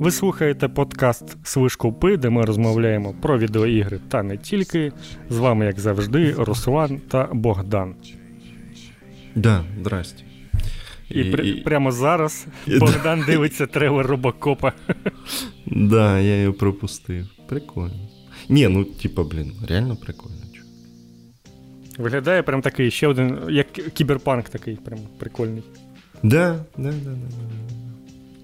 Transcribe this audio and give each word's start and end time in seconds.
Ви 0.00 0.10
слухаєте 0.10 0.68
подкаст 0.68 1.36
Свишкупи, 1.46 2.16
де 2.16 2.30
ми 2.30 2.44
розмовляємо 2.44 3.14
про 3.22 3.38
відеоігри 3.38 4.00
та 4.08 4.22
не 4.22 4.36
тільки. 4.36 4.92
З 5.30 5.38
вами, 5.38 5.66
як 5.66 5.80
завжди, 5.80 6.34
Руслан 6.38 7.00
та 7.08 7.28
Богдан. 7.32 7.94
Да, 9.34 9.64
здрасте. 9.80 10.22
І, 11.10 11.20
і, 11.20 11.48
і 11.48 11.60
прямо 11.60 11.92
зараз 11.92 12.46
і, 12.66 12.78
Богдан 12.78 13.20
да. 13.20 13.26
дивиться 13.26 13.66
трейлер 13.66 14.06
Робокопа. 14.06 14.72
Да, 15.66 16.20
я 16.20 16.42
його 16.42 16.54
пропустив. 16.54 17.26
Прикольно. 17.48 18.08
Ні, 18.48 18.68
ну 18.68 18.84
типа, 18.84 19.24
блін, 19.24 19.52
реально 19.68 19.96
прикольно. 19.96 20.36
Виглядає 21.98 22.42
прям 22.42 22.62
такий 22.62 22.90
ще 22.90 23.06
один, 23.06 23.38
як 23.48 23.72
кіберпанк 23.72 24.48
такий, 24.48 24.76
прям 24.76 24.98
прикольний. 25.18 25.62
Да, 26.22 26.64
да, 26.76 26.92
да, 26.92 27.10
да. 27.10 27.65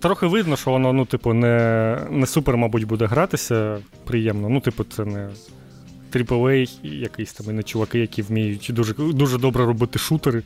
Трохи 0.02 0.27
видно, 0.27 0.56
що 0.56 0.70
воно, 0.70 0.92
ну, 0.92 1.05
типу, 1.05 1.34
не 1.34 1.98
не 2.11 2.27
супер, 2.27 2.56
мабуть, 2.56 2.84
буде 2.84 3.06
гратися 3.06 3.79
приємно. 4.05 4.48
Ну, 4.48 4.61
типу, 4.61 4.84
це 4.84 5.05
не 5.05 5.28
AAA, 6.12 6.69
якийсь 6.83 7.33
там 7.33 7.47
і 7.51 7.52
не 7.52 7.62
чуваки, 7.62 7.98
які 7.98 8.23
вміють 8.23 8.70
дуже 8.73 8.95
дуже 8.95 9.38
добре 9.38 9.66
робити 9.66 9.98
шутери. 9.98 10.42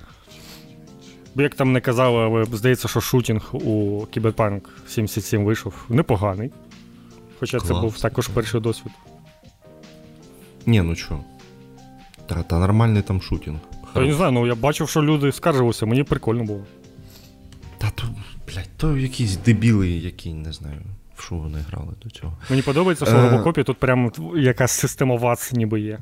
Бо 1.34 1.42
як 1.42 1.54
там 1.54 1.72
не 1.72 1.80
казали, 1.80 2.18
але 2.18 2.44
здається, 2.44 2.88
що 2.88 3.00
шутінг 3.00 3.50
у 3.52 4.00
Cyberpunk 4.00 4.60
77 4.88 5.44
вийшов 5.44 5.74
непоганий. 5.88 6.50
Хоча 7.40 7.58
Клас. 7.58 7.68
це 7.68 7.74
був 7.74 8.00
також 8.00 8.28
перший 8.28 8.60
досвід. 8.60 8.92
Ні, 10.66 10.82
ну 10.82 10.94
що. 10.94 11.20
Та, 12.26 12.42
та 12.42 12.58
нормальний 12.58 13.02
там 13.02 13.22
шутінг. 13.22 13.58
Я 13.94 14.02
не 14.02 14.14
знаю, 14.14 14.32
ну 14.32 14.46
я 14.46 14.54
бачив, 14.54 14.88
що 14.88 15.02
люди 15.02 15.32
скаржилися, 15.32 15.86
мені 15.86 16.02
прикольно 16.02 16.44
було. 16.44 16.64
Та 17.86 17.92
то, 17.94 18.04
блядь, 18.48 18.68
то 18.76 18.96
якісь 18.96 19.36
дебіли, 19.36 19.88
які 19.88 20.34
не 20.34 20.52
знаю, 20.52 20.80
в 21.16 21.22
що 21.22 21.34
вони 21.34 21.58
грали 21.70 21.92
до 22.02 22.10
цього. 22.10 22.36
Мені 22.50 22.62
подобається, 22.62 23.06
що 23.06 23.14
в 23.14 23.18
е. 23.18 23.30
робокопі 23.30 23.62
тут 23.62 23.78
прям 23.78 24.12
якась 24.36 24.72
система 24.72 25.16
ВАЦ 25.16 25.52
ніби 25.52 25.80
є. 25.80 25.98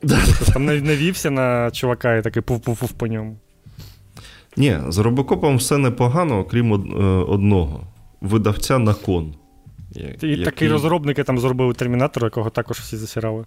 Тобто 0.00 0.52
там 0.52 0.64
навівся 0.64 1.30
на 1.30 1.70
чувака 1.70 2.16
і 2.16 2.22
такий 2.22 2.42
пуф-пуф 2.42 2.92
по 2.92 3.06
ньому. 3.06 3.36
Ні, 4.56 4.78
з 4.88 4.98
робокопом 4.98 5.56
все 5.56 5.78
непогано, 5.78 6.38
окрім 6.38 6.72
е, 6.72 6.76
одного. 7.06 7.86
Видавця 8.20 8.78
на 8.78 8.94
кон. 8.94 9.34
І 9.94 10.00
який... 10.00 10.44
такі 10.44 10.68
розробники 10.68 11.24
там 11.24 11.38
зробили 11.38 11.74
термінатор, 11.74 12.24
якого 12.24 12.50
також 12.50 12.78
всі 12.78 12.96
засірали. 12.96 13.44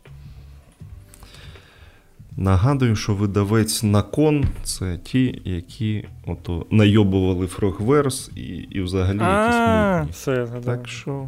Нагадую, 2.40 2.96
що 2.96 3.14
видавець 3.14 3.84
Након 3.84 4.46
це 4.64 4.98
ті, 5.04 5.42
які 5.46 6.06
ото 6.26 6.66
найобували 6.72 7.46
Frogwares 7.46 8.38
і 8.38 8.42
і 8.72 8.82
взагалі 8.82 9.18
якісь 9.18 10.16
все, 10.16 10.48
Так 10.66 10.88
що... 10.88 11.28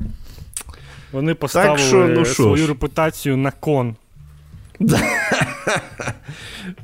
Вони 1.12 1.34
поставили 1.34 1.78
так 1.78 1.88
що, 1.88 2.08
ну, 2.08 2.26
свою 2.26 2.68
репутацію 2.68 3.38
на 3.38 3.52
кон. 3.52 3.96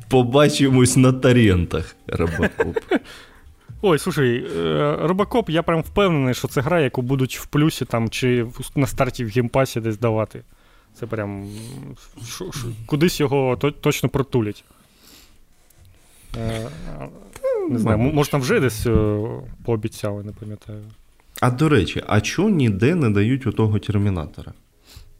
Побачимось 0.09 0.97
на 0.97 1.13
торентах, 1.13 1.95
Робокоп. 2.07 2.77
Ой, 3.81 3.99
слушай, 3.99 4.47
е, 4.57 4.97
Робокоп, 5.01 5.49
я 5.49 5.63
прям 5.63 5.81
впевнений, 5.81 6.33
що 6.33 6.47
це 6.47 6.61
гра, 6.61 6.79
яку 6.79 7.01
будуть 7.01 7.37
в 7.37 7.45
плюсі 7.45 7.85
там 7.85 8.09
чи 8.09 8.45
на 8.75 8.87
старті 8.87 9.25
в 9.25 9.29
геймпасі 9.29 9.79
десь 9.79 9.97
давати. 9.97 10.41
Це 10.99 11.05
прям 11.05 11.49
ш, 12.25 12.45
ш, 12.51 12.67
кудись 12.85 13.19
його 13.19 13.57
то, 13.57 13.71
точно 13.71 14.09
протулять. 14.09 14.63
Е, 16.37 16.69
не 17.69 17.79
знаю, 17.79 17.97
може 17.97 18.31
там 18.31 18.41
вже 18.41 18.59
десь 18.59 18.85
е, 18.85 19.19
пообіцяли, 19.65 20.23
не 20.23 20.31
пам'ятаю. 20.31 20.83
А 21.41 21.51
до 21.51 21.69
речі, 21.69 22.03
а 22.07 22.21
чого 22.21 22.49
ніде 22.49 22.95
не 22.95 23.09
дають 23.09 23.47
у 23.47 23.51
того 23.51 23.79
термінатора, 23.79 24.53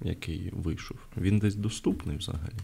який 0.02 0.52
вийшов? 0.54 0.98
Він 1.18 1.40
десь 1.40 1.56
доступний 1.56 2.18
взагалі. 2.18 2.60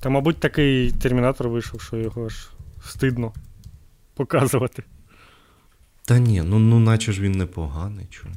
Та, 0.00 0.08
мабуть, 0.08 0.36
такий 0.36 0.92
термінатор 0.92 1.48
вийшов, 1.48 1.80
що 1.80 1.96
його 1.96 2.28
ж 2.28 2.50
стидно 2.84 3.32
показувати. 4.14 4.82
Та 6.04 6.18
ні, 6.18 6.42
ну 6.42 6.58
ну 6.58 6.80
наче 6.80 7.12
ж 7.12 7.22
він 7.22 7.32
непоганий. 7.32 8.06
чого. 8.10 8.34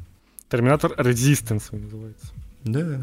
Термінатор 0.47 0.91
Resistance 0.91 1.73
він 1.73 1.83
називається. 1.83 2.27
Да. 2.65 2.99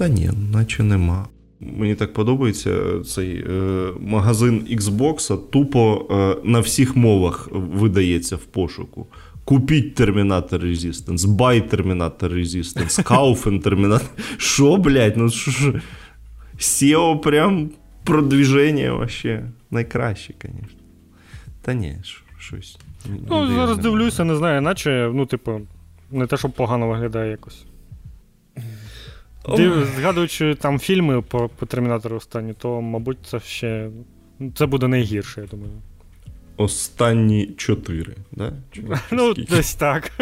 Та 0.00 0.08
ні, 0.08 0.30
наче 0.52 0.82
нема. 0.82 1.26
Мені 1.60 1.94
так 1.94 2.12
подобається 2.12 3.00
цей 3.06 3.44
е, 3.50 3.88
магазин 4.00 4.66
Xbox 4.70 5.38
тупо 5.50 6.06
е, 6.10 6.36
на 6.48 6.60
всіх 6.60 6.96
мовах 6.96 7.48
видається 7.52 8.36
в 8.36 8.44
пошуку. 8.44 9.06
Купіть 9.44 10.00
Terminator 10.00 10.64
Resistance, 10.64 11.18
buy 11.18 11.74
Terminator 11.74 12.34
Resistance, 12.34 13.02
kaufen 13.12 13.62
Terminator. 13.62 14.08
Що, 14.36 14.76
блядь, 14.76 15.16
ну 15.16 15.30
що 15.30 15.50
ж. 15.50 15.80
SEO 16.58 17.20
прям 17.20 17.70
продвіження 18.04 18.92
вообще 18.92 19.44
найкраще, 19.70 20.34
звісно. 20.42 20.78
Та 21.62 21.74
ні, 21.74 21.96
щось. 22.38 22.78
Ну, 23.28 23.54
зараз 23.54 23.78
дивлюся, 23.78 24.24
не 24.24 24.36
знаю, 24.36 24.62
наче, 24.62 25.10
ну, 25.14 25.26
типу, 25.26 25.60
не 26.10 26.26
те, 26.26 26.36
щоб 26.36 26.52
погано 26.52 26.88
виглядає 26.88 27.30
якось. 27.30 27.64
Ти, 29.56 29.84
згадуючи 29.96 30.54
там 30.54 30.78
фільми 30.78 31.22
по 31.22 31.48
по 31.48 31.66
Термінатору 31.66 32.16
останні, 32.16 32.52
то, 32.52 32.80
мабуть, 32.80 33.18
це 33.24 33.40
ще. 33.40 33.90
Це 34.54 34.66
буде 34.66 34.88
найгірше, 34.88 35.40
я 35.40 35.46
думаю. 35.46 35.72
Останні 36.56 37.46
чотири, 37.46 38.16
да? 38.32 38.52
Ну, 39.10 39.34
десь 39.34 39.74
так. 39.74 40.12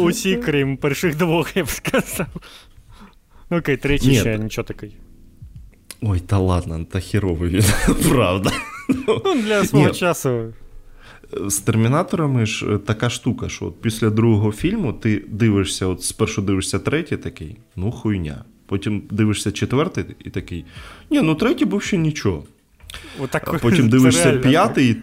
Усі, 0.00 0.36
крім 0.36 0.76
перших 0.76 1.16
двох, 1.16 1.56
я 1.56 1.64
б 1.64 1.68
сказав. 1.68 2.26
Ну, 3.50 3.58
окей, 3.58 3.76
третій 3.76 4.14
ще 4.14 4.38
нічого 4.38 4.64
такий. 4.64 4.96
Ой, 6.02 6.20
та 6.20 6.38
ладно, 6.38 6.84
та 6.84 7.00
херовий 7.00 7.50
він, 7.50 7.64
правда. 8.08 8.50
Ну, 9.08 9.42
для 9.42 9.64
свого 9.64 9.90
часу. 9.90 10.52
З 11.46 11.56
термінаторами 11.58 12.46
ж 12.46 12.66
е, 12.66 12.78
така 12.78 13.10
штука, 13.10 13.48
що 13.48 13.66
от 13.66 13.80
після 13.80 14.10
другого 14.10 14.52
фільму 14.52 14.92
ти 14.92 15.24
дивишся, 15.28 15.86
от 15.86 16.02
спершу 16.02 16.42
дивишся 16.42 16.78
третій 16.78 17.16
такий, 17.16 17.56
ну 17.76 17.90
хуйня. 17.90 18.44
Потім 18.66 19.02
дивишся 19.10 19.52
четвертий 19.52 20.04
і 20.24 20.30
такий. 20.30 20.64
Ні, 21.10 21.22
ну 21.22 21.34
третій 21.34 21.64
був 21.64 21.82
ще 21.82 21.96
нічого. 21.96 22.44
Отак, 23.20 23.48
а 23.54 23.58
Потім 23.58 23.88
дивишся 23.88 24.32
п'ятий, 24.32 24.96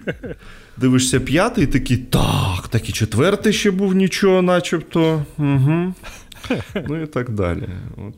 дивишся 0.78 1.20
п'ятий 1.20 1.64
і 1.64 1.68
такий, 1.68 1.98
так, 1.98 2.68
так 2.70 2.90
і 2.90 2.92
четвертий 2.92 3.54
ще 3.54 3.72
був 3.72 3.96
нічого, 3.96 4.42
начебто. 4.42 5.26
Угу. 5.38 5.94
Ну 6.88 7.02
і 7.04 7.08
так 7.08 7.30
далі. 7.30 7.70
От, 7.98 8.16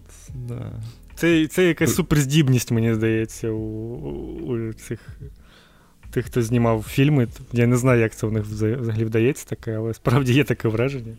да. 0.47 0.71
Це 1.15 1.47
це 1.47 1.67
якась 1.67 1.95
суперздібність, 1.95 2.71
мені 2.71 2.93
здається, 2.93 3.49
у, 3.49 3.57
у 4.47 4.73
цих 4.73 4.99
тих, 6.17 6.25
хто 6.25 6.41
знімав 6.41 6.85
фільми. 6.89 7.27
Я 7.53 7.67
не 7.67 7.77
знаю, 7.77 8.01
як 8.01 8.15
це 8.15 8.27
у 8.27 8.31
них 8.31 8.43
взагалі 8.45 9.05
вдається 9.05 9.45
таке, 9.45 9.75
але 9.77 9.93
справді 9.93 10.33
є 10.33 10.43
таке 10.43 10.67
враження. 10.67 11.13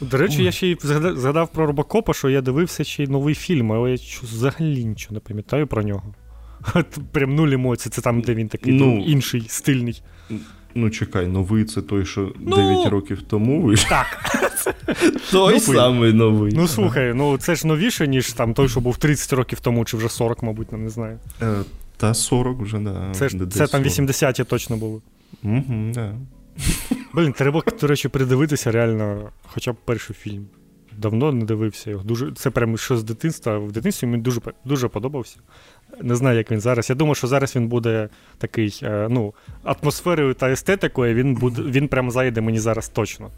До 0.00 0.16
речі, 0.16 0.36
Ой. 0.38 0.44
я 0.44 0.52
ще 0.52 0.66
й 0.66 0.78
згадав 1.16 1.52
про 1.52 1.66
Робокопа, 1.66 2.14
що 2.14 2.28
я 2.28 2.40
дивився 2.40 2.84
ще 2.84 3.02
й 3.04 3.06
новий 3.06 3.34
фільм, 3.34 3.72
але 3.72 3.90
я 3.90 3.96
взагалі 4.22 4.84
нічого 4.84 5.14
не 5.14 5.20
пам'ятаю 5.20 5.66
про 5.66 5.82
нього. 5.82 6.14
Прям 7.12 7.34
нуль 7.34 7.48
емоцій, 7.48 7.90
це 7.90 8.00
там, 8.00 8.20
де 8.20 8.34
він 8.34 8.48
такий 8.48 8.72
ну, 8.72 9.04
інший, 9.06 9.44
стильний. 9.48 10.02
Ну, 10.74 10.90
чекай, 10.90 11.26
новий 11.26 11.64
це 11.64 11.82
той, 11.82 12.04
що 12.04 12.32
ну, 12.40 12.56
9 12.56 12.88
років 12.88 13.22
тому 13.22 13.62
вийшов. 13.62 13.88
Так. 13.88 14.06
Той 15.30 15.54
ну, 15.54 15.60
самий 15.60 16.12
новий. 16.12 16.52
Ну, 16.56 16.68
слухай, 16.68 17.14
ну 17.14 17.38
це 17.38 17.54
ж 17.54 17.66
новіше, 17.66 18.08
ніж 18.08 18.32
там 18.32 18.54
той, 18.54 18.68
що 18.68 18.80
був 18.80 18.96
30 18.96 19.32
років 19.32 19.60
тому, 19.60 19.84
чи 19.84 19.96
вже 19.96 20.08
40, 20.08 20.42
мабуть, 20.42 20.72
не 20.72 20.90
знаю. 20.90 21.18
Та 21.96 22.14
40 22.14 22.60
вже, 22.60 22.78
да. 22.78 23.12
Це 23.12 23.28
ж, 23.28 23.46
це 23.50 23.66
там 23.66 23.82
80-ті 23.82 24.44
точно 24.44 24.76
були. 24.76 25.00
Угу, 25.42 25.90
да. 25.94 26.14
Блін, 27.14 27.32
треба, 27.32 27.62
до 27.80 27.86
речі, 27.86 28.08
передивитися 28.08 28.72
реально 28.72 29.30
хоча 29.46 29.72
б 29.72 29.76
перший 29.84 30.16
фільм. 30.16 30.46
Давно 30.98 31.32
не 31.32 31.44
дивився 31.44 31.90
його. 31.90 32.04
Дуже, 32.04 32.32
Це 32.32 32.50
прямо 32.50 32.76
що 32.76 32.96
з 32.96 33.04
дитинства. 33.04 33.58
В 33.58 33.72
дитинстві 33.72 34.06
мені 34.06 34.22
дуже 34.22 34.40
дуже 34.64 34.88
подобався. 34.88 35.36
Не 36.02 36.16
знаю, 36.16 36.38
як 36.38 36.50
він 36.50 36.60
зараз. 36.60 36.90
Я 36.90 36.96
думаю, 36.96 37.14
що 37.14 37.26
зараз 37.26 37.56
він 37.56 37.68
буде 37.68 38.08
такий, 38.38 38.80
е, 38.82 39.06
ну, 39.10 39.34
атмосферою 39.64 40.34
та 40.34 40.50
естетикою, 40.50 41.14
він 41.14 41.34
буде, 41.34 41.62
він 41.62 41.88
прямо 41.88 42.10
зайде 42.10 42.40
мені 42.40 42.58
зараз 42.58 42.88
точно 42.88 43.30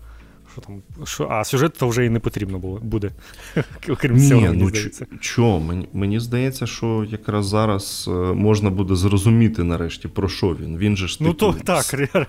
що 0.58 0.66
там, 0.66 1.06
що, 1.06 1.28
а 1.30 1.44
сюжет 1.44 1.72
то 1.78 1.88
вже 1.88 2.06
і 2.06 2.10
не 2.10 2.20
потрібно 2.20 2.58
було, 2.58 2.78
буде. 2.82 3.10
Окрім 3.88 4.16
Ні, 4.16 4.28
цього, 4.28 4.40
мені 4.40 4.62
ну, 4.62 4.68
здається. 4.68 5.06
Чо? 5.20 5.60
Мені, 5.60 5.88
мені 5.92 6.20
здається, 6.20 6.66
що 6.66 7.06
якраз 7.10 7.46
зараз 7.46 8.04
е, 8.08 8.10
можна 8.20 8.70
буде 8.70 8.94
зрозуміти 8.94 9.64
нарешті, 9.64 10.08
про 10.08 10.28
що 10.28 10.56
він. 10.60 10.78
Він 10.78 10.96
же 10.96 11.08
ж 11.08 11.18
ну, 11.20 11.34
типу, 11.34 11.52
то, 11.52 11.58
так, 11.64 11.94
реально. 11.94 12.26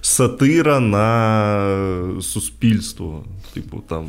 сатира 0.00 0.80
на 0.80 2.22
суспільство. 2.22 3.24
Типу, 3.54 3.82
там. 3.88 4.08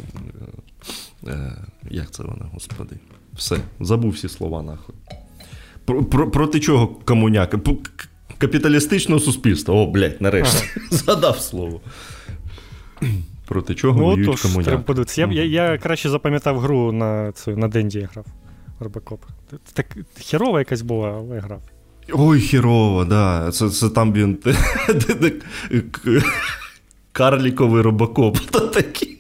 Е, 1.28 1.32
е, 1.32 1.66
як 1.92 2.12
це 2.12 2.24
вона, 2.24 2.46
господи? 2.54 2.96
Все, 3.34 3.58
забув 3.80 4.12
всі 4.12 4.30
слова 4.30 4.62
нахуй. 4.62 4.96
Про, 5.86 6.04
про, 6.04 6.32
Проти 6.32 6.60
чого 6.60 6.88
комуняка? 6.88 7.60
Капіталістичного 8.38 9.20
суспільства. 9.20 9.76
О, 9.76 9.86
блядь, 9.86 10.22
нарешті. 10.22 10.64
Ага. 10.76 10.88
Згадав 10.92 11.40
слово. 11.40 11.82
Проти 13.48 13.76
чого 13.76 14.00
ну, 14.00 14.06
воюють 14.06 14.40
комуняки. 14.40 14.66
треба 14.66 14.84
подивитися. 14.84 15.22
Я, 15.22 15.44
я, 15.44 15.44
я 15.72 15.78
краще 15.78 16.10
запам'ятав 16.10 16.60
гру 16.60 16.92
на 16.92 17.32
цю, 17.32 17.58
на 17.58 17.68
Денді 17.68 18.08
грав. 18.14 18.26
Робокоп. 18.80 19.22
Так 19.74 19.98
херова 20.22 20.60
якась 20.60 20.82
була, 20.82 21.10
але 21.10 21.40
грав. 21.40 21.62
Ой, 22.14 22.42
херово, 22.42 23.06
да. 23.06 23.52
Це 23.52 23.70
це 23.70 23.90
там 23.90 24.14
він. 24.14 24.38
Карліковий 27.12 27.82
робокоп. 27.82 28.38
Такі. 28.74 29.18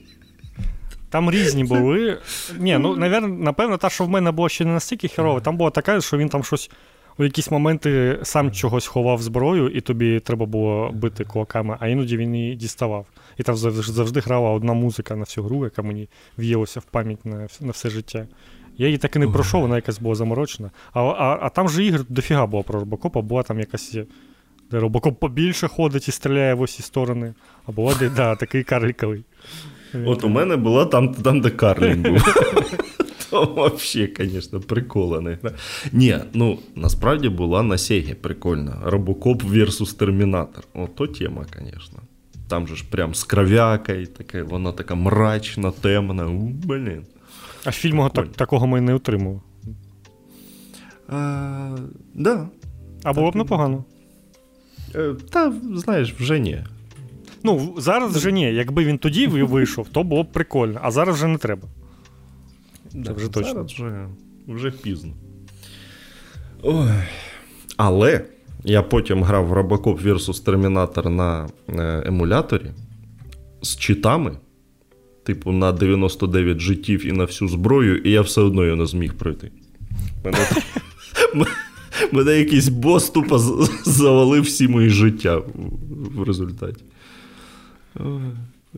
Там 1.10 1.32
різні 1.32 1.64
були. 1.64 2.18
Ні, 2.60 2.78
ну, 2.78 2.96
напевно, 3.28 3.78
та, 3.78 3.90
що 3.90 4.04
в 4.04 4.10
мене 4.10 4.32
було 4.32 4.50
ще 4.50 4.66
не 4.66 4.72
настільки 4.72 5.08
херова, 5.08 5.40
там 5.40 5.58
була 5.58 5.70
така, 5.70 6.02
що 6.02 6.18
він 6.18 6.30
там 6.30 6.44
щось 6.44 6.72
у 7.19 7.24
якісь 7.24 7.51
моменти 7.51 8.19
сам 8.24 8.51
чогось 8.51 8.88
ховав 8.88 9.21
зброю, 9.21 9.69
і 9.69 9.81
тобі 9.81 10.19
треба 10.19 10.45
було 10.45 10.92
бити 10.94 11.24
кулаками, 11.24 11.77
а 11.80 11.88
іноді 11.88 12.18
він 12.18 12.36
її 12.36 12.56
діставав. 12.56 13.06
І 13.38 13.44
там 13.44 13.56
завжди 13.56 14.19
грала 14.19 14.50
одна 14.50 14.74
музика 14.74 15.16
на 15.16 15.24
всю 15.24 15.45
гру, 15.45 15.63
яка 15.63 15.81
мені 15.81 16.10
в'їлася 16.38 16.80
в 16.80 16.83
пам'ять 16.83 17.25
на 17.25 17.48
на 17.62 17.71
все 17.71 17.89
життя. 17.89 18.27
Я 18.77 18.86
її 18.86 18.98
так 18.98 19.16
і 19.16 19.19
не 19.19 19.27
пройшов, 19.27 19.62
вона 19.62 19.75
якась 19.75 20.00
була 20.00 20.16
заморочена. 20.16 20.71
А 20.94 21.01
а, 21.01 21.39
а 21.42 21.50
там 21.50 21.69
же 21.69 21.83
ігр 21.83 22.06
дофіга 22.10 22.45
було 22.45 22.63
про 22.63 22.80
робокопа, 22.80 23.22
була 23.22 23.44
там 23.44 23.60
якась. 23.60 23.98
Де 24.72 24.80
робокоп 24.80 25.19
побільше 25.19 25.68
ходить 25.68 26.07
і 26.07 26.12
стріляє 26.12 26.54
в 26.54 26.62
усі 26.62 26.83
сторони. 26.83 27.33
А 27.65 27.72
була 27.72 27.95
де, 28.00 28.10
да, 28.10 28.36
такий 28.36 28.63
карліковий. 28.63 29.24
От 30.06 30.24
у 30.24 30.30
мене 30.30 30.56
була 30.56 30.86
там, 30.86 31.13
там 31.13 31.42
де 31.42 31.50
Карлін 31.50 32.01
був. 32.01 32.24
То 33.30 33.72
взагалі, 33.76 34.14
звісно, 34.20 34.60
прикола 34.60 35.22
не 35.22 35.38
Ні, 35.92 36.18
ну 36.34 36.60
насправді 36.76 37.30
була 37.30 37.64
на 37.64 37.78
Сегі 37.78 38.14
прикольна. 38.14 38.78
Робокоп 38.84 39.44
versus 39.44 39.98
Термінатор. 39.98 40.64
Ото 40.74 41.08
тема, 41.08 41.46
звісно. 41.58 42.00
Там 42.48 42.68
же 42.68 42.76
ж 42.76 42.86
прям 42.90 43.16
з 43.16 43.24
кров'якою, 43.24 44.08
таке, 44.08 44.44
вона 44.44 44.72
така 44.72 44.96
мрачна, 44.96 45.72
темна. 45.72 46.28
У, 46.28 46.48
блін. 46.48 47.04
А 47.66 47.72
фільму 47.72 48.10
так, 48.10 48.28
такого 48.28 48.68
ми 48.68 48.81
не 48.81 48.94
отримали. 48.94 49.42
А, 51.08 51.78
да. 52.14 52.50
А 53.04 53.14
було 53.14 53.32
б 53.32 53.36
непогано. 53.36 53.84
Е, 54.96 55.16
та, 55.30 55.54
знаєш, 55.75 56.14
вже 56.14 56.40
ні. 56.40 56.64
Ну, 57.44 57.75
зараз 57.78 58.16
вже 58.16 58.32
ні. 58.32 58.54
Якби 58.54 58.86
він 58.86 58.98
тоді 58.98 59.28
вийшов, 59.28 59.90
то 59.90 60.04
було 60.04 60.24
б 60.24 60.32
прикольно, 60.32 60.80
а 60.84 60.92
зараз 60.92 61.16
вже 61.16 61.28
не 61.28 61.38
треба. 61.38 61.68
Це 63.06 63.13
вже 63.13 63.30
точно. 63.30 63.53
Зараз 63.53 63.71
вже, 63.71 64.07
вже 64.47 64.71
пізно. 64.71 65.13
Ой. 66.63 66.91
Але 67.77 68.25
я 68.63 68.81
потім 68.83 69.24
грав 69.24 69.45
в 69.45 69.53
Robocop 69.53 70.03
vs 70.03 70.45
Terminator 70.45 71.09
на 71.09 71.50
е, 71.69 72.03
емуляторі 72.06 72.71
з 73.62 73.77
читами, 73.77 74.38
типу, 75.24 75.51
на 75.51 75.71
99 75.71 76.59
життів 76.59 77.06
і 77.06 77.12
на 77.12 77.25
всю 77.25 77.50
зброю, 77.50 77.97
і 77.97 78.12
я 78.12 78.21
все 78.21 78.41
одно 78.41 78.63
його 78.65 78.75
не 78.75 78.86
зміг 78.86 79.13
пройти. 79.13 79.51
Мене 80.25 80.38
Мене 82.12 82.39
якийсь 82.39 82.69
бос 82.69 83.09
тупо 83.09 83.39
завалив 83.86 84.44
всі 84.44 84.68
мої 84.68 84.89
життя 84.89 85.41
в 86.15 86.24
результаті. 86.24 86.83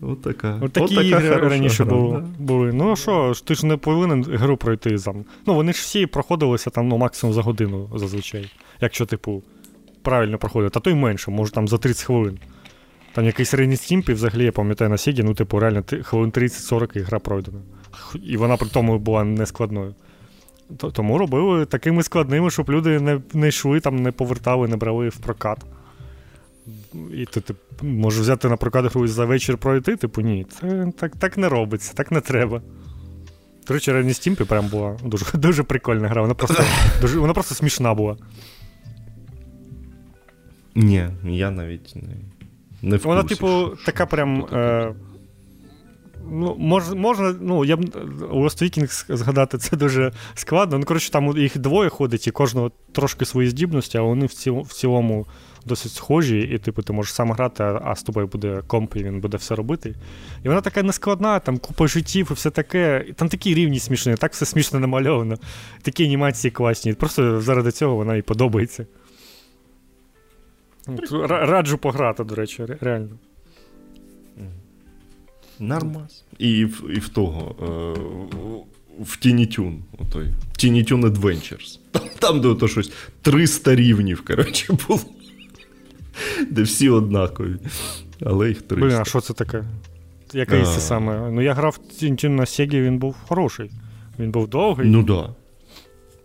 От 0.02 0.22
така. 0.22 0.60
От 0.62 0.74
такі 0.74 0.98
От 0.98 1.06
ігри 1.06 1.36
раніше 1.36 1.86
були. 1.86 2.24
були. 2.40 2.74
Ну 2.74 2.96
що, 2.96 3.34
ти 3.46 3.56
ж 3.56 3.66
не 3.66 3.78
повинен 3.78 4.24
гру 4.24 4.58
пройти 4.58 4.98
там. 4.98 5.26
Ну, 5.46 5.54
вони 5.54 5.74
ж 5.74 5.80
всі 5.82 6.06
проходилися 6.06 6.70
там 6.70 6.88
ну, 6.88 6.98
максимум 6.98 7.34
за 7.34 7.42
годину 7.42 7.90
зазвичай. 7.96 8.52
Якщо, 8.82 9.06
типу, 9.06 9.44
правильно 10.02 10.38
проходити, 10.38 10.80
а 10.80 10.80
то 10.80 10.90
й 10.90 10.94
менше, 10.94 11.32
може 11.32 11.52
там 11.52 11.68
за 11.68 11.78
30 11.78 12.06
хвилин. 12.06 12.40
Там 13.14 13.26
якийсь 13.26 13.54
Стімпі, 13.76 14.14
взагалі, 14.14 14.44
я 14.44 14.52
пам'ятаю 14.52 14.90
на 14.90 14.98
Сігі, 14.98 15.24
ну, 15.24 15.34
типу, 15.34 15.60
реально 15.60 15.84
хвилин 16.04 16.32
30-40 16.32 16.98
і 16.98 17.02
гра 17.02 17.20
пройдена. 17.20 17.60
І 18.24 18.38
вона 18.38 18.58
при 18.58 18.70
тому 18.70 19.00
була 19.00 19.24
нескладною. 19.24 19.96
Тому 20.94 21.18
робили 21.18 21.66
такими 21.66 22.04
складними, 22.04 22.50
щоб 22.50 22.70
люди 22.70 23.00
не 23.00 23.22
не 23.34 23.48
йшли, 23.48 23.80
там, 23.80 23.96
не 23.96 24.12
повертали, 24.12 24.68
не 24.68 24.78
брали 24.78 25.10
в 25.10 25.18
прокат. 25.18 25.66
І 27.14 27.26
ти, 27.26 27.42
ти 27.42 27.54
можеш 27.82 28.22
взяти 28.22 28.50
на 28.50 28.58
прокат 28.58 28.94
гру 28.94 29.08
за 29.08 29.26
вечір 29.26 29.58
пройти, 29.58 29.96
типу, 29.96 30.22
ні, 30.22 30.46
це 30.50 30.92
так 30.98 31.16
так 31.16 31.38
не 31.38 31.50
робиться, 31.50 31.94
так 31.94 32.12
не 32.12 32.22
треба. 32.22 32.62
До 33.68 33.74
речі, 33.74 33.92
Рені 33.92 34.14
Стімпі 34.14 34.44
прям 34.44 34.68
була 34.68 34.98
дуже 35.06 35.26
дуже 35.34 35.64
прикольна 35.64 36.08
гра. 36.08 36.22
Вона 36.22 36.34
просто 36.34 36.64
дуже, 37.02 37.20
вона 37.20 37.34
просто 37.34 37.56
смішна 37.56 37.94
була. 37.94 38.18
Ні, 40.76 41.08
я 41.26 41.52
навіть 41.52 41.96
не 41.96 42.16
не 42.82 42.98
в 42.98 43.04
Вона, 43.04 43.24
типу, 43.24 43.72
така 43.86 44.06
прям. 44.06 44.46
Е, 44.54 44.94
Ну, 46.34 46.56
мож, 46.60 46.94
можна, 46.94 47.36
ну, 47.42 47.66
я 47.66 47.78
б 47.78 47.82
Lost 48.32 48.64
Vikings 48.64 49.16
згадати 49.16 49.58
це 49.58 49.78
дуже 49.78 50.12
складно. 50.34 50.78
Ну, 50.78 50.86
коротше, 50.86 51.12
там 51.12 51.38
їх 51.38 51.58
двоє 51.58 51.90
ходить, 51.90 52.28
і 52.28 52.32
кожного 52.32 52.72
трошки 52.92 53.26
свої 53.26 53.50
здібності, 53.50 53.98
а 53.98 54.02
вони 54.02 54.26
в 54.26 54.34
цілому, 54.34 54.64
в 54.64 54.74
цілому 54.74 55.28
досить 55.66 55.92
схожі, 55.92 56.40
і 56.40 56.58
типу, 56.58 56.82
ти 56.82 56.94
можеш 56.94 57.14
сам 57.14 57.32
грати, 57.32 57.64
а 57.64 57.96
з 57.96 58.04
тобою 58.04 58.28
буде 58.28 58.62
комп, 58.68 58.96
і 58.96 59.04
він 59.04 59.20
буде 59.20 59.38
все 59.38 59.56
робити. 59.56 59.96
І 60.44 60.48
вона 60.48 60.62
така 60.62 60.84
нескладна, 60.84 61.40
там 61.40 61.58
купа 61.58 61.88
життів 61.88 62.28
і 62.32 62.34
все 62.34 62.50
таке. 62.50 63.06
І 63.10 63.14
там 63.14 63.30
такі 63.30 63.54
рівні 63.54 63.80
смішні, 63.80 64.16
так 64.16 64.34
все 64.34 64.46
смішно 64.46 64.80
намальовано. 64.80 65.36
Такі 65.82 66.06
анімації 66.06 66.52
класні. 66.52 66.94
Просто 66.94 67.42
заради 67.42 67.72
цього 67.72 67.96
вона 67.96 68.16
і 68.16 68.22
подобається. 68.22 68.86
Раджу 71.28 71.78
пограти, 71.78 72.24
до 72.24 72.36
речі, 72.36 72.66
реально. 72.82 73.10
Нормас. 75.60 76.24
І 76.38 76.66
в 76.66 76.84
і 76.96 77.00
в 77.00 77.10
того. 77.10 77.56
Е, 77.62 78.02
в 79.00 79.18
Тінітюн. 79.18 79.84
Тінітюн 80.58 81.06
Adventures. 81.06 81.80
Там, 81.92 82.02
там 82.20 82.42
де 82.42 82.48
ото 82.48 82.68
щось 82.68 82.92
300 83.22 83.76
рівнів, 83.76 84.26
коротше, 84.26 84.78
було. 84.88 85.00
Де 86.50 86.62
всі 86.62 86.90
однакові. 86.90 87.56
Але 88.26 88.48
їх 88.48 88.62
300. 88.62 88.86
Блін, 88.86 88.98
а 89.02 89.06
що 89.06 89.22
це 89.22 89.34
таке? 89.34 89.64
Який 90.34 90.64
це 90.64 90.80
саме? 90.80 91.32
Ну, 91.32 91.42
я 91.42 91.54
грав 91.54 91.78
Тінітюн 91.78 92.36
на 92.36 92.46
Сегі, 92.46 92.82
він 92.82 92.98
був 92.98 93.16
хороший. 93.28 93.72
Він 94.20 94.32
був 94.32 94.48
довгий. 94.48 94.88
Ну 94.88 95.04
так. 95.04 95.08
Да. 95.08 95.30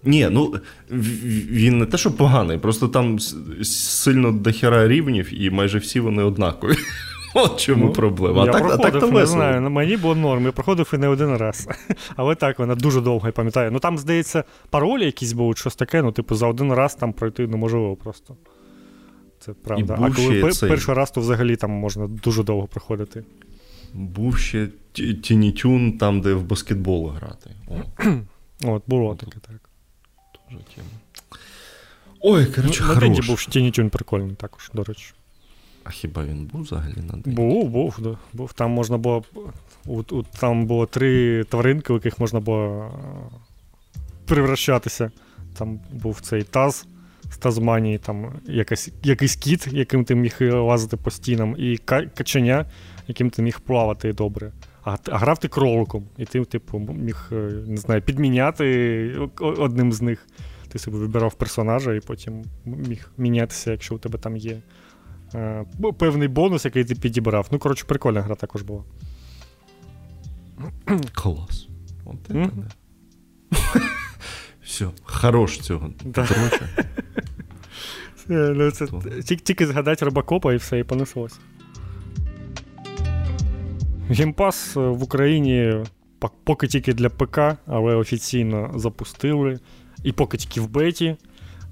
Ні, 0.06 0.28
ну 0.31 0.54
він 0.90 1.78
не 1.78 1.87
те, 1.87 1.98
що 1.98 2.12
поганий, 2.12 2.58
просто 2.58 2.88
там 2.88 3.19
сильно 3.62 4.32
дохера 4.32 4.88
рівнів, 4.88 5.43
і 5.43 5.50
майже 5.50 5.78
всі 5.78 6.00
вони 6.00 6.22
однакові. 6.22 6.74
От 7.34 7.60
чому 7.60 7.84
ну, 7.84 7.93
проблема. 7.93 8.44
Я 8.44 8.53
так, 8.53 8.62
проходив, 8.62 8.86
а 8.86 8.91
так 8.91 9.00
то 9.00 9.10
не 9.10 9.26
знаю, 9.26 9.70
мені 9.70 9.96
було 9.96 10.15
норм, 10.15 10.44
я 10.44 10.53
проходив 10.53 10.91
і 10.94 10.98
не 10.98 11.08
один 11.08 11.36
раз. 11.36 11.69
Але 12.17 12.34
так, 12.34 12.58
вона 12.58 12.74
дуже 12.74 13.00
довго, 13.00 13.26
я 13.26 13.32
пам'ятаю. 13.32 13.70
Ну 13.72 13.79
там, 13.79 13.98
здається, 13.98 14.44
паролі 14.70 15.05
якісь 15.05 15.32
будуть, 15.32 15.58
щось 15.58 15.76
таке, 15.76 16.03
ну, 16.03 16.12
типу, 16.12 16.34
за 16.34 16.46
один 16.46 16.72
раз 16.72 16.94
там 16.94 17.12
пройти 17.12 17.46
неможливо 17.46 17.96
просто. 17.96 18.36
Це 19.46 19.53
правда. 19.53 19.98
А 20.00 20.10
коли 20.10 20.53
цей... 20.53 20.69
перший 20.69 20.94
раз, 20.94 21.10
то 21.10 21.20
взагалі 21.20 21.56
там 21.56 21.70
можна 21.70 22.06
дуже 22.06 22.43
довго 22.43 22.67
проходити. 22.67 23.24
Був 23.94 24.38
ще 24.38 24.69
Тінітюн, 25.22 25.98
там, 25.98 26.20
де 26.20 26.34
в 26.34 26.43
баскетбол 26.43 27.08
грати. 27.08 27.50
О. 27.69 27.74
От, 28.72 28.82
було 28.86 29.15
таке, 29.15 29.38
так. 29.41 29.70
Тоже 30.32 30.65
тема. 30.74 30.88
Ой, 32.20 32.46
коротше, 32.46 32.84
ну, 32.86 32.94
На 32.94 33.00
Денді 33.00 33.20
був 33.20 33.44
Тінітюн 33.44 33.91
прикольний 33.91 34.34
також, 34.34 34.70
до 34.74 34.84
речі. 34.84 35.12
А 35.84 35.91
хіба 35.91 36.24
він 36.24 36.46
був 36.46 36.62
взагалі 36.62 36.96
на 36.96 37.12
Денді? 37.12 37.31
Був, 37.31 37.70
був, 37.70 37.96
да. 37.98 38.19
був. 38.32 38.53
Там 38.53 38.70
можна 38.70 38.98
було. 38.98 39.24
У, 39.86 39.98
у, 39.98 40.22
там 40.22 40.67
було 40.67 40.86
три 40.86 41.44
тваринки, 41.44 41.93
у 41.93 41.96
яких 41.96 42.20
можна 42.20 42.41
було 42.41 42.91
превращатися. 44.24 45.10
Там 45.58 45.81
був 45.93 46.20
цей 46.20 46.43
таз 46.43 46.86
з 47.30 47.38
Тазманії, 47.38 47.98
там 47.98 48.32
якась, 48.46 48.90
якийсь 49.02 49.36
кіт, 49.36 49.68
яким 49.72 50.04
ти 50.04 50.14
міг 50.14 50.38
лазити 50.40 50.96
по 50.96 51.10
стінам, 51.10 51.54
і 51.58 51.76
каченя, 52.14 52.66
яким 53.08 53.30
ти 53.30 53.42
міг 53.42 53.60
плавати 53.60 54.12
добре. 54.12 54.52
А, 54.84 54.96
а 55.10 55.18
грав 55.18 55.38
ти 55.38 55.48
кроликом, 55.48 56.04
і 56.16 56.24
ти, 56.24 56.44
типу, 56.44 56.78
міг 56.78 57.28
е, 57.32 57.34
не 57.66 57.76
знаю, 57.76 58.02
підміняти 58.02 59.28
одним 59.40 59.92
з 59.92 60.02
них. 60.02 60.26
Ти 60.68 60.78
собі 60.78 60.96
вибирав 60.96 61.34
персонажа 61.34 61.94
і 61.94 62.00
потім 62.00 62.44
міг 62.64 63.10
мінятися, 63.18 63.70
якщо 63.70 63.94
у 63.94 63.98
тебе 63.98 64.18
там 64.18 64.36
є 64.36 64.58
е, 65.34 65.64
певний 65.98 66.28
бонус, 66.28 66.64
який 66.64 66.84
ти 66.84 66.94
підібрав. 66.94 67.48
Ну, 67.50 67.58
коротше, 67.58 67.84
прикольна 67.88 68.20
гра 68.20 68.34
також 68.34 68.62
була. 68.62 68.84
Клас. 71.12 71.68
От 72.04 72.16
це 72.26 72.34
mm-hmm. 72.34 73.92
Все, 74.67 74.87
хорош 75.03 75.58
цього. 75.58 75.91
Да. 76.05 76.29
ну, 78.29 78.70
це, 78.70 78.87
Тільки 79.23 79.67
згадати 79.67 80.05
робокопа 80.05 80.53
і 80.53 80.56
все, 80.56 80.79
і 80.79 80.85
понеслося. 80.85 81.37
Геймпас 84.08 84.77
в 84.77 85.03
Україні 85.03 85.85
поки 86.44 86.67
тільки 86.67 86.94
для 86.94 87.08
ПК, 87.08 87.39
але 87.67 87.94
офіційно 87.94 88.73
запустили. 88.77 89.58
І 90.05 90.13
поки 90.13 90.37
тільки 90.37 90.61
в 90.61 90.70
беті. 90.70 91.17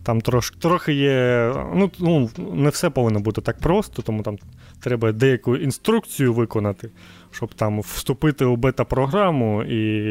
Там 0.02 0.20
трош, 0.20 0.50
трохи 0.50 0.92
є. 0.94 1.52
Ну, 1.74 1.90
ну, 1.98 2.30
не 2.54 2.68
все 2.68 2.90
повинно 2.90 3.20
бути 3.20 3.40
так 3.40 3.58
просто, 3.58 4.02
тому 4.02 4.22
там 4.22 4.38
треба 4.80 5.12
деяку 5.12 5.56
інструкцію 5.56 6.34
виконати, 6.34 6.90
щоб 7.34 7.54
там 7.54 7.80
вступити 7.80 8.44
у 8.44 8.56
бета-програму 8.56 9.62
і 9.62 10.04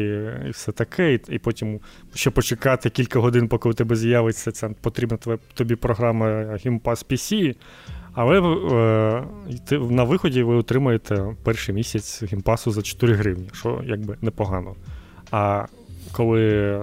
і 0.46 0.50
все 0.50 0.72
таке. 0.72 1.14
І, 1.14 1.20
і 1.28 1.38
потім 1.38 1.80
ще 2.14 2.30
почекати 2.30 2.90
кілька 2.90 3.18
годин, 3.18 3.48
поки 3.48 3.68
у 3.68 3.72
тебе 3.72 3.96
з'явиться 3.96 4.52
ця 4.52 4.68
потрібна 4.68 5.18
тобі 5.54 5.76
програма 5.76 6.26
GimpAss 6.26 7.06
PC. 7.06 7.54
Але 8.12 8.40
е, 8.40 9.78
на 9.78 10.04
виході 10.04 10.42
ви 10.42 10.54
отримаєте 10.54 11.36
перший 11.42 11.74
місяць 11.74 12.22
гімпасу 12.22 12.70
за 12.70 12.82
4 12.82 13.14
гривні, 13.14 13.50
що 13.52 13.80
якби 13.84 14.16
непогано. 14.22 14.74
А 15.30 15.66
коли 16.12 16.80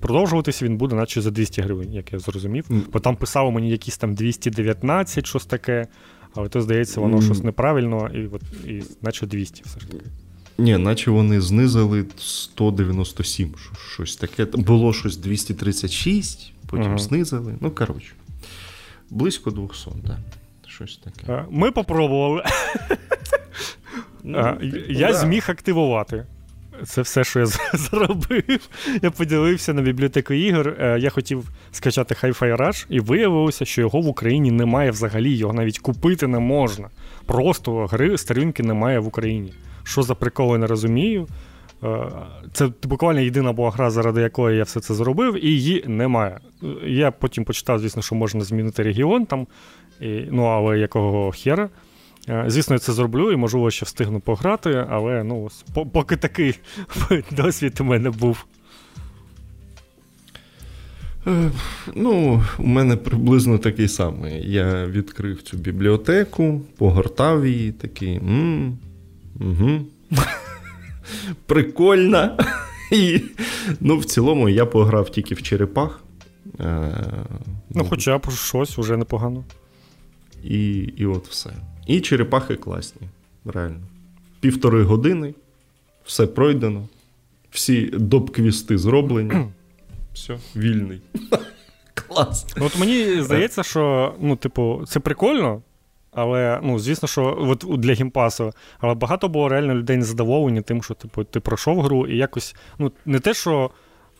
продовжуватись, 0.00 0.62
він 0.62 0.76
буде, 0.76 0.96
наче 0.96 1.20
за 1.20 1.30
200 1.30 1.62
гривень, 1.62 1.92
як 1.92 2.12
я 2.12 2.18
зрозумів. 2.18 2.66
Бо 2.92 3.00
там 3.00 3.16
писало 3.16 3.50
мені 3.50 3.70
якісь 3.70 3.98
там 3.98 4.14
219, 4.14 5.26
щось 5.26 5.46
таке, 5.46 5.86
але 6.34 6.48
то, 6.48 6.62
здається, 6.62 7.00
воно 7.00 7.16
mm. 7.16 7.22
щось 7.22 7.42
неправильно, 7.42 8.10
і, 8.14 8.26
от, 8.26 8.42
і 8.66 8.82
наче 9.02 9.26
200 9.26 9.62
все 9.66 9.80
ж 9.80 9.88
таки. 9.88 10.04
Ні, 10.58 10.76
наче 10.76 11.10
вони 11.10 11.40
знизили 11.40 12.04
197, 12.16 13.54
щось 13.92 14.16
таке. 14.16 14.44
Було 14.44 14.92
щось 14.92 15.16
236, 15.16 16.52
потім 16.66 16.92
uh-huh. 16.92 16.98
знизили. 16.98 17.54
Ну, 17.60 17.70
коротше. 17.70 18.12
Близько 19.10 19.50
200, 19.50 19.84
так. 19.84 19.94
Да. 20.06 20.18
Щось 20.68 20.96
таке. 20.96 21.44
Ми 21.50 21.70
попробували. 21.70 22.42
Ну, 24.24 24.58
Я 24.88 25.14
зміг 25.14 25.44
активувати. 25.48 26.26
Це 26.84 27.02
все, 27.02 27.24
що 27.24 27.40
я 27.40 27.46
зробив. 27.72 28.68
Я 29.02 29.10
поділився 29.10 29.74
на 29.74 29.82
бібліотеку 29.82 30.34
ігор. 30.34 30.68
Е, 30.68 30.98
я 31.00 31.10
хотів 31.10 31.50
скачати 31.72 32.14
Hi-Fi 32.14 32.56
Rush, 32.56 32.86
і 32.88 33.00
виявилося, 33.00 33.64
що 33.64 33.80
його 33.80 34.00
в 34.00 34.08
Україні 34.08 34.50
немає 34.50 34.90
взагалі, 34.90 35.36
його 35.36 35.52
навіть 35.52 35.78
купити 35.78 36.26
не 36.26 36.38
можна. 36.38 36.88
Просто 37.26 37.86
гри 37.86 38.18
сторінки 38.18 38.62
немає 38.62 38.98
в 38.98 39.06
Україні. 39.06 39.52
Що 39.84 40.02
за 40.02 40.14
прикол, 40.14 40.52
я 40.52 40.58
не 40.58 40.66
розумію. 40.66 41.26
Е, 41.84 42.12
це 42.52 42.68
буквально 42.82 43.20
єдина 43.20 43.52
була 43.52 43.70
гра, 43.70 43.90
заради 43.90 44.20
якої 44.20 44.56
я 44.56 44.64
все 44.64 44.80
це 44.80 44.94
зробив, 44.94 45.44
і 45.44 45.48
її 45.48 45.84
немає. 45.86 46.40
Я 46.86 47.10
потім 47.10 47.44
почитав, 47.44 47.78
звісно, 47.78 48.02
що 48.02 48.14
можна 48.14 48.40
змінити 48.40 48.82
регіон 48.82 49.26
там, 49.26 49.46
ну 50.30 50.42
але 50.44 50.78
якого 50.78 51.32
хера. 51.32 51.68
Е, 52.28 52.44
звісно, 52.46 52.74
я 52.74 52.78
це 52.78 52.92
зроблю 52.92 53.32
і, 53.32 53.36
можливо, 53.36 53.70
ще 53.70 53.84
встигну 53.84 54.20
пограти, 54.20 54.86
але 54.90 55.24
ну, 55.24 55.48
поки 55.92 56.16
такий 56.16 56.58
досвід 57.30 57.78
у 57.80 57.84
мене 57.84 58.10
був. 58.10 58.44
Е, 61.26 61.50
ну, 61.94 62.42
у 62.58 62.66
мене 62.66 62.96
приблизно 62.96 63.58
такий 63.58 63.88
самий. 63.88 64.50
Я 64.52 64.86
відкрив 64.86 65.42
цю 65.42 65.56
бібліотеку, 65.56 66.60
погортав 66.78 67.46
її 67.46 67.72
такий. 67.72 68.18
угу. 69.40 69.80
Прикольно. 71.46 72.36
І, 72.92 73.20
Ну, 73.80 73.98
в 73.98 74.04
цілому 74.04 74.48
я 74.48 74.66
пограв 74.66 75.10
тільки 75.10 75.34
в 75.34 75.42
черепах. 75.42 76.02
Е, 76.60 76.90
Ну, 77.70 77.86
хоча 77.90 78.18
б 78.18 78.30
щось 78.30 78.78
вже 78.78 78.96
непогано. 78.96 79.44
І, 80.44 80.74
І 80.76 81.06
от 81.06 81.28
все. 81.28 81.50
І 81.88 82.00
черепахи 82.00 82.56
класні, 82.56 83.08
реально. 83.44 83.80
Півтори 84.40 84.82
години, 84.82 85.34
все 86.04 86.26
пройдено, 86.26 86.88
всі 87.50 87.90
доп-квісти 87.90 88.78
зроблені. 88.78 89.32
Все, 90.14 90.38
вільний. 90.56 91.00
Клас. 91.94 92.46
Ну, 92.56 92.66
От 92.66 92.78
мені 92.78 93.22
здається, 93.22 93.62
що 93.62 94.14
ну, 94.20 94.36
типу, 94.36 94.84
це 94.86 95.00
прикольно, 95.00 95.62
але 96.12 96.60
ну, 96.62 96.78
звісно, 96.78 97.08
що 97.08 97.36
от 97.40 97.80
для 97.80 97.92
гімпасу, 97.92 98.52
але 98.78 98.94
багато 98.94 99.28
було 99.28 99.48
реально 99.48 99.74
людей 99.74 99.96
незадоволені 99.96 100.62
тим, 100.62 100.82
що 100.82 100.94
типу, 100.94 101.24
ти 101.24 101.40
пройшов 101.40 101.82
гру, 101.82 102.06
і 102.06 102.16
якось 102.16 102.56
ну, 102.78 102.92
не 103.06 103.20
те, 103.20 103.34
що 103.34 103.70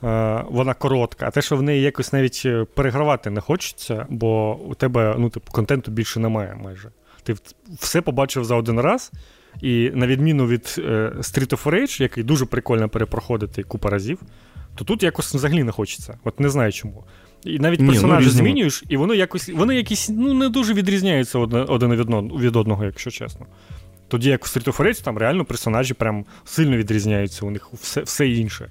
е, 0.05 0.45
вона 0.51 0.75
коротка, 0.75 1.27
а 1.29 1.31
те, 1.31 1.43
що 1.43 1.57
в 1.57 1.63
неї 1.63 1.83
якось 1.83 2.13
навіть 2.13 2.43
е, 2.45 2.65
перегравати 2.75 3.31
не 3.31 3.41
хочеться, 3.41 4.07
бо 4.09 4.57
у 4.57 4.75
тебе 4.75 5.15
ну, 5.19 5.31
типу, 5.31 5.53
контенту 5.53 5.91
більше 5.91 6.21
немає 6.21 6.55
майже. 6.65 6.91
Ти 7.29 7.35
все 7.81 8.01
побачив 8.01 8.45
за 8.45 8.57
один 8.57 8.81
раз. 8.81 9.13
І 9.63 9.91
на 9.95 10.07
відміну 10.07 10.47
від 10.47 10.75
е, 10.79 10.83
Street 11.17 11.49
of 11.49 11.65
Rage, 11.65 12.03
який 12.03 12.25
дуже 12.25 12.47
прикольно 12.47 12.89
перепроходити 12.89 13.63
купа 13.63 13.91
разів, 13.91 14.19
то 14.75 14.85
тут 14.85 15.03
якось 15.03 15.35
взагалі 15.35 15.63
не 15.63 15.73
хочеться. 15.73 16.19
От 16.25 16.41
не 16.41 16.49
знаю 16.49 16.73
чому. 16.73 17.05
І 17.45 17.59
навіть 17.59 17.87
персонажі 17.87 18.27
ну, 18.27 18.33
змінюєш, 18.33 18.85
і 18.89 18.97
воно 18.97 19.15
якось 19.15 19.49
вони 19.49 19.77
якісь 19.77 20.09
ну, 20.09 20.35
не 20.35 20.49
дуже 20.49 20.75
відрізняються 20.75 21.39
один 21.39 21.93
від 21.93 22.01
одного, 22.01 22.39
від 22.39 22.57
одного, 22.57 22.85
якщо 22.85 23.11
чесно. 23.11 23.47
Тоді, 24.09 24.29
як 24.29 24.45
у 24.45 24.47
Street 24.47 24.65
of 24.65 24.83
Rage, 24.83 25.03
там 25.05 25.19
реально 25.19 25.45
персонажі 25.45 25.95
прям 25.95 26.25
сильно 26.45 26.77
відрізняються, 26.77 27.47
у 27.47 27.51
них 27.51 27.71
все 27.73 28.01
все 28.01 28.29
інше. 28.29 28.71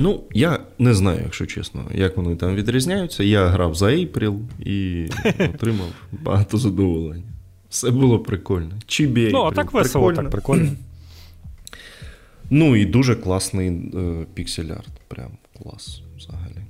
Ну, 0.00 0.24
я 0.34 0.58
не 0.78 0.94
знаю, 0.94 1.20
якщо 1.24 1.46
чесно, 1.46 1.84
як 1.94 2.16
вони 2.16 2.36
там 2.36 2.54
відрізняються. 2.54 3.24
Я 3.24 3.46
грав 3.46 3.74
за 3.74 3.86
April 3.86 4.38
і 4.60 5.06
отримав 5.54 5.88
багато 6.12 6.58
задоволення. 6.58 7.22
Все 7.68 7.90
було 7.90 8.18
прикольно. 8.18 8.70
Чібі 8.86 9.30
Ну, 9.32 9.42
а 9.42 9.50
так 9.52 9.72
весело, 9.72 10.06
прикольно. 10.06 10.22
так 10.22 10.30
прикольно. 10.30 10.70
Ну 12.50 12.76
і 12.76 12.86
дуже 12.86 13.16
класний 13.16 13.68
е, 13.68 14.26
піксель-арт. 14.34 14.88
Прям 15.08 15.30
клас 15.62 16.02
взагалі. 16.16 16.62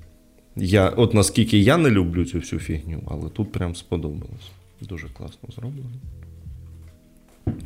Я, 0.57 0.89
От 0.89 1.15
наскільки 1.15 1.59
я 1.59 1.77
не 1.77 1.91
люблю 1.91 2.25
цю 2.25 2.39
всю 2.39 2.61
фігню, 2.61 3.03
але 3.11 3.29
тут 3.31 3.53
прям 3.53 3.75
сподобалось. 3.75 4.51
Дуже 4.81 5.09
класно 5.09 5.49
зроблено. 5.57 5.91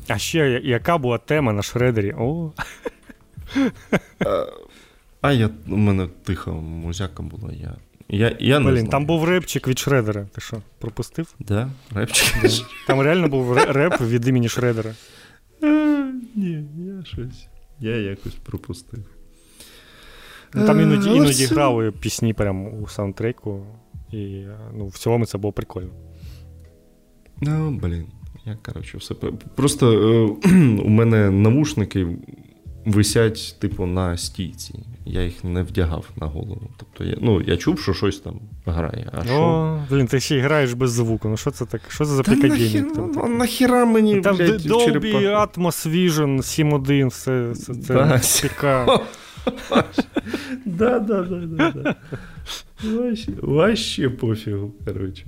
А 0.09 0.19
ще 0.19 0.61
яка 0.65 0.99
була 0.99 1.19
тема 1.19 1.53
на 1.53 1.63
шредері? 1.63 2.15
О! 2.19 2.51
Е, 5.23 5.29
а 5.29 5.33
я, 5.33 5.51
у 5.69 5.77
мене 5.77 6.09
тиха 6.25 6.51
музяка 6.53 7.23
була. 7.23 7.53
Я 7.53 7.77
я, 8.09 8.37
я 8.41 8.59
не 8.59 8.65
Блін, 8.65 8.77
знаю. 8.77 8.91
там 8.91 9.07
був 9.07 9.25
репчик 9.25 9.69
від 9.69 9.79
Шредера. 9.79 10.27
Ти 10.35 10.41
що, 10.41 10.63
пропустив? 10.79 11.35
Да, 11.39 11.71
репчик. 11.95 12.43
Да. 12.43 12.49
Там 12.87 13.01
реально 13.01 13.29
був 13.29 13.53
реп 13.53 14.01
від 14.01 14.29
імені 14.29 14.49
Шредера. 14.49 14.95
Ні, 16.35 16.65
я 16.79 17.05
щось. 17.05 17.49
Я 17.81 17.97
якось 17.97 18.35
пропустив. 18.35 19.05
Ну, 20.55 20.67
Там 20.67 20.81
іноді 20.81 21.11
е, 21.11 21.17
іноді 21.17 21.47
грали 21.47 21.93
пісні 21.93 22.35
прямо 22.35 22.71
у 22.71 22.89
саундтреку, 22.89 23.67
і 24.13 24.45
ну, 24.75 24.87
в 24.87 24.99
цілому 24.99 25.27
це 25.27 25.39
було 25.39 25.53
прикольно. 25.53 25.91
Ну, 27.41 27.71
блін. 27.71 28.07
Я, 28.45 28.59
коротше, 28.63 28.99
все. 28.99 29.15
Просто 29.55 29.93
е, 29.93 30.49
у 30.85 30.89
мене 30.89 31.31
навушники 31.31 32.07
висять, 32.85 33.57
типу, 33.59 33.87
на 33.87 34.17
стійці. 34.17 34.75
Я 35.05 35.23
їх 35.23 35.45
не 35.45 35.63
вдягав 35.63 36.05
на 36.17 36.27
голову. 36.27 36.71
Тобто, 36.77 37.05
я 37.05 37.17
ну, 37.21 37.41
я 37.41 37.57
чув, 37.57 37.81
що 37.81 37.95
щось 37.95 38.21
там 38.21 38.41
грає. 38.67 39.11
А 39.13 39.21
О, 39.21 39.25
що? 39.25 39.83
Блін, 39.91 40.07
ти 40.07 40.21
ще 40.21 40.37
й 40.37 40.41
граєш 40.41 40.73
без 40.73 40.93
звуку. 40.93 41.29
Ну 41.29 41.37
що 41.37 41.51
це 41.51 41.67
так? 41.67 41.81
Що 41.89 42.05
це 42.05 42.11
за 42.11 42.23
прикадіння? 42.23 42.87
Ну, 42.97 43.29
нахіра 43.29 43.85
мені. 43.85 44.21
Там 44.21 44.37
блядь, 44.37 44.67
Dolby 44.67 45.13
Atmos 45.13 45.89
Vision 45.89 46.39
7.1, 46.39 47.09
все 47.09 47.55
це, 47.55 47.75
це, 47.75 48.19
це 48.19 48.49
ПК. 48.49 48.65
Да, 50.65 50.99
да, 50.99 51.23
да, 51.23 51.71
да, 51.71 51.95
Вообще 53.43 54.11
пофігу, 54.11 54.73
коротше. 54.85 55.27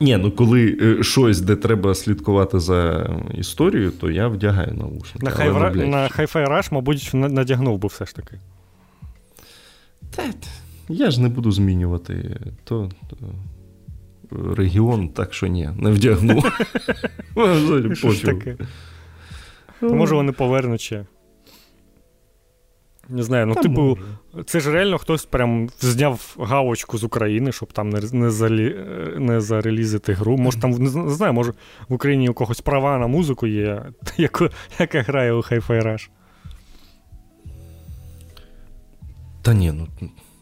Ні, 0.00 0.16
ну 0.16 0.30
коли 0.30 0.78
е, 0.82 1.02
щось, 1.02 1.40
де 1.40 1.56
треба 1.56 1.94
слідкувати 1.94 2.60
за 2.60 3.10
історією, 3.34 3.90
то 3.90 4.10
я 4.10 4.28
вдягаю 4.28 4.74
наушники. 4.74 5.26
На 5.26 5.30
хай 5.30 5.48
на 5.88 6.08
Hi-Fi 6.08 6.48
Rush, 6.48 6.74
мабуть, 6.74 7.10
надягнув 7.14 7.78
би 7.78 7.88
все 7.88 8.06
ж 8.06 8.14
таки. 8.14 8.38
Та, 10.10 10.22
я 10.88 11.10
ж 11.10 11.20
не 11.20 11.28
буду 11.28 11.52
змінювати 11.52 12.40
то, 12.64 12.90
то 13.10 13.16
регіон, 14.54 15.08
так 15.08 15.34
що 15.34 15.46
ні, 15.46 15.70
не 15.76 15.90
вдягну. 15.90 16.42
Може, 19.80 20.14
вони 20.14 20.32
повернуть 20.32 20.80
ще. 20.80 21.06
Не 23.10 23.22
знаю, 23.22 23.46
ну, 23.46 23.54
Та 23.54 23.62
типу, 23.62 23.80
може. 23.82 24.44
це 24.44 24.60
ж 24.60 24.72
реально 24.72 24.98
хтось 24.98 25.24
прям 25.24 25.68
зняв 25.80 26.36
галочку 26.38 26.98
з 26.98 27.04
України, 27.04 27.52
щоб 27.52 27.72
там 27.72 27.90
не 27.90 28.00
не, 28.12 28.30
залі, 28.30 28.76
не 29.18 29.40
зарелізити 29.40 30.12
гру. 30.12 30.36
Може, 30.36 30.60
там, 30.60 30.70
не 30.70 31.10
знаю, 31.10 31.32
може 31.32 31.52
в 31.88 31.94
Україні 31.94 32.28
у 32.28 32.34
когось 32.34 32.60
права 32.60 32.98
на 32.98 33.06
музику 33.06 33.46
є, 33.46 33.82
яку, 34.16 34.48
яка 34.78 35.02
грає 35.02 35.32
у 35.32 35.38
Hi-Fi 35.38 35.82
Rush. 35.82 36.08
Та 39.42 39.54
ні, 39.54 39.72
ну 39.72 39.88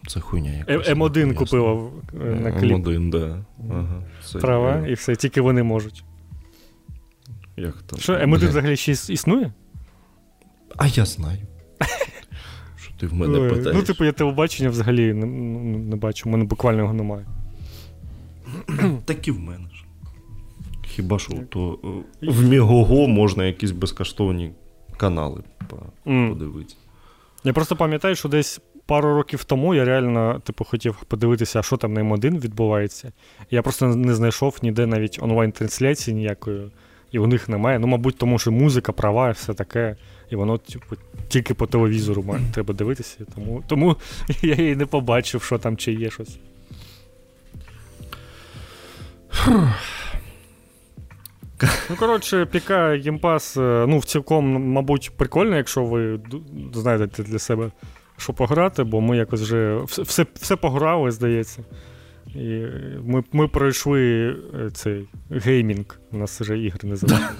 це 0.06 0.20
хуйня 0.20 0.50
якась. 0.50 0.88
М1 0.88 1.34
купила 1.34 1.90
на 2.12 2.52
кліп. 2.52 2.72
М1, 2.72 3.10
да. 3.10 3.44
Ага, 3.70 4.02
Права 4.40 4.86
і 4.86 4.94
все, 4.94 5.16
тільки 5.16 5.40
вони 5.40 5.62
можуть. 5.62 6.04
Як 7.56 7.82
там? 7.82 8.00
Що, 8.00 8.12
М1 8.12 8.48
взагалі 8.48 8.76
ще 8.76 8.92
існує? 8.92 9.52
А 10.76 10.86
я 10.86 11.04
знаю. 11.04 11.38
Ти 13.00 13.06
в 13.06 13.14
мене 13.14 13.38
Ой, 13.38 13.48
питаєш. 13.48 13.74
Ну, 13.74 13.82
типу, 13.82 14.04
я 14.04 14.12
телебачення 14.12 14.70
взагалі 14.70 15.12
не, 15.14 15.26
не 15.78 15.96
бачу, 15.96 16.28
у 16.28 16.32
мене 16.32 16.44
буквально 16.44 16.78
його 16.82 16.92
немає. 16.92 17.26
Так 19.04 19.28
і 19.28 19.30
в 19.30 19.40
мене 19.40 19.68
ж. 19.74 19.84
Хіба 20.82 21.18
що 21.18 21.34
то 21.48 21.78
е, 22.22 22.28
в 22.30 22.48
Мігого 22.48 23.08
можна 23.08 23.46
якісь 23.46 23.70
безкоштовні 23.70 24.50
канали 24.96 25.42
подивитися. 26.14 26.76
Я 27.44 27.52
просто 27.52 27.76
пам'ятаю, 27.76 28.14
що 28.14 28.28
десь 28.28 28.60
пару 28.86 29.14
років 29.14 29.44
тому 29.44 29.74
я 29.74 29.84
реально 29.84 30.40
типу, 30.44 30.64
хотів 30.64 30.96
подивитися, 31.08 31.62
що 31.62 31.76
там 31.76 31.92
на 31.92 32.00
М1 32.00 32.40
відбувається. 32.40 33.12
Я 33.50 33.62
просто 33.62 33.86
не 33.86 34.14
знайшов 34.14 34.58
ніде 34.62 34.86
навіть 34.86 35.18
онлайн-трансляції 35.22 36.14
ніякої, 36.14 36.70
і 37.12 37.18
у 37.18 37.26
них 37.26 37.48
немає. 37.48 37.78
Ну, 37.78 37.86
мабуть, 37.86 38.18
тому 38.18 38.38
що 38.38 38.52
музика, 38.52 38.92
права 38.92 39.28
і 39.28 39.32
все 39.32 39.54
таке. 39.54 39.96
І 40.30 40.36
воно 40.36 40.58
типу, 40.58 40.96
тільки 41.28 41.54
по 41.54 41.66
телевізору 41.66 42.22
має, 42.22 42.42
треба 42.52 42.74
дивитися. 42.74 43.18
Тому 43.34 43.62
тому 43.66 43.96
я 44.42 44.54
і 44.54 44.76
не 44.76 44.86
побачив, 44.86 45.42
що 45.42 45.58
там 45.58 45.76
чи 45.76 45.92
є 45.92 46.10
щось. 46.10 46.38
Ну, 51.90 51.96
коротше, 51.98 52.46
PC 52.46 52.88
Game 52.88 53.18
Pass, 53.18 53.56
е, 53.56 53.84
ну, 53.88 53.98
в 53.98 54.04
цілком, 54.04 54.72
мабуть, 54.72 55.10
прикольно, 55.16 55.56
якщо 55.56 55.84
ви 55.84 56.20
знайдете 56.74 57.22
для 57.22 57.38
себе, 57.38 57.70
що 58.16 58.32
пограти, 58.32 58.84
бо 58.84 59.00
ми 59.00 59.16
якось 59.16 59.40
вже 59.40 59.80
все 59.86 60.26
все 60.34 60.56
пограли, 60.56 61.10
здається. 61.10 61.62
І 62.34 62.62
Ми 63.04 63.24
ми 63.32 63.48
пройшли 63.48 64.28
е, 64.54 64.70
цей 64.72 65.08
геймінг, 65.30 66.00
у 66.12 66.18
нас 66.18 66.40
вже 66.40 66.58
ігри 66.58 66.88
не 66.88 66.96
залишилися. 66.96 67.34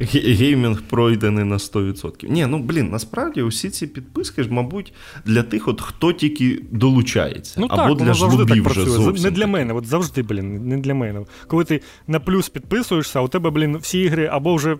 Геймінг 0.34 0.82
пройдений 0.82 1.44
на 1.44 1.56
100%. 1.56 2.30
Ні, 2.30 2.46
ну 2.46 2.58
блін, 2.58 2.90
насправді 2.90 3.42
усі 3.42 3.70
ці 3.70 3.86
підписки 3.86 4.42
ж, 4.42 4.52
мабуть, 4.52 4.92
для 5.24 5.42
тих, 5.42 5.68
от 5.68 5.80
хто 5.80 6.12
тільки 6.12 6.62
долучається. 6.70 7.60
Ну, 7.60 7.66
Або 7.70 7.94
так, 7.94 8.06
для 8.06 8.14
жлобів 8.14 8.68
вже 8.68 8.84
зовсім. 8.84 9.24
Не 9.24 9.30
для 9.30 9.46
мене, 9.46 9.74
от 9.74 9.86
завжди, 9.86 10.22
блін, 10.22 10.68
не 10.68 10.78
для 10.78 10.94
мене. 10.94 11.24
Коли 11.46 11.64
ти 11.64 11.80
на 12.06 12.20
плюс 12.20 12.48
підписуєшся, 12.48 13.18
а 13.18 13.22
у 13.22 13.28
тебе, 13.28 13.50
блін, 13.50 13.76
всі 13.76 14.00
ігри 14.00 14.28
або 14.32 14.54
вже 14.54 14.76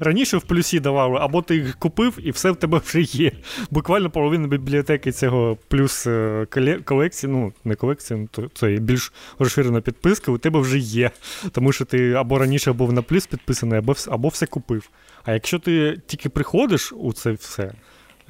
раніше 0.00 0.36
в 0.36 0.42
плюсі 0.42 0.80
давали, 0.80 1.18
або 1.20 1.42
ти 1.42 1.56
їх 1.56 1.76
купив, 1.78 2.18
і 2.22 2.30
все 2.30 2.50
в 2.50 2.56
тебе 2.56 2.80
вже 2.84 3.00
є. 3.00 3.32
Буквально 3.70 4.10
половина 4.10 4.48
бібліотеки 4.48 5.12
цього 5.12 5.58
плюс 5.68 6.06
е, 6.06 6.46
колекції, 6.84 7.32
ну, 7.32 7.52
не 7.64 7.74
колекції, 7.74 8.28
то 8.30 8.48
це 8.54 8.68
більш 8.68 9.12
розширена 9.38 9.80
підписка, 9.80 10.32
у 10.32 10.38
тебе 10.38 10.60
вже 10.60 10.78
є. 10.78 11.10
Тому 11.52 11.72
що 11.72 11.84
ти 11.84 12.12
або 12.12 12.38
раніше 12.38 12.72
був 12.72 12.92
на 12.92 13.02
плюс 13.02 13.26
підписаний, 13.26 13.78
або, 13.78 13.94
або 14.08 14.28
все 14.28 14.46
купив. 14.46 14.90
А 15.24 15.32
якщо 15.32 15.58
ти 15.58 16.00
тільки 16.06 16.28
приходиш 16.28 16.92
у 16.96 17.12
це 17.12 17.32
все. 17.32 17.72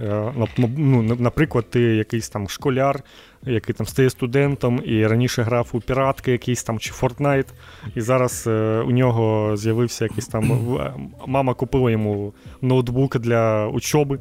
Е, 0.01 0.33
ну, 0.77 1.03
Наприклад, 1.03 1.71
ти 1.71 1.81
якийсь 1.81 2.29
там 2.29 2.49
школяр, 2.49 3.03
який 3.43 3.75
там 3.75 3.87
стає 3.87 4.11
студентом 4.11 4.83
і 4.85 5.07
раніше 5.07 5.43
грав 5.43 5.69
у 5.73 5.81
піратки 5.81 6.33
якийсь 6.33 6.63
там 6.63 6.79
чи 6.79 6.93
Fortnite, 6.93 7.49
і 7.95 8.01
зараз 8.01 8.45
е, 8.47 8.83
у 8.87 8.91
нього 8.91 9.57
з'явився 9.57 10.05
якийсь 10.05 10.27
там. 10.27 10.77
Е, 10.81 10.93
мама 11.27 11.55
купила 11.55 11.91
йому 11.91 12.33
ноутбук 12.63 13.19
для 13.19 13.67
учоби. 13.67 14.19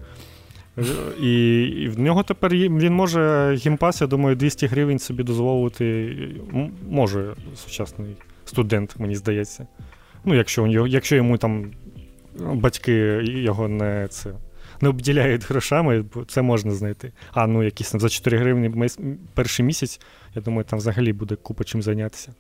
І, 1.21 1.61
і 1.61 1.87
в 1.87 1.99
нього 1.99 2.23
тепер 2.23 2.51
він 2.53 2.93
може 2.93 3.53
гімпас, 3.55 4.01
я 4.01 4.07
думаю, 4.07 4.35
200 4.35 4.67
гривень 4.67 4.99
собі 4.99 5.23
дозволити. 5.23 6.15
Може 6.89 7.33
сучасний 7.55 8.15
студент, 8.45 8.95
мені 8.99 9.15
здається. 9.15 9.67
Ну, 10.25 10.35
якщо 10.35 10.87
якщо 10.87 11.15
йому 11.15 11.37
там 11.37 11.71
батьки 12.39 12.93
його 13.23 13.67
не 13.67 14.07
це 14.07 14.33
не 14.81 14.89
обділяють 14.89 15.49
грошами, 15.49 16.05
бо 16.13 16.25
це 16.25 16.41
можна 16.41 16.71
знайти. 16.71 17.11
А 17.31 17.47
ну 17.47 17.63
якісь 17.63 17.91
там 17.91 18.01
за 18.01 18.09
4 18.09 18.37
гривні 18.37 18.89
перший 19.33 19.65
місяць, 19.65 19.99
я 20.35 20.41
думаю, 20.41 20.63
там 20.63 20.79
взагалі 20.79 21.13
буде 21.13 21.35
купа 21.35 21.63
чим 21.63 21.81
зайнятися. 21.81 22.33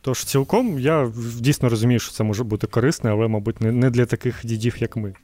Тож, 0.00 0.24
цілком 0.24 0.78
я 0.78 1.12
дійсно 1.40 1.68
розумію, 1.68 2.00
що 2.00 2.12
це 2.12 2.24
може 2.24 2.44
бути 2.44 2.66
корисне, 2.66 3.10
але, 3.10 3.28
мабуть, 3.28 3.60
не 3.60 3.90
для 3.90 4.06
таких 4.06 4.40
дідів, 4.44 4.76
як 4.78 4.96
ми. 4.96 5.14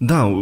Да, 0.00 0.34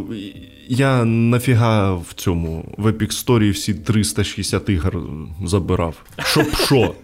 я 0.69 1.05
нафіга 1.05 1.95
в 1.95 2.12
цьому 2.14 2.75
в 2.79 2.87
Epic 2.87 3.27
Story 3.27 3.53
всі 3.53 3.75
360 3.75 4.69
ігор 4.69 5.03
забирав. 5.45 5.95
Щоб 6.19 6.47
що? 6.55 6.95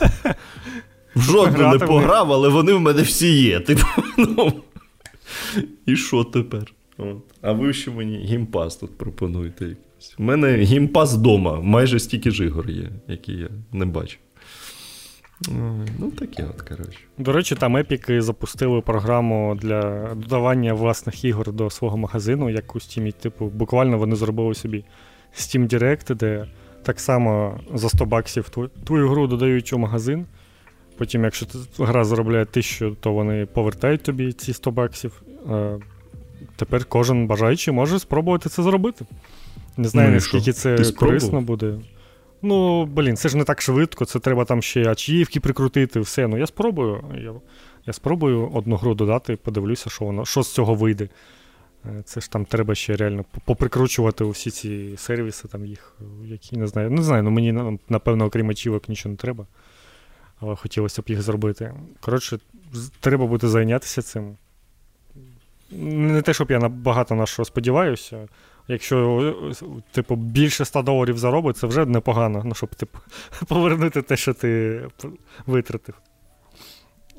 В 1.16 1.20
жодну 1.20 1.68
не 1.68 1.78
пограв, 1.78 2.32
але 2.32 2.48
вони 2.48 2.72
в 2.72 2.80
мене 2.80 3.02
всі 3.02 3.42
є. 3.42 3.60
Типу, 3.60 3.86
ну, 4.18 4.52
І 5.86 5.96
що 5.96 6.24
тепер? 6.24 6.72
От. 6.98 7.18
А 7.40 7.52
ви 7.52 7.72
ще 7.72 7.90
мені 7.90 8.18
гімпас 8.18 8.76
тут 8.76 8.98
пропонуєте. 8.98 9.76
У 10.18 10.22
мене 10.22 10.56
гімпас 10.56 11.14
вдома, 11.14 11.60
майже 11.60 12.00
стільки 12.00 12.30
ж 12.30 12.44
ігор 12.44 12.70
є, 12.70 12.90
які 13.08 13.32
я 13.32 13.48
не 13.72 13.86
бачив. 13.86 14.18
Ну, 15.98 16.10
таке 16.18 16.44
от, 16.50 16.62
коротше. 16.62 16.98
До 17.18 17.32
речі, 17.32 17.54
там 17.54 17.76
епіки 17.76 18.22
запустили 18.22 18.80
програму 18.80 19.58
для 19.62 20.08
додавання 20.14 20.74
власних 20.74 21.24
ігор 21.24 21.52
до 21.52 21.70
свого 21.70 21.96
магазину, 21.96 22.50
як 22.50 22.76
у 22.76 22.78
Steam. 22.78 23.12
Типу, 23.12 23.46
буквально 23.46 23.98
вони 23.98 24.16
зробили 24.16 24.54
собі 24.54 24.84
Steam 25.34 25.74
Direct, 25.74 26.14
де 26.14 26.46
так 26.82 27.00
само 27.00 27.60
за 27.74 27.88
100 27.88 28.04
баксів 28.04 28.48
твою 28.84 29.08
гру 29.08 29.26
додають 29.26 29.72
у 29.72 29.78
магазин. 29.78 30.26
Потім, 30.98 31.24
якщо 31.24 31.46
гра 31.78 32.04
заробляє 32.04 32.44
тисячу, 32.44 32.96
то 33.00 33.12
вони 33.12 33.46
повертають 33.46 34.02
тобі 34.02 34.32
ці 34.32 34.52
100 34.52 34.70
баксів. 34.70 35.22
А 35.48 35.78
Тепер 36.56 36.84
кожен 36.84 37.26
бажаючий 37.26 37.74
може 37.74 37.98
спробувати 37.98 38.48
це 38.48 38.62
зробити. 38.62 39.04
Не 39.76 39.88
знаю, 39.88 40.08
ну, 40.08 40.14
наскільки 40.14 40.52
це 40.52 40.92
корисно 40.96 41.40
буде. 41.40 41.78
Ну, 42.42 42.86
блін, 42.86 43.16
це 43.16 43.28
ж 43.28 43.36
не 43.36 43.44
так 43.44 43.62
швидко, 43.62 44.04
це 44.04 44.18
треба 44.18 44.44
там 44.44 44.62
ще 44.62 44.90
ачівки 44.90 45.40
прикрутити, 45.40 46.00
все. 46.00 46.26
Ну, 46.26 46.38
я 46.38 46.46
спробую. 46.46 47.04
Я 47.14 47.32
я 47.86 47.92
спробую 47.92 48.50
одну 48.54 48.76
гру 48.76 48.94
додати, 48.94 49.36
подивлюся, 49.36 49.90
що 49.90 50.04
воно, 50.04 50.24
що 50.24 50.42
з 50.42 50.54
цього 50.54 50.74
вийде. 50.74 51.08
Е, 51.84 52.02
це 52.04 52.20
ж 52.20 52.30
там 52.30 52.44
треба 52.44 52.74
ще 52.74 52.96
реально 52.96 53.24
поприкручувати 53.44 54.24
усі 54.24 54.50
ці 54.50 54.94
сервіси, 54.96 55.48
там 55.48 55.66
їх, 55.66 55.96
які 56.24 56.56
не 56.56 56.66
знаю. 56.66 56.90
Не 56.90 57.02
знаю, 57.02 57.22
ну 57.22 57.30
мені, 57.30 57.78
напевно, 57.88 58.24
окрім 58.24 58.50
ачівок 58.50 58.88
нічого 58.88 59.10
не 59.10 59.16
треба 59.16 59.46
але 60.42 60.56
хотілося 60.56 61.02
б 61.02 61.04
їх 61.08 61.22
зробити. 61.22 61.74
Коротше, 62.00 62.38
треба 63.00 63.26
буде 63.26 63.48
зайнятися 63.48 64.02
цим. 64.02 64.36
Не 65.76 66.22
те, 66.22 66.34
щоб 66.34 66.50
я 66.50 66.68
багато 66.68 67.14
на 67.14 67.26
що 67.26 67.44
сподіваюся. 67.44 68.28
Якщо, 68.68 69.34
типу, 69.92 70.16
більше 70.16 70.64
100 70.64 70.82
доларів 70.82 71.18
заробить, 71.18 71.56
це 71.56 71.66
вже 71.66 71.86
непогано, 71.86 72.42
ну, 72.44 72.54
щоб 72.54 72.74
типу, 72.74 72.98
повернути 73.46 74.02
те, 74.02 74.16
що 74.16 74.34
ти 74.34 74.82
витратив. 75.46 75.94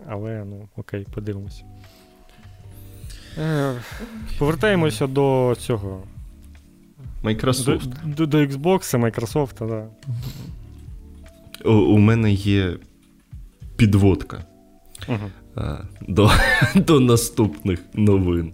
Але, 0.08 0.46
ну, 0.46 0.70
окей, 0.76 1.08
подивимось. 1.13 1.63
Е, 3.38 3.74
повертаємося 4.39 5.08
до 5.08 5.56
цього. 5.60 6.04
Microsoft. 7.24 7.88
До, 8.04 8.26
до, 8.26 8.26
до 8.26 8.38
Xbox, 8.38 9.00
Microsoft, 9.00 9.54
так. 9.54 9.68
Да. 9.70 9.88
У, 11.70 11.74
у 11.74 11.98
мене 11.98 12.32
є 12.32 12.78
підводка 13.76 14.44
uh-huh. 15.08 15.30
До 16.08 16.32
до 16.76 17.00
наступних 17.00 17.80
новин. 17.94 18.54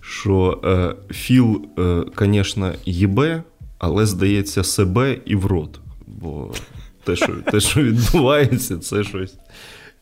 Що 0.00 0.60
е, 0.64 1.14
Філ, 1.14 1.62
звісно, 2.18 2.66
е, 2.66 2.74
їбе, 2.84 3.42
але 3.78 4.06
здається, 4.06 4.64
себе 4.64 5.18
і 5.24 5.36
в 5.36 5.46
рот. 5.46 5.80
Бо 6.06 6.52
те, 7.04 7.16
що 7.16 7.32
те, 7.32 7.60
що 7.60 7.82
відбувається, 7.82 8.78
це 8.78 9.04
щось 9.04 9.34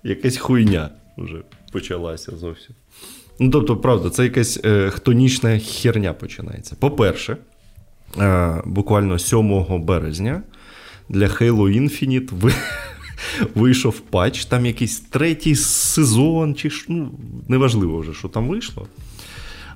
якась 0.04 0.36
хуйня 0.36 0.90
вже 1.16 1.42
почалася 1.72 2.36
зовсім. 2.36 2.74
Ну, 3.40 3.50
тобто, 3.50 3.76
правда, 3.76 4.10
це 4.10 4.24
якась 4.24 4.60
е, 4.64 4.90
хтонічна 4.90 5.58
херня 5.58 6.12
починається. 6.12 6.76
По-перше, 6.80 7.36
е, 8.18 8.62
буквально 8.64 9.18
7 9.18 9.84
березня 9.84 10.42
для 11.08 11.26
Halo 11.26 11.80
Infinite 11.80 12.28
ви 12.32 12.52
вийшов 13.54 14.00
патч, 14.00 14.44
там 14.44 14.66
якийсь 14.66 15.00
третій 15.00 15.54
сезон, 15.56 16.54
чи 16.54 16.70
ну, 16.88 17.10
неважливо 17.48 17.98
вже, 17.98 18.14
що 18.14 18.28
там 18.28 18.48
вийшло. 18.48 18.86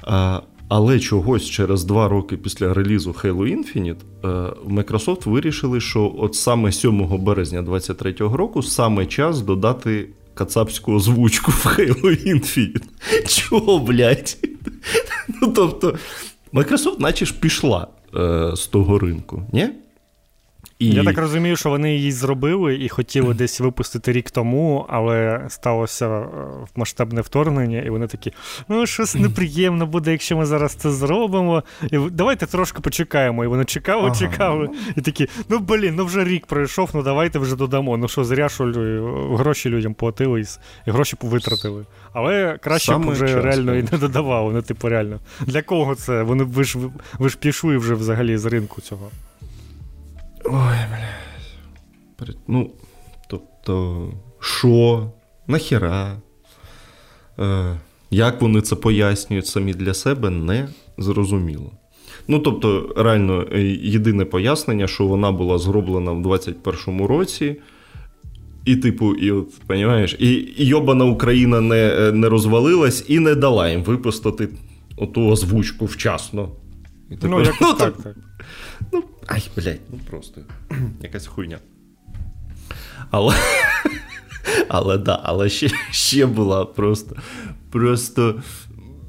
А, 0.02 0.40
Але 0.68 1.00
чогось 1.00 1.44
через 1.50 1.85
два 1.85 2.09
роки 2.09 2.37
після 2.37 2.74
релізу 2.74 3.11
Halo 3.11 3.57
Infinite 3.57 3.96
е, 4.24 4.28
Microsoft 4.68 5.28
вирішили, 5.31 5.81
що 5.81 6.14
от 6.18 6.35
саме 6.35 6.72
7 6.72 7.24
березня 7.24 7.62
2023 7.62 8.37
року 8.37 8.62
саме 8.62 9.07
час 9.07 9.40
додати 9.40 10.09
кацапську 10.35 10.92
озвучку 10.92 11.50
в 11.50 11.66
Halo 11.66 12.35
Infinite. 12.35 12.83
Чого, 13.28 13.78
блядь? 13.78 14.37
Ну, 15.42 15.52
тобто, 15.55 15.94
Microsoft 16.52 17.00
наче 17.00 17.26
ж 17.26 17.35
пішла 17.40 17.87
е, 18.16 18.52
з 18.57 18.66
того 18.66 18.98
ринку, 18.98 19.42
ні? 19.52 19.68
І... 20.83 20.90
Я 20.90 21.05
так 21.05 21.18
розумію, 21.18 21.57
що 21.57 21.71
вони 21.71 21.95
її 21.95 22.12
зробили 22.12 22.77
і 22.77 22.88
хотіли 22.88 23.35
десь 23.35 23.61
випустити 23.61 24.12
рік 24.12 24.31
тому, 24.31 24.87
але 24.88 25.47
сталося 25.49 26.09
е, 26.09 26.27
масштабне 26.77 27.21
вторгнення, 27.21 27.81
і 27.81 27.90
вони 27.90 28.07
такі: 28.07 28.33
ну, 28.68 28.87
щось 28.87 29.14
неприємно 29.14 29.87
буде, 29.87 30.12
якщо 30.12 30.37
ми 30.37 30.47
зараз 30.47 30.75
це 30.75 30.90
зробимо. 30.90 31.62
І 31.90 31.99
Давайте 31.99 32.47
трошки 32.47 32.81
почекаємо. 32.81 33.45
І 33.45 33.47
вони 33.47 33.64
чекали, 33.64 34.03
ага. 34.07 34.14
чекали. 34.14 34.68
І 34.97 35.01
такі, 35.01 35.29
ну 35.49 35.59
блін, 35.59 35.95
ну 35.97 36.05
вже 36.05 36.25
рік 36.25 36.47
пройшов, 36.47 36.90
ну 36.95 37.03
давайте 37.03 37.38
вже 37.38 37.57
додамо. 37.57 37.97
Ну 37.97 38.09
що, 38.09 38.25
зря 38.25 38.49
що 38.49 38.64
гроші 39.38 39.68
людям 39.68 39.95
платили 39.95 40.45
і 40.87 40.90
гроші 40.90 41.16
витратили. 41.21 41.85
Але 42.12 42.59
краще 42.62 42.99
б 42.99 43.11
вже 43.11 43.29
час, 43.29 43.45
реально 43.45 43.75
і 43.75 43.83
не 43.83 43.99
додавали. 43.99 44.53
Ну, 44.55 44.62
типу, 44.62 44.88
реально. 44.88 45.21
Для 45.40 45.62
кого 45.62 45.95
це? 45.95 46.23
Вони 46.23 46.45
ви 46.45 46.64
ж 46.64 46.79
ви 47.18 47.29
ж 47.29 47.38
пішли 47.38 47.77
вже 47.77 47.95
взагалі 47.95 48.37
з 48.37 48.45
ринку 48.45 48.81
цього. 48.81 49.11
Ой, 50.44 50.76
блядь. 50.90 52.37
Ну, 52.48 52.70
тобто, 53.28 54.09
що? 54.40 55.11
Нахіра? 55.46 56.16
Е, 57.38 57.76
Як 58.11 58.42
вони 58.42 58.61
це 58.61 58.76
пояснюють 58.76 59.46
самі 59.46 59.74
для 59.74 59.94
себе, 59.94 60.31
не 60.31 60.68
зрозуміло. 60.98 61.72
Ну, 62.28 62.38
тобто, 62.38 62.94
реально, 62.96 63.46
е, 63.52 63.62
єдине 63.83 64.24
пояснення, 64.24 64.87
що 64.87 65.07
вона 65.07 65.33
була 65.33 65.59
зроблена 65.59 66.12
в 66.12 66.26
21-му 66.26 67.07
році. 67.07 67.57
І, 68.64 68.76
типу, 68.76 69.14
і 69.14 69.31
от, 69.31 69.48
розумієш, 69.68 70.16
і, 70.18 70.33
і 70.33 70.66
йобана 70.66 71.05
Україна 71.05 71.61
не 71.61 71.96
е, 71.98 72.12
не 72.12 72.28
розвалилась 72.28 73.05
і 73.09 73.18
не 73.18 73.35
дала 73.35 73.70
їм 73.70 73.83
випустити 73.83 74.48
оту 74.96 75.28
озвучку 75.28 75.87
вчасно. 75.87 76.48
І 77.11 77.14
ну, 77.22 77.40
якось 77.40 77.61
ну, 77.61 77.72
так, 77.72 77.96
так. 77.96 78.16
Ну, 78.92 79.02
ай, 79.26 79.42
блядь, 79.56 79.80
ну 79.90 79.98
просто 80.11 80.40
якась 81.02 81.26
хуйня. 81.26 81.58
Але 83.11 83.35
але 84.68 84.98
да, 84.98 85.20
але 85.22 85.48
ще 85.48 85.70
ще 85.90 86.26
була 86.26 86.64
просто 86.64 87.16
просто 87.70 88.42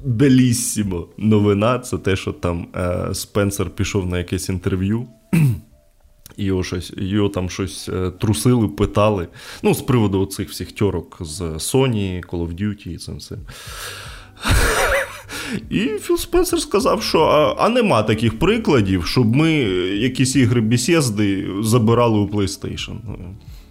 беліссімо 0.04 1.08
новина. 1.18 1.78
Це 1.78 1.98
те, 1.98 2.16
що 2.16 2.32
там 2.32 2.68
е, 2.76 3.14
Спенсер 3.14 3.70
пішов 3.70 4.06
на 4.06 4.18
якесь 4.18 4.48
інтерв'ю. 4.48 5.08
Його 6.36 6.64
щось, 6.64 6.92
його 6.96 7.28
там 7.28 7.50
щось 7.50 7.88
е, 7.88 8.10
трусили, 8.10 8.68
питали. 8.68 9.28
Ну, 9.62 9.74
з 9.74 9.82
приводу 9.82 10.26
цих 10.26 10.50
всіх 10.50 10.72
тьорок 10.72 11.16
з 11.20 11.40
Sony, 11.40 12.26
Call 12.26 12.48
of 12.48 12.60
Duty 12.62 12.88
і 12.88 12.98
цим. 12.98 13.38
І 15.70 15.78
Філ 15.78 16.16
Спенсер 16.16 16.60
сказав, 16.60 17.02
що 17.02 17.20
а, 17.20 17.64
а 17.64 17.68
нема 17.68 18.02
таких 18.02 18.38
прикладів, 18.38 19.06
щоб 19.06 19.36
ми 19.36 19.52
якісь 19.52 20.36
ігри 20.36 20.60
бесіди 20.60 21.46
забирали 21.62 22.18
у 22.18 22.26
PlayStation. 22.28 22.96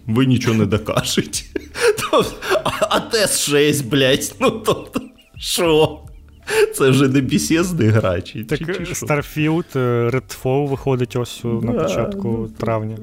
Ви 0.06 0.26
нічого 0.26 0.56
не 0.56 0.66
докажете. 0.66 1.38
А 2.90 3.00
ТС 3.00 3.40
6, 3.40 3.88
блядь, 3.88 4.34
ну 4.40 4.50
тобто, 4.50 5.00
що? 5.38 5.98
Це 6.74 6.90
вже 6.90 7.08
не 7.08 7.20
бесіди 7.20 7.88
грачі. 7.88 8.44
Так 8.44 8.60
Starfield, 8.60 9.78
е, 9.78 10.10
Redfall 10.10 10.68
виходить 10.68 11.16
ось 11.16 11.44
на 11.44 11.72
початку 11.72 12.48
травня. 12.58 12.96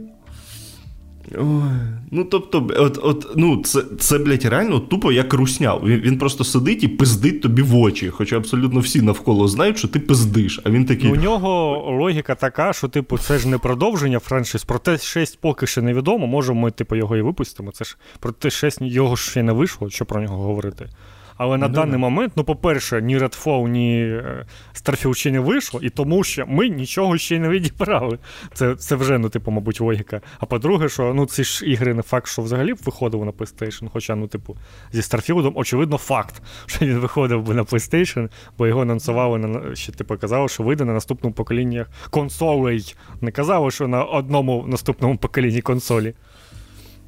Ой, 1.37 1.71
Ну, 2.11 2.23
тобто, 2.23 2.67
от, 2.77 2.99
от, 3.03 3.27
ну, 3.35 3.61
це, 3.63 3.83
це, 3.99 4.17
блядь, 4.17 4.45
реально 4.45 4.79
тупо 4.79 5.11
як 5.11 5.33
русня. 5.33 5.75
Він 5.83 5.99
він 5.99 6.17
просто 6.17 6.43
сидить 6.43 6.83
і 6.83 6.87
пиздить 6.87 7.41
тобі 7.41 7.61
в 7.61 7.75
очі. 7.75 8.09
Хоча 8.09 8.37
абсолютно 8.37 8.79
всі 8.79 9.01
навколо 9.01 9.47
знають, 9.47 9.77
що 9.77 9.87
ти 9.87 9.99
пиздиш. 9.99 10.59
А 10.63 10.69
він 10.69 10.85
такий. 10.85 11.09
Ну, 11.09 11.15
у 11.15 11.23
нього 11.23 11.83
логіка 11.99 12.35
така, 12.35 12.73
що, 12.73 12.87
типу, 12.87 13.17
це 13.17 13.37
ж 13.37 13.47
не 13.47 13.57
продовження 13.57 14.19
франшиз. 14.19 14.63
Проте 14.63 14.97
6 14.97 15.39
поки 15.41 15.67
ще 15.67 15.81
невідомо. 15.81 16.27
Може, 16.27 16.53
ми, 16.53 16.71
типу, 16.71 16.95
його 16.95 17.17
і 17.17 17.21
випустимо. 17.21 17.71
Це 17.71 17.85
ж 17.85 17.97
проте 18.19 18.49
6 18.49 18.77
його 18.81 19.17
ще 19.17 19.43
не 19.43 19.51
вийшло, 19.51 19.89
що 19.89 20.05
про 20.05 20.21
нього 20.21 20.43
говорити. 20.43 20.89
Але 21.37 21.57
на 21.57 21.67
ну, 21.67 21.73
даний 21.73 21.97
момент, 21.97 22.33
ну, 22.35 22.43
по-перше, 22.43 23.01
ні 23.01 23.17
Redfall, 23.17 23.67
ні 23.67 24.01
е, 24.03 24.45
Starfield 24.73 25.13
ще 25.13 25.31
не 25.31 25.39
вийшло, 25.39 25.79
і 25.83 25.89
тому 25.89 26.23
що 26.23 26.45
ми 26.47 26.69
нічого 26.69 27.17
ще 27.17 27.39
не 27.39 27.49
відібрали. 27.49 28.19
Це 28.53 28.75
це 28.75 28.95
вже, 28.95 29.17
ну, 29.17 29.29
типу, 29.29 29.51
мабуть, 29.51 29.81
логіка. 29.81 30.21
А 30.39 30.45
по-друге, 30.45 30.89
що 30.89 31.13
ну, 31.13 31.25
ці 31.25 31.43
ж 31.43 31.65
ігри 31.65 31.93
не 31.93 32.01
факт, 32.01 32.27
що 32.27 32.41
взагалі 32.41 32.73
б 32.73 32.77
виходили 32.85 33.25
на 33.25 33.31
PlayStation. 33.31 33.89
Хоча, 33.93 34.15
ну, 34.15 34.27
типу, 34.27 34.57
зі 34.91 35.01
Starfield, 35.01 35.51
очевидно, 35.55 35.97
факт, 35.97 36.41
що 36.65 36.85
він 36.85 36.97
виходив 36.97 37.43
би 37.43 37.53
на 37.53 37.63
PlayStation, 37.63 38.29
бо 38.57 38.67
його 38.67 38.81
анонсували 38.81 39.37
на 39.37 39.75
ще 39.75 39.91
типу 39.91 40.17
казали, 40.17 40.47
що 40.47 40.63
вийде 40.63 40.85
на 40.85 40.93
наступному 40.93 41.33
поколінні 41.33 41.85
консолей. 42.09 42.95
Не 43.21 43.31
казали, 43.31 43.71
що 43.71 43.87
на 43.87 44.03
одному 44.03 44.65
наступному 44.67 45.17
поколінні 45.17 45.61
консолі. 45.61 46.13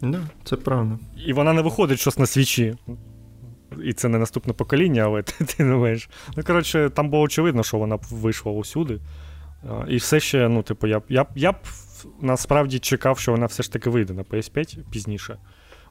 Да, 0.01 0.19
це 0.43 0.55
правда. 0.55 0.99
І 1.27 1.33
вона 1.33 1.53
не 1.53 1.61
виходить 1.61 1.99
щось 1.99 2.19
на 2.19 2.25
свічі 2.25 2.75
і 3.83 3.93
це 3.93 4.09
не 4.09 4.17
наступне 4.17 4.53
покоління, 4.53 5.03
але 5.05 5.21
ти, 5.23 5.45
ти 5.45 5.63
не 5.63 5.75
маєш. 5.75 6.09
Ну, 6.37 6.43
коротше, 6.43 6.89
там 6.93 7.09
було 7.09 7.23
очевидно, 7.23 7.63
що 7.63 7.77
вона 7.77 7.99
вийшла 8.11 8.51
усюди. 8.51 8.99
І 9.87 9.95
все 9.95 10.19
ще, 10.19 10.49
ну, 10.49 10.63
типу, 10.63 10.87
я 10.87 10.99
б 10.99 11.03
я, 11.09 11.25
я 11.35 11.51
б 11.51 11.55
насправді 12.21 12.79
чекав, 12.79 13.19
що 13.19 13.31
вона 13.31 13.45
все 13.45 13.63
ж 13.63 13.73
таки 13.73 13.89
вийде 13.89 14.13
на 14.13 14.23
PS5 14.23 14.79
пізніше. 14.91 15.37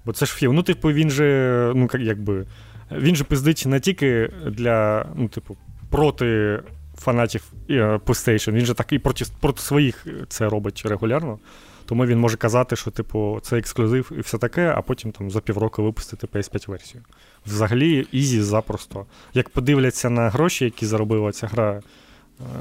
Бо 0.04 0.12
це 0.12 0.26
ж 0.26 0.34
філ. 0.34 0.52
Ну, 0.52 0.62
типу, 0.62 0.92
він 0.92 1.10
же, 1.10 1.72
ну, 1.74 1.88
якби, 1.98 2.46
він 2.92 3.16
же 3.16 3.24
пиздить 3.24 3.64
не 3.66 3.80
тільки 3.80 4.30
для, 4.46 5.06
ну, 5.14 5.28
типу, 5.28 5.56
проти 5.90 6.60
фанатів 6.98 7.52
PlayStation, 7.68 8.52
він 8.52 8.64
же 8.64 8.74
так 8.74 8.92
і 8.92 8.98
проти, 8.98 9.24
проти 9.40 9.60
своїх 9.60 10.06
це 10.28 10.48
робить 10.48 10.82
регулярно. 10.84 11.38
Тому 11.86 12.06
він 12.06 12.18
може 12.18 12.36
казати, 12.36 12.76
що, 12.76 12.90
типу, 12.90 13.38
це 13.42 13.58
ексклюзив 13.58 14.12
і 14.18 14.20
все 14.20 14.38
таке, 14.38 14.74
а 14.76 14.82
потім 14.82 15.12
там 15.12 15.30
за 15.30 15.40
півроку 15.40 15.82
випустити 15.82 16.26
PS5-версію. 16.26 17.02
Взагалі, 17.46 18.06
easy 18.12 18.42
запросто. 18.42 19.06
Як 19.34 19.48
подивляться 19.48 20.10
на 20.10 20.30
гроші, 20.30 20.64
які 20.64 20.86
заробила 20.86 21.32
ця 21.32 21.46
гра, 21.46 21.72
е, 21.72 21.82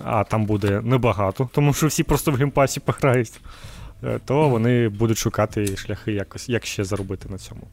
а 0.04 0.24
там 0.24 0.46
буде 0.46 0.82
небагато, 0.82 1.50
тому 1.54 1.74
що 1.74 1.88
всі 1.88 2.04
просто 2.04 2.32
в 2.32 2.36
Game 2.36 2.53
Pass 2.53 2.71
-і 2.71 2.80
пограють, 2.80 3.42
е, 4.04 4.20
то 4.26 4.50
вони 4.50 4.90
будуть 4.90 5.18
шукати 5.18 5.78
шляхи, 5.78 6.12
якось, 6.12 6.50
як 6.50 6.66
ще 6.66 6.84
заробити 6.84 7.30
на 7.30 7.38
цьому. 7.38 7.68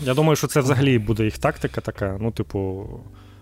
Я 0.00 0.14
думаю, 0.14 0.36
що 0.36 0.46
це 0.46 0.60
взагалі 0.60 0.98
буде 0.98 1.24
їх 1.24 1.38
тактика 1.38 1.80
така. 1.80 2.16
Ну, 2.20 2.30
типу, 2.30 2.88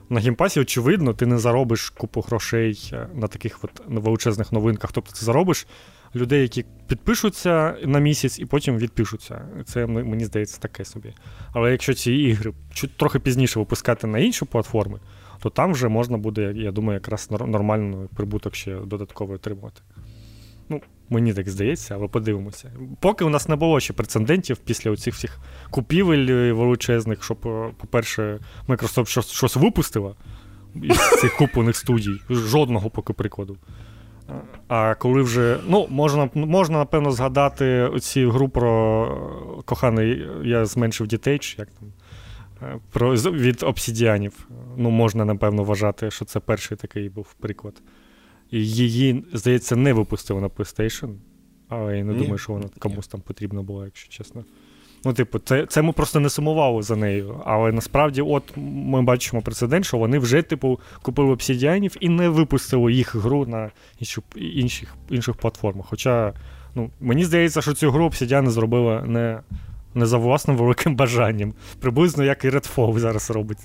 на 0.08 0.20
Game 0.20 0.35
Pass 0.35 0.50
-і, 0.50 0.60
очевидно, 0.60 1.14
ти 1.14 1.26
не 1.26 1.38
заробиш 1.38 1.90
купу 1.90 2.20
грошей 2.20 2.90
е, 2.92 3.08
на 3.14 3.26
таких 3.28 3.58
от 3.64 3.70
величезних 3.86 4.52
новинках. 4.52 4.92
Тобто 4.92 5.12
ти 5.12 5.24
заробиш 5.24 5.66
людей, 6.14 6.42
які 6.42 6.64
підпишуться 6.86 7.76
на 7.84 7.98
місяць 7.98 8.38
і 8.38 8.46
потім 8.46 8.78
відпишуться. 8.78 9.48
Це 9.64 9.86
мені 9.86 10.24
здається 10.24 10.58
таке 10.60 10.84
собі. 10.84 11.14
Але 11.52 11.70
якщо 11.70 11.94
ці 11.94 12.12
ігри 12.12 12.52
трохи 12.96 13.18
пізніше 13.18 13.58
випускати 13.58 14.06
на 14.06 14.18
інші 14.18 14.44
платформи, 14.44 15.00
то 15.42 15.50
там 15.50 15.72
вже 15.72 15.88
можна 15.88 16.18
буде, 16.18 16.52
я 16.56 16.72
думаю, 16.72 16.94
якраз 16.94 17.30
нормально 17.30 18.08
прибуток 18.16 18.54
ще 18.54 18.76
додатково 18.76 19.34
отримувати. 19.34 19.82
Ну, 20.68 20.80
Мені 21.10 21.34
так 21.34 21.48
здається, 21.48 21.94
але 21.94 22.08
подивимося. 22.08 22.72
Поки 23.00 23.24
у 23.24 23.28
нас 23.28 23.48
не 23.48 23.56
було 23.56 23.80
ще 23.80 23.92
прецедентів 23.92 24.56
після 24.56 24.90
оцих 24.90 25.14
всіх 25.14 25.38
купівель 25.70 26.26
е, 26.28 26.52
величезних, 26.52 27.24
щоб, 27.24 27.38
е, 27.46 27.70
по-перше, 27.76 28.38
Microsoft 28.68 29.06
щось, 29.06 29.30
щось 29.30 29.56
випустила 29.56 30.14
із 30.82 31.20
цих 31.20 31.36
куплених 31.36 31.76
студій. 31.76 32.20
Жодного 32.30 32.90
поки 32.90 33.12
прикладу. 33.12 33.56
А 34.68 34.94
коли 34.94 35.22
вже. 35.22 35.58
Ну, 35.68 35.86
можна, 35.90 36.30
можна, 36.34 36.78
напевно, 36.78 37.10
згадати 37.10 37.82
оці 37.82 38.26
гру 38.26 38.48
про 38.48 39.62
коханий, 39.64 40.28
я 40.44 40.66
зменшив 40.66 41.06
дітей, 41.06 41.38
чи 41.38 41.56
як 41.58 41.68
там. 41.70 41.92
Е, 42.62 42.78
про, 42.92 43.14
Від 43.14 43.62
обсідіанів. 43.62 44.48
Ну, 44.76 44.90
можна, 44.90 45.24
напевно, 45.24 45.64
вважати, 45.64 46.10
що 46.10 46.24
це 46.24 46.40
перший 46.40 46.76
такий 46.76 47.08
був 47.08 47.34
приклад. 47.34 47.82
І 48.50 48.66
її, 48.66 49.24
здається, 49.32 49.76
не 49.76 49.92
випустили 49.92 50.40
на 50.40 50.48
PlayStation, 50.48 51.14
але 51.68 51.98
я 51.98 52.04
не 52.04 52.12
Ні. 52.12 52.18
думаю, 52.18 52.38
що 52.38 52.52
вона 52.52 52.68
комусь 52.78 53.08
там 53.08 53.20
потрібна 53.20 53.62
була, 53.62 53.84
якщо 53.84 54.08
чесно. 54.08 54.44
Ну, 55.06 55.12
типу, 55.12 55.38
це 55.38 55.66
це 55.66 55.82
ми 55.82 55.92
просто 55.92 56.20
не 56.20 56.30
сумували 56.30 56.82
за 56.82 56.96
нею. 56.96 57.40
Але 57.44 57.72
насправді, 57.72 58.22
от 58.22 58.42
ми 58.56 59.02
бачимо 59.02 59.42
прецедент, 59.42 59.84
що 59.84 59.98
вони 59.98 60.18
вже, 60.18 60.42
типу, 60.42 60.80
купили 61.02 61.30
обсідіанів 61.30 61.96
і 62.00 62.08
не 62.08 62.28
випустили 62.28 62.92
їх 62.92 63.14
гру 63.14 63.46
на 63.46 63.70
інших 64.36 64.88
інших 65.10 65.34
платформах. 65.34 65.86
Хоча, 65.88 66.32
ну, 66.74 66.90
мені 67.00 67.24
здається, 67.24 67.62
що 67.62 67.72
цю 67.72 67.90
гру 67.90 68.04
обсідіани 68.04 68.50
зробили 68.50 69.02
не 69.06 69.40
не 69.96 70.06
за 70.06 70.18
власним 70.18 70.56
великим 70.56 70.96
бажанням. 70.96 71.54
Приблизно 71.80 72.24
як 72.24 72.44
і 72.44 72.50
Redfall 72.50 72.98
зараз 72.98 73.30
робить, 73.30 73.58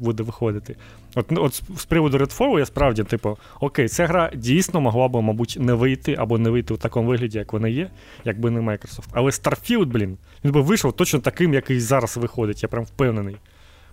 буде 0.00 0.22
виходити. 0.22 0.76
От 1.14 1.26
от 1.30 1.62
з 1.76 1.84
приводу 1.84 2.18
Redfall 2.18 2.58
я 2.58 2.66
справді, 2.66 3.04
типу, 3.04 3.38
окей, 3.60 3.88
ця 3.88 4.06
гра 4.06 4.30
дійсно 4.34 4.80
могла 4.80 5.08
б, 5.08 5.22
мабуть, 5.22 5.56
не 5.60 5.74
вийти 5.74 6.14
або 6.18 6.38
не 6.38 6.50
вийти 6.50 6.74
в 6.74 6.78
такому 6.78 7.08
вигляді, 7.08 7.38
як 7.38 7.52
вона 7.52 7.68
є, 7.68 7.90
якби 8.24 8.50
не 8.50 8.60
Microsoft. 8.60 9.08
Але 9.12 9.30
Starfield, 9.30 9.86
блін, 9.86 10.18
він 10.44 10.52
би 10.52 10.60
вийшов 10.60 10.92
точно 10.92 11.20
таким, 11.20 11.54
який 11.54 11.80
зараз 11.80 12.16
виходить, 12.16 12.62
я 12.62 12.68
прям 12.68 12.84
впевнений. 12.84 13.36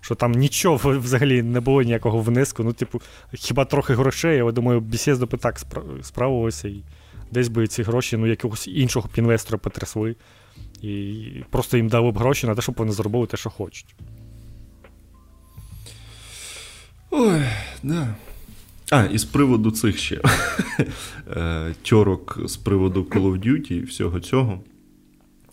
Що 0.00 0.14
там 0.14 0.32
нічого 0.32 0.98
взагалі 0.98 1.42
не 1.42 1.60
було 1.60 1.82
ніякого 1.82 2.20
внеску. 2.20 2.64
Ну, 2.64 2.72
типу, 2.72 3.00
хіба 3.32 3.64
трохи 3.64 3.94
грошей, 3.94 4.40
але 4.40 4.52
думаю, 4.52 4.80
Bethesda 4.80 5.30
би 5.30 5.38
так 5.38 5.60
справилося 6.02 6.68
і 6.68 6.82
десь 7.30 7.48
би 7.48 7.66
ці 7.66 7.82
гроші 7.82 8.16
ну, 8.16 8.26
якогось 8.26 8.68
іншого 8.68 9.08
інвестора 9.16 9.58
потрясли. 9.58 10.16
І 10.82 11.26
просто 11.50 11.76
їм 11.76 11.88
дали 11.88 12.10
б 12.10 12.18
гроші 12.18 12.46
на 12.46 12.54
те, 12.54 12.62
щоб 12.62 12.74
вони 12.78 12.92
зробили 12.92 13.26
те, 13.26 13.36
що 13.36 13.50
хочуть. 13.50 13.94
Ой, 17.10 17.42
да. 17.82 18.14
А, 18.90 19.04
і 19.04 19.18
з 19.18 19.24
приводу 19.24 19.70
цих 19.70 19.98
ще 19.98 20.20
е, 21.36 21.74
тьорок 21.82 22.38
з 22.44 22.56
приводу 22.56 23.02
Call 23.02 23.22
of 23.22 23.46
Duty 23.46 23.72
і 23.72 23.80
всього 23.80 24.20
цього. 24.20 24.60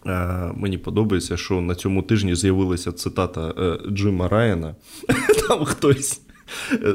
Е, 0.05 0.51
мені 0.55 0.77
подобається, 0.77 1.37
що 1.37 1.61
на 1.61 1.75
цьому 1.75 2.01
тижні 2.01 2.35
з'явилася 2.35 2.91
цитата 2.91 3.53
е, 3.57 3.89
Джима 3.91 4.27
Райана. 4.27 4.75
Там 5.47 5.65
хтось 5.65 6.21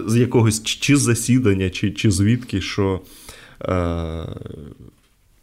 з 0.06 0.16
якогось 0.16 0.62
чи 0.62 0.96
засідання, 0.96 1.70
чи 1.70 1.90
чи 1.90 2.10
звідки, 2.10 2.60
що 2.60 3.00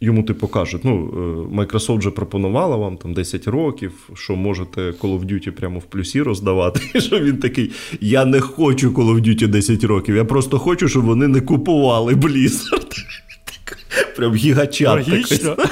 Йому 0.02 0.22
типу 0.22 0.48
кажуть, 0.48 0.84
ну, 0.84 1.10
е, 1.52 1.56
Microsoft 1.56 1.98
вже 1.98 2.10
пропонувала 2.10 2.76
вам 2.76 2.96
там 2.96 3.14
10 3.14 3.48
років, 3.48 4.10
що 4.14 4.36
можете 4.36 4.80
Call 4.80 5.18
of 5.18 5.24
Duty 5.24 5.50
прямо 5.50 5.78
в 5.78 5.84
плюсі 5.84 6.22
роздавати. 6.22 6.80
І 6.94 7.00
що 7.00 7.20
він 7.20 7.36
такий: 7.36 7.70
Я 8.00 8.24
не 8.24 8.40
хочу 8.40 8.90
Call 8.90 9.14
of 9.14 9.20
Duty 9.20 9.46
10 9.46 9.84
років, 9.84 10.16
я 10.16 10.24
просто 10.24 10.58
хочу, 10.58 10.88
щоб 10.88 11.04
вони 11.04 11.28
не 11.28 11.40
купували 11.40 12.14
Blizzard. 12.14 12.96
Прям 14.16 14.34
гігачат. 14.34 15.08
Логічно. 15.08 15.56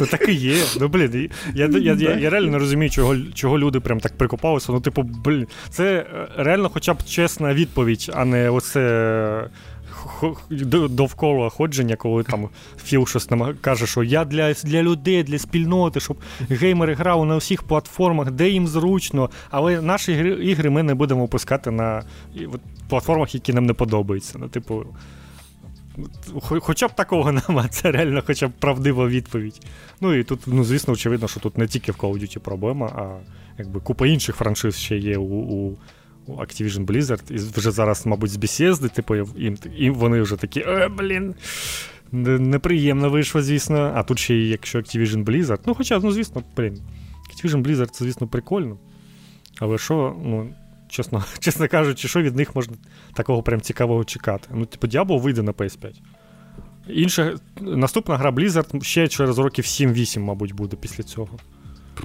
Ну 0.00 0.06
так 0.06 0.28
і 0.28 0.32
є. 0.32 0.56
Ну, 0.80 0.88
блін, 0.88 1.30
я 1.54 1.66
я, 1.66 1.92
я, 1.94 2.16
я, 2.16 2.30
реально 2.30 2.50
не 2.50 2.58
розумію, 2.58 2.90
чого 2.90 3.16
чого 3.34 3.58
люди 3.58 3.80
прям 3.80 4.00
так 4.00 4.18
прикопалися. 4.18 4.72
Ну, 4.72 4.80
типу, 4.80 5.02
блін, 5.02 5.46
це 5.70 5.94
е, 5.94 6.28
реально 6.36 6.68
хоча 6.68 6.94
б 6.94 7.04
чесна 7.04 7.54
відповідь, 7.54 8.10
а 8.14 8.24
не 8.24 8.50
оце 8.50 9.50
довкола 10.90 11.48
ходження, 11.50 11.96
коли 11.96 12.22
там 12.22 12.48
Філ 12.84 13.06
щось 13.06 13.30
нам 13.30 13.54
каже, 13.60 13.86
що 13.86 14.02
я 14.02 14.24
для 14.24 14.52
для 14.52 14.82
людей, 14.82 15.22
для 15.22 15.38
спільноти, 15.38 16.00
щоб 16.00 16.16
геймери 16.50 16.94
грали 16.94 17.26
на 17.26 17.36
всіх 17.36 17.62
платформах, 17.62 18.30
де 18.30 18.48
їм 18.48 18.66
зручно, 18.66 19.30
але 19.50 19.80
наші 19.80 20.12
ігри 20.42 20.70
ми 20.70 20.82
не 20.82 20.94
будемо 20.94 21.28
пускати 21.28 21.70
на 21.70 22.02
платформах, 22.88 23.34
які 23.34 23.52
нам 23.52 23.66
не 23.66 23.72
подобаються. 23.72 24.38
Ну, 24.38 24.48
типу, 24.48 24.84
Хоча 26.40 26.88
б 26.88 26.94
такого 26.94 27.32
нема, 27.48 27.68
це 27.68 27.92
реально 27.92 28.22
хоча 28.26 28.48
б 28.48 28.52
правдива 28.52 29.08
відповідь. 29.08 29.60
Ну 30.00 30.14
і 30.14 30.24
тут, 30.24 30.40
ну, 30.46 30.64
звісно, 30.64 30.94
очевидно, 30.94 31.28
що 31.28 31.40
тут 31.40 31.58
не 31.58 31.66
тільки 31.66 31.92
в 31.92 31.96
Call 31.96 32.12
of 32.12 32.22
Duty 32.22 32.38
проблема, 32.38 32.86
а 32.86 33.18
якби 33.58 33.80
купа 33.80 34.06
інших 34.06 34.36
франшиз 34.36 34.76
ще 34.76 34.96
є 34.96 35.18
у 35.18 35.24
у 35.24 35.76
Activision 36.28 36.86
Blizzard, 36.86 37.32
і 37.32 37.58
вже 37.58 37.70
зараз, 37.70 38.06
мабуть, 38.06 38.30
з 38.30 38.36
Bethesda, 38.36 38.94
типу, 38.94 39.16
їм, 39.36 39.56
і 39.78 39.90
вони 39.90 40.22
вже 40.22 40.36
такі, 40.36 40.60
е, 40.60 40.88
блін. 40.88 41.34
Неприємно 42.12 43.10
вийшло, 43.10 43.42
звісно. 43.42 43.92
А 43.94 44.02
тут 44.02 44.18
ще, 44.18 44.34
якщо 44.34 44.78
Activision 44.78 45.24
Blizzard. 45.24 45.58
Ну, 45.66 45.74
хоча, 45.74 45.98
ну, 45.98 46.12
звісно, 46.12 46.42
блін. 46.56 46.78
Activision 47.30 47.62
Blizzard 47.62 47.90
це, 47.90 48.04
звісно, 48.04 48.26
прикольно. 48.26 48.78
Але 49.58 49.78
що, 49.78 50.16
ну, 50.24 50.54
чесно 50.88 51.24
чесно 51.38 51.68
кажучи, 51.68 52.08
що 52.08 52.22
від 52.22 52.36
них 52.36 52.56
можна 52.56 52.74
такого 53.14 53.42
прям 53.42 53.60
цікавого 53.60 54.04
чекати? 54.04 54.48
Ну, 54.54 54.66
типу, 54.66 54.86
Diablo 54.86 55.20
вийде 55.20 55.42
на 55.42 55.52
PS5. 55.52 55.92
Інша, 56.88 57.36
наступна 57.60 58.16
гра 58.16 58.30
Blizzard 58.30 58.82
ще 58.82 59.08
через 59.08 59.38
років 59.38 59.64
7-8, 59.64 60.18
мабуть, 60.18 60.52
буде 60.52 60.76
після 60.76 61.04
цього. 61.04 61.38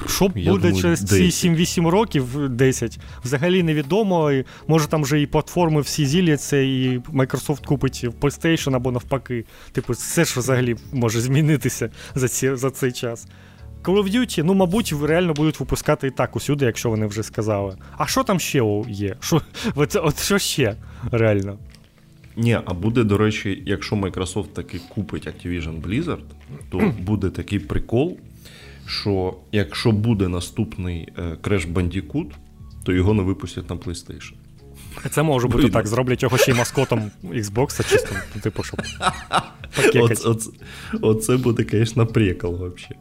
Що 0.07 0.27
буде 0.27 0.41
думаю, 0.43 0.75
через 0.75 1.03
ці 1.05 1.23
7-8 1.23 1.87
років, 1.87 2.49
10, 2.49 2.99
взагалі 3.23 3.63
невідомо. 3.63 4.31
І, 4.31 4.45
Може 4.67 4.87
там 4.87 5.03
вже 5.03 5.21
і 5.21 5.27
платформи 5.27 5.81
всі 5.81 6.05
зіляться, 6.05 6.57
і 6.57 7.01
Microsoft 7.13 7.65
купить 7.65 8.03
в 8.03 8.25
PlayStation 8.25 8.75
або 8.75 8.91
навпаки. 8.91 9.45
Типу, 9.71 9.93
все 9.93 10.25
ж 10.25 10.39
взагалі 10.39 10.75
може 10.91 11.21
змінитися 11.21 11.89
за 12.15 12.27
ці, 12.27 12.55
за 12.55 12.71
цей 12.71 12.91
час. 12.91 13.27
Call 13.83 14.03
of 14.03 14.15
Duty, 14.15 14.43
ну, 14.43 14.53
мабуть, 14.53 14.93
реально 15.03 15.33
будуть 15.33 15.59
випускати 15.59 16.07
і 16.07 16.11
так 16.11 16.35
усюди, 16.35 16.65
якщо 16.65 16.89
вони 16.89 17.05
вже 17.05 17.23
сказали. 17.23 17.77
А 17.97 18.07
що 18.07 18.23
там 18.23 18.39
ще 18.39 18.83
є? 18.89 19.15
Що, 19.19 19.41
От, 19.75 19.95
от 19.95 20.19
що 20.19 20.37
ще 20.37 20.75
реально? 21.11 21.57
Ні, 22.35 22.59
а 22.65 22.73
буде, 22.73 23.03
до 23.03 23.17
речі, 23.17 23.63
якщо 23.65 23.95
Microsoft 23.95 24.47
таки 24.47 24.79
купить 24.89 25.27
Activision 25.27 25.81
Blizzard, 25.81 26.23
то 26.69 26.93
буде 27.01 27.29
такий 27.29 27.59
прикол, 27.59 28.17
що 28.89 29.37
якщо 29.51 29.91
буде 29.91 30.27
наступний 30.27 31.09
е, 31.17 31.21
Crash 31.21 31.73
Bandicoot, 31.73 32.31
то 32.83 32.91
його 32.93 33.13
не 33.13 33.23
випустять 33.23 33.69
на 33.69 33.75
PlayStation. 33.75 34.33
Це 35.09 35.23
може 35.23 35.47
бути 35.47 35.59
Блин. 35.59 35.71
так, 35.71 35.87
зроблять 35.87 36.23
його 36.23 36.37
ще 36.37 36.51
й 36.51 36.53
маскотом 36.53 37.11
Xbox, 37.23 37.89
чисто, 37.89 38.15
ну, 38.35 38.41
типу, 38.41 38.63
щоб. 38.63 38.81
Оце, 39.95 40.29
оце, 40.29 40.49
оце 41.01 41.37
буде, 41.37 41.65
звісно, 41.71 42.07
прикол 42.07 42.53
взагалі. 42.53 42.99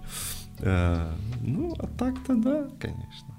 Е, 0.62 1.04
ну, 1.46 1.76
а 1.80 1.86
так-то 1.86 2.34
да, 2.34 2.66
звісно. 2.82 3.34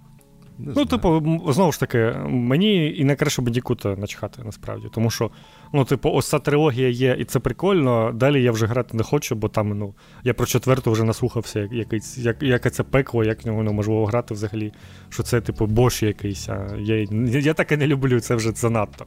Не 0.60 0.74
ну, 0.76 0.86
типу, 0.86 1.24
знову 1.54 1.72
ж 1.72 1.80
таки, 1.80 2.16
мені 2.28 2.98
і 2.98 3.04
на 3.04 3.16
Крешу 3.16 3.42
Бендікута 3.42 3.96
начхати, 3.96 4.42
насправді. 4.46 4.88
Тому 4.94 5.10
що, 5.10 5.32
ну, 5.74 5.86
типу, 5.86 6.12
ось 6.12 6.30
ця 6.30 6.40
трилогія 6.40 6.90
є, 6.90 7.16
і 7.20 7.26
це 7.26 7.40
прикольно. 7.40 8.12
Далі 8.12 8.44
я 8.44 8.52
вже 8.52 8.66
грати 8.66 8.98
не 8.98 9.04
хочу, 9.04 9.36
бо 9.36 9.48
там, 9.48 9.78
ну, 9.78 9.94
я 10.24 10.34
про 10.34 10.46
четверту 10.46 10.92
вже 10.92 11.04
наслухався, 11.04 11.70
який, 11.72 12.02
як, 12.18 12.44
яке 12.44 12.70
це 12.70 12.84
пекло, 12.84 13.24
як 13.24 13.44
в 13.44 13.48
нього 13.48 13.64
неможливо 13.64 14.06
грати 14.06 14.34
взагалі. 14.34 14.74
Що 15.10 15.24
це, 15.24 15.42
типу, 15.42 15.66
бош 15.66 16.04
якийсь. 16.04 16.50
А 16.50 16.76
я 16.80 17.08
я 17.40 17.54
таке 17.54 17.78
не 17.78 17.88
люблю, 17.88 18.20
це 18.20 18.36
вже 18.36 18.52
занадто. 18.52 19.06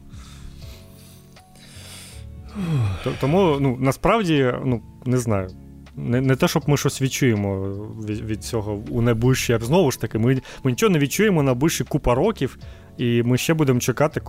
Тому, 3.21 3.59
ну, 3.61 3.77
насправді, 3.81 4.55
ну, 4.65 4.83
не 5.07 5.19
знаю. 5.19 5.49
Не 5.97 6.21
не 6.21 6.37
те, 6.37 6.49
щоб 6.49 6.63
ми 6.67 6.77
щось 6.77 7.03
відчуємо 7.03 7.69
від 8.09 8.21
від 8.21 8.45
цього 8.45 8.83
у 8.91 9.03
найближчі, 9.03 9.59
знову 9.63 9.91
ж 9.91 10.01
таки, 10.01 10.19
ми 10.19 10.41
ми 10.65 10.71
нічого 10.71 10.91
не 10.91 10.99
відчуємо 10.99 11.43
на 11.43 11.55
ближчі 11.55 11.85
купа 11.85 12.15
років, 12.15 12.59
і 12.97 13.23
ми 13.23 13.39
ще 13.39 13.55
будемо 13.55 13.81
чекати, 13.81 14.21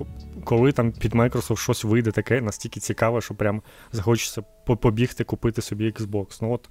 коли 0.43 0.71
там 0.71 0.91
під 0.91 1.15
Microsoft 1.15 1.57
щось 1.57 1.83
вийде 1.83 2.11
таке 2.11 2.41
настільки 2.41 2.79
цікаве, 2.79 3.21
що 3.21 3.33
прям 3.33 3.61
захочеться 3.91 4.41
побігти, 4.65 5.23
купити 5.23 5.61
собі 5.61 5.91
Xbox. 5.91 6.37
Ну 6.41 6.53
от 6.53 6.69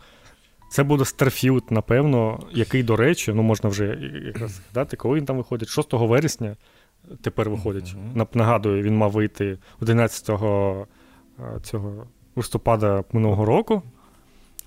Це 0.71 0.83
буде 0.83 1.05
Starfield, 1.05 1.63
напевно, 1.71 2.41
який, 2.53 2.83
до 2.83 2.97
речі, 2.97 3.33
ну 3.33 3.43
можна 3.43 3.71
вже 3.71 3.99
якраз 4.27 4.51
згадати, 4.51 4.97
коли 4.97 5.19
він 5.19 5.25
там 5.25 5.37
виходить, 5.37 5.69
6 5.69 5.93
вересня 5.93 6.57
тепер 7.23 7.51
виходить. 7.51 7.97
Mm-hmm. 8.15 8.37
Нагадую, 8.37 8.83
він 8.83 8.97
мав 8.97 9.11
вийти 9.11 9.59
11 9.81 10.25
цього 11.63 12.07
листопада 12.37 13.05
минулого 13.13 13.45
року. 13.45 13.83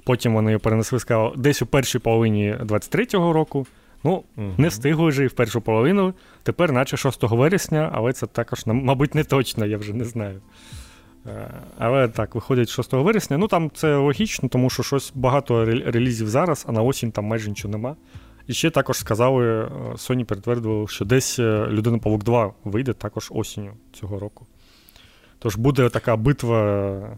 Потім 0.04 0.34
вони 0.34 0.52
його 0.52 0.60
перенесли, 0.60 1.00
сказали, 1.00 1.34
десь 1.38 1.62
у 1.62 1.66
першій 1.66 2.00
половині 2.00 2.56
23-го 2.62 3.34
року. 3.34 3.68
Ну, 4.06 4.24
угу. 4.38 4.54
не 4.58 4.68
встигли 4.68 5.10
вже 5.10 5.24
і 5.24 5.28
в 5.28 5.34
першу 5.34 5.62
половину. 5.62 6.14
Тепер, 6.44 6.72
наче 6.72 6.98
6 6.98 7.24
вересня, 7.24 7.92
але 7.94 8.14
це 8.14 8.28
також, 8.28 8.66
мабуть, 8.66 9.16
не 9.16 9.24
точно, 9.24 9.66
я 9.66 9.78
вже 9.78 9.94
не 9.94 10.06
знаю. 10.06 10.42
Е, 11.28 11.52
але 11.78 12.08
так, 12.08 12.36
виходить 12.36 12.70
6 12.70 12.94
вересня. 12.94 13.38
Ну 13.38 13.48
там 13.48 13.72
це 13.74 13.96
логічно, 13.96 14.50
тому 14.50 14.70
що 14.70 14.84
щось 14.84 15.12
багато 15.16 15.66
релізів 15.66 16.30
зараз, 16.30 16.66
а 16.70 16.72
на 16.72 16.82
осінь 16.82 17.12
там 17.12 17.26
майже 17.26 17.50
нічого 17.50 17.72
нема. 17.72 17.96
І 18.48 18.54
ще 18.54 18.70
також 18.70 18.98
сказали, 18.98 19.46
е, 19.46 19.68
Sony 19.94 20.24
підтвердили, 20.24 20.88
що 20.88 21.06
десь 21.06 21.40
е, 21.40 21.68
Людина 21.70 21.98
Павук 21.98 22.24
2 22.24 22.54
вийде 22.64 22.94
також 22.94 23.28
осінню 23.32 23.72
цього 23.94 24.20
року. 24.20 24.46
Тож 25.40 25.56
буде 25.56 25.90
така 25.90 26.16
битва 26.16 27.18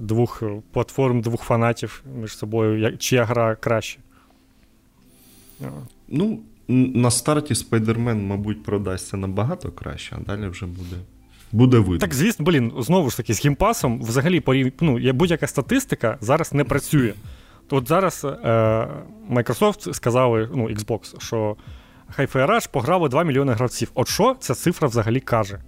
двох 0.00 0.42
платформ, 0.72 1.20
двох 1.20 1.42
фанатів 1.42 2.02
між 2.20 2.36
собою, 2.36 2.98
чия 2.98 3.24
гра 3.24 3.54
краще. 3.54 3.98
Ну, 6.08 6.40
на 6.68 7.10
старті 7.10 7.54
Spider-Man, 7.54 8.26
мабуть, 8.26 8.62
продасться 8.62 9.16
набагато 9.16 9.70
краще, 9.72 10.16
а 10.20 10.24
далі 10.24 10.48
вже 10.48 10.66
буде. 10.66 10.96
Буде 11.52 11.78
видно. 11.78 11.98
Так, 11.98 12.14
звісно, 12.14 12.44
блін, 12.44 12.72
знову 12.78 13.10
ж 13.10 13.16
таки, 13.16 13.34
з 13.34 13.44
Game 13.44 13.65
Pass 13.65 13.86
-ом 13.86 14.02
взагалі 14.02 14.42
ну, 14.80 15.12
будь-яка 15.12 15.46
статистика 15.46 16.18
зараз 16.20 16.54
не 16.54 16.64
працює. 16.64 17.12
От 17.70 17.88
зараз 17.88 18.24
е, 18.24 18.88
Microsoft 19.30 19.92
сказали, 19.94 20.48
ну, 20.54 20.68
Xbox, 20.68 21.20
що 21.20 21.56
Hi-Fi 22.18 22.46
Rush 22.46 22.70
пограли 22.70 23.08
2 23.08 23.24
мільйони 23.24 23.52
гравців. 23.52 23.90
От 23.94 24.08
що 24.08 24.36
ця 24.40 24.54
цифра 24.54 24.88
взагалі 24.88 25.20
каже? 25.20 25.60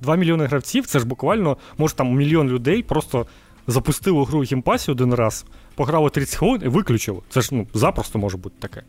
2 0.00 0.16
мільйони 0.16 0.46
гравців 0.46 0.86
це 0.86 0.98
ж 0.98 1.06
буквально, 1.06 1.56
може, 1.78 1.94
там 1.94 2.16
мільйон 2.16 2.48
людей 2.48 2.82
просто 2.82 3.26
запустило 3.66 4.24
гру 4.24 4.40
в 4.40 4.42
Game 4.42 4.61
Pass 4.61 4.80
-і 4.80 4.90
один 4.90 5.14
раз, 5.14 5.44
пограло 5.74 6.10
30 6.10 6.36
хвилин 6.36 6.62
і 6.64 6.68
виключило. 6.68 7.22
Це 7.28 7.40
ж 7.40 7.48
ну, 7.52 7.66
запросто 7.74 8.18
може 8.18 8.36
бути 8.36 8.56
таке. 8.58 8.82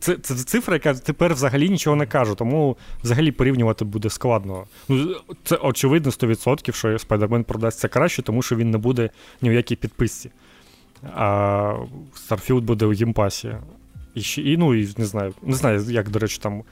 Це 0.00 0.16
це 0.16 0.34
цифра, 0.34 0.74
яка 0.74 0.94
тепер 0.94 1.34
взагалі 1.34 1.68
нічого 1.68 1.96
не 1.96 2.06
каже, 2.06 2.34
тому 2.34 2.76
взагалі 3.02 3.32
порівнювати 3.32 3.84
буде 3.84 4.10
складно. 4.10 4.64
Ну, 4.88 5.16
Це 5.44 5.56
очевидно 5.56 6.10
100%, 6.10 6.72
що 6.72 6.88
Spider-Man 6.88 7.42
продасться 7.42 7.88
краще, 7.88 8.22
тому 8.22 8.42
що 8.42 8.56
він 8.56 8.70
не 8.70 8.78
буде 8.78 9.10
ні 9.42 9.50
в 9.50 9.52
якій 9.52 9.76
підписці. 9.76 10.30
А 11.14 11.74
Starfield 12.28 12.60
буде 12.60 12.86
у 12.86 12.92
гімпасі. 12.92 13.54
І, 14.14 14.42
і, 14.52 14.56
ну, 14.56 14.74
і 14.74 14.88
не 14.98 15.04
знаю, 15.04 15.34
не 15.42 15.56
знаю, 15.56 15.84
як, 15.88 16.10
до 16.10 16.18
речі, 16.18 16.38
там 16.42 16.62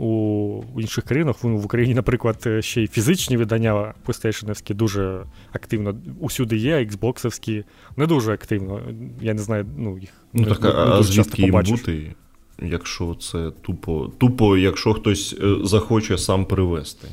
у 0.00 0.62
інших 0.78 1.04
країнах. 1.04 1.44
В 1.44 1.64
Україні, 1.64 1.94
наприклад, 1.94 2.46
ще 2.60 2.82
й 2.82 2.86
фізичні 2.86 3.36
видання 3.36 3.94
PlayStation 4.06 4.74
дуже 4.74 5.24
активно 5.52 5.96
усюди 6.20 6.56
є, 6.56 6.78
Xbox 6.78 7.64
не 7.96 8.06
дуже 8.06 8.32
активно. 8.32 8.80
Я 9.20 9.34
не 9.34 9.42
знаю, 9.42 9.66
ну 9.76 9.98
їх 9.98 10.10
ну, 10.32 10.44
так, 10.44 10.62
не, 10.62 10.70
а, 10.70 10.84
не 10.84 10.92
а 10.92 11.02
звідки 11.02 11.42
їм 11.42 11.62
бути, 11.62 12.14
якщо 12.62 13.14
це 13.14 13.50
тупо, 13.62 14.10
тупо, 14.18 14.56
якщо 14.56 14.94
хтось 14.94 15.36
е, 15.42 15.56
захоче 15.64 16.18
сам 16.18 16.44
привезти. 16.44 17.08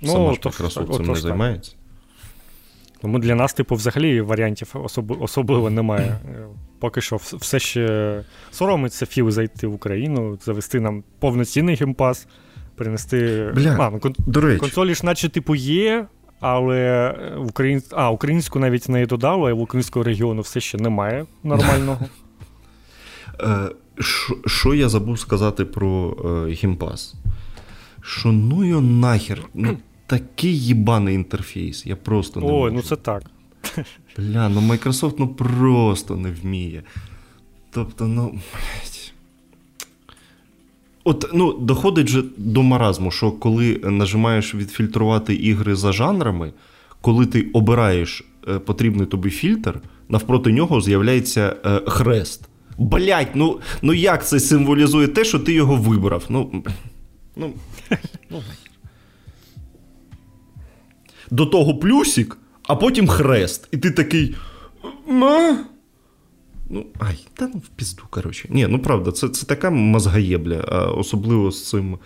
Ну, 0.00 0.12
Сама 0.12 0.34
ж 0.34 0.40
Microsoft 0.40 0.96
цим 0.96 1.06
не 1.06 1.14
займається. 1.14 1.72
Тому 3.00 3.18
для 3.18 3.34
нас, 3.34 3.54
типу, 3.54 3.74
взагалі 3.74 4.20
варіантів 4.20 4.70
особ... 4.74 5.22
особливо 5.22 5.70
немає. 5.70 6.18
Е, 6.28 6.46
поки 6.78 7.00
що 7.00 7.16
все 7.16 7.58
ще 7.58 8.24
соромиться 8.50 9.06
Філ 9.06 9.30
зайти 9.30 9.66
в 9.66 9.74
Україну, 9.74 10.38
завести 10.44 10.80
нам 10.80 11.04
повноцінний 11.18 11.76
Game 11.76 11.98
Pass, 11.98 12.26
принести. 12.74 13.50
Бля, 13.54 13.76
а, 13.80 13.90
ну, 13.90 13.98
кон... 13.98 14.14
до 14.18 14.40
речі. 14.40 14.60
Консолі 14.60 14.94
ж, 14.94 15.06
наче, 15.06 15.28
типу, 15.28 15.54
є, 15.54 16.06
але 16.40 17.14
Україн... 17.38 17.82
а, 17.90 18.10
українську 18.10 18.58
навіть 18.58 18.88
не 18.88 19.06
додали, 19.06 19.50
а 19.50 19.54
в 19.54 19.60
українського 19.60 20.02
регіону 20.02 20.42
все 20.42 20.60
ще 20.60 20.78
немає 20.78 21.26
нормального. 21.42 21.98
Що 24.46 24.74
я 24.74 24.88
забув 24.88 25.18
сказати 25.18 25.64
про 25.64 26.16
е, 26.48 26.54
Game 26.54 26.81
Pass? 26.81 27.14
Що 28.00 28.32
ну 28.32 28.64
його 28.64 28.80
нахер. 28.80 29.42
ну 29.54 29.78
такий 30.06 30.58
їбаний 30.60 31.14
інтерфейс. 31.14 31.86
Я 31.86 31.96
просто 31.96 32.40
не 32.40 32.46
Ой, 32.46 32.52
можу. 32.52 32.74
ну 32.74 32.82
це 32.82 32.96
так. 32.96 33.22
Бля, 34.18 34.48
ну 34.48 34.60
Microsoft 34.60 35.14
ну 35.18 35.28
просто 35.28 36.16
не 36.16 36.30
вміє. 36.30 36.82
Тобто, 37.70 38.06
ну. 38.06 38.28
блядь. 38.28 39.12
От, 41.04 41.30
ну, 41.34 41.52
доходить 41.52 42.08
же 42.08 42.24
до 42.36 42.62
маразму, 42.62 43.10
що 43.10 43.32
коли 43.32 43.80
нажимаєш 43.84 44.54
відфільтрувати 44.54 45.34
ігри 45.34 45.74
за 45.74 45.92
жанрами, 45.92 46.52
коли 47.00 47.26
ти 47.26 47.50
обираєш 47.52 48.24
е, 48.48 48.58
потрібний 48.58 49.06
тобі 49.06 49.30
фільтр, 49.30 49.80
навпроти 50.08 50.52
нього 50.52 50.80
з'являється 50.80 51.56
е, 51.64 51.80
хрест. 51.86 52.48
Блять, 52.78 53.28
ну 53.34 53.60
ну 53.82 53.92
як 53.92 54.26
це 54.26 54.40
символізує 54.40 55.08
те, 55.08 55.24
що 55.24 55.38
ти 55.38 55.52
його 55.52 55.76
вибрав? 55.76 56.24
Ну, 56.28 56.62
ну, 57.36 57.52
ну 58.30 58.42
до 61.30 61.46
того 61.46 61.78
плюсик, 61.78 62.38
а 62.62 62.76
потім 62.76 63.08
хрест. 63.08 63.68
І 63.72 63.76
ти 63.76 63.90
такий. 63.90 64.34
Ма? 65.08 65.58
Ну, 66.70 66.86
ай, 66.98 67.26
та 67.34 67.50
ну 67.54 67.58
в 67.64 67.68
пізду, 67.68 68.02
коротше. 68.10 68.48
Ні, 68.50 68.66
ну 68.66 68.78
правда, 68.78 69.12
це 69.12 69.28
це 69.28 69.46
така 69.46 69.70
мозгаєбля, 69.70 70.60
особливо 70.96 71.50
з 71.50 71.68
цим 71.68 71.98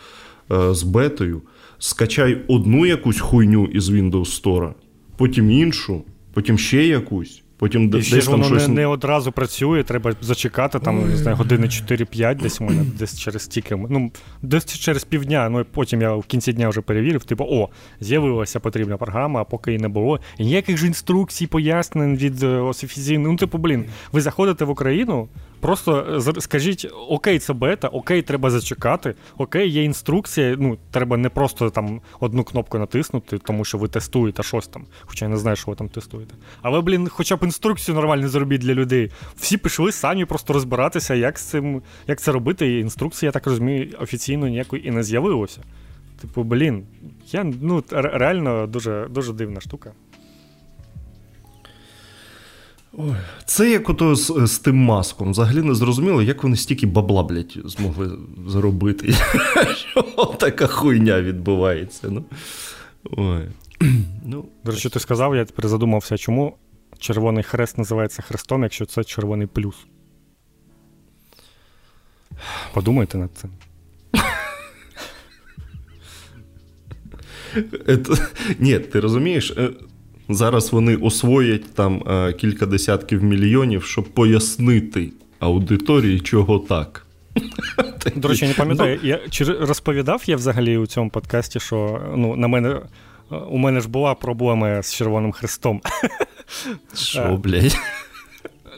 е, 0.52 0.74
з 0.74 0.82
бетою. 0.82 1.42
Скачай 1.78 2.44
одну 2.48 2.86
якусь 2.86 3.20
хуйню 3.20 3.66
із 3.66 3.90
Windows 3.90 4.42
Store, 4.42 4.72
потім 5.16 5.50
іншу, 5.50 6.02
потім 6.32 6.58
ще 6.58 6.86
якусь. 6.86 7.42
Потім 7.60 7.82
І 7.82 7.86
десь 7.86 8.04
ж 8.06 8.30
воно 8.30 8.44
щось... 8.44 8.68
не 8.68 8.74
не 8.74 8.86
одразу 8.86 9.32
працює, 9.32 9.82
треба 9.82 10.12
зачекати 10.20 10.78
там, 10.78 11.08
не 11.10 11.16
знаю, 11.16 11.36
години 11.36 11.66
4-5, 11.66 12.42
десь 12.42 12.60
мене 12.60 12.84
десь 12.98 13.20
через 13.20 13.42
стільки. 13.42 13.76
Ну, 13.76 14.12
десь 14.42 14.78
через 14.78 15.04
півдня, 15.04 15.48
ну 15.48 15.60
і 15.60 15.64
потім 15.64 16.02
я 16.02 16.14
в 16.14 16.24
кінці 16.24 16.52
дня 16.52 16.68
вже 16.68 16.80
перевірив, 16.80 17.24
типу, 17.24 17.44
о, 17.50 17.68
з'явилася 18.00 18.60
потрібна 18.60 18.96
програма, 18.96 19.40
а 19.40 19.44
поки 19.44 19.70
її 19.70 19.82
не 19.82 19.88
було. 19.88 20.20
І 20.38 20.44
ніяких 20.44 20.76
ж 20.76 20.86
інструкцій, 20.86 21.46
пояснень 21.46 22.16
від 22.16 22.42
е, 22.42 22.46
офіційних. 22.46 23.28
Ну, 23.28 23.36
типу, 23.36 23.58
блін, 23.58 23.84
ви 24.12 24.20
заходите 24.20 24.64
в 24.64 24.70
Україну, 24.70 25.28
Просто 25.60 26.20
е, 26.36 26.40
скажіть, 26.40 26.86
окей, 27.08 27.38
це 27.38 27.52
бета, 27.52 27.88
окей, 27.88 28.22
треба 28.22 28.50
зачекати, 28.50 29.14
окей, 29.38 29.70
є 29.70 29.84
інструкція. 29.84 30.56
Ну, 30.58 30.78
треба 30.90 31.16
не 31.16 31.28
просто 31.28 31.70
там 31.70 32.00
одну 32.20 32.44
кнопку 32.44 32.78
натиснути, 32.78 33.38
тому 33.38 33.64
що 33.64 33.78
ви 33.78 33.88
тестуєте 33.88 34.42
щось 34.42 34.66
там. 34.66 34.86
Хоча 35.06 35.24
я 35.24 35.28
не 35.28 35.36
знаю, 35.36 35.56
що 35.56 35.70
ви 35.70 35.76
там 35.76 35.88
тестуєте. 35.88 36.34
Але, 36.62 36.80
блін, 36.80 37.08
хоча 37.08 37.36
б 37.36 37.42
інструкцію 37.42 37.94
нормально 37.94 38.28
зробіть 38.28 38.60
для 38.60 38.74
людей. 38.74 39.10
Всі 39.36 39.56
пішли 39.56 39.92
самі 39.92 40.24
просто 40.24 40.52
розбиратися, 40.52 41.14
як 41.14 41.38
з 41.38 41.42
цим, 41.42 41.82
як 42.06 42.20
це 42.20 42.32
робити. 42.32 42.68
І 42.68 42.80
інструкції, 42.80 43.28
я 43.28 43.32
так 43.32 43.46
розумію, 43.46 43.96
офіційно 44.00 44.48
ніякої 44.48 44.88
і 44.88 44.90
не 44.90 45.02
з'явилося. 45.02 45.60
Типу, 46.20 46.42
блін, 46.42 46.86
я 47.32 47.44
ну 47.60 47.84
реально 47.90 48.66
дуже, 48.66 49.06
дуже 49.10 49.32
дивна 49.32 49.60
штука. 49.60 49.92
Ой, 52.92 53.14
Це 53.44 53.70
як 53.70 53.90
ото 53.90 54.14
з, 54.14 54.46
з 54.46 54.58
тим 54.58 54.76
маском. 54.76 55.30
Взагалі 55.30 55.62
не 55.62 55.74
зрозуміло, 55.74 56.22
як 56.22 56.42
вони 56.42 56.56
стільки 56.56 56.86
бабла, 56.86 57.22
блядь, 57.22 57.58
змогли 57.64 58.10
заробити. 58.46 59.12
Що 59.76 60.02
така 60.24 60.66
хуйня 60.66 61.22
відбувається. 61.22 62.08
Ну. 62.10 62.24
Ой. 63.10 63.48
Ну, 64.24 64.44
До 64.64 64.72
речі, 64.72 64.88
ти 64.88 65.00
сказав, 65.00 65.36
я 65.36 65.44
тепер 65.44 65.68
задумався, 65.68 66.18
чому 66.18 66.56
червоний 66.98 67.44
хрест 67.44 67.78
називається 67.78 68.22
хрестом, 68.22 68.62
якщо 68.62 68.86
це 68.86 69.04
червоний 69.04 69.46
плюс. 69.46 69.76
Подумайте 72.72 73.18
над 73.18 73.30
цим. 73.34 73.50
Ні, 78.58 78.78
ти 78.78 79.00
розумієш, 79.00 79.50
е, 79.56 79.70
Зараз 80.30 80.72
вони 80.72 80.96
освоять 80.96 81.74
там 81.74 82.02
е, 82.10 82.32
кілька 82.32 82.66
десятків 82.66 83.24
мільйонів, 83.24 83.84
щоб 83.84 84.04
пояснити 84.04 85.12
аудиторії, 85.38 86.20
чого 86.20 86.58
так. 86.58 87.06
До 88.16 88.28
речі, 88.28 88.46
не 88.46 88.54
пам'ятаю, 88.54 88.98
ну, 89.02 89.08
я 89.08 89.20
чи 89.30 89.44
розповідав 89.44 90.22
я 90.26 90.36
взагалі 90.36 90.76
у 90.76 90.86
цьому 90.86 91.10
подкасті, 91.10 91.60
що 91.60 92.00
ну, 92.16 92.36
на 92.36 92.48
мене 92.48 92.80
у 93.50 93.58
мене 93.58 93.80
ж 93.80 93.88
була 93.88 94.14
проблема 94.14 94.82
з 94.82 94.94
Червоним 94.94 95.32
Хрестом. 95.32 95.80
Що, 96.94 97.20
е, 97.20 97.36
блядь? 97.36 97.76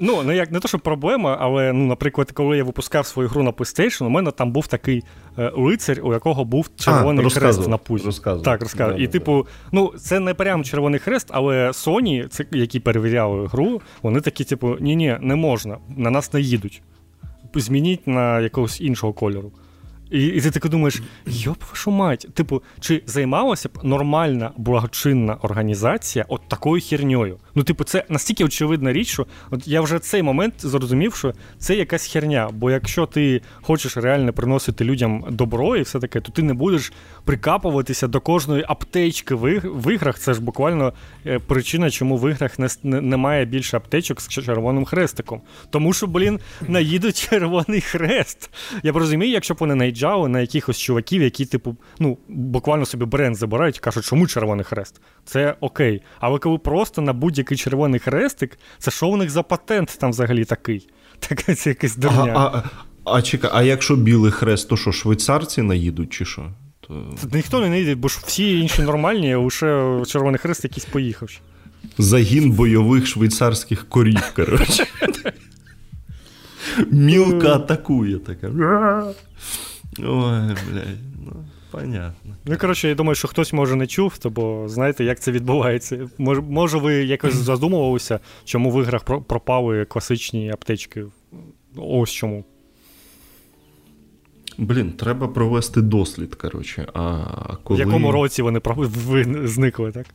Ну, 0.04 0.22
не 0.22 0.36
як 0.36 0.52
не 0.52 0.60
то, 0.60 0.68
що 0.68 0.78
проблема, 0.78 1.36
але, 1.40 1.72
ну, 1.72 1.86
наприклад, 1.86 2.30
коли 2.32 2.56
я 2.56 2.64
випускав 2.64 3.06
свою 3.06 3.28
гру 3.28 3.42
на 3.42 3.50
PlayStation, 3.50 4.04
у 4.04 4.08
мене 4.08 4.30
там 4.30 4.52
був 4.52 4.66
такий 4.66 5.02
е, 5.38 5.52
лицар, 5.56 6.00
у 6.02 6.12
якого 6.12 6.44
був 6.44 6.70
червоний 6.76 7.26
а, 7.26 7.28
хрест 7.28 7.68
на 7.68 7.76
пузі. 7.76 8.04
Розказував. 8.04 8.44
Так, 8.44 8.60
розказував. 8.62 8.96
Да, 8.96 9.02
І, 9.02 9.06
да, 9.06 9.12
типу, 9.12 9.46
ну, 9.72 9.92
це 9.98 10.20
не 10.20 10.34
прям 10.34 10.64
червоний 10.64 11.00
хрест, 11.00 11.28
але 11.30 11.68
Sony, 11.68 12.28
це, 12.28 12.46
які 12.52 12.80
перевіряли 12.80 13.46
гру, 13.46 13.80
вони 14.02 14.20
такі, 14.20 14.44
типу, 14.44 14.76
ні-ні, 14.80 15.16
не 15.20 15.36
можна, 15.36 15.78
на 15.96 16.10
нас 16.10 16.32
не 16.32 16.40
їдуть. 16.40 16.82
Змініть 17.54 18.06
на 18.06 18.40
якогось 18.40 18.80
іншого 18.80 19.12
кольору. 19.12 19.52
І 20.12 20.27
і 20.27 20.40
ти 20.40 20.51
таки 20.51 20.68
думаєш, 20.68 21.03
йоп, 21.27 21.62
вашу 21.70 21.90
мать, 21.90 22.27
типу, 22.35 22.62
чи 22.81 23.03
займалася 23.07 23.68
б 23.68 23.79
нормальна 23.83 24.51
благочинна 24.57 25.37
організація 25.42 26.25
от 26.29 26.40
такою 26.48 26.83
херньою? 26.83 27.38
Ну, 27.55 27.62
типу, 27.62 27.85
це 27.85 28.05
настільки 28.09 28.44
очевидна 28.44 28.92
річ, 28.92 29.09
що 29.09 29.27
от 29.51 29.68
я 29.68 29.81
вже 29.81 29.98
цей 29.98 30.22
момент 30.22 30.55
зрозумів, 30.59 31.14
що 31.14 31.33
це 31.59 31.75
якась 31.75 32.07
херня. 32.07 32.51
Бо 32.53 32.70
якщо 32.70 33.07
ти 33.07 33.40
хочеш 33.62 33.96
реально 33.96 34.33
приносити 34.33 34.85
людям 34.85 35.25
добро 35.31 35.77
і 35.77 35.83
все 35.83 35.98
таке, 35.98 36.20
то 36.20 36.33
ти 36.33 36.42
не 36.42 36.55
будеш 36.55 36.92
прикапуватися 37.25 38.09
до 38.09 38.20
кожної 38.20 38.64
аптечки 38.68 39.35
в, 39.35 39.92
іграх. 39.92 40.18
Це 40.18 40.35
ж 40.35 40.40
буквально 40.40 40.92
е, 41.27 41.38
причина, 41.38 41.90
чому 41.90 42.16
в 42.16 42.31
іграх 42.31 42.59
не, 42.59 42.68
не, 42.83 43.01
немає 43.01 43.44
більше 43.44 43.77
аптечок 43.77 44.20
з 44.20 44.29
червоним 44.29 44.85
хрестиком. 44.85 45.40
Тому 45.70 45.92
що, 45.92 46.07
блін, 46.07 46.40
наїдуть 46.68 47.16
червоний 47.31 47.81
хрест. 47.81 48.51
Я 48.83 48.92
б 48.92 48.96
розумію, 48.96 49.33
якщо 49.33 49.55
б 49.55 49.57
вони 49.61 49.75
наїжджали 50.02 50.28
на 50.28 50.40
якихось 50.40 50.78
чуваків, 50.78 51.22
які, 51.22 51.46
типу, 51.46 51.76
ну, 51.98 52.18
буквально 52.28 52.86
собі 52.86 53.04
бренд 53.04 53.36
забирають 53.36 53.76
і 53.76 53.80
кажуть, 53.80 54.04
чому 54.04 54.26
червоний 54.26 54.64
хрест? 54.64 55.00
Це 55.24 55.56
окей. 55.60 56.02
Але 56.20 56.38
коли 56.38 56.58
просто 56.58 57.02
на 57.02 57.12
будь-який 57.12 57.58
червоний 57.58 58.00
хрестик, 58.00 58.58
це 58.78 58.90
що 58.90 59.08
у 59.08 59.16
них 59.16 59.30
за 59.30 59.42
патент 59.42 59.96
там 60.00 60.10
взагалі 60.10 60.44
такий? 60.44 60.88
Так, 61.28 61.56
це 61.58 61.70
якась 61.70 61.96
дурня. 61.96 62.32
А, 62.36 62.40
а, 62.40 62.62
а 63.16 63.22
чекай, 63.22 63.50
а 63.54 63.62
якщо 63.62 63.96
білий 63.96 64.32
хрест, 64.32 64.68
то 64.68 64.76
що, 64.76 64.92
швейцарці 64.92 65.62
наїдуть, 65.62 66.12
чи 66.12 66.24
що? 66.24 66.50
То... 66.80 67.04
Ніхто 67.32 67.60
не 67.60 67.68
наїде, 67.68 67.94
бо 67.94 68.08
ж 68.08 68.20
всі 68.26 68.60
інші 68.60 68.82
нормальні, 68.82 69.32
а 69.32 69.38
лише 69.38 70.02
Червоний 70.06 70.38
Хрест 70.38 70.64
якийсь 70.64 70.84
поїхав. 70.84 71.28
Загін 71.98 72.50
бойових 72.50 73.06
швейцарських 73.06 73.88
корів, 73.88 74.22
коротше. 74.36 74.86
Мілка 76.90 77.54
атакує 77.54 78.18
така. 78.18 78.48
Ой, 79.98 80.57
блядь, 80.70 80.98
ну, 81.26 81.44
понятно. 81.70 82.37
Ну, 82.44 82.57
коротше, 82.59 82.88
я 82.88 82.94
думаю, 82.94 83.14
що 83.14 83.28
хтось 83.28 83.52
може 83.52 83.77
не 83.77 83.87
чув, 83.87 84.19
бо 84.25 84.69
знаєте, 84.69 85.04
як 85.04 85.21
це 85.21 85.33
відбувається. 85.33 86.08
Може, 86.19 86.40
може 86.40 86.79
ви 86.79 86.94
якось 86.94 87.35
задумувалися, 87.35 88.21
чому 88.44 88.71
в 88.71 88.83
іграх 88.83 89.04
пропали 89.04 89.85
класичні 89.85 90.50
аптечки? 90.50 91.04
Ось 91.77 92.10
чому. 92.10 92.44
Блін, 94.58 94.92
треба 94.92 95.29
провести 95.29 95.81
дослід, 95.81 96.35
коротше. 96.35 96.88
А 96.94 97.56
коли... 97.64 97.77
В 97.77 97.87
якому 97.87 98.12
році 98.12 98.42
вони 98.42 98.60
зникли, 99.44 99.92
так? 99.92 100.06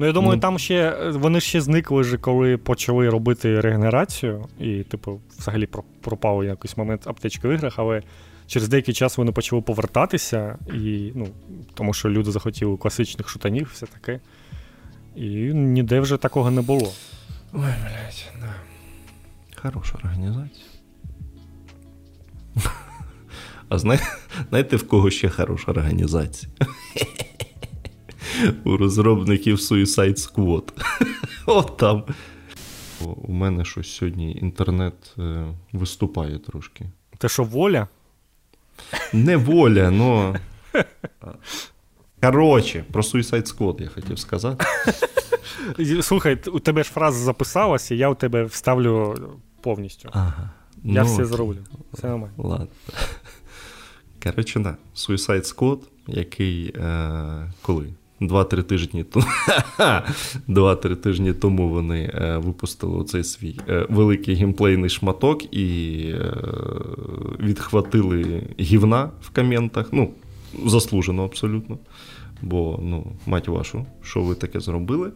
Ну, 0.00 0.06
я 0.06 0.12
думаю, 0.12 0.34
ну, 0.34 0.40
там 0.40 0.58
ще 0.58 1.10
вони 1.10 1.40
ще 1.40 1.60
зникли, 1.60 2.00
вже, 2.00 2.18
коли 2.18 2.56
почали 2.56 3.08
робити 3.08 3.60
регенерацію, 3.60 4.48
і, 4.60 4.82
типу, 4.82 5.20
взагалі 5.38 5.68
пропав 6.00 6.44
якийсь 6.44 6.76
момент 6.76 7.06
аптечки 7.06 7.48
в 7.48 7.52
іграх, 7.52 7.74
але 7.76 8.02
через 8.46 8.68
деякий 8.68 8.94
час 8.94 9.18
вони 9.18 9.32
почали 9.32 9.62
повертатися, 9.62 10.58
і, 10.74 11.12
ну, 11.14 11.28
тому 11.74 11.94
що 11.94 12.10
люди 12.10 12.30
захотіли 12.30 12.76
класичних 12.76 13.28
шутанів, 13.28 13.70
все 13.72 13.86
таке. 13.86 14.20
І 15.16 15.26
ніде 15.54 16.00
вже 16.00 16.16
такого 16.16 16.50
не 16.50 16.60
було. 16.60 16.92
Ой, 17.52 17.60
блядь, 17.60 18.32
да. 18.40 18.54
Хороша 19.62 19.94
організація. 19.94 20.66
А 23.70 23.78
знаєте, 23.78 24.76
в 24.76 24.88
кого 24.88 25.10
ще 25.10 25.28
хороша 25.28 25.70
організація? 25.70 26.52
У 28.64 28.76
розробників 28.76 29.56
Suicide 29.56 30.16
Squad. 30.16 30.72
От 31.46 31.76
там. 31.76 32.04
У 33.00 33.32
мене 33.32 33.64
щось 33.64 33.90
сьогодні 33.90 34.32
інтернет 34.32 34.94
е, 35.18 35.54
виступає 35.72 36.38
трошки. 36.38 36.84
Те, 37.18 37.28
що 37.28 37.44
воля? 37.44 37.88
Не 39.12 39.36
воля, 39.36 39.90
но. 39.90 40.36
Коротше, 42.22 42.84
про 42.92 43.02
Suicide 43.02 43.56
Squad 43.56 43.82
я 43.82 43.88
хотів 43.88 44.18
сказати. 44.18 44.64
Слухай, 46.02 46.38
у 46.52 46.60
тебе 46.60 46.82
ж 46.82 46.90
фраза 46.90 47.18
записалася, 47.18 47.94
я 47.94 48.08
у 48.10 48.14
тебе 48.14 48.44
вставлю 48.44 49.14
повністю. 49.60 50.08
Ага. 50.12 50.50
Я 50.84 51.04
ну, 51.04 51.14
все 51.14 51.24
зроблю. 51.24 51.58
Все 51.92 52.06
нормально. 52.06 52.34
Ладно. 52.36 52.68
Коротше, 54.22 54.60
да. 54.60 54.76
Suicide 54.96 55.54
Squad, 55.54 55.78
який 56.06 56.72
е, 56.76 57.52
коли? 57.62 57.86
Два-три 58.20 58.62
тижні 58.62 59.04
тому 59.04 59.26
Два-три 60.48 60.96
тижні 60.96 61.32
тому 61.32 61.68
вони 61.68 62.10
е, 62.14 62.38
випустили 62.44 63.04
цей 63.04 63.24
свій 63.24 63.60
е, 63.68 63.86
великий 63.88 64.34
геймплейний 64.34 64.90
шматок 64.90 65.54
і 65.54 65.98
е, 66.14 66.34
відхватили 67.40 68.42
гівна 68.60 69.10
в 69.20 69.34
коментах. 69.34 69.88
Ну, 69.92 70.10
заслужено 70.66 71.24
абсолютно. 71.24 71.78
Бо, 72.42 72.80
ну, 72.82 73.06
мать 73.26 73.48
вашу, 73.48 73.86
що 74.02 74.22
ви 74.22 74.34
таке 74.34 74.60
зробили? 74.60 75.10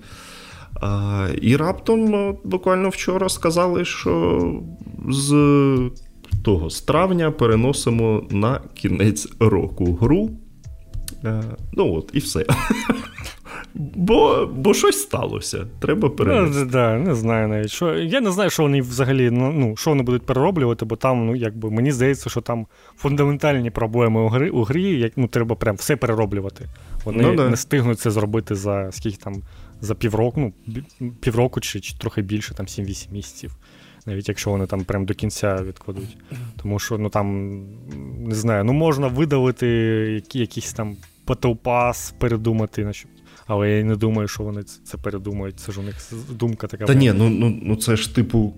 І 1.40 1.56
раптом 1.56 2.36
буквально 2.44 2.88
вчора 2.88 3.28
сказали, 3.28 3.84
що 3.84 4.40
з 5.08 5.32
того 6.42 6.70
з 6.70 6.80
травня 6.80 7.30
переносимо 7.30 8.22
на 8.30 8.60
кінець 8.74 9.28
року 9.40 9.98
гру. 10.00 10.30
Е, 11.24 11.42
ну 11.72 11.94
от, 11.94 12.10
і 12.12 12.18
все. 12.18 12.46
Бо 13.74 14.50
бо 14.56 14.74
щось 14.74 15.02
сталося. 15.02 15.66
Треба 15.80 16.10
перенести. 16.10 16.60
Ну, 16.64 16.70
да, 16.70 16.98
Не 16.98 17.14
знаю 17.14 17.48
навіть. 17.48 17.70
Що, 17.70 17.94
Я 17.94 18.20
не 18.20 18.30
знаю, 18.30 18.50
що 18.50 18.62
вони 18.62 18.80
взагалі 18.80 19.30
ну, 19.30 19.52
ну, 19.52 19.76
що 19.76 19.90
вони 19.90 20.02
будуть 20.02 20.26
перероблювати, 20.26 20.84
бо 20.84 20.96
там, 20.96 21.26
ну, 21.26 21.36
якби, 21.36 21.70
мені 21.70 21.92
здається, 21.92 22.30
що 22.30 22.40
там 22.40 22.66
фундаментальні 22.96 23.70
проблеми 23.70 24.20
у 24.20 24.28
грі, 24.28 24.50
у 24.50 24.62
грі 24.62 24.98
як, 24.98 25.12
ну, 25.16 25.28
треба 25.28 25.56
прям 25.56 25.76
все 25.76 25.96
перероблювати. 25.96 26.68
Вони 27.04 27.22
ну, 27.22 27.34
да. 27.34 27.48
не 27.48 27.54
встигнуть 27.54 28.00
це 28.00 28.10
зробити 28.10 28.54
за 28.54 28.88
скільки 28.92 29.16
там, 29.16 29.42
за 29.80 29.94
півроку, 29.94 30.52
ну, 30.66 31.12
півроку 31.20 31.60
чи, 31.60 31.80
чи 31.80 31.98
трохи 31.98 32.22
більше, 32.22 32.54
там 32.54 32.66
7-8 32.66 33.12
місяців 33.12 33.56
навіть 34.06 34.28
якщо 34.28 34.50
вони 34.50 34.66
там 34.66 34.84
прям 34.84 35.04
до 35.04 35.14
кінця 35.14 35.62
відкладуть. 35.62 36.16
Тому 36.62 36.78
що 36.78 36.98
ну 36.98 37.08
там 37.08 37.58
не 38.18 38.34
знаю, 38.34 38.64
ну 38.64 38.72
можна 38.72 39.06
видалити 39.06 39.66
які, 40.14 40.38
якийсь 40.38 40.72
там 40.72 40.96
патопас, 41.24 42.14
передумати, 42.18 42.84
на 42.84 42.92
що. 42.92 43.08
але 43.46 43.70
я 43.70 43.84
не 43.84 43.96
думаю, 43.96 44.28
що 44.28 44.42
вони 44.42 44.62
це 44.62 44.98
передумають. 44.98 45.60
Це 45.60 45.72
ж 45.72 45.80
у 45.80 45.82
них 45.82 46.12
думка 46.30 46.66
така. 46.66 46.84
Та 46.84 46.94
ні, 46.94 47.12
ну 47.12 47.28
ну, 47.28 47.60
ну 47.62 47.76
це 47.76 47.96
ж 47.96 48.14
типу 48.14 48.54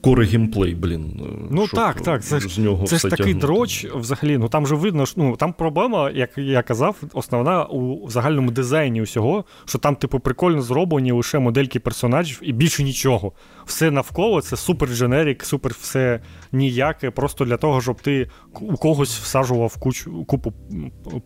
Кори 0.00 0.24
геймплей, 0.24 0.74
блін. 0.74 1.20
Ну 1.50 1.66
так, 1.68 2.00
так. 2.00 2.24
Це 2.24 2.40
з 2.40 2.58
нього 2.58 2.86
це 2.86 2.98
ж 2.98 3.08
такий 3.08 3.34
дроч 3.34 3.86
взагалі. 3.94 4.38
Ну 4.38 4.48
там 4.48 4.66
же 4.66 4.74
видно, 4.74 5.06
що 5.06 5.20
ну 5.20 5.36
там 5.36 5.52
проблема, 5.52 6.10
як 6.10 6.38
я 6.38 6.62
казав, 6.62 6.96
основна 7.12 7.64
у 7.64 8.10
загальному 8.10 8.50
дизайні 8.50 9.02
усього, 9.02 9.44
що 9.64 9.78
там, 9.78 9.96
типу, 9.96 10.20
прикольно 10.20 10.62
зроблені 10.62 11.12
лише 11.12 11.38
модельки 11.38 11.80
персонажів 11.80 12.38
і 12.42 12.52
більше 12.52 12.82
нічого. 12.82 13.32
Все 13.66 13.90
навколо 13.90 14.40
це 14.40 14.56
супер 14.56 14.88
дженерік, 14.88 15.44
супер 15.44 15.72
все 15.80 16.20
ніяке, 16.52 17.10
просто 17.10 17.44
для 17.44 17.56
того, 17.56 17.80
щоб 17.80 18.00
ти 18.00 18.30
у 18.60 18.76
когось 18.76 19.18
всаджував 19.18 19.76
кучу 19.76 20.24
купу 20.24 20.52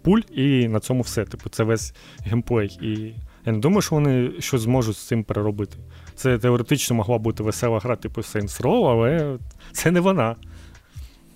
пуль, 0.02 0.20
і 0.34 0.68
на 0.68 0.80
цьому 0.80 1.02
все. 1.02 1.24
Типу, 1.24 1.50
це 1.50 1.64
весь 1.64 1.94
геймплей. 2.24 2.78
І 2.82 3.14
я 3.46 3.52
не 3.52 3.58
думаю, 3.58 3.82
що 3.82 3.94
вони 3.94 4.30
щось 4.38 4.60
зможуть 4.60 4.96
з 4.96 5.06
цим 5.06 5.24
переробити. 5.24 5.76
Це 6.14 6.38
теоретично 6.38 6.96
могла 6.96 7.18
бути 7.18 7.42
весела 7.42 7.78
гра, 7.78 7.96
типу 7.96 8.20
Saints 8.20 8.62
Row, 8.62 8.90
але 8.90 9.38
це 9.72 9.90
не 9.90 10.00
вона. 10.00 10.36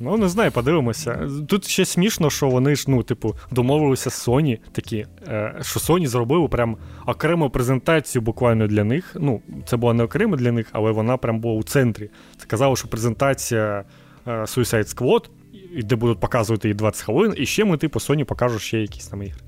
Ну, 0.00 0.16
не 0.16 0.28
знаю, 0.28 0.52
подивимося. 0.52 1.28
Тут 1.48 1.68
ще 1.68 1.84
смішно, 1.84 2.30
що 2.30 2.48
вони 2.48 2.76
ж, 2.76 2.84
ну, 2.88 3.02
типу, 3.02 3.34
домовилися 3.50 4.10
з 4.10 4.28
Sony 4.28 4.58
такі, 4.72 5.06
е, 5.28 5.54
що 5.62 5.80
Sony 5.80 6.06
зробили 6.06 6.48
прям 6.48 6.76
окрему 7.06 7.50
презентацію 7.50 8.22
буквально 8.22 8.66
для 8.66 8.84
них. 8.84 9.16
Ну, 9.20 9.40
це 9.66 9.76
була 9.76 9.94
не 9.94 10.02
окремо 10.04 10.36
для 10.36 10.52
них, 10.52 10.66
але 10.72 10.90
вона 10.90 11.16
прям 11.16 11.40
була 11.40 11.54
у 11.54 11.62
центрі. 11.62 12.10
Це 12.36 12.46
казало, 12.46 12.76
що 12.76 12.88
презентація 12.88 13.84
е, 14.26 14.30
Suicide 14.30 14.96
Squad, 14.96 15.24
де 15.82 15.96
будуть 15.96 16.20
показувати 16.20 16.68
її 16.68 16.74
20 16.74 17.02
хвилин, 17.02 17.34
і 17.36 17.46
ще 17.46 17.64
ми, 17.64 17.76
типу, 17.76 17.98
Sony 17.98 18.24
покажуть 18.24 18.62
ще 18.62 18.78
якісь 18.78 19.06
там 19.06 19.22
ігри. 19.22 19.40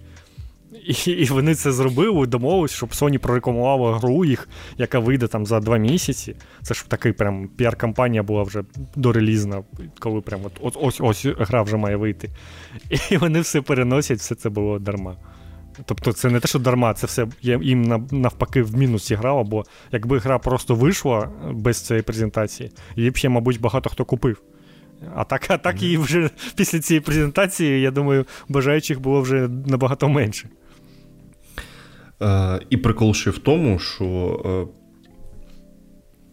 І 0.88 1.10
і 1.10 1.24
вони 1.24 1.54
це 1.54 1.72
зробили, 1.72 2.26
домовились, 2.26 2.70
щоб 2.70 2.88
Sony 2.88 3.18
прорекламувала 3.18 3.98
гру 3.98 4.24
їх, 4.24 4.48
яка 4.78 4.98
вийде 4.98 5.26
там 5.26 5.46
за 5.46 5.60
два 5.60 5.76
місяці. 5.76 6.36
Це 6.62 6.74
ж 6.74 6.84
такий 6.88 7.12
прям 7.12 7.48
піар-кампанія 7.58 8.22
була 8.22 8.42
вже 8.42 8.62
дорелізна, 8.96 9.62
коли 9.98 10.20
прям 10.20 10.40
от, 10.60 10.76
ось 10.80 11.00
ось 11.00 11.26
гра 11.26 11.62
вже 11.62 11.76
має 11.76 11.96
вийти. 11.96 12.30
І 13.10 13.16
вони 13.16 13.40
все 13.40 13.60
переносять, 13.60 14.18
все 14.18 14.34
це 14.34 14.50
було 14.50 14.78
дарма. 14.78 15.16
Тобто 15.84 16.12
це 16.12 16.30
не 16.30 16.40
те, 16.40 16.48
що 16.48 16.58
дарма, 16.58 16.94
це 16.94 17.06
все 17.06 17.26
їм 17.42 18.06
навпаки 18.10 18.62
в 18.62 18.76
мінус 18.76 19.12
грало, 19.12 19.44
бо 19.44 19.64
якби 19.92 20.18
гра 20.18 20.38
просто 20.38 20.74
вийшла 20.74 21.30
без 21.52 21.80
цієї 21.80 22.02
презентації, 22.02 22.70
її 22.96 23.10
б 23.10 23.16
ще, 23.16 23.28
мабуть, 23.28 23.60
багато 23.60 23.90
хто 23.90 24.04
купив. 24.04 24.42
А 25.14 25.24
так 25.24 25.46
а 25.48 25.58
так 25.58 25.82
і 25.82 25.96
вже 25.96 26.30
після 26.56 26.78
цієї 26.78 27.00
презентації, 27.00 27.80
я 27.80 27.90
думаю, 27.90 28.24
бажаючих 28.48 29.00
було 29.00 29.20
вже 29.20 29.48
набагато 29.66 30.08
менше. 30.08 30.48
Е, 32.22 32.60
і 32.70 32.76
прикол 32.76 33.14
ще 33.14 33.30
в 33.30 33.38
тому, 33.38 33.78
що 33.78 34.04
е, 34.44 34.78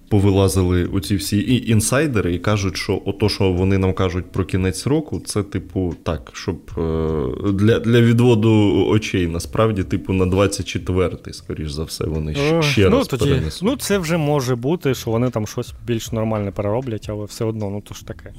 повилазили 0.09 0.86
оці 0.86 1.15
всі 1.15 1.63
інсайдери 1.67 2.33
і 2.33 2.39
кажуть, 2.39 2.77
що 2.77 3.01
ото, 3.05 3.29
що 3.29 3.51
вони 3.51 3.77
нам 3.77 3.93
кажуть 3.93 4.31
про 4.31 4.45
кінець 4.45 4.88
року, 4.88 5.21
це, 5.25 5.43
типу, 5.43 5.95
так, 6.03 6.31
щоб 6.33 6.71
е, 6.77 7.51
для 7.51 7.79
для 7.79 8.01
відводу 8.01 8.86
очей, 8.88 9.27
насправді, 9.27 9.83
типу, 9.83 10.13
на 10.13 10.25
24-й, 10.25 11.33
скоріш 11.33 11.71
за 11.71 11.83
все, 11.83 12.05
вони 12.05 12.36
ще 12.61 12.89
ну, 12.89 12.97
раз 12.97 13.07
тоді, 13.07 13.25
перенесуть. 13.25 13.63
Ну, 13.63 13.75
це 13.75 13.97
вже 13.97 14.17
може 14.17 14.55
бути, 14.55 14.93
що 14.93 15.11
вони 15.11 15.29
там 15.29 15.47
щось 15.47 15.73
більш 15.86 16.11
нормальне 16.11 16.51
перероблять, 16.51 17.09
але 17.09 17.25
все 17.25 17.45
одно, 17.45 17.69
ну 17.69 17.81
то 17.81 17.93
ж 17.93 18.07
таке. 18.07 18.33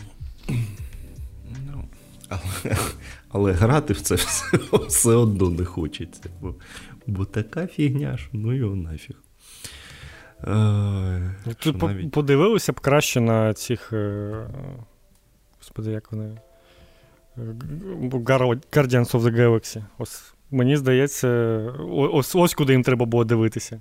Ну, 1.74 1.84
але, 2.28 2.76
але 3.28 3.52
грати 3.52 3.92
в 3.92 4.00
це 4.00 4.14
все, 4.14 4.58
все 4.88 5.10
одно 5.10 5.50
не 5.50 5.64
хочеться. 5.64 6.22
Бо 6.40 6.54
Бо 7.06 7.24
така 7.24 7.66
фігня, 7.66 8.16
що 8.16 8.28
ну 8.32 8.52
його 8.52 8.76
нафіг. 8.76 9.16
Е, 10.44 11.34
Тут 11.58 11.82
навіть... 11.82 12.10
подивилися 12.10 12.72
б 12.72 12.80
краще 12.80 13.20
на 13.20 13.54
цих. 13.54 13.92
Е, 13.92 14.46
господи, 15.58 15.90
як 15.90 16.12
вони. 16.12 16.38
Guardians 17.36 19.10
of 19.10 19.20
the 19.20 19.36
Galaxy. 19.36 19.84
Ось, 19.98 20.32
Мені 20.50 20.76
здається, 20.76 21.28
ось 21.92 22.34
ось 22.34 22.54
куди 22.54 22.72
їм 22.72 22.82
треба 22.82 23.06
було 23.06 23.24
дивитися. 23.24 23.80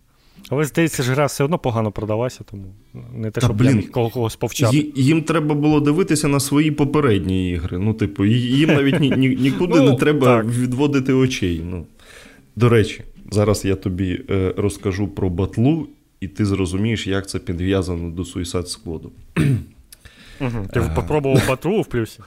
Але 0.50 0.66
здається, 0.66 1.04
ж 1.04 1.12
гра 1.12 1.26
все 1.26 1.44
одно 1.44 1.60
погано 1.60 1.92
продалася, 1.92 2.44
тому 2.52 2.64
не 3.14 3.32
те, 3.32 3.42
щоб 3.42 3.58
блін, 3.58 3.84
когось 3.92 4.36
повчати. 4.36 4.92
Їм 4.96 5.22
треба 5.22 5.56
було 5.56 5.80
дивитися 5.80 6.28
на 6.28 6.40
свої 6.40 6.72
попередні 6.72 7.50
ігри. 7.50 7.78
Ну, 7.78 7.94
типу, 7.94 8.26
їм 8.26 8.70
навіть 8.70 9.00
ні, 9.00 9.10
ні, 9.10 9.30
нікуди 9.30 9.80
ну, 9.80 9.90
не 9.90 9.96
треба 9.96 10.28
так. 10.28 10.46
відводити 10.46 11.14
очей. 11.14 11.62
Ну. 11.66 11.86
До 12.56 12.70
речі, 12.70 13.04
Зараз 13.36 13.66
я 13.66 13.76
тобі 13.76 14.22
е, 14.30 14.54
розкажу 14.58 15.08
про 15.08 15.30
батлу, 15.30 15.88
і 16.20 16.28
ти 16.28 16.46
зрозумієш, 16.46 17.08
як 17.08 17.30
це 17.30 17.40
підв'язано 17.40 18.10
до 18.10 18.22
Suicide 18.22 18.78
Squad. 18.78 19.10
Ти 20.74 20.80
е, 20.80 20.92
попробував 20.96 21.48
батлу 21.48 21.82
в 21.82 21.86
плюсі? 21.86 22.20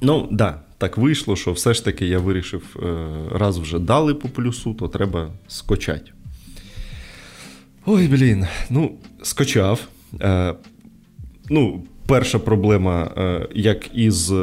Ну, 0.00 0.20
так, 0.20 0.36
да, 0.36 0.60
так 0.78 0.98
вийшло, 0.98 1.36
що 1.36 1.52
все 1.52 1.74
ж 1.74 1.84
таки 1.84 2.06
я 2.06 2.18
вирішив, 2.18 2.76
е, 2.82 3.06
раз 3.32 3.58
вже 3.58 3.78
дали 3.78 4.14
по 4.14 4.28
плюсу, 4.28 4.74
то 4.74 4.88
треба 4.88 5.30
скочати. 5.48 6.10
Ой, 7.86 8.08
блін, 8.08 8.46
ну, 8.70 8.92
скочав. 9.22 9.88
Ну, 11.50 11.84
перша 12.12 12.38
проблема, 12.38 13.10
е, 13.16 13.48
як 13.54 13.90
із 13.94 14.32
е, 14.32 14.34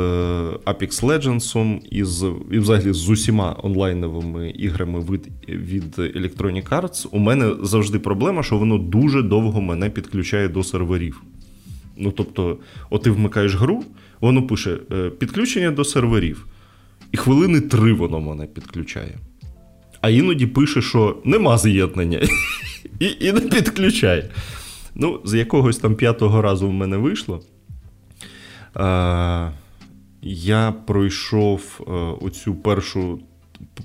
Apex 0.66 1.04
Legends, 1.04 1.80
із, 1.92 2.26
і 2.52 2.60
взагалі 2.60 2.94
з 2.94 3.10
усіма 3.10 3.56
онлайновими 3.64 4.50
іграми 4.50 5.00
від 5.00 5.28
від 5.48 6.00
Electronic 6.00 6.70
Arts, 6.70 7.08
у 7.12 7.20
мене 7.20 7.52
завжди 7.64 8.00
проблема, 8.00 8.44
що 8.44 8.58
воно 8.58 8.78
дуже 8.78 9.22
довго 9.22 9.62
мене 9.62 9.90
підключає 9.90 10.48
до 10.48 10.64
серверів. 10.64 11.22
Ну, 11.98 12.12
тобто, 12.12 12.58
от 12.90 13.04
ти 13.04 13.12
вмикаєш 13.12 13.56
гру, 13.56 13.84
воно 14.22 14.48
пише 14.48 14.78
е, 14.92 15.10
підключення 15.10 15.72
до 15.72 15.84
серверів. 15.84 16.46
І 17.12 17.18
хвилини 17.18 17.62
три 17.62 17.94
воно 17.94 18.20
мене 18.20 18.46
підключає. 18.46 19.18
А 20.02 20.10
іноді 20.10 20.48
пише, 20.48 20.82
що 20.82 21.18
нема 21.26 21.58
з'єднання. 21.58 22.20
І 23.00 23.06
і 23.20 23.32
не 23.32 23.42
підключає. 23.42 24.30
Ну, 24.96 25.20
з 25.26 25.34
якогось 25.34 25.78
там 25.78 25.96
п'ятого 25.96 26.42
разу 26.42 26.68
в 26.68 26.74
мене 26.74 26.98
вийшло. 26.98 27.42
А, 28.74 29.52
Я 30.22 30.72
пройшов 30.72 31.82
е, 31.82 31.92
оцю 32.22 32.56
першу, 32.56 33.20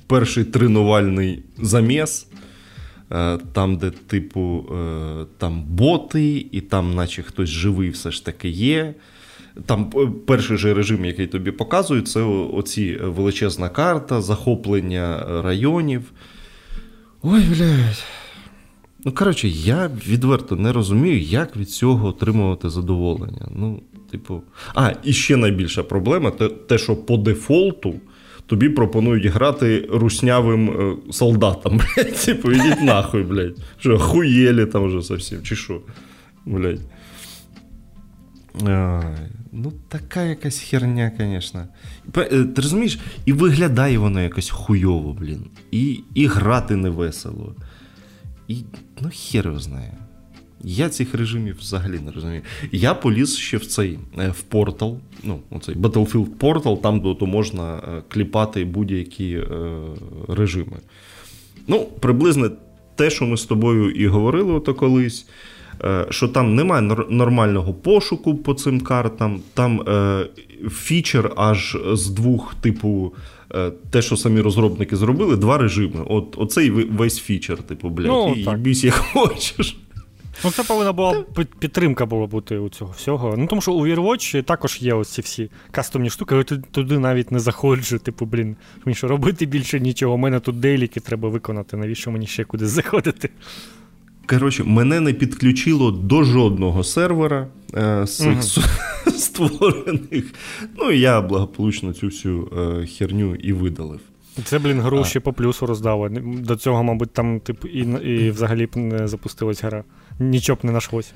перший 0.06 0.44
тренувальний 0.44 1.42
заміс. 1.58 2.26
Е, 3.12 3.38
там, 3.52 3.76
де, 3.76 3.90
типу, 3.90 4.64
е, 4.74 5.26
там 5.38 5.64
боти, 5.64 6.46
і 6.52 6.60
там, 6.60 6.94
наче 6.94 7.22
хтось 7.22 7.48
живий, 7.48 7.90
все 7.90 8.10
ж 8.10 8.24
таки 8.24 8.48
є. 8.48 8.94
Там 9.66 9.90
перший 10.26 10.56
же 10.56 10.74
режим, 10.74 11.04
який 11.04 11.26
тобі 11.26 11.50
показують, 11.50 12.08
це 12.08 12.22
оці 12.52 12.96
величезна 12.96 13.68
карта, 13.68 14.20
захоплення 14.20 15.26
районів. 15.42 16.12
Ой, 17.22 17.40
блядь. 17.40 18.04
Ну, 19.04 19.12
коротше, 19.12 19.48
я 19.48 19.90
відверто 20.06 20.56
не 20.56 20.72
розумію, 20.72 21.20
як 21.20 21.56
від 21.56 21.70
цього 21.70 22.08
отримувати 22.08 22.70
задоволення. 22.70 23.48
Ну, 23.56 23.82
типу. 24.14 24.42
А, 24.74 24.92
і 25.02 25.12
ще 25.12 25.36
найбільша 25.36 25.82
проблема 25.82 26.30
те, 26.68 26.78
що 26.78 26.96
по 26.96 27.16
дефолту 27.16 27.94
тобі 28.46 28.68
пропонують 28.68 29.26
грати 29.26 29.88
руснявим 29.92 30.70
е, 30.70 31.12
солдатам. 31.12 31.76
блядь, 31.96 32.16
Типу, 32.16 32.52
ідіть 32.52 32.82
нахуй, 32.82 33.22
блядь. 33.22 33.56
Що, 33.78 33.98
хуєлі 33.98 34.66
там 34.66 34.84
вже 34.86 35.00
зовсім, 35.00 35.42
чи 35.42 35.56
що? 35.56 35.80
блядь. 36.46 36.80
Ну, 39.52 39.72
така 39.88 40.22
якась 40.22 40.58
херня, 40.58 41.12
звісно. 41.18 41.66
Е, 42.16 42.44
ти 42.44 42.62
розумієш, 42.62 42.98
і 43.26 43.32
виглядає 43.32 43.98
воно 43.98 44.20
якось 44.20 44.50
хуйово, 44.50 45.12
блін. 45.12 45.46
І 45.70 46.00
і 46.14 46.26
грати 46.26 46.76
невесело. 46.76 47.54
І 48.48 48.64
ну, 49.00 49.10
хер 49.12 49.46
його 49.46 49.58
знає. 49.58 49.92
Я 50.64 50.88
цих 50.88 51.14
режимів 51.14 51.56
взагалі 51.58 51.98
не 51.98 52.12
розумію. 52.12 52.42
Я 52.72 52.94
поліз 52.94 53.36
ще 53.36 53.56
в 53.56 53.66
цей 53.66 53.98
е, 54.18 54.28
в 54.28 54.42
портал, 54.42 54.98
ну, 55.22 55.40
оцей 55.50 55.74
Battlefield 55.74 56.28
Portal, 56.40 56.80
там 56.80 57.00
де 57.00 57.14
то 57.14 57.26
можна 57.26 57.76
е, 57.76 58.02
кліпати 58.08 58.64
будь-які 58.64 59.34
е, 59.34 59.46
режими. 60.28 60.76
Ну, 61.68 61.88
приблизно 62.00 62.50
те, 62.96 63.10
що 63.10 63.24
ми 63.24 63.36
з 63.36 63.44
тобою 63.44 63.90
і 63.90 64.06
говорили 64.06 64.52
ото 64.52 64.74
колись. 64.74 65.26
Е, 65.84 66.06
що 66.10 66.28
там 66.28 66.54
немає 66.54 66.82
нормального 67.10 67.74
пошуку 67.74 68.34
по 68.34 68.54
цим 68.54 68.80
картам, 68.80 69.40
там 69.54 69.80
е, 69.80 70.26
фічер 70.70 71.32
аж 71.36 71.76
з 71.92 72.10
двох, 72.10 72.54
типу, 72.54 73.12
е, 73.54 73.72
те, 73.90 74.02
що 74.02 74.16
самі 74.16 74.40
розробники 74.40 74.96
зробили, 74.96 75.36
два 75.36 75.58
режими. 75.58 76.04
От 76.06 76.34
Оцей 76.38 76.70
весь 76.70 77.18
фічер, 77.20 77.62
типу, 77.62 77.88
блядь, 77.88 78.06
ну, 78.06 78.34
і 78.34 78.56
бійсь 78.56 78.84
як 78.84 78.94
хочеш. 79.12 79.76
Ну, 80.44 80.50
це 80.50 80.62
повинна 80.62 80.92
була 80.92 81.24
підтримка 81.58 82.06
була 82.06 82.26
бути 82.26 82.58
у 82.58 82.68
цього 82.68 82.94
всього. 82.96 83.34
Ну, 83.36 83.46
тому 83.46 83.60
що 83.62 83.72
у 83.72 83.86
Overwatch 83.86 84.42
також 84.42 84.78
є 84.80 84.94
ось 84.94 85.08
ці 85.08 85.20
всі 85.20 85.50
кастомні 85.70 86.10
штуки, 86.10 86.34
але 86.34 86.44
туди 86.44 86.98
навіть 86.98 87.32
не 87.32 87.38
заходжу. 87.38 87.98
Типу, 87.98 88.26
блін, 88.26 88.56
мені 88.84 88.96
що 88.96 89.08
робити 89.08 89.46
більше 89.46 89.80
нічого. 89.80 90.14
У 90.14 90.18
мене 90.18 90.40
тут 90.40 90.60
дейліки 90.60 91.00
треба 91.00 91.28
виконати. 91.28 91.76
Навіщо 91.76 92.10
мені 92.10 92.26
ще 92.26 92.44
кудись 92.44 92.70
заходити? 92.70 93.30
Коротше, 94.26 94.64
мене 94.64 95.00
не 95.00 95.12
підключило 95.12 95.90
до 95.90 96.22
жодного 96.24 96.84
сервера 96.84 97.46
е, 97.74 98.06
з 98.06 98.16
цих 98.16 98.38
uh 98.38 99.10
створених. 99.18 100.34
Ну 100.78 100.90
і 100.90 101.00
я 101.00 101.20
благополучно 101.20 101.92
цю 101.92 102.06
всю 102.06 102.48
е, 102.58 102.86
херню 102.86 103.34
і 103.34 103.52
видалив. 103.52 104.00
Це, 104.44 104.58
блін, 104.58 104.80
гру 104.80 104.98
а. 104.98 105.04
ще 105.04 105.20
по 105.20 105.32
плюсу 105.32 105.66
роздали. 105.66 106.08
До 106.24 106.56
цього, 106.56 106.82
мабуть, 106.82 107.10
там 107.10 107.40
тип, 107.40 107.64
і 107.64 107.78
і 107.78 108.30
взагалі 108.30 108.66
б 108.66 108.76
не 108.76 109.08
запустилась 109.08 109.64
гра. 109.64 109.84
Нічого 110.18 110.56
б 110.56 110.64
не 110.64 110.72
нашлося. 110.72 111.12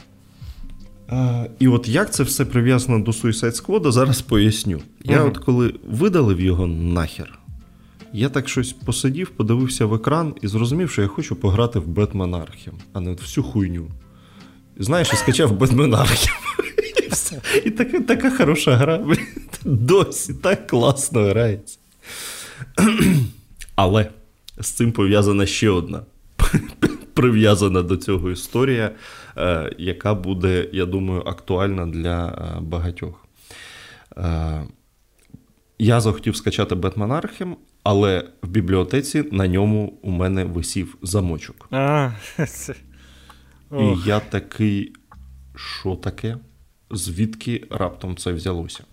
А, 1.09 1.45
І 1.59 1.69
от 1.69 1.89
як 1.89 2.13
це 2.13 2.23
все 2.23 2.45
прив'язано 2.45 2.99
до 2.99 3.11
Suicide 3.11 3.65
Squad, 3.65 3.93
зараз 3.93 4.23
поясню. 4.23 4.81
Я 5.05 5.23
uh 5.23 5.27
от 5.27 5.39
коли 5.39 5.75
видалив 5.91 6.41
його 6.41 6.67
нахер, 6.67 7.39
я 8.13 8.29
так 8.29 8.49
щось 8.49 8.73
посидів, 8.73 9.31
подивився 9.31 9.87
в 9.87 9.95
екран 9.95 10.35
і 10.43 10.49
зрозумів, 10.49 10.91
що 10.91 11.03
я 11.03 11.09
хочу 11.09 11.37
пограти 11.37 11.79
в 11.79 11.87
Бетмен 11.87 12.35
Архем, 12.35 12.75
а 12.93 13.01
не 13.01 13.13
всю 13.13 13.45
хуйню. 13.45 13.87
Знаєш, 14.77 15.11
і 15.13 15.17
скачав 15.17 15.53
Бетмен 15.53 15.95
Архем. 15.95 16.35
І 17.65 17.71
така 17.71 18.01
така 18.01 18.31
хороша 18.31 18.77
гра. 18.77 19.05
Досі 19.65 20.35
так 20.35 20.67
класно 20.67 21.23
грається. 21.23 21.79
Але 23.75 24.11
з 24.61 24.71
цим 24.71 24.93
пов'язана 24.93 25.47
ще 25.47 25.71
одна 25.71 26.01
прив'язана 27.19 27.83
до 27.83 27.97
цього 27.97 28.31
історія, 28.31 28.91
е, 29.37 29.73
яка 29.79 30.15
буде, 30.15 30.69
я 30.73 30.87
думаю, 30.87 31.23
актуальна 31.27 31.87
для 31.87 32.27
е, 32.29 32.61
багатьох. 32.61 33.27
Е, 34.17 34.63
я 35.79 36.01
захотів 36.01 36.37
скачати 36.37 36.75
Бетмен 36.75 37.13
Архем, 37.13 37.57
але 37.83 38.25
в 38.43 38.49
бібліотеці 38.49 39.25
на 39.33 39.49
ньому 39.49 39.99
у 40.03 40.11
мене 40.11 40.45
висів 40.45 40.97
замочок. 41.03 41.69
А, 41.71 42.11
це... 42.47 42.75
І 43.81 43.97
я 44.07 44.21
такий, 44.21 44.93
що 45.55 45.97
таке? 45.97 46.37
Звідки 46.91 47.67
раптом 47.71 48.17
це 48.17 48.33
взялося? 48.33 48.85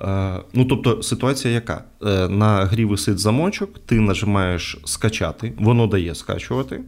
Е, 0.00 0.40
ну, 0.52 0.64
тобто, 0.64 1.02
ситуація 1.02 1.54
яка? 1.54 1.84
Е, 2.02 2.28
на 2.28 2.64
грі 2.64 2.84
висить 2.84 3.18
замочок, 3.18 3.78
ти 3.86 4.00
нажимаєш 4.00 4.78
скачати, 4.84 5.52
воно 5.58 5.86
дає 5.86 6.14
скачувати, 6.14 6.80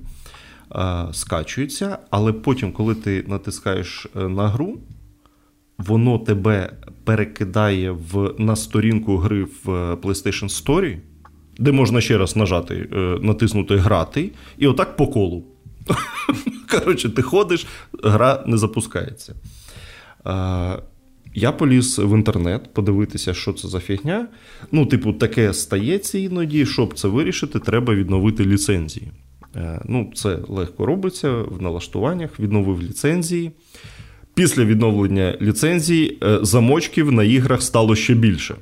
е, 0.75 1.07
скачується, 1.13 1.99
але 2.11 2.33
потім, 2.33 2.73
коли 2.73 2.95
ти 2.95 3.25
натискаєш 3.29 4.07
на 4.15 4.49
гру, 4.49 4.79
воно 5.79 6.19
тебе 6.19 6.73
перекидає 7.05 7.91
в, 7.91 8.35
на 8.39 8.57
сторінку 8.57 9.17
гри 9.17 9.45
в 9.45 9.69
PlayStation 9.95 10.65
Story, 10.65 10.99
де 11.59 11.73
можна 11.73 12.01
ще 12.01 12.19
раз 12.19 12.37
нажати, 12.37 12.89
натиснути 13.23 13.77
Грати, 13.77 14.31
і 14.59 14.67
отак 14.67 14.97
по 14.97 15.07
колу. 15.07 15.45
Коротше, 16.71 17.11
ти 17.11 17.23
ходиш, 17.23 17.67
гра 18.03 18.45
не 18.47 18.57
запускається. 18.57 19.35
Я 21.35 21.53
поліз 21.53 21.99
в 21.99 22.17
інтернет 22.17 22.75
подивитися, 22.75 23.35
що 23.35 23.53
це 23.53 23.69
за 23.69 23.81
фігня. 23.81 24.29
Ну, 24.73 24.87
типу, 24.87 25.13
таке 25.13 25.55
стається 25.55 26.19
іноді, 26.19 26.67
щоб 26.67 26.99
це 26.99 27.09
вирішити, 27.09 27.59
треба 27.59 27.95
відновити 27.95 28.45
ліцензії. 28.45 29.09
Е, 29.57 29.81
ну, 29.85 30.13
Це 30.15 30.39
легко 30.49 30.87
робиться 30.87 31.33
в 31.33 31.63
налаштуваннях, 31.63 32.41
відновив 32.41 32.83
ліцензії. 32.83 33.51
Після 34.35 34.65
відновлення 34.65 35.39
ліцензій 35.41 36.19
е, 36.23 36.39
замочків 36.43 37.13
на 37.13 37.25
іграх 37.25 37.63
стало 37.63 37.97
ще 37.97 38.15
більше. 38.15 38.55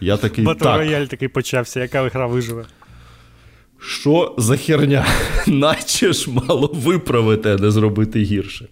Я 0.00 0.16
такий, 0.16 0.44
Батл 0.44 0.64
рояль 0.64 1.06
такий 1.06 1.28
почався, 1.28 1.80
яка 1.80 2.08
гра 2.08 2.26
виживе. 2.26 2.64
Що 3.80 4.34
за 4.38 4.56
херня? 4.56 5.06
Наче 5.46 6.12
ж 6.12 6.30
мало 6.30 6.70
виправити, 6.74 7.50
а 7.50 7.56
не 7.56 7.70
зробити 7.70 8.22
гірше. 8.22 8.68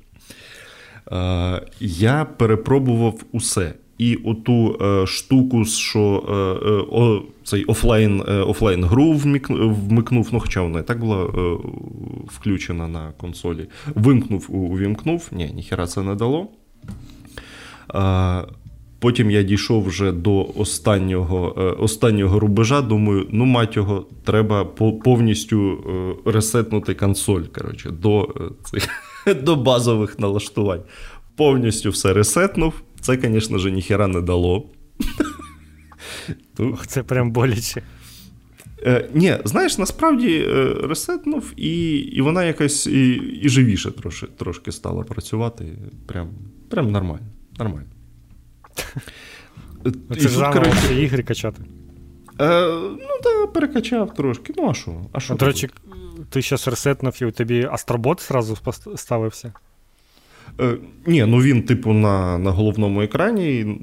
Е, 1.13 1.63
я 1.81 2.25
перепробував 2.25 3.15
усе. 3.33 3.75
І 3.99 4.17
оту 4.25 4.79
е, 4.83 5.07
штуку, 5.07 5.65
що 5.65 6.25
е, 6.29 6.33
е, 6.69 6.85
о, 6.91 7.23
цей 7.45 7.65
офлайн 7.65 8.23
е, 8.29 8.33
офлайн 8.33 8.85
гру 8.85 9.13
вмикнув, 9.13 10.29
ну 10.33 10.41
хоча 10.41 10.63
вона 10.63 10.79
і 10.79 10.83
так 10.83 11.01
була 11.01 11.25
е, 11.25 11.59
включена 12.27 12.89
на 12.89 13.13
консолі. 13.17 13.67
Вимкнув, 13.95 14.47
увімкнув. 14.49 15.29
Ні, 15.33 15.53
ніхера 15.55 15.87
це 15.87 16.03
не 16.03 16.15
дало. 16.15 16.49
Потім 18.99 19.31
я 19.31 19.43
дійшов 19.43 19.85
вже 19.85 20.13
до 20.13 20.47
останнього 20.57 21.55
останнього 21.79 22.41
рубежа. 22.41 22.83
Думаю, 22.83 23.27
ну 23.31 23.45
мать 23.45 23.77
його, 23.77 24.07
треба 24.25 24.65
повністю 25.05 25.79
ресетнути 26.25 26.95
консоль 26.95 27.43
коротше, 27.43 27.91
до, 27.91 28.35
цих, 28.65 28.89
до 29.43 29.57
базових 29.57 30.19
налаштувань. 30.19 30.83
Повністю 31.37 31.91
все 31.91 32.13
ресетнув. 32.13 32.75
Це, 33.01 33.19
звісно 33.23 33.59
ж, 33.59 33.71
ніхера 33.71 34.07
не 34.07 34.21
дало. 34.21 34.71
Ох, 36.59 36.87
Це 36.87 37.03
прям 37.03 37.31
боляче. 37.33 37.83
Е, 38.87 39.09
Ні, 39.15 39.37
знаєш, 39.45 39.79
насправді 39.79 40.47
е, 40.49 40.75
ресетнув, 40.83 41.53
і 41.57 41.93
і 41.97 42.21
вона 42.21 42.45
якась 42.45 42.87
і 42.87 43.13
і 43.43 43.49
живіше 43.49 43.91
трошки 43.91 44.27
трошки 44.27 44.73
стала 44.73 45.03
працювати. 45.03 45.79
Прям 46.07 46.29
прям 46.69 46.91
нормально. 46.91 47.27
нормально. 47.59 47.87
Це 50.15 50.21
ж 50.21 50.29
заново 50.29 50.67
ігри 50.99 51.23
качати. 51.23 51.63
Е, 52.41 52.67
Ну, 52.81 53.21
так, 53.23 53.53
перекачав 53.53 54.15
трошки. 54.15 54.55
Ну, 54.57 54.71
а 54.71 54.75
що? 54.75 55.01
А 55.13 55.21
що? 55.21 55.35
До 55.35 55.47
речі, 55.47 55.71
ти 56.31 56.43
зараз 56.43 56.69
ресетнув 56.69 57.19
і 57.23 57.25
у 57.25 57.31
тобі 57.31 57.69
Астробот 57.73 58.23
зразу 58.23 58.59
ставився? 58.97 59.53
Е, 60.61 60.77
Ні, 61.07 61.25
ну 61.25 61.43
він, 61.43 61.63
типу, 61.63 61.93
на 61.93 62.39
на 62.39 62.51
головному 62.51 63.03
екрані, 63.03 63.79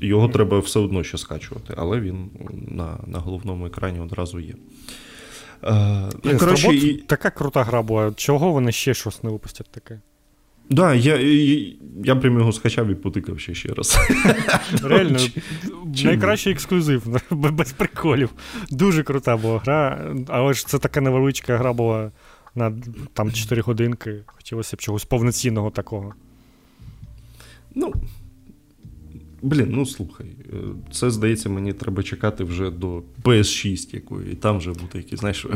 його 0.00 0.28
треба 0.28 0.58
все 0.58 0.80
одно 0.80 1.04
ще 1.04 1.18
скачувати, 1.18 1.74
але 1.76 2.00
він 2.00 2.30
на 2.68 2.98
на 3.06 3.18
головному 3.18 3.66
екрані 3.66 4.00
одразу 4.00 4.40
є. 4.40 4.54
Е, 5.64 6.36
коротше, 6.38 6.74
і... 6.74 6.94
Така 6.94 7.30
крута 7.30 7.62
гра 7.62 7.82
була. 7.82 8.12
Чого 8.16 8.52
вони 8.52 8.72
ще 8.72 8.94
щось 8.94 9.22
не 9.22 9.30
випустять 9.30 9.70
таке? 9.70 10.00
Так, 10.68 10.76
да, 10.76 10.94
я 10.94 11.16
я, 11.20 11.72
я 12.04 12.16
прям 12.16 12.38
його 12.38 12.52
скачав 12.52 12.88
і 12.88 12.94
потикав 12.94 13.40
ще 13.40 13.54
ще 13.54 13.68
раз. 13.68 13.98
Реально, 14.82 15.18
найкращий 16.04 16.52
ексклюзив, 16.52 17.20
без 17.30 17.72
приколів. 17.72 18.30
Дуже 18.70 19.02
крута 19.02 19.36
була 19.36 19.58
гра, 19.58 20.14
але 20.28 20.54
ж 20.54 20.66
це 20.66 20.78
така 20.78 21.00
невеличка 21.00 21.56
гра 21.56 21.72
була 21.72 22.12
на 22.54 22.72
там 23.12 23.32
4 23.32 23.62
годинки. 23.62 24.22
Хотілося 24.26 24.76
б 24.76 24.80
чогось 24.80 25.04
повноцінного 25.04 25.70
такого. 25.70 26.14
Ну. 27.74 27.94
Блін, 29.42 29.68
ну 29.70 29.86
слухай, 29.86 30.26
е, 30.26 30.56
це 30.92 31.10
здається, 31.10 31.48
мені 31.48 31.72
треба 31.72 32.02
чекати 32.02 32.44
вже 32.44 32.70
до 32.70 33.02
PS6 33.22 33.94
якої, 33.94 34.32
і 34.32 34.34
там 34.34 34.58
вже 34.58 34.70
буде 34.70 34.98
якийсь, 34.98 35.20
знаєш, 35.20 35.46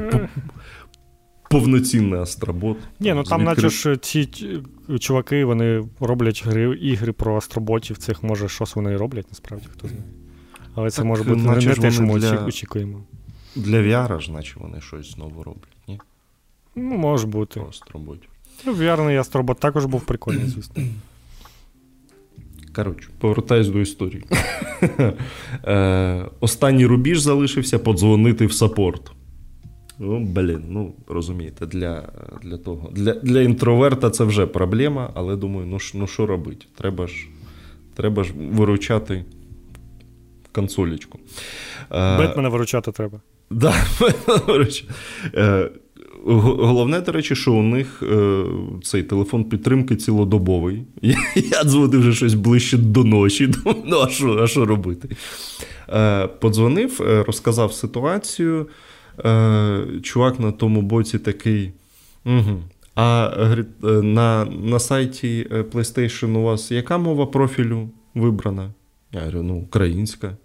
повноцінний 1.51 2.21
астробот. 2.21 2.77
Ні, 3.01 3.15
ну 3.15 3.25
там, 3.25 3.45
наче 3.45 3.69
ж 3.69 3.97
ці 3.97 4.29
чуваки, 5.01 5.45
вони 5.45 5.85
роблять 6.01 6.47
гри, 6.47 6.79
ігри 6.79 7.13
про 7.13 7.37
астроботів, 7.37 7.99
цих 7.99 8.23
може 8.23 8.49
щось 8.49 8.77
вони 8.77 8.93
і 8.93 8.97
роблять, 8.97 9.27
насправді, 9.29 9.67
хто 9.73 9.89
знає. 9.89 10.05
Але 10.75 10.91
це 10.91 10.97
так, 10.97 11.07
може 11.07 11.23
бути 11.23 11.41
не 11.41 11.75
те, 11.75 11.91
що 11.91 12.03
ми 12.03 12.21
для... 12.21 12.45
очікуємо. 12.45 13.03
Для 13.57 13.77
VR 13.77 14.21
ж, 14.21 14.33
наче 14.33 14.55
вони 14.61 14.81
щось 14.81 15.13
знову 15.13 15.43
роблять, 15.43 15.77
ні? 15.89 16.01
Ну, 16.77 16.97
може 16.97 17.27
бути. 17.27 17.61
Про 17.61 17.69
астроботів. 17.69 18.31
Ну, 18.67 18.75
VR-ний 18.75 19.21
астробот 19.21 19.61
також 19.61 19.85
був 19.85 20.07
прикольний, 20.07 20.47
звісно. 20.47 20.83
Коротше, 22.75 23.09
повертаюсь 23.19 23.69
до 23.69 23.81
історії. 23.81 24.25
Е, 25.65 26.29
останній 26.41 26.87
рубіж 26.87 27.21
залишився 27.21 27.79
подзвонити 27.79 28.47
в 28.47 28.53
саппорт. 28.53 29.13
Ну, 30.03 30.21
блін, 30.21 30.63
ну 30.69 30.93
розумієте, 31.09 31.67
для 31.67 32.09
для 32.43 32.57
того. 32.57 32.91
Для 32.93 33.15
для 33.15 33.41
інтроверта 33.41 34.11
це 34.11 34.25
вже 34.25 34.47
проблема, 34.47 35.11
але 35.15 35.37
думаю, 35.37 35.67
ну 35.67 35.79
ну 35.95 36.07
що 36.07 36.27
робити? 36.27 36.67
Треба 36.75 37.07
ж 37.07 37.27
треба 37.95 38.25
ж 38.25 38.33
виручати 38.53 39.25
консолечку. 40.53 41.19
Е, 41.93 42.19
Бетмена 42.19 42.49
виручати 42.49 42.93
треба. 42.93 43.21
Да, 43.51 43.75
Головне, 46.25 47.01
до 47.01 47.13
речі, 47.13 47.37
що 47.37 47.53
у 47.53 47.63
них 47.63 48.03
е, 48.03 48.45
цей 48.83 49.03
телефон 49.03 49.45
підтримки 49.45 49.97
цілодобовий. 49.97 50.85
Я, 51.03 51.17
я 51.35 51.65
дзвонив 51.65 52.01
вже 52.01 52.13
щось 52.13 52.35
ближче 52.35 52.77
до 52.77 53.05
ночі. 53.05 53.47
Думаю, 53.47 53.83
ну 53.87 54.01
а 54.01 54.09
що 54.09 54.39
а 54.43 54.47
що 54.47 54.67
робити? 54.67 55.09
Е, 55.89 56.27
Подзвонив, 56.27 57.03
е, 57.03 57.23
розказав 57.23 57.73
ситуацію. 57.73 58.67
Е, 59.25 60.01
Чувак 60.03 60.41
на 60.41 60.53
тому 60.53 60.83
боці 60.83 61.19
такий. 61.19 61.73
Угу. 62.25 62.63
А 62.95 63.31
е, 63.39 63.89
на 64.03 64.45
на 64.45 64.79
сайті 64.79 65.49
е, 65.51 65.63
PlayStation 65.63 66.39
у 66.39 66.43
вас 66.43 66.71
яка 66.71 66.99
мова 66.99 67.27
профілю 67.27 67.91
вибрана? 68.15 68.73
Я 69.13 69.21
говорю, 69.21 69.43
ну, 69.43 69.55
українська. 69.55 70.37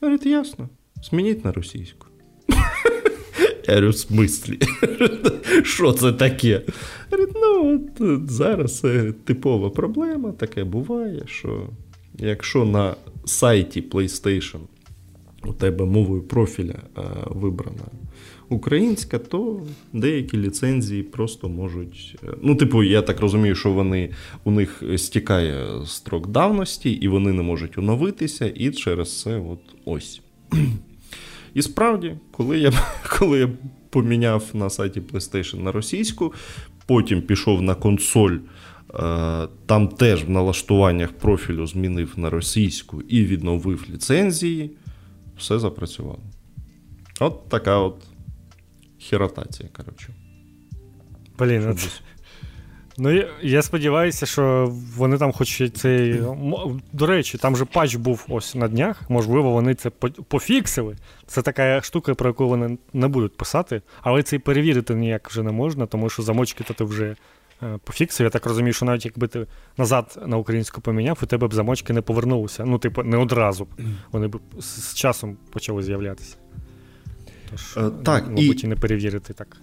Говорить, 0.00 0.26
ясно. 0.26 0.68
Змініть 1.02 1.44
на 1.44 1.52
російську. 1.52 2.06
Я 3.68 3.74
говорю, 3.74 3.90
в 3.90 3.96
смислі? 3.96 4.58
Що 5.62 5.92
це 5.92 6.12
таке? 6.12 6.62
Говорить, 7.10 7.34
ну, 7.34 7.74
от 7.74 8.30
зараз 8.30 8.84
типова 9.24 9.70
проблема, 9.70 10.32
таке 10.32 10.64
буває, 10.64 11.22
що 11.26 11.68
якщо 12.18 12.64
на 12.64 12.94
сайті 13.24 13.82
PlayStation 13.90 14.58
у 15.48 15.52
тебе 15.52 15.84
мовою 15.84 16.22
профіля 16.22 16.74
вибрана 17.26 17.84
українська, 18.48 19.18
то 19.18 19.62
деякі 19.92 20.38
ліцензії 20.38 21.02
просто 21.02 21.48
можуть. 21.48 22.18
Ну, 22.42 22.54
типу, 22.54 22.82
я 22.82 23.02
так 23.02 23.20
розумію, 23.20 23.54
що 23.54 23.72
вони 23.72 24.10
у 24.44 24.50
них 24.50 24.82
стікає 24.96 25.66
строк 25.86 26.26
давності, 26.26 26.90
і 26.90 27.08
вони 27.08 27.32
не 27.32 27.42
можуть 27.42 27.78
оновитися, 27.78 28.46
і 28.46 28.70
через 28.70 29.20
це 29.20 29.38
от 29.38 29.60
ось. 29.84 30.20
І 31.54 31.62
справді, 31.62 32.14
коли 32.30 32.58
я 32.58 32.72
коли 33.18 33.38
я 33.38 33.48
поміняв 33.90 34.44
на 34.54 34.70
сайті 34.70 35.00
PlayStation 35.00 35.62
на 35.62 35.72
російську, 35.72 36.32
потім 36.86 37.22
пішов 37.22 37.62
на 37.62 37.74
консоль, 37.74 38.32
е, 38.32 39.48
там 39.66 39.88
теж 39.88 40.24
в 40.24 40.30
налаштуваннях 40.30 41.12
профілю 41.12 41.66
змінив 41.66 42.12
на 42.16 42.30
російську 42.30 43.02
і 43.02 43.24
відновив 43.24 43.84
ліцензії, 43.92 44.70
все 45.38 45.58
запрацювало. 45.58 46.20
От 47.20 47.48
така 47.48 47.78
от 47.78 48.04
херотація, 49.00 49.68
коротше. 49.76 50.14
Блін, 51.38 51.62
ну 51.66 51.76
Ну, 52.98 53.10
я, 53.10 53.28
я 53.42 53.62
сподіваюся, 53.62 54.26
що 54.26 54.72
вони 54.96 55.18
там 55.18 55.32
хоч 55.32 55.70
цей. 55.72 56.22
До 56.92 57.06
речі, 57.06 57.38
там 57.38 57.56
же 57.56 57.64
патч 57.64 57.94
був 57.94 58.26
ось 58.28 58.54
на 58.54 58.68
днях. 58.68 59.10
Можливо, 59.10 59.50
вони 59.50 59.74
це 59.74 59.90
пофіксили. 60.28 60.96
Це 61.26 61.42
така 61.42 61.80
штука, 61.80 62.14
про 62.14 62.28
яку 62.28 62.48
вони 62.48 62.78
не 62.92 63.08
будуть 63.08 63.36
писати, 63.36 63.82
але 64.02 64.22
це 64.22 64.36
і 64.36 64.38
перевірити 64.38 64.94
ніяк 64.94 65.30
вже 65.30 65.42
не 65.42 65.52
можна, 65.52 65.86
тому 65.86 66.08
що 66.08 66.22
замочки 66.22 66.64
то 66.64 66.74
ти 66.74 66.84
вже 66.84 67.16
пофіксив. 67.84 68.24
Я 68.24 68.30
так 68.30 68.46
розумію, 68.46 68.72
що 68.72 68.86
навіть 68.86 69.04
якби 69.04 69.28
ти 69.28 69.46
назад 69.76 70.22
на 70.26 70.36
українську 70.36 70.80
поміняв, 70.80 71.18
у 71.22 71.26
тебе 71.26 71.48
б 71.48 71.54
замочки 71.54 71.92
не 71.92 72.00
повернулися. 72.00 72.64
Ну, 72.64 72.78
типу, 72.78 73.02
не 73.02 73.16
одразу. 73.16 73.66
Вони 74.12 74.28
б 74.28 74.40
з 74.60 74.94
часом 74.94 75.36
почали 75.50 75.82
з'являтися. 75.82 76.36
Тож, 77.50 77.76
е, 77.76 77.90
так, 78.02 78.26
мабуть, 78.26 78.62
і... 78.62 78.66
і 78.66 78.68
не 78.68 78.76
перевірити 78.76 79.32
так. 79.32 79.56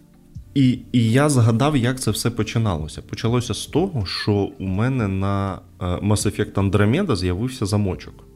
І 0.54 0.80
і 0.92 1.12
я 1.12 1.30
згадав, 1.30 1.78
як 1.78 2.00
це 2.00 2.12
все 2.12 2.30
починалося. 2.30 3.02
Почалося 3.02 3.54
з 3.54 3.66
того, 3.66 4.06
що 4.06 4.34
у 4.60 4.66
мене 4.66 5.08
на 5.08 5.60
е, 5.82 5.86
Mass 5.86 6.02
Effect 6.02 6.54
Andromeda 6.54 7.16
з'явився 7.16 7.66
замочок. 7.66 8.28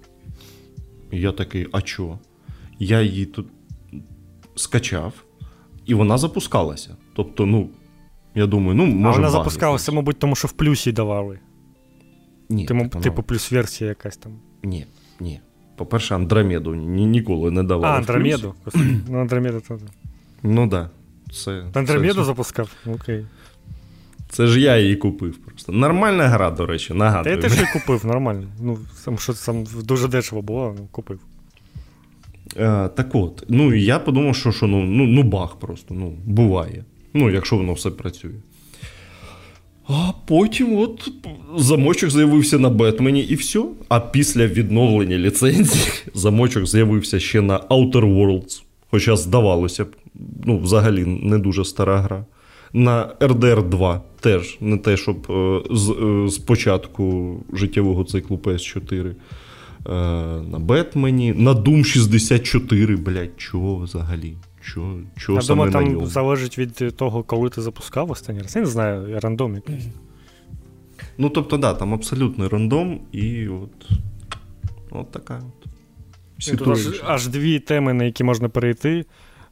І 1.11 1.19
я 1.19 1.31
такий, 1.31 1.67
а 1.71 1.81
чо? 1.81 2.19
Я 2.79 3.01
її 3.01 3.25
тут 3.25 3.47
скачав, 4.55 5.13
і 5.85 5.93
вона 5.93 6.17
запускалася. 6.17 6.95
Тобто, 7.15 7.45
ну, 7.45 7.69
я 8.37 8.47
думаю, 8.47 8.75
ну, 8.75 8.85
може. 8.85 9.09
А 9.09 9.21
вона 9.21 9.29
запускалася, 9.29 9.91
мабуть, 9.91 10.19
тому 10.19 10.35
що 10.35 10.47
в 10.47 10.51
плюсі 10.51 10.91
давали. 10.91 11.39
Ні, 12.49 12.65
Типу, 12.65 12.87
так, 12.87 13.01
типу 13.01 13.23
плюс 13.23 13.51
версія 13.51 13.89
якась 13.89 14.17
там. 14.17 14.31
Ні, 14.63 14.85
ні. 15.19 15.39
По-перше, 15.75 16.15
Андромеду 16.15 16.75
ні, 16.75 17.05
ніколи 17.05 17.51
не 17.51 17.63
давали. 17.63 17.95
А, 17.95 17.97
Андромеду. 17.97 18.53
Ну, 19.09 19.19
Андромеда 19.19 19.59
то. 19.59 19.79
Ну 20.43 20.69
так. 20.69 20.69
Да. 20.69 20.89
Це, 21.33 21.63
Андромеду 21.73 22.13
це... 22.13 22.23
запускав? 22.23 22.69
Окей. 22.85 23.25
Це 24.29 24.47
ж 24.47 24.59
я 24.59 24.77
її 24.77 24.95
купив 24.95 25.37
просто. 25.37 25.71
Нормальна 25.71 26.27
гра, 26.27 26.51
до 26.51 26.65
речі, 26.65 26.93
нагадую. 26.93 27.23
Та 27.23 27.29
я 27.29 27.37
теж 27.37 27.59
її 27.59 27.67
купив, 27.73 28.05
нормально. 28.05 28.47
Ну, 28.61 28.79
там 29.05 29.17
що 29.17 29.33
там 29.33 29.63
дуже 29.83 30.07
дешево 30.07 30.41
було, 30.41 30.75
ну, 30.79 30.87
купив. 30.91 31.19
Е, 32.57 32.87
так 32.87 33.15
от, 33.15 33.43
ну 33.49 33.73
я 33.73 33.99
подумав, 33.99 34.35
що 34.35 34.51
що 34.51 34.67
ну, 34.67 34.85
ну, 34.85 35.05
ну 35.05 35.23
баг 35.23 35.59
просто, 35.59 35.93
ну, 35.93 36.13
буває. 36.25 36.85
Ну, 37.17 37.29
якщо 37.29 37.57
воно 37.57 37.73
все 37.73 37.89
працює. 37.89 38.31
А 39.87 40.11
потім 40.25 40.77
от 40.77 41.11
замочок 41.57 42.09
з'явився 42.09 42.59
на 42.59 42.69
Бетмені 42.69 43.21
і 43.21 43.35
все. 43.35 43.63
А 43.89 43.99
після 43.99 44.47
відновлення 44.47 45.17
ліцензії 45.17 45.85
замочок 46.13 46.65
з'явився 46.67 47.19
ще 47.19 47.41
на 47.41 47.59
Outer 47.59 47.91
Worlds. 47.91 48.63
Хоча 48.91 49.15
здавалося 49.15 49.85
б, 49.85 49.87
ну, 50.45 50.59
взагалі 50.59 51.05
не 51.05 51.37
дуже 51.37 51.65
стара 51.65 51.97
гра. 51.97 52.25
На 52.73 53.13
RDR 53.19 53.69
2 53.69 54.01
теж 54.19 54.57
не 54.61 54.77
те, 54.77 54.97
щоб 54.97 55.27
е, 55.29 55.61
з, 55.71 55.89
е, 55.89 56.29
з 56.29 56.37
початку 56.37 57.35
життєвого 57.53 58.03
циклу 58.03 58.37
PS4. 58.37 59.07
Е, 59.07 59.15
на 60.51 60.59
Бетмені, 60.59 61.33
на 61.33 61.53
Doom 61.53 61.83
64, 61.83 62.95
блядь, 62.95 63.31
чого 63.37 63.75
взагалі? 63.75 64.33
Чого, 64.73 64.99
чого 65.17 65.35
Я 65.37 65.41
саме 65.41 65.55
думаю, 65.55 65.71
там 65.71 65.93
ньому? 65.93 66.07
залежить 66.07 66.57
від 66.57 66.95
того, 66.95 67.23
коли 67.23 67.49
ти 67.49 67.61
запускав 67.61 68.11
останній 68.11 68.41
раз. 68.41 68.55
Я 68.55 68.61
не 68.61 68.67
знаю, 68.67 69.19
рандом 69.19 69.55
якийсь. 69.55 69.87
Ну, 71.17 71.29
тобто, 71.29 71.57
да, 71.57 71.73
там 71.73 71.93
абсолютний 71.93 72.47
рандом, 72.47 72.99
і 73.11 73.47
от 73.47 73.89
от 74.89 75.11
така 75.11 75.41
от. 75.47 76.57
Тут 76.57 76.67
аж, 76.67 77.01
аж 77.05 77.27
дві 77.27 77.59
теми, 77.59 77.93
на 77.93 78.03
які 78.03 78.23
можна 78.23 78.49
перейти. 78.49 79.05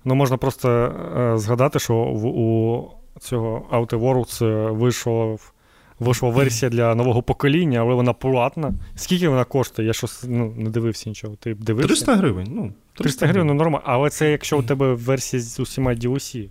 Ну, 0.05 0.16
можна 0.16 0.38
просто 0.38 0.70
е, 0.70 1.38
згадати, 1.38 1.80
що 1.80 1.93
в, 1.93 2.26
у 2.26 2.91
цього 3.20 3.68
Outer 3.72 3.99
Worlds 3.99 4.45
е, 4.45 4.72
вийшов, 4.72 5.51
вийшла 6.00 6.30
версія 6.30 6.70
для 6.70 6.96
нового 6.96 7.24
покоління, 7.24 7.80
але 7.80 7.93
вона 7.93 8.14
платна. 8.14 8.74
Скільки 8.96 9.28
вона 9.28 9.43
коштує? 9.43 9.88
Я 9.88 9.93
щось 9.93 10.24
ну, 10.28 10.54
не 10.58 10.70
дивився 10.70 11.10
нічого. 11.10 11.36
Ти 11.36 11.54
дивився? 11.54 11.88
300 11.88 12.16
гривень. 12.16 12.48
ну. 12.52 12.62
300, 12.93 13.04
300 13.04 13.28
гривень, 13.28 13.48
ну 13.48 13.54
нормально. 13.54 13.84
Але 13.88 14.10
це 14.10 14.32
якщо 14.32 14.60
у 14.60 14.64
тебе 14.64 14.93
версія 14.93 15.41
з 15.41 15.60
усіма 15.60 15.91
DLC. 15.93 16.50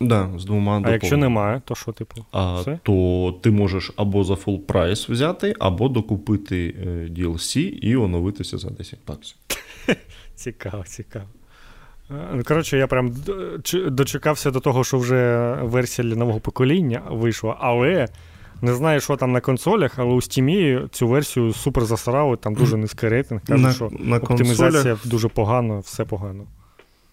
Да, 0.00 0.30
з 0.38 0.44
двома 0.44 0.82
А 0.84 0.90
якщо 0.90 1.16
немає, 1.16 1.62
то 1.64 1.74
що, 1.74 1.92
типу? 1.92 2.24
А, 2.32 2.60
все? 2.60 2.78
То 2.82 3.38
ти 3.42 3.50
можеш 3.50 3.92
або 3.96 4.24
за 4.24 4.34
full 4.34 4.58
прайс 4.58 5.08
взяти, 5.08 5.54
або 5.58 5.88
докупити 5.88 6.74
е, 6.86 6.88
DLC 6.88 7.58
і 7.58 7.96
оновитися 7.96 8.58
за 8.58 8.70
10 8.70 8.98
баксів. 9.06 9.36
Цікаво, 10.34 10.84
цікаво. 10.86 11.24
Е, 12.10 12.14
Ну, 12.34 12.42
коротше, 12.44 12.78
я 12.78 12.86
прям 12.86 13.14
дочекався 13.86 14.50
до 14.50 14.60
того, 14.60 14.84
що 14.84 14.98
вже 14.98 15.52
версія 15.62 16.08
для 16.08 16.16
нового 16.16 16.40
покоління 16.40 17.02
вийшла, 17.10 17.56
але 17.60 18.08
не 18.62 18.74
знаю, 18.74 19.00
що 19.00 19.16
там 19.16 19.32
на 19.32 19.40
консолях, 19.40 19.92
але 19.96 20.12
у 20.12 20.16
Steam 20.16 20.88
цю 20.88 21.08
версію 21.08 21.52
супер 21.52 21.84
засрали, 21.84 22.36
там 22.36 22.54
дуже 22.54 22.76
низький 22.76 23.08
рейтинг. 23.08 23.40
Кажуть, 23.46 23.64
На, 23.64 23.72
що 23.72 23.90
на, 23.98 24.16
оптимізація 24.16 24.70
консолях, 24.70 25.06
дуже 25.06 25.28
погано, 25.28 25.80
все 25.80 26.04
погано. 26.04 26.44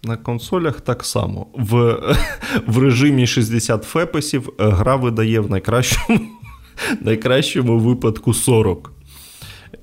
на 0.04 0.18
консолях 0.18 0.82
так 0.82 1.06
само. 1.06 1.48
В, 1.54 2.00
в 2.68 2.78
режимі 2.78 3.28
60 3.28 3.84
фепесів 3.84 4.50
е, 4.60 4.70
гра 4.70 4.96
видає 4.96 5.40
в 5.40 5.52
найкращому, 5.52 6.20
найкращому 7.02 7.80
випадку 7.80 8.34
40. 8.34 8.92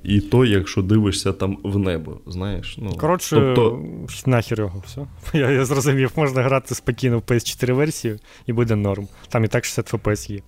І 0.03 0.21
то, 0.21 0.45
якщо 0.45 0.83
дивишся 0.83 1.33
там 1.33 1.59
в 1.65 1.79
небо, 1.79 2.21
знаєш. 2.27 2.77
Ну, 2.79 2.91
Коротше, 2.91 3.37
тобто, 3.57 3.83
нахер 4.27 4.61
його, 4.61 4.83
все. 4.87 5.07
Я, 5.39 5.51
я 5.51 5.65
зрозумів, 5.65 6.11
можна 6.17 6.43
грати 6.43 6.75
спокійно 6.75 7.19
в 7.19 7.23
PS4 7.23 7.73
версію 7.73 8.19
і 8.47 8.53
буде 8.53 8.77
норм. 8.77 9.09
Там 9.29 9.45
і 9.45 9.49
так 9.49 9.65
60 9.65 9.95
FPS 9.95 10.33
є. 10.33 10.41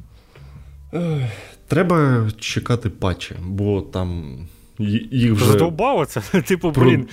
Треба 1.68 2.28
чекати 2.40 2.90
патчі, 2.90 3.34
бо 3.46 3.80
там 3.82 4.38
їх 5.10 5.32
вже. 5.32 5.44
Задовбало 5.44 6.04
це. 6.04 6.20
Типу, 6.42 6.72
Про- 6.72 6.84
блін, 6.84 7.06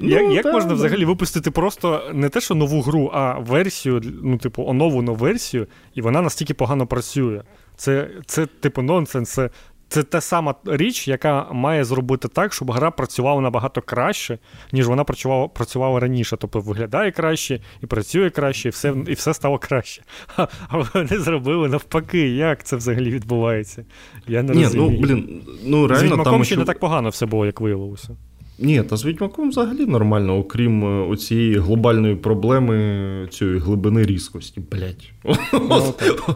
Ну, 0.00 0.08
як, 0.08 0.32
як 0.32 0.42
та, 0.42 0.52
можна 0.52 0.68
та. 0.68 0.74
взагалі 0.74 1.04
випустити 1.04 1.50
просто 1.50 2.10
не 2.14 2.28
те, 2.28 2.40
що 2.40 2.54
нову 2.54 2.80
гру, 2.82 3.10
а 3.14 3.38
версію, 3.38 4.02
ну, 4.22 4.38
типу, 4.38 4.64
оновлену 4.66 5.14
версію, 5.14 5.66
і 5.94 6.00
вона 6.02 6.22
настільки 6.22 6.54
погано 6.54 6.86
працює. 6.86 7.42
Це, 7.76 8.10
це 8.26 8.46
типу, 8.46 8.82
нонсенс. 8.82 9.30
Це, 9.32 9.50
це 9.88 10.02
та 10.02 10.20
сама 10.20 10.54
річ, 10.64 11.08
яка 11.08 11.46
має 11.52 11.84
зробити 11.84 12.28
так, 12.28 12.52
щоб 12.52 12.70
гра 12.70 12.90
працювала 12.90 13.40
набагато 13.40 13.82
краще, 13.82 14.38
ніж 14.72 14.86
вона 14.86 15.04
працювала, 15.04 15.48
працювала 15.48 16.00
раніше. 16.00 16.36
Тобто 16.36 16.60
виглядає 16.60 17.10
краще 17.10 17.60
і 17.82 17.86
працює 17.86 18.30
краще, 18.30 18.68
і 18.68 18.70
все, 18.70 18.94
і 19.08 19.12
все 19.12 19.34
стало 19.34 19.58
краще. 19.58 20.02
А, 20.36 20.46
а 20.68 20.78
вони 20.78 21.18
зробили 21.18 21.68
навпаки, 21.68 22.28
як 22.28 22.64
це 22.64 22.76
взагалі 22.76 23.10
відбувається? 23.10 23.84
Я 24.26 24.42
не 24.42 24.54
Ні, 24.54 24.64
розумію. 24.64 24.90
ну 24.90 25.00
блін, 25.00 25.42
ну 25.64 25.96
З 25.96 26.02
Відьмаком 26.02 26.24
там 26.24 26.44
ще 26.44 26.54
що... 26.54 26.60
не 26.60 26.64
так 26.66 26.78
погано 26.78 27.08
все 27.08 27.26
було, 27.26 27.46
як 27.46 27.60
виявилося. 27.60 28.16
Ні, 28.60 28.82
та 28.82 28.96
з 28.96 29.04
Відьмаком 29.04 29.48
взагалі 29.48 29.86
нормально, 29.86 30.38
окрім 30.38 30.84
е, 30.84 31.08
оцієї 31.08 31.58
глобальної 31.58 32.16
проблеми 32.16 33.28
цієї 33.30 33.58
глибини 33.58 34.02
різкості. 34.02 34.62
Блять. 34.70 35.12
Ну. 35.52 35.94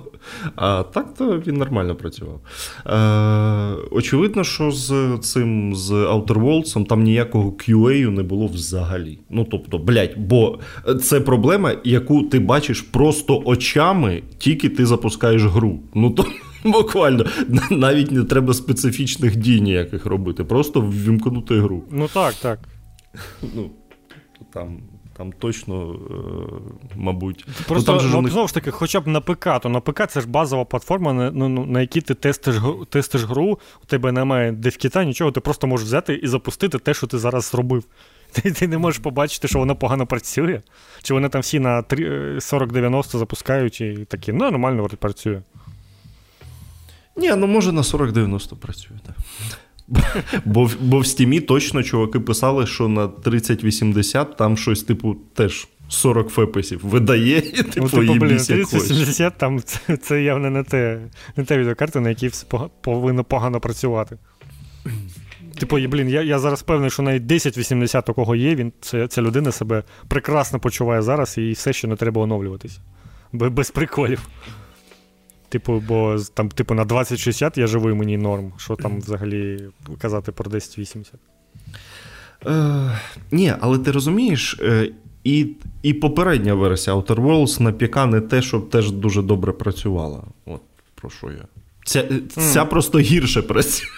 А 0.56 0.82
так 0.82 1.14
то 1.14 1.42
він 1.46 1.56
нормально 1.56 1.94
працював. 1.94 2.40
Е, 2.86 3.86
очевидно, 3.90 4.44
що 4.44 4.70
з 4.70 5.18
цим 5.22 5.74
з 5.74 5.90
Outer 5.90 6.26
Worlds 6.26 6.86
там 6.86 7.02
ніякого 7.02 7.50
QA 7.50 8.10
не 8.10 8.22
було 8.22 8.46
взагалі. 8.46 9.18
Ну 9.30 9.46
тобто, 9.50 9.78
блять, 9.78 10.18
бо 10.18 10.58
це 11.02 11.20
проблема, 11.20 11.72
яку 11.84 12.22
ти 12.22 12.38
бачиш 12.38 12.80
просто 12.80 13.42
очами, 13.44 14.22
тільки 14.38 14.68
ти 14.68 14.86
запускаєш 14.86 15.42
гру. 15.42 15.80
Ну 15.94 16.10
то. 16.10 16.24
Буквально 16.64 17.24
навіть 17.70 18.10
не 18.10 18.24
треба 18.24 18.54
специфічних 18.54 19.36
дій 19.36 19.60
ніяких 19.60 20.06
робити, 20.06 20.44
просто 20.44 20.80
ввімкнути 20.80 21.60
гру. 21.60 21.82
Ну 21.90 22.08
так, 22.08 22.34
так. 22.34 22.58
Ну, 23.54 23.70
там, 24.52 24.80
там 25.16 25.32
точно, 25.32 25.92
е, 25.92 26.96
мабуть. 26.96 27.46
Просто 27.68 27.92
ну, 27.92 27.98
там 27.98 28.08
же 28.08 28.16
ну, 28.16 28.22
них- 28.22 28.32
знову 28.32 28.48
ж 28.48 28.54
таки, 28.54 28.70
хоча 28.70 29.00
б 29.00 29.06
на 29.06 29.20
ПК, 29.20 29.48
то 29.62 29.68
на 29.68 29.80
ПК 29.80 30.06
це 30.08 30.20
ж 30.20 30.28
базова 30.28 30.64
платформа, 30.64 31.12
на, 31.12 31.30
ну, 31.30 31.48
ну, 31.48 31.66
на 31.66 31.80
якій 31.80 32.00
ти 32.00 32.14
тестиш, 32.14 32.56
тестиш 32.90 33.24
гру, 33.24 33.58
у 33.82 33.86
тебе 33.86 34.12
немає 34.12 34.52
девкіта, 34.52 35.04
нічого, 35.04 35.30
ти 35.32 35.40
просто 35.40 35.66
можеш 35.66 35.86
взяти 35.86 36.14
і 36.14 36.26
запустити 36.26 36.78
те, 36.78 36.94
що 36.94 37.06
ти 37.06 37.18
зараз 37.18 37.50
зробив. 37.50 37.84
Ти, 38.32 38.50
ти 38.50 38.68
не 38.68 38.78
можеш 38.78 39.00
побачити, 39.00 39.48
що 39.48 39.58
воно 39.58 39.76
погано 39.76 40.06
працює, 40.06 40.60
чи 41.02 41.14
вони 41.14 41.28
там 41.28 41.40
всі 41.42 41.60
на 41.60 41.82
три- 41.82 42.04
е, 42.04 42.34
40-90 42.38 43.18
запускають 43.18 43.80
і 43.80 44.06
такі, 44.08 44.32
ну, 44.32 44.38
нормально 44.50 44.88
працює. 44.98 45.42
Ні, 47.16 47.32
ну 47.36 47.46
може 47.46 47.72
на 47.72 47.82
40-90 47.82 48.56
працює, 48.56 48.96
так. 49.06 49.16
Бо, 50.44 50.64
в- 50.64 50.76
бо 50.80 50.98
в 50.98 51.06
стімі 51.06 51.40
точно 51.40 51.82
чуваки 51.82 52.20
писали, 52.20 52.66
що 52.66 52.88
на 52.88 53.08
3080 53.08 54.36
там 54.36 54.56
щось, 54.56 54.82
типу, 54.82 55.16
теж 55.34 55.68
40 55.88 56.28
фепесів 56.28 56.80
видає, 56.82 57.38
і 57.38 57.40
типу, 57.62 57.70
ну, 57.76 57.88
типу, 57.88 58.14
блін, 58.14 58.30
як 58.30 58.38
хочеш. 58.64 58.70
3070 58.70 59.38
там 59.38 59.60
це, 59.62 59.96
це 59.96 60.22
явно 60.22 60.50
не 60.50 60.62
те, 60.62 61.00
не 61.36 61.44
те 61.44 61.58
відеокарта, 61.58 62.00
на 62.00 62.08
якій 62.08 62.28
все 62.28 62.46
повинно 62.80 63.24
погано 63.24 63.60
працювати. 63.60 64.18
Типу, 65.58 65.76
блін, 65.88 66.08
я, 66.08 66.22
я 66.22 66.38
зараз 66.38 66.62
певний, 66.62 66.90
що 66.90 67.02
навіть 67.02 67.22
1080 67.22 68.08
у 68.08 68.14
кого 68.14 68.36
є, 68.36 68.54
він, 68.54 68.72
це, 68.80 69.08
ця 69.08 69.22
людина 69.22 69.52
себе 69.52 69.82
прекрасно 70.08 70.58
почуває 70.60 71.02
зараз 71.02 71.38
і 71.38 71.52
все 71.52 71.72
ще 71.72 71.88
не 71.88 71.96
треба 71.96 72.22
оновлюватися. 72.22 72.80
Без 73.32 73.70
приколів. 73.70 74.28
Типу, 75.52 75.82
бо 75.88 76.16
там, 76.34 76.48
типу, 76.48 76.74
на 76.74 76.84
2060 76.84 77.58
я 77.58 77.66
живу 77.66 77.90
і 77.90 77.94
мені 77.94 78.16
норм. 78.16 78.52
Що 78.56 78.76
там 78.76 78.98
взагалі 78.98 79.68
казати 79.98 80.32
про 80.32 80.46
1080? 80.46 81.14
Е, 82.46 82.98
ні, 83.30 83.54
але 83.60 83.78
ти 83.78 83.90
розумієш, 83.90 84.58
е, 84.62 84.90
і, 85.24 85.46
і 85.82 85.94
попередня 85.94 86.54
версія 86.54 86.96
Outer 86.96 87.16
Worlds 87.16 87.62
на 87.62 87.72
ПК 87.72 87.96
не 87.96 88.20
те, 88.20 88.42
щоб 88.42 88.70
теж 88.70 88.90
дуже 88.90 89.22
добре 89.22 89.52
працювала. 89.52 90.22
От 90.46 90.60
про 90.94 91.10
що 91.10 91.26
я. 91.26 91.44
Ця, 91.84 92.08
ця 92.28 92.62
mm. 92.62 92.68
просто 92.68 92.98
гірше 92.98 93.42
працює. 93.42 93.88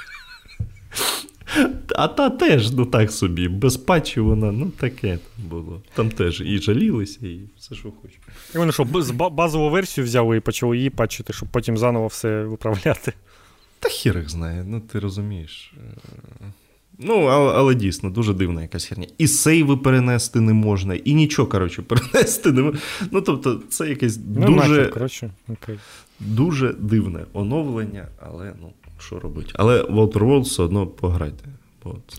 А 1.97 2.09
та 2.09 2.31
теж, 2.31 2.71
ну 2.71 2.87
так 2.87 3.13
собі, 3.13 3.49
без 3.49 3.77
патчів 3.77 4.25
вона, 4.25 4.53
ну 4.53 4.71
таке 4.71 5.09
там 5.09 5.49
було. 5.49 5.83
Там 5.95 6.11
теж 6.11 6.41
і 6.41 6.59
жалілися, 6.59 7.27
і 7.27 7.41
все, 7.59 7.75
що 7.75 7.93
хочеш. 8.03 8.19
І 8.55 8.59
вони 8.59 8.73
що, 8.73 8.87
з 8.95 9.11
базову 9.11 9.71
версію 9.71 10.05
взяли 10.05 10.37
і 10.37 10.41
почали 10.41 10.77
її 10.77 10.91
патчити, 10.91 11.33
щоб 11.33 11.49
потім 11.49 11.79
заново 11.79 12.07
все 12.07 12.45
виправляти. 12.45 13.13
Та 13.81 13.89
хір 13.89 14.19
їх 14.19 14.31
знає, 14.31 14.65
ну 14.69 14.81
ти 14.81 14.99
розумієш. 14.99 15.75
Е, 15.77 16.47
Ну, 16.99 17.15
але, 17.25 17.53
але 17.53 17.75
дійсно, 17.75 18.11
дуже 18.11 18.35
дивна 18.35 18.63
якась 18.63 18.85
херня. 18.85 19.07
І 19.19 19.29
сейви 19.29 19.77
перенести 19.77 20.41
не 20.41 20.53
можна, 20.53 20.95
і 20.95 21.15
нічого, 21.15 21.49
коротше, 21.49 21.83
перенести 21.83 22.53
не 22.53 22.63
можна. 22.63 22.81
Ну, 23.11 23.21
тобто, 23.21 23.63
це 23.69 23.89
якесь 23.89 24.19
Ну, 24.37 24.47
дуже, 24.47 24.57
нахер, 24.57 24.91
коротше, 24.91 25.31
окей. 25.49 25.79
дуже 26.21 26.73
дивне 26.73 27.21
оновлення, 27.33 28.09
але 28.21 28.53
ну, 28.61 28.73
що 29.07 29.19
робити. 29.21 29.51
Але 29.55 29.83
в 29.83 29.99
Outer 29.99 30.19
Worlds 30.19 30.41
все 30.43 30.63
одно 30.63 30.87
пограйте. 30.87 31.45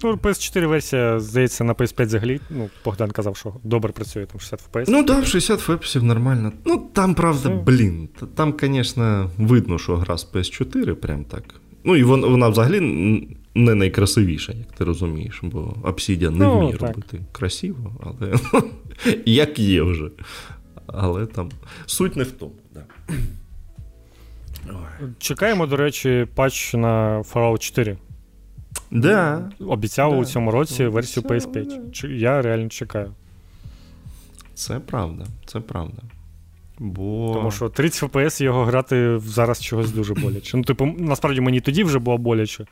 Ну, 0.03 0.13
PS4 0.15 0.67
версія, 0.67 1.19
здається, 1.19 1.63
на 1.63 1.73
PS5 1.73 2.05
взагалі. 2.05 2.39
Ну, 2.49 2.69
Богдан 2.85 3.11
казав, 3.11 3.37
що 3.37 3.53
добре 3.63 3.91
працює, 3.91 4.25
там 4.25 4.39
60 4.39 4.69
FPS. 4.71 4.85
Ну 4.87 5.03
так, 5.03 5.25
60 5.25 5.59
фепсів 5.59 6.03
нормально. 6.03 6.51
Ну, 6.65 6.89
там, 6.93 7.13
правда, 7.15 7.39
Все. 7.49 7.61
блін. 7.65 8.09
Там, 8.35 8.53
звісно, 8.61 9.29
видно, 9.37 9.77
що 9.79 9.95
гра 9.97 10.17
з 10.17 10.31
PS4, 10.33 10.93
прям 10.93 11.23
так. 11.23 11.43
Ну, 11.83 11.95
і 11.95 12.03
вона, 12.03 12.27
вона 12.27 12.49
взагалі 12.49 12.79
не 13.55 13.75
найкрасивіша, 13.75 14.51
як 14.53 14.71
ти 14.71 14.83
розумієш, 14.83 15.39
бо 15.43 15.59
Obsidian 15.83 16.29
не 16.31 16.45
Ну, 16.45 16.57
вміє 16.59 16.73
так. 16.77 16.81
робити 16.81 17.21
красиво, 17.31 17.91
але 18.03 18.33
як 19.25 19.59
є 19.59 19.81
вже. 19.81 20.09
Але 20.87 21.25
там 21.25 21.49
суть 21.85 22.15
не 22.15 22.23
в 22.23 22.31
тому. 22.31 22.53
Да. 22.73 22.83
Ой. 24.69 25.07
Чекаємо, 25.19 25.65
до 25.67 25.77
речі, 25.77 26.27
патч 26.35 26.73
на 26.73 27.19
Fallout 27.21 27.57
4. 27.57 27.97
Да. 28.91 29.49
Обіцяв 29.59 30.11
Да. 30.11 30.17
у 30.17 30.25
цьому 30.25 30.51
році 30.51 30.87
версію 30.87 31.23
PS5. 31.23 32.01
да. 32.01 32.07
Я 32.07 32.41
реально 32.41 32.69
чекаю. 32.69 33.11
Це 34.53 34.79
правда, 34.79 35.25
це 35.45 35.59
правда. 35.59 36.01
Бо... 36.79 37.31
Тому 37.33 37.51
що 37.51 37.69
30 37.69 38.03
FPS 38.11 38.43
його 38.43 38.65
грати 38.65 39.19
зараз 39.19 39.61
чогось 39.63 39.91
дуже 39.91 40.13
боляче. 40.13 40.57
Ну, 40.57 40.63
типу, 40.63 40.85
насправді 40.97 41.41
мені 41.41 41.61
тоді 41.61 41.83
вже 41.83 41.99
було 41.99 42.17
боляче, 42.17 42.65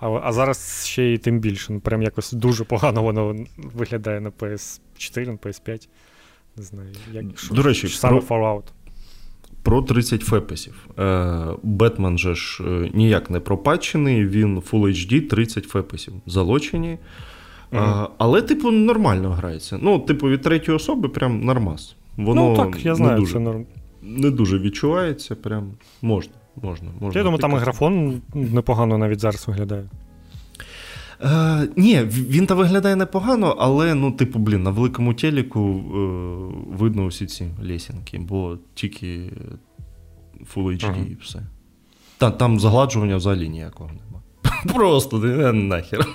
а, 0.00 0.08
а 0.08 0.32
зараз 0.32 0.86
ще 0.86 1.02
й 1.04 1.18
тим 1.18 1.40
більше. 1.40 1.72
Ну, 1.72 1.80
прям 1.80 2.02
якось 2.02 2.32
дуже 2.32 2.64
погано 2.64 3.02
воно 3.02 3.36
виглядає 3.56 4.20
на 4.20 4.30
PS4, 4.30 5.26
на 5.26 5.32
PS5. 5.32 5.88
Не 6.56 6.62
знаю, 6.62 6.88
як 7.12 7.24
що, 7.38 7.54
До 7.54 7.62
речі, 7.62 7.88
саме 7.88 8.20
про- 8.20 8.36
Fallout. 8.36 8.62
Про 9.68 9.82
30 9.82 10.22
фепесів. 10.22 10.88
Е, 10.98 11.44
Бетмен 11.62 12.18
же 12.18 12.34
ж 12.34 12.64
е, 12.64 12.90
ніяк 12.94 13.30
не 13.30 13.40
пропатчений, 13.40 14.26
він 14.26 14.58
Full 14.58 14.82
HD 14.82 15.28
30 15.28 15.64
фепесів 15.64 16.12
залочені. 16.26 16.98
А, 17.72 18.08
але, 18.18 18.42
типу, 18.42 18.70
нормально 18.70 19.30
грається. 19.30 19.78
Ну, 19.82 19.98
типу, 19.98 20.28
від 20.28 20.42
третьої 20.42 20.76
особи 20.76 21.08
прям 21.08 21.40
нормас. 21.40 21.96
Воно 22.16 22.48
ну 22.48 22.56
так, 22.56 22.84
я 22.84 22.94
знаю, 22.94 23.12
не, 23.12 23.18
дуже, 23.18 23.32
це 23.32 23.38
норм. 23.38 23.66
не 24.02 24.30
дуже 24.30 24.58
відчувається, 24.58 25.34
прям 25.34 25.70
можна. 26.02 26.32
можна, 26.62 26.88
можна 27.00 27.20
Я 27.20 27.24
думаю, 27.24 27.40
там 27.40 27.52
і 27.52 27.56
графон 27.56 28.22
непогано 28.34 28.98
навіть 28.98 29.20
зараз 29.20 29.48
виглядає. 29.48 29.88
Е, 31.22 31.68
Ні, 31.76 32.02
він 32.04 32.46
та 32.46 32.54
виглядає 32.54 32.96
непогано, 32.96 33.56
але, 33.58 33.94
ну, 33.94 34.12
типу, 34.12 34.38
блін, 34.38 34.62
на 34.62 34.70
великому 34.70 35.14
телеку 35.14 35.60
е, 35.60 36.76
видно 36.76 37.04
усі 37.04 37.26
ці 37.26 37.46
лесінки, 37.62 38.18
бо 38.18 38.58
тільки 38.74 39.32
Full 40.54 40.64
HD 40.64 40.84
ага. 40.84 40.96
і 41.10 41.16
все. 41.22 41.42
Та, 42.18 42.30
там 42.30 42.60
загладжування 42.60 43.16
взагалі 43.16 43.48
ніякого 43.48 43.90
нема. 43.90 44.22
Просто 44.74 45.18
нахер. 45.52 46.06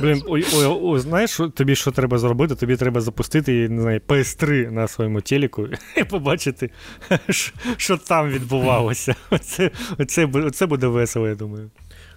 Блін, 0.00 0.22
ой, 0.26 0.44
ой, 0.54 0.78
ой, 0.82 1.00
знаєш, 1.00 1.30
що, 1.30 1.48
тобі 1.48 1.74
що 1.74 1.90
треба 1.90 2.18
зробити? 2.18 2.54
Тобі 2.54 2.76
треба 2.76 3.00
запустити 3.00 3.68
не 3.68 3.82
знаю, 3.82 4.00
PS3 4.08 4.70
на 4.70 4.88
своєму 4.88 5.20
телеку 5.20 5.66
і 5.96 6.04
побачити, 6.04 6.70
що, 7.28 7.52
що 7.76 7.96
там 7.96 8.28
відбувалося. 8.28 9.14
Оце, 9.30 9.70
оце, 9.98 10.26
оце 10.26 10.66
буде 10.66 10.86
весело, 10.86 11.28
я 11.28 11.34
думаю. 11.34 11.70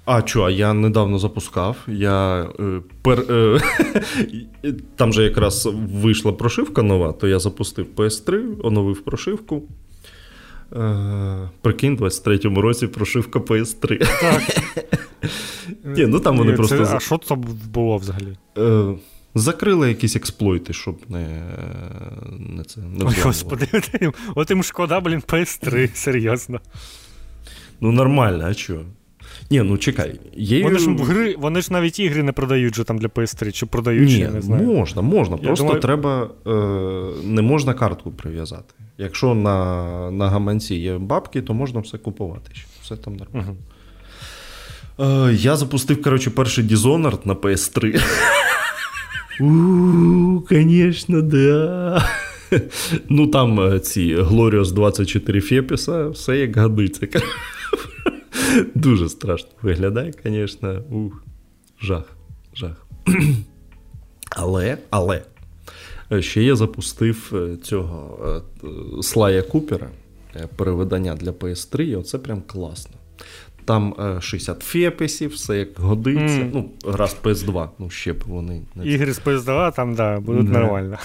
А 0.05 0.27
що, 0.27 0.49
я 0.49 0.73
недавно 0.73 1.19
запускав. 1.19 1.77
Я 1.87 2.41
е, 2.59 2.81
пер, 3.01 3.19
е, 3.29 3.61
Там 4.95 5.13
же 5.13 5.23
якраз 5.23 5.69
вийшла 5.73 6.31
прошивка 6.31 6.81
нова, 6.81 7.13
то 7.13 7.27
я 7.27 7.39
запустив 7.39 7.85
PS3, 7.95 8.55
оновив 8.63 9.01
прошивку. 9.01 9.63
Е, 10.75 11.49
Прикинь, 11.61 11.97
в 11.97 12.01
23-му 12.01 12.61
році 12.61 12.87
прошивка 12.87 13.39
PS3. 13.39 13.97
Так. 14.21 14.41
Ні, 15.83 16.05
ну 16.05 16.19
там 16.19 16.37
вони 16.37 16.51
Це, 16.51 16.57
просто... 16.57 16.89
А 16.95 16.99
що 16.99 17.17
це 17.17 17.35
було 17.73 17.97
взагалі? 17.97 18.37
Е, 18.57 18.93
Закрили 19.35 19.89
якісь 19.89 20.15
експлойти, 20.15 20.73
щоб 20.73 20.99
не 21.09 21.43
не 22.39 22.63
це 22.63 22.81
не 22.81 23.05
Ой, 23.05 23.15
Господи, 23.23 23.67
от 24.35 24.49
їм 24.49 24.63
шкода, 24.63 24.99
блін, 24.99 25.19
PS3, 25.27 25.89
серйозно. 25.95 26.59
Ну, 27.81 27.91
нормально, 27.91 28.45
а 28.49 28.53
чого? 28.53 28.83
Ні, 29.51 29.61
ну 29.61 29.77
чекай. 29.77 30.19
Є... 30.35 30.63
Вони 30.63 30.79
ж 30.79 30.89
гри, 30.89 31.35
вони 31.39 31.61
ж 31.61 31.73
навіть 31.73 31.99
ігри 31.99 32.23
не 32.23 32.31
продають 32.31 32.75
же 32.75 32.83
там 32.83 32.97
для 32.97 33.07
PS3, 33.07 33.51
чи 33.51 33.65
продають, 33.65 34.09
Ні, 34.09 34.19
я 34.19 34.31
не 34.31 34.41
знаю. 34.41 34.63
Можна, 34.63 35.01
можна. 35.01 35.35
Я 35.41 35.47
Просто 35.47 35.63
думаю... 35.65 35.81
треба. 35.81 36.29
Е, 36.47 36.51
Не 37.23 37.41
можна 37.41 37.73
картку 37.73 38.11
прив'язати. 38.11 38.73
Якщо 38.97 39.35
на 39.35 40.11
на 40.11 40.29
гаманці 40.29 40.75
є 40.75 40.97
бабки, 40.97 41.41
то 41.41 41.53
можна 41.53 41.79
все 41.79 41.97
купувати. 41.97 42.51
Все 42.81 42.95
там 42.95 43.15
нормально. 43.15 43.55
Угу. 44.97 45.09
Е, 45.09 45.33
Я 45.33 45.55
запустив, 45.55 46.01
коротше, 46.01 46.29
перший 46.29 46.63
Dishonored 46.63 47.19
на 47.27 47.33
PS3. 47.35 48.01
У, 49.39 50.43
Звісно, 50.49 51.21
да. 51.21 52.05
Ну 53.09 53.27
там 53.27 53.59
е, 53.59 53.79
ці 53.79 54.15
Glorious 54.15 54.71
24 54.71 55.41
Фепіса, 55.41 56.07
все 56.07 56.37
як 56.37 56.57
годиться. 56.57 57.07
Дуже 58.75 59.09
страшно 59.09 59.49
виглядає, 59.61 60.13
звісно. 60.23 60.83
Ух, 60.91 61.23
жах. 61.81 62.17
жах. 62.55 62.87
Але, 64.29 64.77
але. 64.89 65.21
Е, 66.11 66.21
ще 66.21 66.43
я 66.43 66.55
запустив 66.55 67.31
е, 67.35 67.57
цього 67.57 68.19
е, 68.63 69.01
Слая 69.03 69.41
Купера 69.41 69.89
переведення 70.55 71.15
для 71.15 71.31
PS3, 71.31 71.81
і 71.81 71.95
оце 71.95 72.17
прям 72.17 72.41
класно. 72.41 72.95
Там 73.65 73.95
60 74.21 74.61
фепесів, 74.61 75.29
все 75.29 75.57
як 75.57 75.79
годиться. 75.79 76.39
Mm. 76.39 76.49
Ну, 76.53 76.69
гра 76.85 77.07
з 77.07 77.17
PS2, 77.23 77.69
ну 77.79 77.89
ще 77.89 78.13
б 78.13 78.23
вони. 78.27 78.61
Ігри 78.83 79.13
з 79.13 79.21
PS2 79.21 79.75
там, 79.75 79.95
да, 79.95 80.19
будуть 80.19 80.49
не. 80.49 80.59
нормально. 80.59 80.97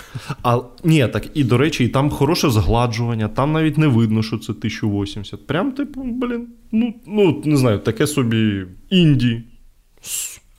А, 0.43 0.61
Ні, 0.85 1.09
так, 1.09 1.27
і 1.35 1.45
до 1.45 1.59
речі, 1.59 1.85
і 1.85 1.89
там 1.89 2.11
хороше 2.11 2.51
згладжування, 2.51 3.29
там 3.29 3.53
навіть 3.53 3.79
не 3.79 3.87
видно, 3.87 4.23
що 4.23 4.39
це 4.39 4.53
1080. 4.53 5.47
Прям, 5.47 5.73
типу, 5.73 6.03
блін, 6.03 6.49
ну, 6.73 6.95
ну 7.07 7.43
не 7.45 7.57
знаю, 7.57 7.79
таке 7.79 8.07
собі 8.07 8.67
інді. 8.91 9.43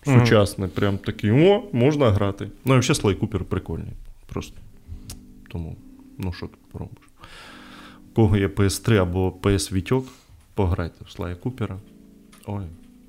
Сучасне, 0.05 0.65
mm. 0.65 0.69
прям 0.69 0.97
такий, 0.97 1.31
о, 1.31 1.63
можна 1.71 2.11
грати. 2.11 2.47
Ну, 2.65 2.75
і 2.75 2.79
взагалі 2.79 3.15
Купер 3.15 3.43
прикольний. 3.43 3.93
Просто. 4.25 4.57
Тому, 5.49 5.75
ну 6.17 6.33
що 6.33 6.47
тут 6.47 6.59
поробиш? 6.71 7.03
У 8.11 8.15
кого 8.15 8.37
є 8.37 8.47
PS3 8.47 8.95
або 8.95 9.33
PS 9.41 9.73
Вітьок, 9.73 10.07
пограйте 10.57 11.05
в 11.05 11.11
Слая 11.11 11.35
Купера. 11.35 11.79
Ой, 12.47 12.65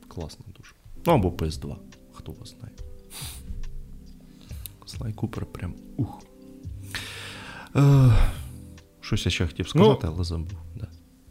класно 0.09 0.44
дуже. 0.57 0.72
Ну 1.07 1.12
або 1.12 1.28
PS2, 1.28 1.76
хто 2.12 2.32
вас 2.32 2.57
знає. 2.59 2.74
Слай 4.86 5.12
Купер 5.12 5.46
прям 5.46 5.74
ух. 5.96 6.22
Е, 7.76 8.11
Щось 9.01 9.26
я 9.26 9.32
ще 9.32 9.46
хотів 9.46 9.68
сказати, 9.68 10.01
ну, 10.07 10.12
але 10.14 10.24
забув. 10.24 10.59
Да. 10.76 10.86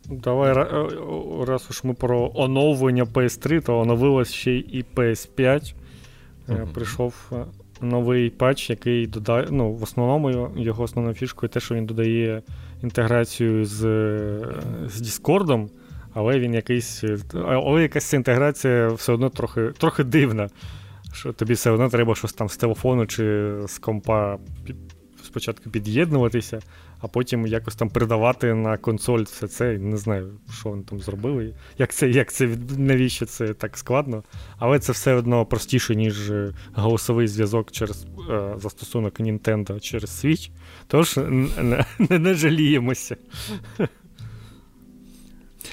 Давай, 0.06 0.52
е, 0.52 1.46
раз 1.46 1.68
уж 1.70 1.84
ми 1.84 1.94
про 1.94 2.32
оновлення 2.36 3.04
PS3, 3.04 3.66
то 3.66 3.80
оновилось 3.80 4.34
ще 4.34 4.56
і 4.56 4.86
PS5. 4.96 5.74
Uh-huh. 6.48 6.74
Прийшов 6.74 7.32
е, 7.32 7.46
новий 7.82 8.30
патч, 8.30 8.70
який 8.70 9.08
додає. 9.08 9.48
Ну, 9.52 9.72
в 9.72 9.84
основному 9.84 10.50
його 10.58 10.84
основною 10.84 11.16
фішкою 11.16 11.50
те, 11.50 11.60
що 11.60 11.76
він 11.76 11.86
додає 11.86 12.42
інтеграцію 12.84 13.66
з 13.66 13.80
з 14.88 15.02
Discord, 15.02 15.70
але 16.18 16.40
він 16.40 16.54
якийсь. 16.54 17.04
Але 17.34 17.82
якась 17.82 18.14
інтеграція 18.14 18.88
все 18.88 19.14
одно 19.14 19.30
трохи 19.30 19.72
трохи 19.78 20.04
дивна. 20.04 20.50
Що 21.14 21.34
тобі 21.34 21.54
все 21.54 21.72
одно 21.72 21.90
треба 21.90 22.16
щось 22.16 22.34
там 22.34 22.50
з 22.50 22.58
телефону 22.58 23.06
чи 23.06 23.54
з 23.68 23.78
компа 23.78 24.38
спочатку 25.24 25.70
під'єднуватися, 25.70 26.60
а 27.00 27.08
потім 27.08 27.48
якось 27.48 27.76
там 27.76 27.90
передавати 27.90 28.54
на 28.54 28.78
консоль 28.78 29.24
все 29.24 29.48
це. 29.48 29.78
Не 29.78 29.98
знаю, 29.98 30.32
що 30.60 30.70
вони 30.70 30.84
там 30.84 31.00
зробили. 31.00 31.54
Як 31.78 31.94
це, 31.94 32.10
як 32.10 32.34
це, 32.34 32.50
навіщо 32.78 33.26
це 33.26 33.54
так 33.54 33.78
складно? 33.78 34.24
Але 34.58 34.80
це 34.80 34.92
все 34.92 35.14
одно 35.14 35.46
простіше, 35.46 35.96
ніж 35.96 36.32
е, 36.32 36.54
голосовий 36.74 37.28
зв'язок 37.28 37.72
через 37.72 38.06
е, 38.30 38.54
застосунок 38.58 39.20
Nintendo 39.20 39.80
через 39.80 40.26
Switch. 40.26 40.50
Тож 40.88 41.18
не, 41.18 41.86
не, 42.10 42.20
не 42.20 42.34
жаліємося. 42.34 43.16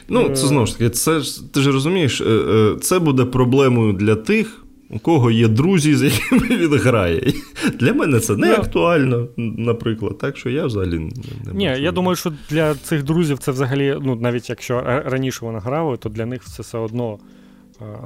Ну, 0.09 0.29
це 0.29 0.47
знову 0.47 0.67
ж 0.67 0.79
таки, 0.79 0.91
це 0.91 1.21
ти 1.53 1.61
ж 1.61 1.73
розумієш, 1.73 2.21
е, 2.21 2.77
це 2.81 2.99
буде 2.99 3.25
проблемою 3.25 3.93
для 3.93 4.15
тих, 4.15 4.65
у 4.91 4.99
кого 4.99 5.31
є 5.31 5.49
друзі, 5.49 5.95
з 5.95 6.03
якими 6.03 6.57
він 6.57 6.79
грає. 6.79 7.33
Для 7.81 7.93
мене 7.93 8.21
це 8.21 8.37
не 8.37 8.55
актуально, 8.55 9.29
наприклад. 9.37 10.19
Так 10.19 10.37
що 10.37 10.51
я 10.51 10.67
взагалі 10.67 10.99
не 10.99 11.11
Ні, 11.53 11.65
я 11.65 11.93
думаю, 11.93 12.17
що 12.17 12.33
для 12.51 12.75
цих 12.75 13.03
друзів 13.03 13.39
це 13.39 13.53
взагалі, 13.53 13.99
ну 14.03 14.17
навіть 14.17 14.51
якщо 14.51 14.81
раніше 15.07 15.39
вони 15.43 15.59
грали, 15.59 15.97
то 15.97 16.09
для 16.09 16.27
них 16.27 16.45
це 16.45 16.63
все 16.63 16.79
одно 16.79 17.19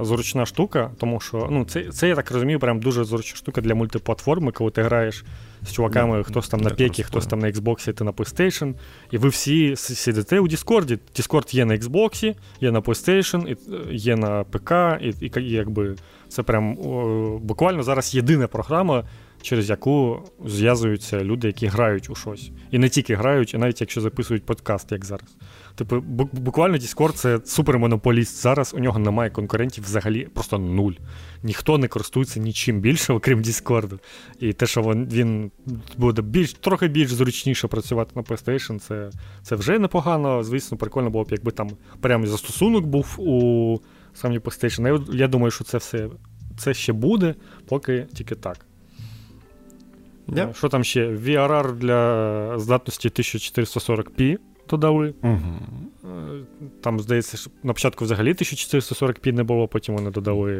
зручна 0.01 0.45
штука, 0.45 0.91
тому 0.97 1.19
що 1.19 1.47
ну, 1.51 1.65
це, 1.65 1.83
це 1.83 2.07
я 2.07 2.15
так 2.15 2.31
розумію, 2.31 2.59
прям 2.59 2.79
дуже 2.79 3.03
зручна 3.03 3.37
штука 3.37 3.61
для 3.61 3.75
мультиплатформи, 3.75 4.51
коли 4.51 4.71
ти 4.71 4.83
граєш 4.83 5.23
з 5.63 5.71
чуваками, 5.71 6.23
хтось 6.23 6.47
там 6.47 6.59
на 6.59 6.69
пекі, 6.69 7.03
хтось 7.03 7.27
там 7.27 7.39
на 7.39 7.47
Xbox, 7.47 7.93
ти 7.93 8.03
на 8.03 8.11
PlayStation, 8.11 8.73
і 9.11 9.17
ви 9.17 9.29
всі 9.29 9.75
сидите 9.75 10.39
у 10.39 10.47
Discord. 10.47 10.99
Discord 11.19 11.55
є 11.55 11.65
на 11.65 11.73
Xbox, 11.73 12.35
є 12.61 12.71
на 12.71 12.81
PlayStation, 12.81 13.57
є 13.91 14.15
на 14.15 14.43
ПК, 14.43 14.71
і, 15.01 15.25
і, 15.25 15.31
і 15.41 15.51
якби 15.51 15.95
це 16.27 16.43
прям 16.43 16.77
о, 16.79 17.39
буквально 17.41 17.83
зараз 17.83 18.15
єдина 18.15 18.47
програма, 18.47 19.03
через 19.41 19.69
яку 19.69 20.23
зв'язуються 20.45 21.23
люди, 21.23 21.47
які 21.47 21.67
грають 21.67 22.09
у 22.09 22.15
щось. 22.15 22.51
І 22.71 22.79
не 22.79 22.89
тільки 22.89 23.15
грають, 23.15 23.53
і 23.53 23.57
навіть 23.57 23.81
якщо 23.81 24.01
записують 24.01 24.45
подкаст, 24.45 24.91
як 24.91 25.05
зараз. 25.05 25.35
Типу, 25.79 26.01
буквально 26.31 26.77
Discord 26.77 27.13
це 27.13 27.39
супермонополіст 27.45 28.41
зараз, 28.41 28.73
у 28.73 28.79
нього 28.79 28.99
немає 28.99 29.29
конкурентів 29.29 29.83
взагалі, 29.83 30.27
просто 30.33 30.57
нуль. 30.57 30.91
Ніхто 31.43 31.77
не 31.77 31.87
користується 31.87 32.39
нічим 32.39 32.79
більше, 32.79 33.13
окрім 33.13 33.41
Discord. 33.41 33.99
І 34.39 34.53
те, 34.53 34.65
що 34.65 34.81
він 34.81 35.07
він 35.11 35.51
буде 35.97 36.21
більш, 36.21 36.53
трохи 36.53 36.87
більш 36.87 37.11
зручніше 37.11 37.67
працювати 37.67 38.11
на 38.15 38.21
PlayStation, 38.21 38.79
це 38.79 39.09
це 39.41 39.55
вже 39.55 39.79
непогано. 39.79 40.43
Звісно, 40.43 40.77
прикольно 40.77 41.09
було 41.09 41.23
б, 41.23 41.27
якби 41.31 41.51
там 41.51 41.69
прямо 42.01 42.27
застосунок 42.27 42.85
був 42.85 43.15
у 43.17 43.79
самій 44.13 44.39
PlayStation. 44.39 44.87
Я, 44.87 45.17
я 45.17 45.27
думаю, 45.27 45.51
що 45.51 45.63
це 45.63 45.77
все 45.77 46.09
це 46.57 46.73
ще 46.73 46.93
буде, 46.93 47.35
поки 47.67 48.07
тільки 48.13 48.35
так. 48.35 48.65
Yeah. 50.27 50.53
Що 50.53 50.69
там 50.69 50.83
ще? 50.83 51.09
VRR 51.09 51.73
для 51.73 52.59
здатності 52.59 53.09
1440p 53.09 54.37
додали. 54.69 55.13
Uh-huh. 55.21 56.43
Там, 56.81 56.99
здається, 56.99 57.37
що 57.37 57.51
на 57.63 57.73
початку 57.73 58.05
взагалі 58.05 58.33
1440p 58.33 59.31
не 59.31 59.43
було, 59.43 59.67
потім 59.67 59.95
вони 59.95 60.11
додали 60.11 60.53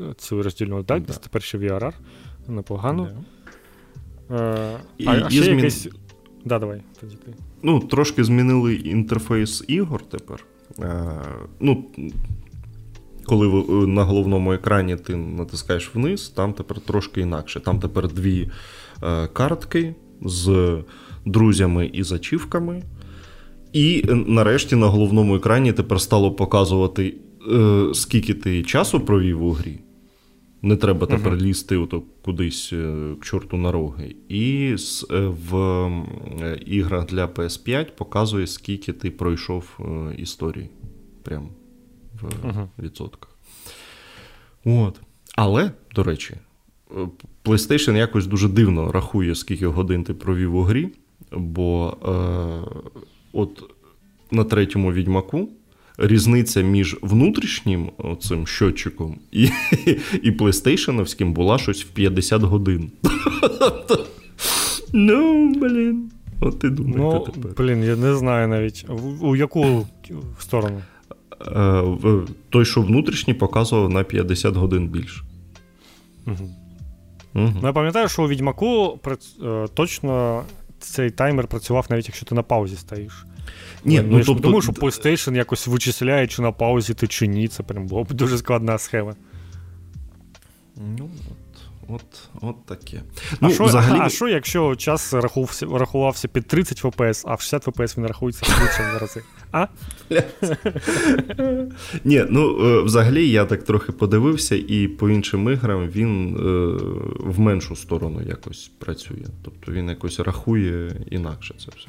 е, 0.00 0.14
цю 0.16 0.42
роздільну 0.42 0.82
здатність, 0.82 1.20
yeah. 1.20 1.22
тепер 1.22 1.42
ще 1.42 1.58
VRR. 1.58 1.92
Непогано. 2.48 3.08
Yeah. 4.30 4.78
І, 4.98 5.06
а, 5.06 5.26
а 5.26 5.30
ще 5.30 5.42
змін... 5.42 5.56
якесь. 5.56 5.88
Да, 6.44 6.58
давай, 6.58 6.82
тоді 7.00 7.16
ти. 7.16 7.34
Ну, 7.62 7.80
трошки 7.80 8.24
змінили 8.24 8.74
інтерфейс 8.74 9.64
ігор 9.68 10.02
тепер. 10.10 10.44
А, 10.78 11.12
ну, 11.60 11.84
коли 13.24 13.64
на 13.86 14.04
головному 14.04 14.52
екрані 14.52 14.96
ти 14.96 15.16
натискаєш 15.16 15.94
вниз, 15.94 16.28
там 16.28 16.52
тепер 16.52 16.80
трошки 16.80 17.20
інакше. 17.20 17.60
Там 17.60 17.80
тепер 17.80 18.08
дві 18.08 18.48
Е, 19.02 19.26
картки 19.26 19.94
з 20.22 20.76
друзями 21.26 21.90
і 21.92 22.02
зачівками. 22.02 22.82
І 23.72 24.04
нарешті 24.26 24.76
на 24.76 24.86
головному 24.86 25.36
екрані 25.36 25.72
тепер 25.72 26.00
стало 26.00 26.32
показувати, 26.32 27.14
е, 27.52 27.84
скільки 27.94 28.34
ти 28.34 28.62
часу 28.62 29.00
провів 29.00 29.42
у 29.42 29.50
грі. 29.50 29.78
Не 30.62 30.76
треба 30.76 31.06
тепер 31.06 31.32
uh-huh. 31.32 31.40
лізти 31.40 31.76
ото 31.76 32.02
кудись 32.24 32.72
е, 32.72 33.14
к 33.20 33.26
чорту 33.26 33.56
на 33.56 33.72
роги. 33.72 34.16
І 34.28 34.76
е, 35.10 35.32
в 35.50 35.56
е, 35.56 36.60
іграх 36.66 37.06
для 37.06 37.26
PS5 37.26 37.86
показує, 37.96 38.46
скільки 38.46 38.92
ти 38.92 39.10
пройшов 39.10 39.78
історії. 40.18 40.70
Прям 41.22 41.48
в 42.22 42.24
uh-huh. 42.24 42.68
відсотках. 42.78 43.30
От. 44.64 45.00
Але, 45.36 45.70
до 45.94 46.02
речі, 46.02 46.34
PlayStation 47.44 47.96
якось 47.96 48.26
дуже 48.26 48.48
дивно 48.48 48.92
рахує, 48.92 49.34
скільки 49.34 49.66
годин 49.66 50.04
ти 50.04 50.14
провів 50.14 50.56
у 50.56 50.62
грі, 50.62 50.88
бо 51.32 51.96
е, 52.02 52.92
от 53.32 53.62
на 54.30 54.44
третьому 54.44 54.92
відьмаку 54.92 55.48
різниця 55.98 56.60
між 56.60 56.96
внутрішнім 57.02 57.90
цим 58.20 58.46
щотчиком 58.46 59.18
і 59.32 59.44
і 60.22 60.30
PlayStation 60.30 61.30
була 61.32 61.58
щось 61.58 61.84
в 61.84 61.88
50 61.88 62.42
годин. 62.42 62.90
Ну, 64.92 65.52
блін. 65.54 66.10
От 66.40 66.58
ти 66.58 66.70
думаєте 66.70 67.00
ну, 67.02 67.20
тепер. 67.20 67.52
Блін, 67.56 67.84
я 67.84 67.96
не 67.96 68.14
знаю 68.14 68.48
навіть. 68.48 68.86
У 69.20 69.36
яку 69.36 69.86
сторону? 70.38 70.80
Е, 71.46 71.82
той, 72.50 72.64
що 72.64 72.82
внутрішній, 72.82 73.34
показував 73.34 73.90
на 73.90 74.02
50 74.02 74.56
годин 74.56 74.88
більше. 74.88 75.22
Угу. 76.26 76.36
Угу. 77.34 77.52
Ну, 77.54 77.66
Я 77.66 77.72
пам'ятаю, 77.72 78.08
що 78.08 78.24
у 78.24 78.28
Відьмаку 78.28 79.00
е, 79.42 79.66
точно 79.74 80.42
цей 80.78 81.10
таймер 81.10 81.46
працював, 81.46 81.86
навіть 81.90 82.08
якщо 82.08 82.26
ти 82.26 82.34
на 82.34 82.42
паузі 82.42 82.76
стоїш. 82.76 83.26
Ні, 83.84 84.00
ну, 84.00 84.18
ну, 84.18 84.24
тобто... 84.24 84.42
Тому 84.42 84.62
що 84.62 84.72
PlayStation 84.72 85.36
якось 85.36 85.66
вичисляє, 85.66 86.26
чи 86.26 86.42
на 86.42 86.52
паузі 86.52 86.94
ти 86.94 87.06
чи 87.06 87.26
ні. 87.26 87.48
Це 87.48 87.62
прям 87.62 87.86
була 87.86 88.02
б 88.04 88.12
дуже 88.12 88.38
складна 88.38 88.78
схема. 88.78 89.14
Ну, 90.98 91.10
от, 91.88 92.28
от, 92.40 92.66
таке. 92.66 93.02
А 93.30 93.36
ну, 93.40 93.50
що, 93.50 93.64
взагалі... 93.64 94.00
а 94.00 94.08
що, 94.08 94.28
якщо 94.28 94.76
час 94.76 95.12
рахувався, 95.12 95.66
рахувався 95.66 96.28
під 96.28 96.46
30 96.46 96.84
FPS, 96.84 97.22
а 97.26 97.34
в 97.34 97.40
60 97.40 97.66
FPS 97.68 97.98
він 97.98 98.06
рахується 98.06 98.46
швидше 98.46 98.92
в 98.96 99.00
рази? 99.00 99.22
А? 99.52 99.66
Ні, 102.04 102.24
ну 102.30 102.66
е, 102.66 102.82
взагалі 102.82 103.28
я 103.28 103.44
так 103.44 103.62
трохи 103.62 103.92
подивився, 103.92 104.56
і 104.56 104.88
по 104.88 105.10
іншим 105.10 105.52
іграм 105.52 105.88
він 105.88 106.36
е, 106.36 106.40
в 107.18 107.40
меншу 107.40 107.76
сторону 107.76 108.22
якось 108.22 108.70
працює. 108.78 109.26
Тобто 109.42 109.72
він 109.72 109.88
якось 109.88 110.20
рахує 110.20 110.96
інакше 111.10 111.54
це 111.58 111.70
все. 111.76 111.88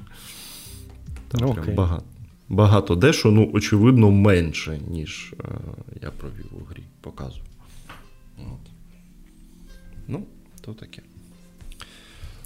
Там 1.28 1.42
ну, 1.42 1.54
прям 1.54 1.76
багато. 1.76 2.04
Багато 2.50 2.96
дещо, 2.96 3.32
ну, 3.32 3.52
очевидно, 3.54 4.12
менше, 4.12 4.80
ніж 4.88 5.34
е, 5.40 5.44
я 6.02 6.12
провів 6.12 6.46
у 6.52 6.64
грі, 6.70 6.84
показую. 7.02 7.44
От. 8.38 8.69
Ну, 10.10 10.26
то 10.62 10.74
таке. 10.74 11.02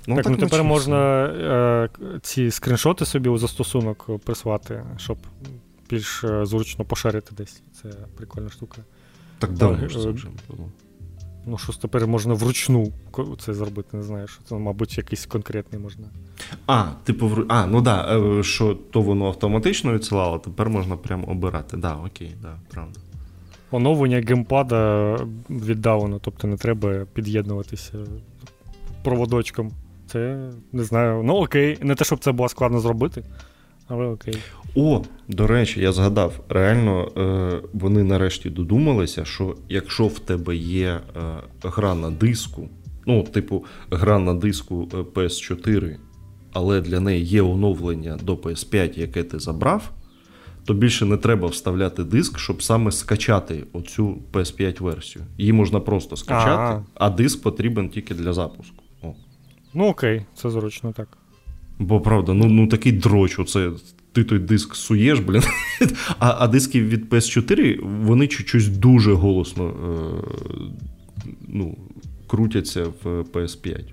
Ну, 0.08 0.16
Так, 0.16 0.24
так 0.24 0.32
ну 0.32 0.38
тепер 0.38 0.64
можна 0.64 1.26
е, 1.26 1.90
ці 2.22 2.52
скріншоти 2.52 3.06
собі 3.06 3.30
у 3.30 3.38
застосунок 3.38 4.20
прислати, 4.26 4.84
щоб 4.98 5.18
більш 5.90 6.24
е, 6.24 6.46
зручно 6.46 6.86
поширити 6.86 7.36
десь. 7.36 7.62
Це 7.82 7.90
прикольна 8.18 8.50
штука. 8.50 8.82
Так 9.40 9.54
давно 9.54 9.90
ж 9.90 10.00
це 10.00 10.10
вже 10.10 10.28
було. 10.50 10.70
Ну, 11.46 11.58
щось 11.58 11.78
тепер 11.78 12.08
можна 12.08 12.34
вручну 12.34 12.92
це 13.40 13.54
зробити, 13.54 13.98
не 13.98 14.04
знаю, 14.04 14.28
що 14.28 14.42
це, 14.44 14.56
мабуть, 14.56 14.98
якийсь 14.98 15.26
конкретний 15.26 15.82
можна. 15.82 16.06
А, 16.68 16.86
типу, 17.04 17.28
вру... 17.28 17.46
а, 17.50 17.66
ну 17.66 17.82
да, 17.82 18.20
е, 18.20 18.44
що 18.44 18.78
то 18.92 19.02
воно 19.02 19.26
автоматично 19.26 19.94
відсилало, 19.94 20.40
тепер 20.40 20.70
можна 20.70 20.98
прямо 20.98 21.28
обирати. 21.28 21.78
Да, 21.78 21.96
окей, 21.96 22.36
да, 22.42 22.60
правда. 22.70 23.00
Оновлення 23.74 24.22
геймпада 24.28 25.18
віддалено, 25.50 26.20
тобто 26.22 26.48
не 26.48 26.58
треба 26.58 27.06
під'єднуватися 27.14 27.94
проводочком. 29.04 29.72
Це 30.08 30.50
не 30.72 30.84
знаю. 30.84 31.24
Ну 31.24 31.34
окей, 31.34 31.78
не 31.82 31.96
те, 31.96 32.06
щоб 32.06 32.20
це 32.20 32.32
було 32.32 32.50
складно 32.50 32.80
зробити. 32.80 33.24
Але 33.88 34.06
окей. 34.06 34.38
О, 34.76 35.02
до 35.28 35.48
речі, 35.48 35.82
я 35.82 35.92
згадав, 35.92 36.40
реально 36.50 37.12
е, 37.18 37.68
вони 37.74 38.04
нарешті 38.04 38.50
додумалися, 38.50 39.26
що 39.26 39.56
якщо 39.70 40.08
в 40.08 40.20
тебе 40.20 40.56
є 40.56 40.88
е, 40.88 41.00
гра 41.64 41.96
на 41.96 42.12
диску, 42.12 42.70
ну, 43.06 43.24
типу, 43.24 43.66
гра 43.92 44.20
на 44.20 44.34
диску 44.34 44.90
е, 44.94 44.98
PS4, 44.98 45.96
але 46.52 46.82
для 46.82 47.00
неї 47.00 47.26
є 47.26 47.42
оновлення 47.42 48.18
до 48.24 48.36
PS5, 48.36 49.00
яке 49.00 49.24
ти 49.24 49.40
забрав, 49.40 49.90
то 50.66 50.74
більше 50.74 51.06
не 51.06 51.18
треба 51.18 51.48
вставляти 51.48 52.04
диск, 52.04 52.40
щоб 52.40 52.64
саме 52.64 52.92
скачати 52.92 53.64
оцю 53.74 54.18
PS5 54.34 54.84
версію. 54.84 55.26
Її 55.38 55.54
можна 55.54 55.80
просто 55.80 56.18
скачати, 56.18 56.50
А-а-а. 56.50 57.06
а 57.06 57.10
диск 57.10 57.42
потрібен 57.42 57.90
тільки 57.90 58.14
для 58.14 58.34
запуску. 58.34 58.84
О. 59.02 59.14
Ну 59.74 59.88
окей, 59.88 60.26
це 60.36 60.50
зручно 60.50 60.94
так. 60.98 61.18
Бо 61.80 62.02
правда, 62.02 62.34
ну 62.34 62.46
ну 62.46 62.68
такий 62.68 62.92
дроч, 62.92 63.40
оце 63.40 63.72
ти 64.12 64.24
той 64.24 64.40
диск 64.40 64.76
суєш, 64.76 65.20
блін. 65.20 65.42
А 66.20 66.36
а 66.40 66.48
диски 66.48 66.82
від 66.82 67.14
PS4 67.14 67.80
вони 68.04 68.28
чуть-чуть 68.28 68.80
дуже 68.80 69.14
голосно 69.14 69.68
е, 69.68 70.24
ну, 71.48 71.78
крутяться 72.28 72.86
в 73.04 73.22
PS5. 73.22 73.84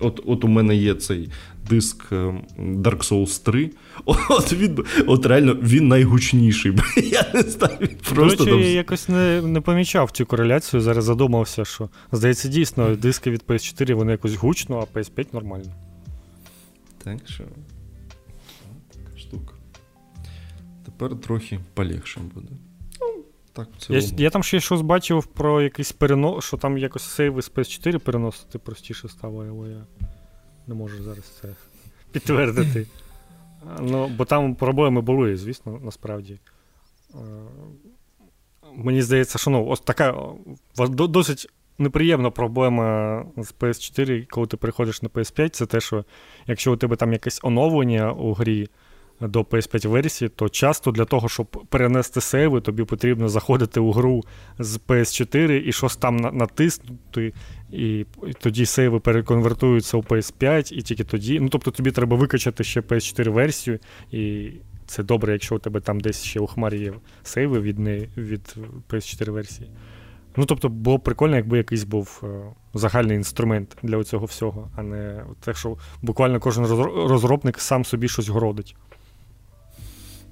От 0.00 0.20
от 0.26 0.44
у 0.44 0.48
мене 0.48 0.76
є 0.76 0.94
цей 0.94 1.30
диск 1.68 2.12
е, 2.12 2.16
Dark 2.58 2.98
Souls 2.98 3.42
3. 3.44 3.70
От 4.30 4.52
він, 4.52 4.84
от 5.06 5.26
реально 5.26 5.54
він 5.54 5.88
найгучніший. 5.88 6.72
Я 6.96 7.26
не 7.34 7.42
знаю, 7.42 7.88
просто 8.14 8.44
До 8.44 8.56
речі, 8.56 8.68
я 8.68 8.74
якось 8.74 9.08
не 9.08 9.42
не 9.42 9.60
помічав 9.60 10.10
цю 10.10 10.26
кореляцію. 10.26 10.80
Зараз 10.80 11.04
задумався, 11.04 11.64
що 11.64 11.88
здається, 12.12 12.48
дійсно, 12.48 12.96
диски 12.96 13.30
від 13.30 13.42
PS4 13.48 13.94
вони 13.94 14.12
якось 14.12 14.34
гучно, 14.34 14.86
а 14.94 14.98
PS5 14.98 15.26
нормально. 15.32 15.72
Так 17.04 17.18
що. 17.24 17.44
Така 18.92 19.18
штука. 19.18 19.54
Тепер 20.84 21.20
трохи 21.20 21.60
полегше 21.74 22.20
буде. 22.34 22.52
Так, 23.56 23.68
в 23.88 23.92
Я 23.92 24.00
я 24.16 24.30
там 24.30 24.42
ще 24.42 24.60
щось 24.60 24.80
бачив 24.80 25.26
про 25.26 25.62
якийсь 25.62 25.92
перенос, 25.92 26.44
що 26.44 26.56
там 26.56 26.78
якось 26.78 27.02
сейви 27.02 27.42
з 27.42 27.52
PS4 27.52 27.98
переносити 27.98 28.58
простіше 28.58 29.08
стало, 29.08 29.46
але 29.50 29.68
я 29.68 29.86
не 30.66 30.74
можу 30.74 31.02
зараз 31.02 31.24
це 31.24 31.48
підтвердити. 32.12 32.86
Ну, 33.80 34.08
Бо 34.08 34.24
там 34.24 34.54
проблеми 34.54 35.00
були, 35.00 35.36
звісно, 35.36 35.80
насправді. 35.84 36.38
Мені 38.74 39.02
здається, 39.02 39.38
що 39.38 39.50
ну, 39.50 39.66
ось 39.66 39.80
така 39.80 40.14
досить 40.76 41.48
неприємна 41.78 42.30
проблема 42.30 43.26
з 43.36 43.54
PS4, 43.54 44.26
коли 44.26 44.46
ти 44.46 44.56
переходиш 44.56 45.02
на 45.02 45.08
PS5, 45.08 45.48
це 45.48 45.66
те, 45.66 45.80
що 45.80 46.04
якщо 46.46 46.72
у 46.72 46.76
тебе 46.76 46.96
там 46.96 47.12
якесь 47.12 47.40
оновлення 47.42 48.12
у 48.12 48.32
грі 48.32 48.68
до 49.20 49.42
PS5 49.42 49.88
версії, 49.88 50.28
то 50.28 50.48
часто 50.48 50.90
для 50.90 51.04
того, 51.04 51.28
щоб 51.28 51.46
перенести 51.46 52.20
сейви, 52.20 52.60
тобі 52.60 52.84
потрібно 52.84 53.28
заходити 53.28 53.80
у 53.80 53.92
гру 53.92 54.24
з 54.58 54.80
PS4 54.88 55.50
і 55.50 55.72
щось 55.72 55.96
там 55.96 56.16
натиснути, 56.16 57.32
і 57.72 58.06
тоді 58.40 58.66
сейви 58.66 59.00
переконвертуються 59.00 59.96
у 59.96 60.00
PS5, 60.00 60.72
і 60.72 60.82
тільки 60.82 61.04
тоді. 61.04 61.40
Ну, 61.40 61.48
тобто 61.48 61.70
тобі 61.70 61.90
треба 61.90 62.16
викачати 62.16 62.64
ще 62.64 62.80
PS4 62.80 63.30
версію, 63.30 63.78
і 64.10 64.50
це 64.86 65.02
добре, 65.02 65.32
якщо 65.32 65.56
у 65.56 65.58
тебе 65.58 65.80
там 65.80 66.00
десь 66.00 66.22
ще 66.22 66.40
у 66.40 66.46
хмарі 66.46 66.80
є 66.80 66.92
сейви 67.22 67.60
від 67.60 67.78
від 68.16 68.56
PS4 68.88 69.30
версії. 69.30 69.70
Ну, 70.36 70.44
тобто, 70.44 70.68
було 70.68 70.98
б 70.98 71.02
прикольно, 71.02 71.36
якби 71.36 71.58
якийсь 71.58 71.84
був 71.84 72.22
е, 72.24 72.26
загальний 72.74 73.16
інструмент 73.16 73.76
для 73.82 74.04
цього 74.04 74.26
всього, 74.26 74.70
а 74.76 74.82
не 74.82 75.24
те, 75.40 75.54
що 75.54 75.76
буквально 76.02 76.40
кожен 76.40 76.66
розробник 77.08 77.60
сам 77.60 77.84
собі 77.84 78.08
щось 78.08 78.28
городить. 78.28 78.76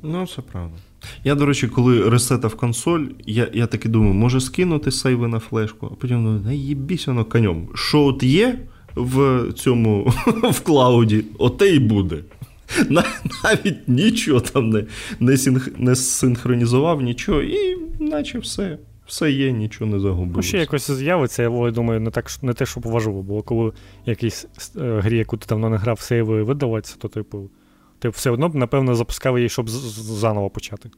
Ну, 0.04 0.26
це 0.26 0.42
правда. 0.52 0.76
Я, 1.24 1.34
до 1.34 1.46
речі, 1.46 1.68
коли 1.68 2.10
ресетав 2.10 2.54
консоль, 2.54 3.06
я 3.26 3.48
я 3.52 3.66
таки 3.66 3.88
думаю, 3.88 4.14
може 4.14 4.40
скинути 4.40 4.90
сейви 4.90 5.28
на 5.28 5.38
флешку, 5.38 5.88
а 5.92 5.94
потім 5.94 6.16
думаю, 6.24 6.40
наїбісь 6.44 7.06
воно 7.06 7.24
конем. 7.24 7.68
Що 7.74 8.00
от 8.00 8.22
є 8.22 8.58
в 8.94 9.44
цьому 9.52 10.12
в 10.52 10.60
клауді, 10.60 11.24
оте 11.38 11.66
й 11.66 11.78
буде. 11.78 12.18
Навіть 12.88 13.88
нічого 13.88 14.40
там 14.40 14.70
не 14.70 14.84
не, 15.20 15.36
синх, 15.36 15.68
не 15.78 15.96
синхронізував, 15.96 17.02
нічого, 17.02 17.42
і 17.42 17.76
наче 18.00 18.38
все. 18.38 18.78
Все 19.06 19.32
є, 19.32 19.52
нічого 19.52 19.90
не 19.90 20.00
загубилося. 20.00 20.36
Ну, 20.36 20.42
ще 20.42 20.58
якось 20.58 20.90
з'явиться, 20.90 21.42
я 21.42 21.70
думаю, 21.70 22.00
не 22.00 22.10
так 22.10 22.30
не 22.42 22.52
те, 22.52 22.66
щоб 22.66 22.86
важливо, 22.86 23.22
бо 23.22 23.42
коли 23.42 23.72
якийсь 24.06 24.46
е, 24.76 25.00
грі, 25.00 25.18
яку 25.18 25.36
ти 25.36 25.46
давно 25.48 25.70
не 25.70 25.76
грав, 25.76 26.00
сейви 26.00 26.42
видаватися, 26.42 26.96
то 26.98 27.08
типу. 27.08 27.50
Ти 28.04 28.10
все 28.10 28.30
одно 28.30 28.48
б, 28.48 28.54
напевно, 28.54 28.94
запускав 28.94 29.38
її, 29.38 29.48
щоб 29.48 29.70
заново 29.70 30.50
почати. 30.50 30.90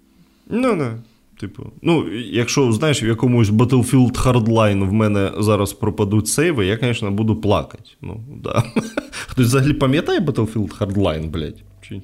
Ну, 0.50 0.74
не. 0.74 0.92
Типу, 1.40 1.66
ну, 1.82 2.08
якщо, 2.12 2.72
знаєш, 2.72 3.02
в 3.02 3.04
якомусь 3.04 3.48
Battlefield 3.48 4.12
Hardline 4.12 4.88
в 4.88 4.92
мене 4.92 5.32
зараз 5.38 5.72
пропадуть 5.72 6.28
сейви, 6.28 6.66
я, 6.66 6.78
звісно, 6.82 7.10
буду 7.10 7.36
плакати. 7.36 7.90
Ну, 8.02 8.24
да. 8.42 8.62
Хтось 9.26 9.46
взагалі 9.46 9.72
пам'ятає 9.72 10.20
Battlefield 10.20 10.78
Hardline, 10.78 11.30
блядь? 11.30 11.62
Чи, 11.80 12.02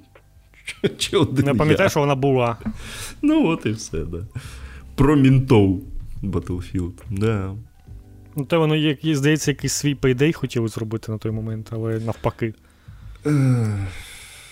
чи, 0.65 0.89
чи 0.89 1.17
один 1.17 1.45
Не 1.45 1.55
пам'ятаю, 1.55 1.91
що 1.91 2.01
вона 2.01 2.15
була. 2.15 2.57
Ну, 3.23 3.49
от 3.49 3.67
і 3.67 3.71
все, 3.71 3.99
да. 3.99 4.27
Про 4.95 5.17
мінтов 5.17 5.81
Battlefield. 6.23 6.95
Да. 7.11 7.55
Ну, 8.37 8.45
то 8.45 8.59
воно, 8.59 8.77
як, 8.77 8.99
здається, 9.03 9.51
якийсь 9.51 9.73
свій 9.73 9.95
пейдей 9.95 10.33
хотіли 10.33 10.69
зробити 10.69 11.13
на 11.13 11.19
той 11.19 11.33
момент, 11.33 11.69
але 11.73 11.99
навпаки. 11.99 12.55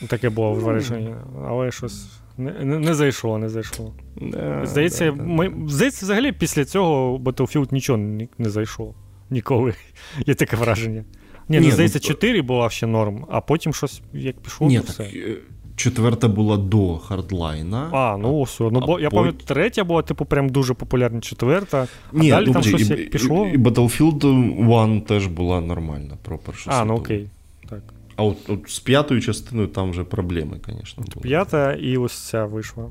Таке 0.09 0.31
було 0.31 0.49
Ну. 0.55 0.65
враження. 0.65 1.17
Але 1.49 1.71
щось 1.71 2.07
не, 2.39 2.53
не, 2.65 2.95
зайшло, 2.95 3.39
не 3.39 3.49
зайшло. 3.49 3.95
Да, 4.21 4.67
Здається, 4.67 5.05
да, 5.11 5.17
да. 5.17 5.23
ми, 5.23 5.53
здається, 5.69 6.07
взагалі 6.07 6.33
після 6.33 6.65
цього 6.65 7.19
Battlefield 7.19 7.73
нічого 7.73 7.99
не, 7.99 8.29
не 8.39 8.51
зайшло. 8.51 8.95
Ніколи. 9.31 9.75
Є 10.27 10.35
таке 10.35 10.57
враження. 10.57 11.05
Ні, 11.49 11.61
ну, 11.61 11.67
ну, 11.67 11.73
здається, 11.73 11.99
то- 11.99 12.05
4 12.09 12.43
була 12.43 12.71
ще 12.71 12.87
норм, 12.87 13.27
а 13.31 13.41
потім 13.41 13.75
щось 13.75 14.03
як 14.13 14.41
пішло, 14.41 14.67
Ні, 14.67 14.77
так, 14.81 14.87
все. 14.89 15.03
е, 15.05 15.37
четверта 15.77 16.29
була 16.29 16.57
до 16.57 16.99
хардлайна. 16.99 17.89
А, 17.93 18.17
ну 18.17 18.43
все. 18.43 18.65
Ну, 18.73 18.81
а 18.83 18.87
бо, 18.87 19.01
я 19.01 19.11
пам'ятаю, 19.11 19.45
третя 19.47 19.85
була, 19.85 20.03
типу, 20.03 20.25
прям 20.25 20.49
дуже 20.49 20.75
популярна, 20.75 21.21
четверта. 21.21 21.87
Ні, 22.13 22.31
далі 22.31 22.45
ну, 22.47 22.53
там 22.53 22.63
щось 22.63 22.91
і, 22.91 22.93
як 22.93 23.11
пішло. 23.11 23.47
І, 23.47 23.59
Battlefield 23.59 24.73
1 24.83 25.01
теж 25.01 25.27
була 25.27 25.61
нормальна 25.61 26.17
про 26.23 26.39
першу 26.39 26.71
А, 26.73 26.85
ну 26.85 26.95
окей. 26.95 27.27
Так. 27.69 27.83
А 28.21 28.23
от, 28.23 28.37
от 28.49 28.71
з 28.71 28.79
п'ятою 28.79 29.21
частиною 29.21 29.69
там 29.69 29.91
вже 29.91 30.05
проблеми, 30.05 30.61
звісно. 30.67 31.05
були. 31.15 31.23
П'ята 31.23 31.73
і 31.73 31.97
ось 31.97 32.19
ця 32.19 32.45
вийшла. 32.45 32.85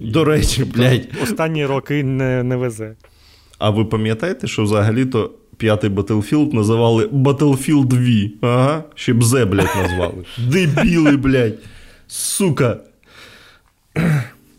До 0.00 0.24
речі, 0.24 0.64
блядь. 0.64 1.08
Останні 1.22 1.66
роки 1.66 2.04
не, 2.04 2.42
не 2.42 2.56
везе. 2.56 2.94
А 3.58 3.70
ви 3.70 3.84
пам'ятаєте, 3.84 4.46
що 4.46 4.62
взагалі-то 4.62 5.30
п'ятий 5.56 5.90
Battlefield 5.90 6.54
називали 6.54 7.06
Battlefield 7.06 7.88
V? 7.88 8.30
Ага, 8.40 8.84
ще 8.94 9.12
б 9.12 9.22
Зе, 9.22 9.44
блядь, 9.44 9.76
назвали. 9.76 10.24
Дебіли, 10.50 11.16
блядь. 11.16 11.58
Сука. 12.06 12.76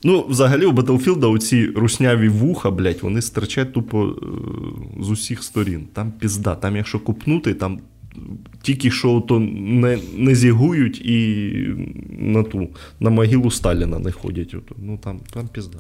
Ну, 0.03 0.25
взагалі, 0.29 0.65
у 0.65 0.71
Battlefield 0.71 1.31
оці 1.31 1.67
русняві 1.67 2.29
вуха, 2.29 2.71
блядь, 2.71 2.99
вони 3.01 3.21
стирчать 3.21 3.73
тупо 3.73 4.05
е, 4.05 5.03
з 5.03 5.09
усіх 5.09 5.43
сторін. 5.43 5.87
Там 5.93 6.11
пізда. 6.11 6.55
Там, 6.55 6.75
якщо 6.75 6.99
купнути, 6.99 7.53
там 7.53 7.79
тільки 8.61 8.91
що 8.91 9.21
то 9.21 9.39
не, 9.39 9.99
не 10.15 10.35
зігують 10.35 11.01
і 11.01 11.51
на 12.09 12.43
ту, 12.43 12.69
на 12.99 13.09
могилу 13.09 13.51
Сталіна 13.51 13.99
не 13.99 14.11
ходять. 14.11 14.53
Ото. 14.53 14.75
Ну 14.77 14.97
там, 14.97 15.19
там 15.33 15.47
пізда. 15.47 15.79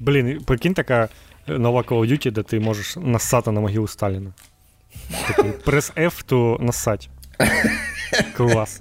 Блін, 0.00 0.40
прикинь, 0.44 0.74
така 0.74 1.08
нова 1.48 1.82
Call 1.82 1.98
of 2.00 2.12
Duty, 2.12 2.30
де 2.30 2.42
ти 2.42 2.60
можеш 2.60 2.96
насати 2.96 3.50
на 3.50 3.60
могилу 3.60 3.86
Сталіна. 3.88 4.32
Такий 5.28 5.52
прес 5.64 5.92
F, 5.96 6.24
то 6.26 6.58
насать. 6.60 7.10
Клас. 8.36 8.80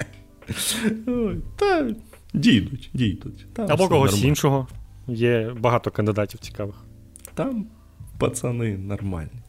Ой, 1.08 1.38
та 1.56 1.88
дійдуть, 2.34 2.90
дійдуть. 2.94 3.54
Там 3.54 3.68
Або 3.72 3.88
когось 3.88 4.12
нормально. 4.12 4.30
іншого. 4.30 4.68
Є 5.08 5.54
багато 5.60 5.92
кандидатів 5.92 6.40
цікавих. 6.40 6.76
Там 7.34 7.66
пацани 8.18 8.78
нормальні. 8.78 9.43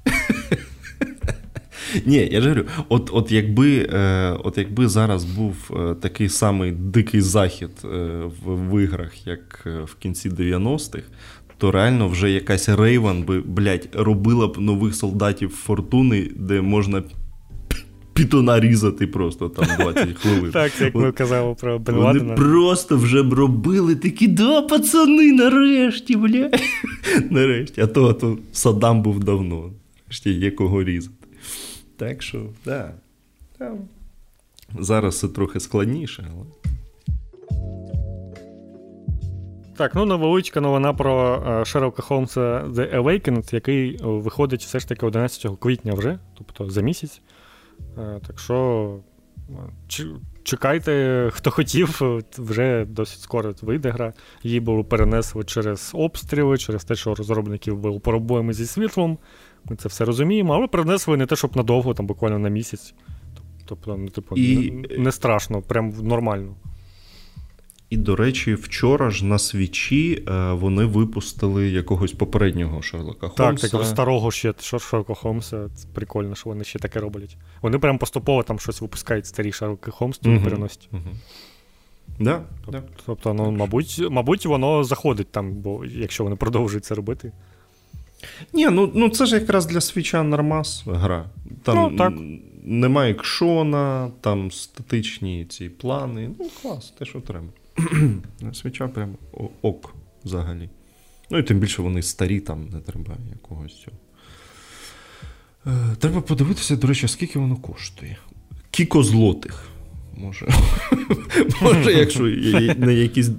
Ні, 2.06 2.28
я 2.32 2.40
ж 2.40 2.48
говорю, 2.48 2.66
от, 2.88 3.10
от, 3.12 3.32
якби, 3.32 3.88
е, 3.92 4.36
от 4.44 4.58
якби 4.58 4.88
зараз 4.88 5.24
був 5.24 5.70
е, 5.76 5.94
такий 5.94 6.28
самий 6.28 6.72
дикий 6.72 7.20
захід 7.20 7.70
е, 7.84 7.88
в, 8.44 8.70
в 8.70 8.82
іграх, 8.82 9.26
як 9.26 9.66
в 9.84 9.94
кінці 9.94 10.30
90-х, 10.30 11.02
то 11.58 11.70
реально 11.70 12.08
вже 12.08 12.30
якась 12.30 12.68
Рейвен 12.68 13.22
би, 13.22 13.40
блядь, 13.40 13.88
робила 13.92 14.48
б 14.48 14.58
нових 14.58 14.94
солдатів 14.94 15.50
фортуни, 15.50 16.30
де 16.36 16.60
можна 16.60 17.02
пітона 18.14 18.60
різати 18.60 19.06
просто 19.06 19.48
там 19.48 19.66
20 19.78 20.18
хвилин. 20.18 20.52
Так, 20.52 20.72
як 20.80 20.94
ми 20.94 21.12
казали 21.12 21.54
про 21.60 21.78
Бен 21.78 21.94
Вони 21.94 22.20
просто 22.20 22.96
вже 22.96 23.22
б 23.22 23.32
робили 23.32 23.94
такі, 23.94 24.28
да, 24.28 24.62
пацани, 24.62 25.32
нарешті, 25.32 26.16
бля. 26.16 26.50
Нарешті. 27.30 27.80
А 27.80 27.86
то, 27.86 28.08
а 28.08 28.12
то 28.12 28.38
Саддам 28.52 29.02
був 29.02 29.24
давно. 29.24 29.70
Нарешті 30.06 30.30
є 30.30 30.50
кого 30.50 30.84
різати. 30.84 31.23
Так 31.96 32.22
що, 32.22 32.46
да. 32.64 32.92
Там. 33.58 33.78
Зараз 34.78 35.18
це 35.18 35.28
трохи 35.28 35.60
складніше, 35.60 36.30
але. 36.34 36.44
Так, 39.76 39.94
ну 39.94 40.04
невеличка 40.04 40.60
новина 40.60 40.92
про 40.92 41.42
е, 41.46 41.64
Шерлока 41.64 42.02
Холмса 42.02 42.64
The 42.66 43.02
Awakened, 43.02 43.54
який 43.54 43.98
виходить 44.02 44.62
все 44.62 44.78
ж 44.78 44.88
таки 44.88 45.06
11 45.06 45.46
квітня 45.60 45.94
вже, 45.94 46.18
тобто 46.38 46.70
за 46.70 46.80
місяць. 46.80 47.20
Е, 47.98 48.20
Так 48.26 48.38
що 48.38 48.98
е, 49.50 50.04
чекайте, 50.42 51.30
хто 51.34 51.50
хотів, 51.50 52.00
вже 52.38 52.84
досить 52.84 53.20
скоро 53.20 53.54
вийде 53.62 53.90
гра. 53.90 54.12
Її 54.42 54.60
було 54.60 54.84
перенесли 54.84 55.44
через 55.44 55.90
обстріли, 55.94 56.58
через 56.58 56.84
те, 56.84 56.94
що 56.94 57.14
розробників 57.14 57.78
були 57.78 57.98
проблеми 57.98 58.52
зі 58.52 58.66
світлом. 58.66 59.18
Ми 59.70 59.76
це 59.76 59.88
все 59.88 60.04
розуміємо, 60.04 60.54
але 60.54 60.66
перенесли 60.66 61.16
не 61.16 61.26
те, 61.26 61.36
щоб 61.36 61.56
надовго, 61.56 61.94
там 61.94 62.06
буквально 62.06 62.38
на 62.38 62.48
місяць. 62.48 62.94
Тобто, 63.66 63.96
ну, 63.96 64.08
типу, 64.08 64.36
І- 64.36 64.70
не, 64.70 64.98
не 64.98 65.12
страшно, 65.12 65.62
прям 65.62 65.94
нормально. 66.02 66.54
І, 67.90 67.96
до 67.96 68.16
речі, 68.16 68.54
вчора 68.54 69.10
ж 69.10 69.24
на 69.24 69.38
свічі 69.38 70.24
е, 70.28 70.52
вони 70.52 70.84
випустили 70.84 71.68
якогось 71.68 72.12
попереднього 72.12 72.82
Шерлока 72.82 73.28
Так, 73.28 73.46
Холмса. 73.46 73.68
так 73.68 73.86
старого 73.86 74.30
ще 74.30 74.54
Шерлока 74.60 75.14
Холмса. 75.14 75.68
Це 75.74 75.88
прикольно, 75.94 76.34
що 76.34 76.50
вони 76.50 76.64
ще 76.64 76.78
таке 76.78 77.00
роблять. 77.00 77.36
Вони 77.62 77.78
прям 77.78 77.98
поступово 77.98 78.42
там 78.42 78.58
щось 78.58 78.80
випускають 78.80 79.26
старі 79.26 79.52
Шерлоки 79.52 79.90
Холмс, 79.90 80.20
Мгм. 80.22 80.42
переносять. 80.44 80.88
Угу. 80.92 81.00
Да, 82.18 82.42
да. 82.68 82.82
Тобто, 83.06 83.34
ну, 83.34 83.50
мабуть, 83.50 84.02
мабуть, 84.10 84.46
воно 84.46 84.84
заходить 84.84 85.30
там, 85.30 85.52
бо 85.52 85.84
якщо 85.84 86.24
вони 86.24 86.36
продовжують 86.36 86.84
це 86.84 86.94
робити. 86.94 87.32
Ні, 88.52 88.68
ну, 88.70 88.90
ну 88.94 89.08
це 89.08 89.26
ж 89.26 89.34
якраз 89.34 89.66
для 89.66 89.80
свіча 89.80 90.22
нормас 90.22 90.82
гра. 90.86 91.24
Там 91.62 91.76
Ну, 91.76 91.98
так. 91.98 92.12
немає 92.62 93.12
екшона, 93.12 94.10
там 94.20 94.50
статичні 94.50 95.44
ці 95.44 95.68
плани. 95.68 96.30
Ну, 96.40 96.46
клас, 96.62 96.90
те, 96.98 97.04
що 97.04 97.20
треба. 97.20 97.46
свіча 98.52 98.88
прям 98.88 99.16
ок 99.62 99.94
взагалі. 100.24 100.68
Ну 101.30 101.38
і 101.38 101.42
тим 101.42 101.58
більше 101.58 101.82
вони 101.82 102.02
старі, 102.02 102.40
там 102.40 102.68
не 102.68 102.80
треба 102.80 103.14
якогось 103.32 103.82
цього. 103.82 103.96
Е, 105.66 105.96
треба 105.98 106.20
подивитися, 106.20 106.76
до 106.76 106.86
речі, 106.86 107.08
скільки 107.08 107.38
воно 107.38 107.56
коштує. 107.56 108.16
Кіко 108.70 109.02
злотих. 109.02 109.66
Може, 110.16 110.46
може 111.62 111.92
якщо 111.92 112.28
є- 112.28 112.76
якісь 112.94 113.30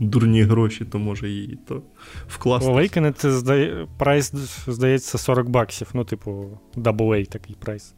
дурні 0.00 0.42
гроші, 0.42 0.84
то 0.84 0.98
може 0.98 1.28
її 1.28 1.58
то 1.68 1.82
вкласти. 2.28 2.70
Awakened, 2.70 3.12
це 3.12 3.32
здає, 3.32 3.88
прайс, 3.98 4.32
здається, 4.66 5.18
40 5.18 5.48
баксів. 5.48 5.88
Ну, 5.94 6.04
типу, 6.04 6.58
double 6.76 7.08
A 7.14 7.26
такий 7.28 7.56
прайс. 7.58 7.94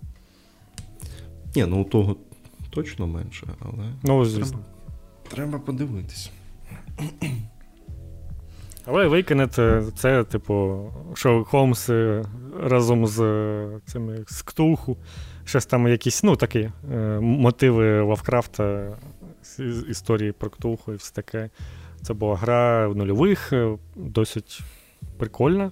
Ні, 1.56 1.66
ну 1.68 1.80
у 1.80 1.84
того 1.84 2.16
точно 2.70 3.06
менше, 3.06 3.46
але 3.60 3.92
Ну, 4.02 4.24
звісно. 4.24 4.58
треба 5.28 5.58
подивитись. 5.58 6.30
Але 8.86 9.08
Awakened 9.08 9.60
е, 9.62 9.82
це, 9.96 10.24
типу, 10.24 10.84
Шерлок 11.14 11.48
Холмс 11.48 11.90
е, 11.90 12.24
разом 12.60 13.06
з 13.06 13.20
е, 13.20 13.68
цими 13.86 14.24
з 14.26 14.42
Ктулху. 14.42 14.96
Щось 15.44 15.66
там 15.66 15.88
якісь, 15.88 16.22
ну, 16.22 16.36
такі 16.36 16.70
е, 16.92 16.96
мотиви 17.20 18.00
Лавкрафта 18.02 18.96
з 19.42 19.58
із- 19.58 19.88
історії 19.88 20.32
про 20.32 20.50
Ктулху 20.50 20.92
і 20.92 20.96
все 20.96 21.14
таке. 21.14 21.50
Це 22.02 22.14
була 22.14 22.36
гра 22.36 22.88
в 22.88 22.96
нульових, 22.96 23.52
е, 23.52 23.78
досить 23.96 24.60
прикольна. 25.18 25.70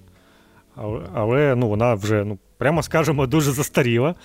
Але, 0.75 1.01
але 1.13 1.55
ну, 1.55 1.67
вона 1.67 1.93
вже, 1.93 2.23
ну, 2.25 2.39
прямо 2.57 2.83
скажемо, 2.83 3.27
дуже 3.27 3.51
застаріла 3.51 4.15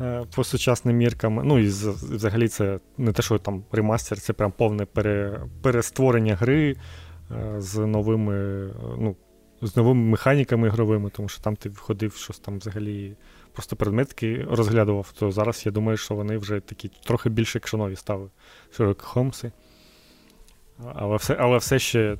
е, 0.00 0.24
по 0.34 0.44
сучасним 0.44 0.96
міркам. 0.96 1.40
Ну 1.44 1.58
і 1.58 1.66
взагалі 1.66 2.48
це 2.48 2.78
не 2.98 3.12
те, 3.12 3.22
що 3.22 3.38
там 3.38 3.64
ремастер, 3.72 4.20
це 4.20 4.32
прям 4.32 4.52
повне 4.52 4.84
пере, 4.84 5.40
перестворення 5.62 6.34
гри 6.34 6.76
е, 7.30 7.54
з 7.60 7.78
новими, 7.78 8.34
е, 8.36 8.70
ну, 8.98 9.16
з 9.62 9.76
новими 9.76 10.00
механіками 10.00 10.68
ігровими, 10.68 11.10
тому 11.10 11.28
що 11.28 11.42
там 11.42 11.56
ти 11.56 11.70
ходив 11.76 12.14
щось 12.14 12.38
там 12.38 12.58
взагалі. 12.58 13.16
Просто 13.58 13.76
предметки 13.76 14.46
розглядував, 14.50 15.12
то 15.18 15.30
зараз 15.30 15.62
я 15.66 15.72
думаю, 15.72 15.96
що 15.96 16.14
вони 16.14 16.38
вже 16.38 16.60
такі 16.60 16.90
трохи 17.04 17.28
більш 17.28 17.56
екшонові 17.56 17.96
стали. 17.96 18.28
Шерлок 18.76 19.02
Холмси. 19.02 19.52
Але 20.94 21.16
все, 21.16 21.36
але 21.40 21.58
все 21.58 21.78
ще 21.78 22.16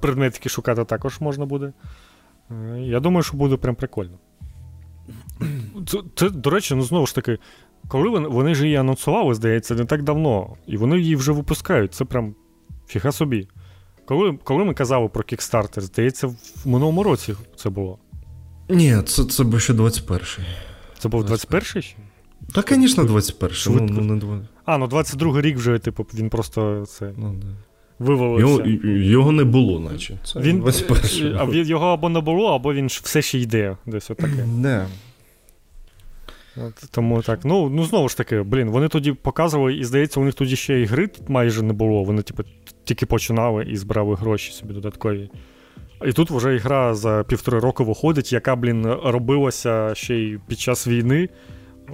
предметки 0.00 0.48
шукати 0.48 0.84
також 0.84 1.20
можна 1.20 1.46
буде. 1.46 1.72
Е, 2.50 2.78
Я 2.80 3.00
думаю, 3.00 3.22
що 3.22 3.36
буде 3.36 3.56
прям 3.56 3.74
прикольно. 3.74 4.18
Це, 5.86 5.98
це, 6.16 6.30
до 6.30 6.50
речі, 6.50 6.74
ну 6.74 6.82
знову 6.82 7.06
ж 7.06 7.14
таки, 7.14 7.38
коли 7.88 8.08
вони, 8.08 8.28
вони 8.28 8.54
ж 8.54 8.64
її 8.64 8.76
анонсували, 8.76 9.34
здається, 9.34 9.74
не 9.74 9.84
так 9.84 10.02
давно, 10.02 10.56
і 10.66 10.76
вони 10.76 10.98
її 10.98 11.16
вже 11.16 11.32
випускають. 11.32 11.94
Це 11.94 12.04
прям 12.04 12.34
фіга 12.86 13.12
собі. 13.12 13.48
Коли, 14.04 14.38
коли 14.44 14.64
ми 14.64 14.74
казали 14.74 15.08
про 15.08 15.22
Kickstarter, 15.22 15.80
здається, 15.80 16.26
в 16.26 16.36
минулому 16.64 17.02
році 17.02 17.34
це 17.56 17.70
було. 17.70 17.98
Ні, 18.68 19.02
це, 19.02 19.24
це 19.24 19.44
був 19.44 19.60
ще 19.60 19.72
21-й. 19.72 20.69
Це 21.00 21.08
був 21.08 21.24
21-й 21.24 21.82
ще? 21.82 21.96
Та, 22.52 22.62
звісно, 22.68 23.04
21-й. 23.04 23.74
Ну, 23.74 23.88
ну, 23.90 24.00
не 24.00 24.20
20. 24.20 24.48
А, 24.64 24.78
ну 24.78 24.86
22-й 24.86 25.40
рік 25.40 25.56
вже, 25.56 25.78
типу, 25.78 26.06
він 26.14 26.30
просто 26.30 26.86
це. 26.88 27.12
Ну, 27.16 27.34
да. 27.42 27.46
вивалився. 27.98 28.68
Його, 28.68 28.88
його 28.98 29.32
не 29.32 29.44
було, 29.44 29.80
наче. 29.80 30.18
Це 30.24 30.40
він, 30.40 30.60
21 30.60 31.36
а 31.38 31.44
його 31.54 31.86
або 31.86 32.08
не 32.08 32.20
було, 32.20 32.54
або 32.54 32.74
він 32.74 32.86
все 32.86 33.22
ще 33.22 33.38
йде. 33.38 33.76
Десь 33.86 34.10
отаке. 34.10 34.46
Не. 34.46 34.86
От, 36.56 36.74
Тому 36.90 37.22
так, 37.22 37.44
ну 37.44 37.68
ну 37.68 37.84
знову 37.84 38.08
ж 38.08 38.16
таки, 38.16 38.42
блін, 38.42 38.70
вони 38.70 38.88
тоді 38.88 39.12
показували, 39.12 39.74
і 39.74 39.84
здається, 39.84 40.20
у 40.20 40.24
них 40.24 40.34
тоді 40.34 40.56
ще 40.56 40.80
і 40.80 40.84
гри 40.84 41.10
майже 41.28 41.62
не 41.62 41.72
було. 41.72 42.04
Вони, 42.04 42.22
типу, 42.22 42.42
тільки 42.84 43.06
починали 43.06 43.64
і 43.64 43.76
збирали 43.76 44.14
гроші 44.14 44.52
собі 44.52 44.74
додаткові. 44.74 45.30
І 46.06 46.12
тут 46.12 46.30
вже 46.30 46.58
гра 46.58 46.94
за 46.94 47.24
півтори 47.28 47.58
роки 47.58 47.84
виходить, 47.84 48.32
яка, 48.32 48.56
блін, 48.56 48.86
робилася 48.86 49.94
ще 49.94 50.14
й 50.14 50.38
під 50.48 50.58
час 50.58 50.86
війни 50.86 51.28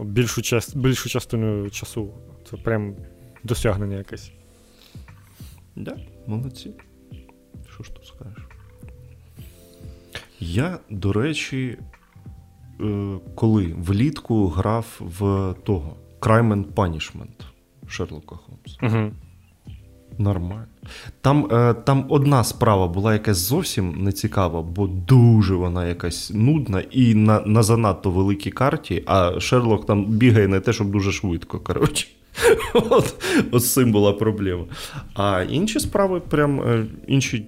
більшу 0.05 0.43
час, 0.43 0.77
більшу 0.77 1.09
частину 1.09 1.71
часу. 1.71 2.15
Це 2.51 2.57
прям 2.57 2.95
досягнення 3.45 3.97
якесь. 3.97 4.33
Да, 5.77 5.97
молодці. 6.27 6.75
Що 7.75 7.83
ж 7.83 7.95
тут 7.95 8.07
скажеш? 8.07 8.49
Я, 10.41 10.79
до 10.91 11.13
речі, 11.13 11.79
е, 12.81 13.19
коли 13.35 13.75
влітку 13.79 14.49
грав 14.49 15.01
в 15.01 15.55
того 15.65 15.97
Crime 16.21 16.55
and 16.55 16.73
Punishment 16.73 17.45
Шерлока 17.89 18.37
Холмса. 18.37 18.79
Угу. 18.83 19.13
Нормально. 20.19 20.67
Там 21.21 21.49
е, 21.53 21.75
там 21.75 22.07
одна 22.09 22.45
справа 22.45 22.89
була 22.89 23.13
якась 23.13 23.37
зовсім 23.37 23.95
нецікава, 24.05 24.63
бо 24.63 24.87
дуже 24.87 25.55
вона 25.55 25.87
якась 25.87 26.31
нудна 26.35 26.83
і 26.91 27.15
на 27.15 27.41
на 27.47 27.63
занадто 27.63 28.11
великій 28.11 28.51
карті, 28.51 29.03
а 29.07 29.41
Шерлок 29.41 29.87
там 29.87 30.05
бігає 30.05 30.49
не 30.49 30.61
те, 30.61 30.73
щоб 30.73 30.91
дуже 30.91 31.13
швидко. 31.13 31.61
коротше. 31.61 32.09
От, 32.75 33.15
от 33.51 33.63
з 33.63 33.73
цим 33.73 33.93
була 33.93 34.13
проблема. 34.13 34.65
А 35.15 35.43
інші 35.43 35.81
справи, 35.81 36.21
прям 36.21 36.61
е, 36.61 36.87
інші 37.07 37.47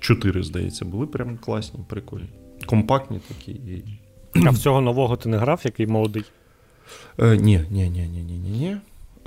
чотири, 0.00 0.42
здається, 0.42 0.84
були 0.84 1.06
прям 1.06 1.38
класні, 1.38 1.80
прикольні. 1.88 2.28
Компактні 2.66 3.20
такі. 3.28 3.52
І... 3.52 3.84
А 4.46 4.50
в 4.50 4.58
цього 4.58 4.80
нового 4.80 5.16
ти 5.16 5.28
не 5.28 5.36
грав, 5.36 5.60
який 5.64 5.86
молодий? 5.86 6.24
Е, 7.18 7.36
Ні, 7.36 7.60
ні, 7.70 7.90
ні, 7.90 8.08
ні, 8.08 8.22
ні, 8.22 8.38
ні. 8.38 8.76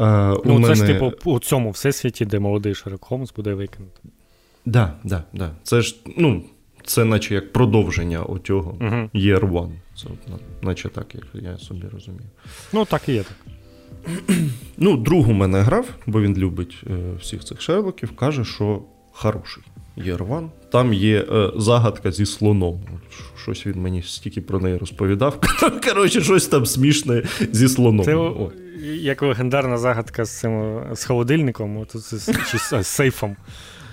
Ну, 0.02 0.56
у 0.56 0.62
це 0.62 0.70
мене... 0.70 0.76
ж, 0.76 0.86
типу, 0.86 1.32
у 1.32 1.40
цьому 1.40 1.72
всесвіті, 1.72 2.26
де 2.26 2.40
молодий 2.40 2.76
Шерлок 2.76 3.06
Холмс 3.06 3.34
буде 3.34 3.54
викинути. 3.54 4.00
Так, 4.04 4.12
да, 4.66 4.94
да, 5.04 5.24
да. 5.34 5.52
Це 5.64 5.82
ж, 5.82 5.96
ну, 6.18 6.44
це 6.84 7.06
наче 7.06 7.34
як 7.34 7.54
продовження 7.54 8.24
оцього 8.24 8.78
uh-huh. 8.80 9.10
Year 9.14 9.52
One. 9.52 9.72
Це, 9.96 10.08
наче 10.62 10.90
так, 10.90 11.16
як 11.16 11.26
я 11.34 11.58
собі 11.58 11.84
розумію. 11.94 12.30
Ну, 12.74 12.86
так 12.86 13.10
і 13.10 13.14
є 13.14 13.24
так. 13.24 13.38
Ну, 14.78 14.98
друг 14.98 15.30
у 15.30 15.34
мене 15.34 15.62
грав, 15.62 15.90
бо 16.08 16.22
він 16.22 16.38
любить 16.38 16.84
е, 16.88 16.94
всіх 17.20 17.44
цих 17.44 17.62
Шерлоків, 17.62 18.16
каже, 18.16 18.46
що 18.46 18.82
хороший. 19.12 19.64
Єрван. 19.96 20.50
Там 20.72 20.94
є 20.94 21.26
е, 21.32 21.52
загадка 21.56 22.12
зі 22.12 22.26
слоном. 22.26 22.80
Щось 23.42 23.68
він 23.68 23.82
мені 23.82 24.04
стільки 24.04 24.42
про 24.42 24.60
неї 24.60 24.78
розповідав. 24.78 25.40
Коротше, 25.88 26.22
щось 26.22 26.48
там 26.48 26.66
смішне 26.66 27.24
зі 27.52 27.68
слоном. 27.68 28.06
Це. 28.06 28.32
Як 28.82 29.22
легендарна 29.22 29.78
загадка 29.78 30.26
з 30.26 30.40
цим 30.40 30.82
з 30.94 31.06
холодильником, 31.06 31.86
чи 32.52 32.58
з 32.58 32.84
сейфом, 32.84 33.36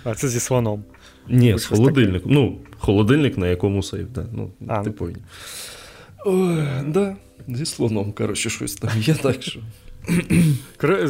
а 0.05 0.15
це 0.15 0.28
зі 0.28 0.40
слоном. 0.40 0.85
Ні, 1.28 1.59
з 1.59 1.66
холодильником. 1.66 2.32
Ну, 2.32 2.59
холодильник, 2.78 3.39
на 3.39 3.48
якому 3.48 3.82
сейф, 3.82 4.09
да. 4.09 4.27
Ну, 4.32 4.51
а, 4.69 4.82
типу. 4.82 5.09
Ой, 6.27 6.65
да, 6.86 7.16
Зі 7.48 7.66
слоном, 7.66 8.12
коротше, 8.12 8.51
щось 8.51 8.74
там 8.74 8.90
є 8.97 9.15
так 9.15 9.43
що. 9.43 9.60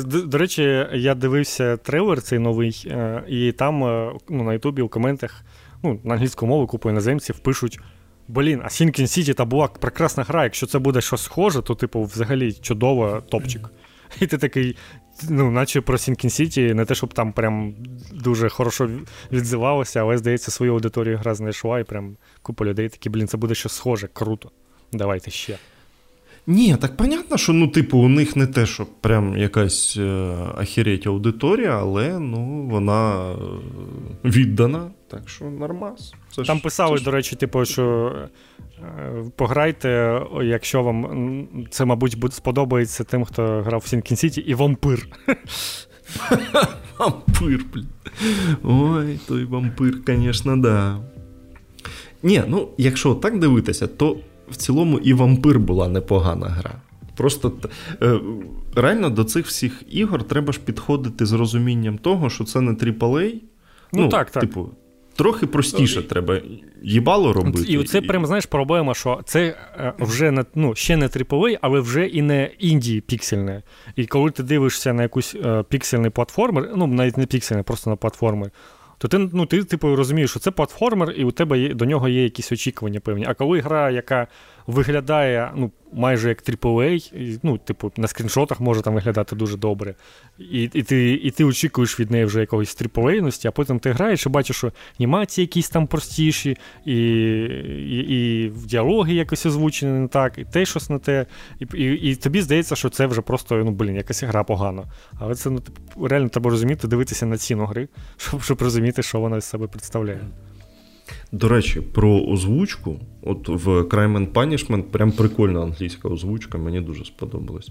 До, 0.05 0.22
до 0.22 0.38
речі, 0.38 0.86
я 0.94 1.14
дивився 1.14 1.76
трейлер 1.76 2.22
цей 2.22 2.38
новий, 2.38 2.84
е, 2.86 3.22
і 3.28 3.52
там 3.52 3.84
е, 3.84 4.12
ну, 4.28 4.44
на 4.44 4.52
Ютубі 4.52 4.82
у 4.82 4.88
коментах 4.88 5.44
ну, 5.82 6.00
на 6.05 6.14
англійську 6.14 6.46
мову 6.46 6.66
купу 6.66 6.90
іноземців 6.90 7.38
пишуть: 7.38 7.78
Блін, 8.28 8.60
а 8.64 8.68
Sinking 8.68 9.02
City 9.02 9.34
та 9.34 9.44
була 9.44 9.68
прекрасна 9.68 10.22
гра. 10.22 10.44
Якщо 10.44 10.66
це 10.66 10.78
буде 10.78 11.00
щось 11.00 11.22
схоже, 11.22 11.62
то, 11.62 11.74
типу, 11.74 12.02
взагалі 12.02 12.52
чудово 12.52 13.22
топчик. 13.30 13.70
І 14.20 14.26
ти 14.26 14.38
такий, 14.38 14.76
ну, 15.28 15.50
наче 15.50 15.80
про 15.80 15.96
Sinking 15.96 16.40
City, 16.40 16.74
не 16.74 16.84
те, 16.84 16.94
щоб 16.94 17.14
там 17.14 17.32
прям 17.32 17.74
дуже 18.12 18.48
хорошо 18.48 18.90
відзивалося, 19.32 20.00
але, 20.00 20.18
здається, 20.18 20.50
свою 20.50 20.72
аудиторію 20.72 21.16
гра 21.16 21.34
знайшла, 21.34 21.80
і 21.80 21.84
прям 21.84 22.16
купа 22.42 22.64
людей 22.64 22.88
такі, 22.88 23.10
блін, 23.10 23.28
це 23.28 23.36
буде 23.36 23.55
щось 23.55 23.72
схоже, 23.72 24.09
круто. 24.12 24.50
Давайте 24.92 25.30
ще. 25.30 25.59
Ні, 26.46 26.76
так 26.80 26.96
понятно, 26.96 27.36
що 27.36 27.52
ну, 27.52 27.68
типу, 27.68 27.98
у 27.98 28.09
них 28.09 28.36
не 28.36 28.46
те, 28.46 28.66
що 28.66 28.86
прям 29.00 29.36
якась 29.36 29.96
е, 29.96 30.34
ахереть 30.56 31.06
аудиторія, 31.06 31.78
але 31.78 32.18
ну, 32.18 32.68
вона 32.70 33.30
е, 33.32 33.34
віддана, 34.24 34.90
так 35.10 35.28
що 35.28 35.44
нормас. 35.44 36.14
Це 36.30 36.43
Там 36.43 36.56
ж, 36.56 36.62
писали, 36.62 36.98
це 36.98 37.05
до 37.05 37.10
речі, 37.10 37.36
типу, 37.36 37.64
що 37.64 38.14
е, 38.78 39.24
пограйте, 39.36 40.20
якщо 40.43 40.82
вам 40.82 41.48
це, 41.70 41.85
мабуть, 41.85 42.35
сподобається 42.35 43.05
тим, 43.05 43.24
хто 43.24 43.62
грав 43.62 43.80
в 43.80 43.86
Сінкін 43.86 44.16
Сіті, 44.16 44.40
і 44.40 44.55
вампир. 44.55 45.09
Вампир, 46.98 47.64
блін. 47.74 47.89
Ой, 48.62 49.18
той 49.28 49.44
вампир, 49.44 49.94
звісно, 50.06 50.56
да. 50.56 51.01
Ні, 52.22 52.43
ну, 52.48 52.68
якщо 52.78 53.14
так 53.14 53.39
дивитися, 53.39 53.86
то 53.86 54.16
в 54.51 54.56
цілому 54.56 54.98
і 54.98 55.12
вампир 55.12 55.59
була 55.59 55.89
непогана 55.89 56.47
гра. 56.47 56.82
Просто 57.16 57.52
е, 58.02 58.20
реально 58.74 59.10
до 59.10 59.24
цих 59.24 59.47
всіх 59.47 59.82
ігор 59.89 60.22
треба 60.22 60.52
ж 60.52 60.60
підходити 60.60 61.26
з 61.26 61.32
розумінням 61.32 61.98
того, 61.98 62.30
що 62.30 62.44
це 62.44 62.60
не 62.60 62.72
AAA. 62.72 63.35
Ну, 63.93 64.02
ну 64.02 64.09
так, 64.09 64.30
так. 64.30 64.40
Типу, 64.40 64.70
трохи 65.19 65.47
простіше 65.47 66.03
треба 66.03 66.40
їбало 66.82 67.32
робити. 67.32 67.73
І 67.73 67.85
це 67.85 68.01
прям, 68.01 68.27
знаєш, 68.27 68.47
проблема, 68.47 68.95
що 68.95 69.20
це 69.24 69.57
е, 69.78 69.93
вже 69.99 70.31
не 70.31 70.45
ну, 70.55 70.74
ще 70.74 70.97
не 70.97 71.09
триповий, 71.09 71.59
але 71.61 71.81
вже 71.81 72.07
і 72.07 72.23
не 72.23 72.51
індії 72.59 73.01
піксельне. 73.01 73.62
І 73.97 74.07
коли 74.07 74.31
ти 74.31 74.43
дивишся 74.43 74.93
на 74.93 75.03
якусь 75.03 75.36
е, 75.45 75.65
піксельний 75.69 76.11
платформер, 76.11 76.70
ну 76.77 76.86
навіть 76.86 77.16
не 77.16 77.27
піксельний, 77.27 77.65
просто 77.65 77.90
на 77.90 77.97
платформи. 77.97 78.51
то 78.99 79.09
ти 79.09 79.19
ну, 79.19 79.47
ти, 79.47 79.65
типу, 79.65 79.97
розумієш, 79.97 80.31
що 80.31 80.40
це 80.40 80.51
платформер, 80.51 81.11
і 81.16 81.24
у 81.24 81.31
тебе 81.31 81.59
є, 81.59 81.74
до 81.74 81.85
нього 81.85 82.09
є 82.09 82.23
якісь 82.23 82.53
очікування 82.53 83.01
певні. 83.01 83.24
А 83.28 83.35
коли 83.35 83.61
гра, 83.61 83.90
яка 83.90 84.27
виглядає 84.69 85.53
ну, 85.57 85.70
майже 85.93 86.28
як 86.28 86.43
AAA, 86.43 87.39
ну, 87.43 87.59
типу, 87.59 87.93
на 87.97 88.09
скріншотах 88.09 88.61
може 88.61 88.82
там 88.82 88.95
виглядати 88.95 89.36
дуже 89.36 89.57
добре. 89.57 89.95
І 90.39 90.62
і, 90.62 90.82
ти 90.82 91.12
і 91.12 91.31
ти 91.31 91.45
очікуєш 91.45 92.01
від 92.01 92.11
неї 92.11 92.24
вже 92.24 92.40
якоїсь 92.40 92.77
AAA-ності, 92.77 93.49
а 93.49 93.51
потім 93.51 93.78
ти 93.78 93.93
граєш 93.93 94.27
і 94.27 94.28
бачиш, 94.28 94.57
що 94.57 94.73
анімації 95.01 95.43
якісь 95.43 95.70
там 95.70 95.86
простіші, 95.86 96.57
і 96.85 96.97
і, 96.97 97.99
і 98.09 98.49
діалоги 98.49 99.15
якось 99.15 99.47
озвучені 99.47 100.01
не 100.01 100.09
так, 100.09 100.39
і 100.39 100.45
те 100.45 100.66
щось 100.66 100.90
не 100.90 100.99
те. 100.99 101.27
І 101.61 101.66
і, 101.78 102.11
і 102.11 102.15
тобі 102.15 102.43
здається, 102.43 102.77
що 102.77 102.89
це 102.89 103.07
вже 103.07 103.20
просто 103.20 103.57
ну, 103.57 103.70
блін, 103.70 103.97
якась 103.97 104.23
гра 104.23 104.45
погана. 104.45 104.85
Але 105.19 105.35
це 105.35 105.51
ну, 105.51 105.61
типу, 105.61 106.09
реально 106.09 106.28
треба 106.28 106.51
розуміти, 106.51 106.89
дивитися 106.89 107.27
на 107.27 107.39
ціну 107.39 107.66
гри, 107.66 107.89
щоб 108.16 108.43
щоб 108.43 108.62
розуміти, 108.62 109.03
що 109.03 109.20
вона 109.20 109.40
з 109.40 109.45
себе 109.45 109.66
представляє. 109.66 110.20
До 111.32 111.48
речі, 111.48 111.80
про 111.80 112.20
озвучку. 112.20 113.01
От 113.22 113.48
в 113.48 113.68
Crime 113.68 114.18
and 114.18 114.32
Punishment 114.32 114.82
прям 114.82 115.12
прикольна 115.12 115.62
англійська 115.62 116.09
озвучка, 116.09 116.59
мені 116.59 116.80
дуже 116.80 117.05
сподобалось. 117.05 117.70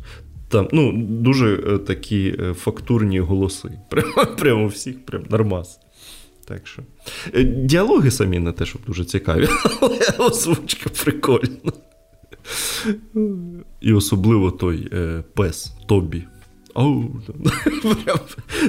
Там 0.49 0.67
ну, 0.71 0.93
дуже 0.97 1.55
е, 1.55 1.77
такі 1.77 2.35
е, 2.39 2.53
фактурні 2.53 3.19
голоси. 3.19 3.69
Прямо 3.89 4.25
прямо 4.37 4.67
всіх, 4.67 5.05
прям 5.05 5.23
нормас. 5.29 5.79
Так 6.45 6.67
що. 6.67 6.81
Е, 7.33 7.43
діалоги 7.43 8.11
самі 8.11 8.39
не 8.39 8.51
те, 8.51 8.65
щоб 8.65 8.81
дуже 8.87 9.05
цікаві, 9.05 9.47
але 9.81 9.99
озвучка 10.19 10.89
прикольна. 11.03 11.71
І 13.81 13.93
особливо 13.93 14.51
той 14.51 14.87
е, 14.93 15.23
пес 15.33 15.73
Тобі. 15.87 16.23
Оу, 16.73 17.03
прям, 17.81 18.19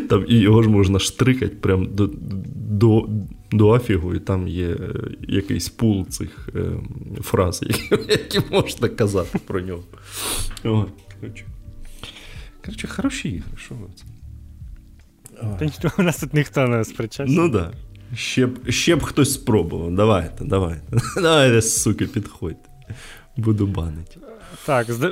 там, 0.08 0.24
І 0.28 0.38
його 0.38 0.62
ж 0.62 0.68
можна 0.68 0.98
штрикати 0.98 1.56
прям 1.56 1.88
до 1.94 2.10
до, 2.70 3.08
до 3.52 3.72
афігу, 3.72 4.14
і 4.14 4.20
там 4.20 4.48
є 4.48 4.68
е, 4.68 4.94
якийсь 5.28 5.68
пул 5.68 6.06
цих 6.06 6.48
е, 6.54 6.70
фраз, 7.20 7.62
які, 8.08 8.40
можна 8.50 8.88
казати 8.88 9.38
про 9.46 9.60
нього. 9.60 9.82
О, 10.64 10.86
коротше. 11.20 11.44
Коротше, 12.64 12.88
хороші 12.88 13.28
ігри, 13.28 13.50
що 13.56 13.74
ви 13.74 13.86
це? 13.96 14.04
Та 15.58 15.64
ніхто 15.64 15.90
у 15.98 16.02
нас 16.02 16.20
тут 16.20 16.34
ніхто 16.34 16.66
не 16.68 16.84
сперечається. 16.84 17.40
Ну 17.40 17.50
так. 17.50 17.70
Да. 17.70 18.16
Ще 18.16 18.46
б 18.46 18.70
ще 18.70 18.96
б 18.96 19.02
хтось 19.02 19.34
спробував. 19.34 19.94
Давайте, 19.94 20.44
давайте. 20.44 20.96
Давайте, 21.16 21.62
суки, 21.62 22.06
підходьте. 22.06 22.68
Буду 23.36 23.66
банити. 23.66 24.16
Так, 24.66 24.88
е, 24.88 25.08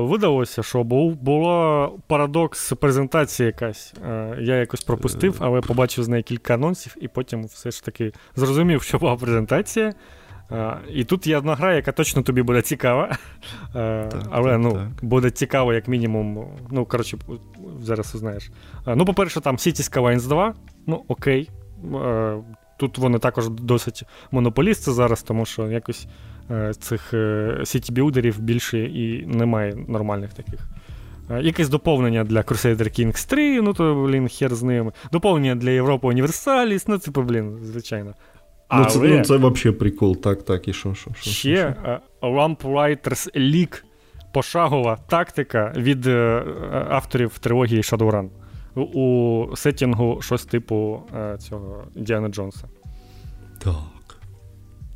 видалося, 0.00 0.62
що 0.62 0.84
був 0.84 1.16
було 1.16 1.98
парадокс 2.06 2.72
презентації 2.72 3.46
якась. 3.46 3.94
Е, 4.08 4.38
я 4.40 4.56
якось 4.56 4.82
пропустив, 4.82 5.36
але 5.38 5.60
побачив 5.60 6.04
з 6.04 6.08
неї 6.08 6.22
кілька 6.22 6.54
анонсів, 6.54 6.96
і 7.00 7.08
потім 7.08 7.44
все 7.44 7.70
ж 7.70 7.84
таки 7.84 8.12
зрозумів, 8.36 8.82
що 8.82 8.98
була 8.98 9.16
презентація. 9.16 9.92
І 10.90 11.04
тут 11.04 11.26
є 11.26 11.38
одна 11.38 11.54
гра, 11.54 11.74
яка 11.74 11.92
точно 11.92 12.22
тобі 12.22 12.42
буде 12.42 12.62
цікава. 12.62 13.16
Так, 13.72 14.14
але 14.30 14.50
так, 14.50 14.60
ну, 14.60 14.72
так. 14.72 14.88
буде 15.02 15.30
цікаво, 15.30 15.72
як 15.72 15.88
мінімум. 15.88 16.46
Ну, 16.70 16.84
коротше, 16.86 17.18
зараз 17.80 18.14
узнаєш. 18.14 18.50
Ну, 18.86 19.04
по-перше, 19.04 19.40
там 19.40 19.56
Cities 19.56 19.92
Skylines 19.92 20.28
2, 20.28 20.54
ну, 20.86 21.04
окей. 21.08 21.50
Тут 22.76 22.98
вони 22.98 23.18
також 23.18 23.48
досить 23.48 24.02
монополісти 24.30 24.92
зараз, 24.92 25.22
тому 25.22 25.46
що 25.46 25.70
якось 25.70 26.06
цих 26.80 27.14
сіті-білдерів 27.64 28.40
більше 28.40 28.78
і 28.78 29.26
немає 29.26 29.74
нормальних 29.88 30.34
таких. 30.34 30.60
Якесь 31.40 31.68
доповнення 31.68 32.24
для 32.24 32.40
Crusader 32.40 33.00
Kings 33.00 33.28
3, 33.28 33.62
ну 33.62 33.72
то, 33.72 33.94
блін, 33.94 34.28
хер 34.28 34.54
з 34.54 34.62
ними. 34.62 34.92
Доповнення 35.12 35.54
для 35.54 35.70
Європи 35.70 36.06
Універсаліс, 36.06 36.88
ну, 36.88 36.98
типу, 36.98 37.22
блін, 37.22 37.58
звичайно. 37.62 38.14
Ну, 38.72 38.84
це 38.84 38.98
ну, 38.98 39.24
це 39.24 39.36
взагалі 39.36 39.78
прикол. 39.78 40.16
Так, 40.16 40.42
так, 40.42 40.68
і 40.68 40.72
що, 40.72 40.94
що, 40.94 41.10
що. 41.14 41.30
Ще? 41.30 41.74
Lamp 42.22 42.56
Writers 42.56 43.36
League 43.36 43.82
пошагова 44.32 44.96
тактика 45.08 45.72
від 45.76 46.06
авторів 46.88 47.38
трилогії 47.38 47.80
Shadowrun 47.80 48.28
у 48.74 49.46
сеттінгу 49.56 50.22
щось 50.22 50.44
типу 50.44 51.02
цього 51.38 51.84
Діана 51.94 52.28
Джонса. 52.28 52.68
Так. 53.58 53.74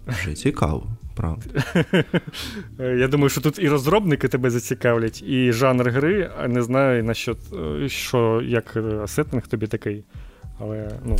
Вже 0.06 0.34
цікаво, 0.34 0.86
правда. 1.14 1.64
Я 2.78 3.08
думаю, 3.08 3.28
що 3.28 3.40
тут 3.40 3.58
і 3.58 3.68
розробники 3.68 4.28
тебе 4.28 4.50
зацікавлять, 4.50 5.22
і 5.22 5.52
жанр 5.52 5.90
гри, 5.90 6.30
а 6.38 6.48
не 6.48 6.62
знаю, 6.62 7.04
на 7.04 7.14
що, 7.14 7.36
що 7.86 8.42
як 8.44 8.76
сеттинг 9.06 9.46
тобі 9.46 9.66
такий. 9.66 10.04
Але, 10.60 10.90
ну. 11.06 11.16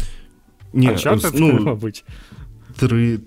Ні, 0.72 0.88
Uncharted, 0.88 1.32
ну, 1.34 1.52
мабуть. 1.60 2.04
Три, 2.76 3.18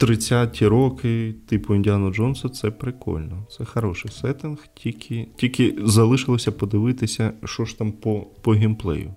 30-ті 0.00 0.66
роки, 0.66 1.34
типу 1.48 1.74
Індіану 1.74 2.12
Джонса, 2.12 2.48
це 2.48 2.70
прикольно. 2.70 3.46
Це 3.50 3.64
хороший 3.64 4.10
сеттинг, 4.10 4.58
тільки 4.74 5.28
тільки 5.36 5.76
залишилося 5.84 6.52
подивитися, 6.52 7.32
що 7.44 7.64
ж 7.64 7.78
там 7.78 7.92
по 7.92 8.26
по 8.42 8.52
геймплею. 8.52 9.14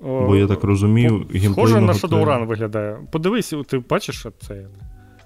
О, 0.00 0.26
Бо 0.26 0.36
я 0.36 0.46
так 0.46 0.64
розумію, 0.64 1.26
геймплей. 1.30 1.52
Схоже 1.52 1.80
на 1.80 1.92
Shadowrun 1.92 2.46
виглядає. 2.46 2.98
Подивись, 3.12 3.54
ти 3.68 3.78
бачиш 3.78 4.26
це? 4.40 4.66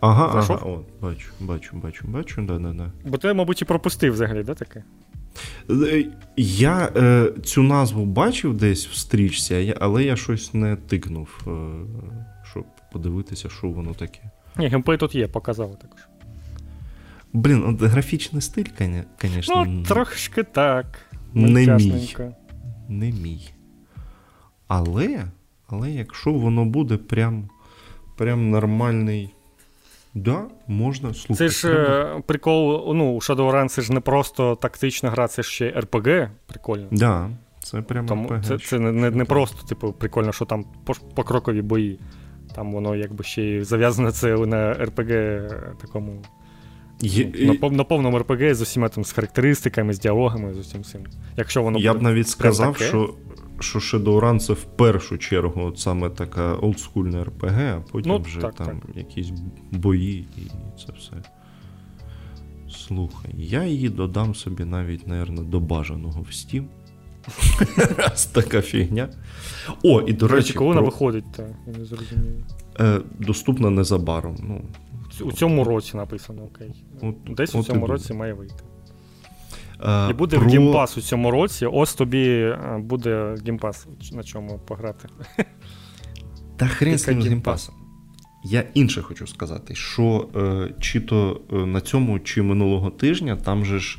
Ага, 0.05 0.31
ага, 0.35 0.55
о, 0.55 0.85
бачу, 1.01 1.31
бачу, 1.41 1.77
бачу, 1.77 2.05
бачу, 2.09 2.43
да, 2.43 2.59
да, 2.59 2.73
да. 2.73 2.93
Бо 3.05 3.19
ти, 3.19 3.33
мабуть, 3.33 3.63
і 3.63 3.65
пропустив 3.65 4.13
взагалі, 4.13 4.43
да, 4.43 4.55
таке? 4.55 4.85
Я 6.37 6.93
е, 6.97 7.33
цю 7.45 7.63
назву 7.63 8.05
бачив 8.05 8.55
десь 8.55 8.87
в 8.87 8.95
стрічці, 8.95 9.75
але 9.81 10.05
я 10.05 10.17
щось 10.17 10.55
не 10.55 10.77
тикнув, 10.77 11.29
е, 11.47 11.51
щоб 12.51 12.65
подивитися, 12.93 13.49
що 13.49 13.69
воно 13.69 13.95
таке. 13.95 14.21
Ні, 14.57 14.69
геймплей 14.69 14.99
тут 14.99 15.15
є, 15.15 15.29
показали 15.29 15.77
також. 15.81 16.01
Блін, 17.33 17.65
от 17.67 17.91
графічний 17.91 18.43
стиль, 18.43 18.65
звісно. 19.23 19.65
Ну, 19.65 19.83
трошки 19.83 20.43
так. 20.43 20.87
Не 21.35 21.67
мій. 21.67 22.17
Не 22.89 23.11
мій. 23.11 23.51
Але, 24.69 25.25
але 25.67 25.91
якщо 25.91 26.33
воно 26.33 26.65
буде 26.65 26.97
прям, 26.97 27.49
прям 28.17 28.51
нормальний. 28.51 29.31
Да, 30.15 30.43
можна 30.67 31.15
слухати. 31.15 31.35
Це 31.35 31.49
ж 31.49 31.63
треба. 31.63 32.21
прикол, 32.27 32.95
ну, 32.95 33.15
Shadowrun 33.15 33.69
це 33.69 33.83
ж 33.83 33.93
не 33.93 34.01
просто 34.01 34.57
тактична 34.57 35.11
гра, 35.11 35.29
це 35.29 35.43
ще 35.43 35.71
RPG. 35.71 36.29
Прикольно. 36.47 36.87
Да, 36.91 37.31
це 37.63 37.83
прямо 37.83 38.09
Тому 38.09 38.29
RPG. 38.29 38.43
Це 38.43 38.59
це 38.59 38.79
не 38.79 39.11
не 39.11 39.25
просто, 39.25 39.67
типу, 39.67 39.93
прикольно, 39.93 40.33
що 40.33 40.45
там 40.45 40.65
покрокові 41.15 41.63
бої. 41.63 42.01
Там 42.55 42.73
воно 42.73 42.97
якби 42.97 43.25
ще 43.25 43.43
й 43.43 43.63
зав'язане 43.63 44.13
це 44.13 44.37
на 44.37 44.75
RPG 44.75 45.49
такому. 45.81 46.23
Є, 47.01 47.33
ну, 47.41 47.59
на, 47.63 47.77
на 47.77 47.85
повному 47.85 48.19
RPG 48.19 48.55
з 48.55 48.61
усіма 48.61 48.89
там 48.89 49.05
з 49.05 49.13
характеристиками, 49.13 49.93
з 49.93 49.99
діалогами, 49.99 50.55
з 50.55 50.59
усім 50.59 50.85
цим. 50.85 51.05
Якщо 51.37 51.63
воно 51.63 51.79
Я 51.79 51.95
б 51.95 52.03
навіть 52.03 52.29
сказав, 52.29 52.73
таке, 52.73 52.85
що 52.85 53.15
що 53.61 53.79
Shadowrun 53.79 54.39
це 54.39 54.53
в 54.53 54.65
першу 54.65 55.19
чергу 55.19 55.63
от 55.63 55.79
саме 55.79 56.11
така 56.11 56.55
олдскульна 56.55 57.25
РПГ, 57.25 57.61
а 57.61 57.83
потім 57.93 58.13
ну, 58.13 58.19
вже 58.19 58.41
так, 58.41 58.55
там 58.55 58.67
так. 58.67 58.97
якісь 58.97 59.33
бої 59.73 60.29
і 60.37 60.41
це 60.81 60.93
все. 60.99 61.13
Слухай, 62.71 63.31
я 63.37 63.65
її 63.65 63.89
додам 63.89 64.35
собі 64.35 64.65
навіть, 64.65 65.07
напевно, 65.07 65.43
до 65.43 65.61
бажаного 65.61 66.23
в 66.23 66.27
Steam. 66.27 66.65
Раз 67.97 68.27
така 68.27 68.63
фігня. 68.63 69.09
О, 69.83 70.01
і 70.01 70.13
до 70.13 70.29
речі, 70.29 70.53
коли 70.53 70.69
вона 70.69 70.81
виходить, 70.81 71.25
так, 71.37 71.51
я 71.67 71.73
не 71.79 71.85
зрозумію. 71.85 72.45
Е, 72.81 73.01
доступна 73.19 73.71
незабаром. 73.71 74.37
Ну, 74.43 74.61
У 75.27 75.33
цьому 75.33 75.65
році 75.65 75.97
написано, 75.97 76.43
окей. 76.43 76.85
Десь 77.27 77.55
у 77.55 77.63
цьому 77.63 77.87
році 77.87 78.15
має 78.15 78.33
вийти. 78.33 78.65
А, 79.85 80.09
і 80.11 80.15
буде 80.15 80.37
про... 80.37 80.47
в 80.47 80.51
Game 80.51 80.75
Pass 80.75 80.99
у 80.99 81.01
цьому 81.01 81.31
році. 81.31 81.67
Ось 81.67 81.95
тобі 81.95 82.55
буде 82.79 83.37
Game 83.45 83.64
Pass, 83.64 83.87
на 84.13 84.23
чому 84.23 84.59
пограти. 84.59 85.09
Та 86.57 86.67
хрен 86.67 86.99
з 86.99 87.03
тим 87.03 87.23
Game 87.23 87.40
Pass 87.40 87.57
-ом. 87.57 87.75
Я 88.45 88.65
інше 88.75 89.03
хочу 89.03 89.27
сказати, 89.27 89.75
що 89.75 90.29
е, 90.37 90.75
чи 90.81 91.01
то 91.01 91.41
е, 91.53 91.57
на 91.57 91.81
цьому, 91.81 92.21
чи 92.21 92.43
минулого 92.43 92.91
тижня 92.91 93.37
там 93.37 93.65
же 93.65 93.79
ж 93.79 93.99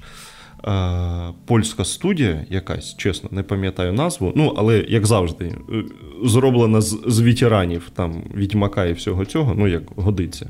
е, 0.68 1.34
польська 1.46 1.86
студія, 1.86 2.46
якась, 2.50 2.98
чесно, 2.98 3.30
не 3.32 3.44
пам'ятаю 3.44 3.94
назву, 3.94 4.34
ну, 4.36 4.54
але 4.58 4.86
як 4.90 5.06
завжди, 5.06 5.46
е, 5.46 5.84
зроблена 6.24 6.82
з, 6.82 7.02
з 7.08 7.20
ветеранів 7.20 7.90
там 7.96 8.24
Відьмака 8.36 8.86
і 8.86 8.94
всього 8.94 9.26
цього, 9.26 9.56
ну 9.58 9.68
як 9.68 9.84
годиться. 9.96 10.48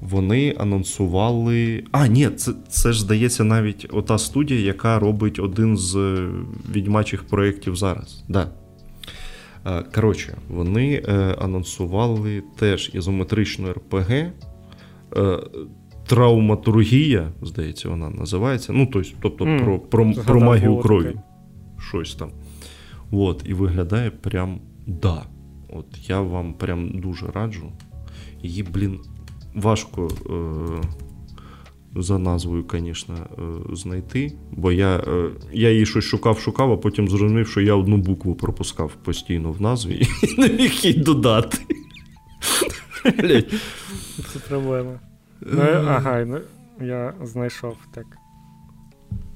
Вони 0.00 0.54
анонсували. 0.58 1.84
А, 1.92 2.06
ні, 2.06 2.28
це 2.28 2.52
це 2.68 2.92
ж 2.92 3.00
здається 3.00 3.44
навіть 3.44 3.86
ота 3.92 4.18
студія, 4.18 4.60
яка 4.60 4.98
робить 4.98 5.38
один 5.38 5.76
з 5.76 6.18
відьмачих 6.74 7.24
проєктів 7.24 7.76
зараз. 7.76 8.24
Да. 8.28 8.48
Коротше, 9.94 10.36
вони 10.48 11.02
анонсували 11.38 12.42
теж 12.58 12.90
ізометричну 12.94 13.68
РПГ. 13.72 14.32
Травматургія, 16.06 17.32
здається, 17.42 17.88
вона 17.88 18.10
називається. 18.10 18.72
Ну, 18.72 18.88
тобто 19.20 19.44
mm, 19.44 19.64
про 19.64 19.78
про, 19.78 20.12
про 20.12 20.40
магію 20.40 20.76
крові. 20.76 21.14
Щось 21.88 22.14
там. 22.14 22.30
От, 23.10 23.42
І 23.46 23.54
виглядає 23.54 24.10
прям 24.10 24.60
да. 24.86 25.22
От 25.68 25.86
Я 26.08 26.20
вам 26.20 26.54
прям 26.54 26.98
дуже 26.98 27.26
раджу. 27.26 27.72
Її, 28.46 28.62
блін, 28.62 29.00
важко 29.54 30.08
е, 30.30 32.02
за 32.02 32.18
назвою, 32.18 32.64
звісно, 32.72 33.14
е, 33.14 33.76
знайти. 33.76 34.32
Бо 34.52 34.72
я 34.72 34.96
е, 34.96 35.30
я 35.52 35.70
її 35.70 35.86
щось 35.86 36.04
шукав-шукав, 36.04 36.72
а 36.72 36.76
потім 36.76 37.08
зрозумів, 37.08 37.48
що 37.48 37.60
я 37.60 37.74
одну 37.74 37.96
букву 37.96 38.34
пропускав 38.34 38.92
постійно 38.94 39.52
в 39.52 39.62
назві 39.62 40.08
і 40.22 40.40
не 40.40 40.48
міг 40.48 40.72
її 40.72 40.98
додати. 40.98 41.58
Це 44.32 44.38
проблема. 44.48 45.00
Ну, 45.40 45.62
Ага, 45.62 46.24
ну, 46.24 46.40
я 46.86 47.14
знайшов 47.22 47.76
так. 47.94 48.06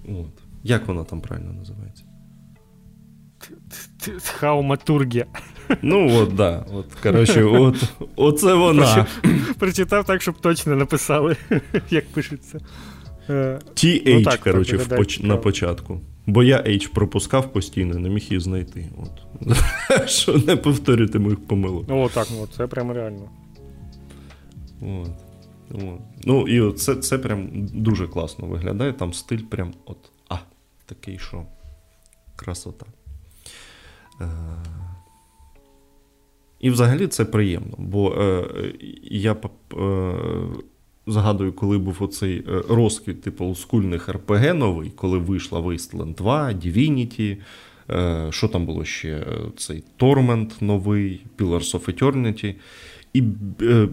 От. 0.08 0.42
Як 0.62 0.88
вона 0.88 1.04
там 1.04 1.20
правильно 1.20 1.52
називається? 1.52 2.04
Хауматургія. 4.24 5.26
Ну, 5.82 6.16
от, 6.18 6.34
да. 6.34 6.66
От, 6.74 6.94
коротше, 7.02 7.44
от, 7.44 7.84
оце 8.16 8.54
вона. 8.54 9.06
Прочитав 9.58 10.04
так, 10.04 10.22
щоб 10.22 10.40
точно 10.40 10.76
написали, 10.76 11.36
як 11.90 12.08
пишеться. 12.08 12.60
TH, 13.28 14.02
ну, 14.06 14.22
так, 14.22 14.40
коротше, 14.40 14.78
так, 14.78 14.98
поч... 14.98 15.20
на 15.20 15.36
початку. 15.36 16.00
Бо 16.26 16.42
я 16.42 16.56
H 16.56 16.92
пропускав 16.92 17.52
постійно, 17.52 17.98
не 17.98 18.08
міг 18.08 18.22
її 18.22 18.40
знайти. 18.40 18.88
От. 19.02 20.08
Що 20.08 20.38
не 20.38 20.56
повторювати 20.56 21.18
моїх 21.18 21.46
помилок. 21.46 21.84
О, 21.88 22.08
так, 22.14 22.26
ну, 22.30 22.48
це 22.56 22.66
прям 22.66 22.92
реально. 22.92 23.30
От. 24.82 25.10
От. 25.74 26.00
Ну, 26.24 26.48
і 26.48 26.72
це 26.72 26.94
це 26.94 27.18
прям 27.18 27.48
дуже 27.74 28.08
класно 28.08 28.46
виглядає. 28.46 28.92
Там 28.92 29.12
стиль 29.12 29.42
прям 29.50 29.74
от. 29.86 29.98
А, 30.28 30.36
такий, 30.86 31.18
що 31.18 31.46
красота. 32.36 32.86
Е... 34.20 34.26
І 36.60 36.70
взагалі 36.70 37.06
це 37.06 37.24
приємно, 37.24 37.74
бо 37.78 38.12
е, 38.12 38.44
я 39.02 39.32
е, 39.32 40.12
згадую, 41.06 41.52
коли 41.52 41.78
був 41.78 41.96
оцей 42.00 42.44
розквіт 42.68 43.22
типу 43.22 43.44
олдскульних 43.44 44.08
РПГ 44.08 44.54
новий, 44.54 44.90
коли 44.90 45.18
вийшла 45.18 45.60
Wasteland 45.60 46.14
2, 46.14 46.48
Divinity, 46.48 47.36
що 48.30 48.48
там 48.48 48.66
було 48.66 48.84
ще? 48.84 49.26
Цей 49.56 49.84
Torment 49.98 50.50
новий, 50.60 51.20
Pillars 51.38 51.74
of 51.74 51.98
Eternity. 51.98 52.54
І 53.12 53.20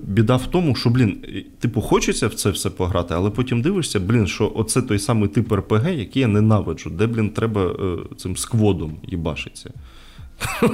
біда 0.04 0.36
в 0.36 0.48
тому, 0.48 0.76
що, 0.76 0.90
блін, 0.90 1.24
типу, 1.60 1.82
хочеться 1.82 2.28
в 2.28 2.34
це 2.34 2.50
все 2.50 2.70
пограти, 2.70 3.14
але 3.14 3.30
потім 3.30 3.62
дивишся, 3.62 4.00
блін, 4.00 4.28
що 4.28 4.52
оце 4.56 4.82
той 4.82 5.00
самий 5.00 5.30
тип 5.30 5.52
РПГ, 5.52 5.90
який 5.90 6.22
я 6.22 6.28
ненавиджу, 6.28 6.90
де, 6.90 7.08
блін, 7.08 7.30
треба 7.30 7.76
цим 8.18 8.38
скводом 8.38 8.98
їбашиться. 9.04 9.72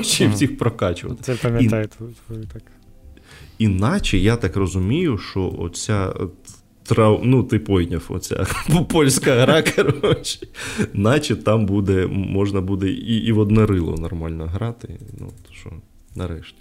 Чи 0.04 0.28
всіх 0.28 0.58
прокачувати. 0.58 1.24
Це 1.24 1.36
пам'ятаю 1.36 1.88
твою 1.88 2.46
так. 2.54 2.64
Іначе 3.58 4.18
я 4.18 4.36
так 4.36 4.56
розумію, 4.56 5.18
що 5.18 5.56
оця. 5.58 6.14
Трав... 6.86 7.22
Ну, 7.24 7.44
ти 7.44 7.60
пойняв, 7.60 8.06
оця 8.10 8.46
польська 8.90 9.42
гра, 9.42 9.62
коротше, 9.62 10.48
наче 10.94 11.36
там 11.36 11.66
буде, 11.66 12.08
можна 12.08 12.62
буде 12.62 12.90
і 12.90 13.18
і 13.18 13.32
в 13.32 13.40
однорило 13.40 13.96
нормально 13.96 14.46
грати. 14.46 15.00
Ну, 15.20 15.32
то 15.48 15.54
що, 15.54 15.72
нарешті. 16.16 16.58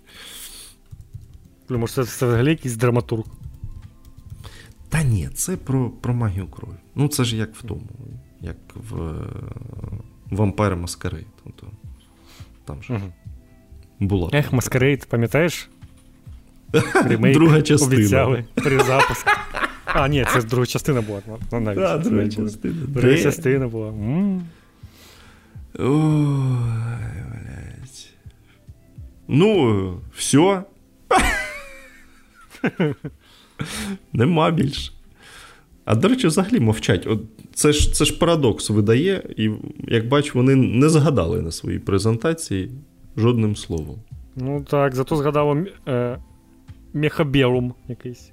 Може, 1.69 1.93
це, 1.93 2.05
це 2.05 2.27
взагалі 2.27 2.49
якийсь 2.49 2.77
драматург. 2.77 3.25
Та 4.89 5.03
ні, 5.03 5.29
це 5.35 5.57
про 5.57 5.91
про 5.91 6.15
магію 6.15 6.47
крові. 6.47 6.77
Ну, 6.95 7.09
це 7.09 7.25
ж 7.25 7.37
як 7.37 7.55
в 7.57 7.63
тому, 7.63 7.87
як 8.41 8.57
в 8.91 8.95
Vampire 10.31 10.83
Masquerade. 10.83 11.25
Тобто, 11.45 11.67
там 12.65 12.83
ж 12.83 12.93
угу. 12.93 13.13
була. 14.01 14.31
Ех, 14.33 14.53
Masquerade, 14.53 15.07
пам'ятаєш? 15.07 15.69
Ремейк 17.05 17.35
Друга 17.35 17.63
частина. 17.63 17.97
Обіцяли 17.97 18.45
при 18.55 18.79
запуску. 18.79 19.31
А, 19.85 20.09
ні, 20.09 20.27
це 20.33 20.43
друга 20.43 20.67
частина 20.67 21.01
була. 21.01 21.21
Ну, 21.53 21.61
навіть. 21.61 21.79
Да, 21.79 21.99
друга 21.99 22.29
частина. 22.29 22.75
Друга 22.87 23.17
частина 23.17 23.69
була. 23.69 23.93
Ой, 25.79 25.91
блядь. 27.29 28.09
Ну, 29.29 30.01
все. 30.17 30.63
Нема 34.13 34.51
більше. 34.51 34.93
А 35.85 35.95
до 35.95 36.09
речі, 36.09 36.27
взагалі 36.27 36.61
мовчать. 36.61 37.07
От 37.07 37.21
Це 37.55 37.73
ж 37.73 37.93
це 37.93 38.05
ж 38.05 38.19
парадокс 38.19 38.71
видає, 38.71 39.23
і 39.37 39.51
як 39.89 40.09
бачу, 40.09 40.39
вони 40.39 40.57
не 40.57 40.89
згадали 40.89 41.43
на 41.43 41.51
своїй 41.51 41.79
презентації 41.79 42.71
жодним 43.17 43.57
словом. 43.57 43.97
Ну 44.37 44.65
так, 44.69 44.95
зато 44.95 45.17
згадало 45.17 45.65
е, 45.89 46.19
мехабелум 46.95 47.75
якийсь. 47.89 48.33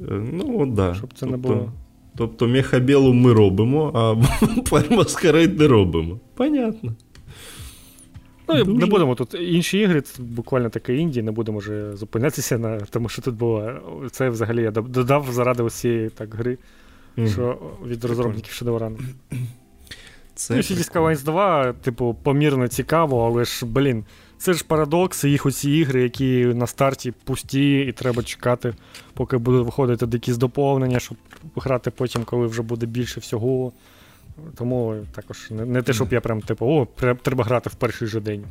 Е, 0.00 0.04
ну, 0.32 0.60
от, 0.60 0.74
да. 0.74 0.94
Щоб 0.94 1.10
це 1.14 1.20
тобто, 1.20 1.36
не 1.36 1.36
було. 1.36 1.72
Тобто 2.16 2.48
мехабелум 2.48 3.20
ми 3.20 3.32
робимо, 3.32 3.92
а 3.94 4.16
пармаскарейд 4.70 5.58
не 5.58 5.68
робимо. 5.68 6.20
Понятно. 6.34 6.94
Ну, 8.48 8.64
Дуже... 8.64 8.78
не 8.78 8.86
будемо 8.86 9.14
тут 9.14 9.34
інші 9.34 9.78
ігри, 9.78 10.00
це 10.00 10.22
буквально 10.22 10.68
таке 10.70 10.96
інді, 10.96 11.22
не 11.22 11.30
будемо 11.30 11.58
вже 11.58 11.96
зупинятися 11.96 12.58
на 12.58 12.80
тому, 12.80 13.08
що 13.08 13.22
тут 13.22 13.34
було. 13.34 13.72
Це 14.10 14.28
взагалі 14.28 14.62
я 14.62 14.70
додав 14.70 15.26
заради 15.30 15.62
усієї 15.62 16.08
так 16.08 16.34
гри, 16.34 16.58
mm. 17.16 17.32
що 17.32 17.58
від 17.86 18.04
розробників 18.04 18.52
Shadowrun. 18.52 18.98
Це 20.34 20.54
ну, 20.54 20.60
Cities 20.60 20.92
Skylines 20.92 21.24
2, 21.24 21.72
типу, 21.72 22.16
помірно 22.22 22.68
цікаво, 22.68 23.26
але 23.26 23.44
ж, 23.44 23.66
блін, 23.66 24.04
це 24.38 24.52
ж 24.52 24.64
парадокс, 24.64 25.24
їх 25.24 25.46
оці 25.46 25.70
ігри, 25.70 26.02
які 26.02 26.44
на 26.44 26.66
старті 26.66 27.12
пусті, 27.24 27.80
і 27.80 27.92
треба 27.92 28.22
чекати, 28.22 28.74
поки 29.14 29.36
будуть 29.36 29.64
виходити 29.64 30.06
якісь 30.12 30.36
доповнення, 30.36 30.98
щоб 31.00 31.18
грати 31.56 31.90
потім, 31.90 32.24
коли 32.24 32.46
вже 32.46 32.62
буде 32.62 32.86
більше 32.86 33.20
всього. 33.20 33.72
Тому 34.54 34.96
також 35.14 35.50
не, 35.50 35.64
не 35.64 35.82
те, 35.82 35.92
щоб 35.92 36.12
я 36.12 36.20
прям 36.20 36.40
типу, 36.40 36.66
о, 36.66 36.86
треба 37.22 37.44
грати 37.44 37.70
в 37.70 37.74
перший 37.74 38.08
же 38.08 38.20
день. 38.20 38.44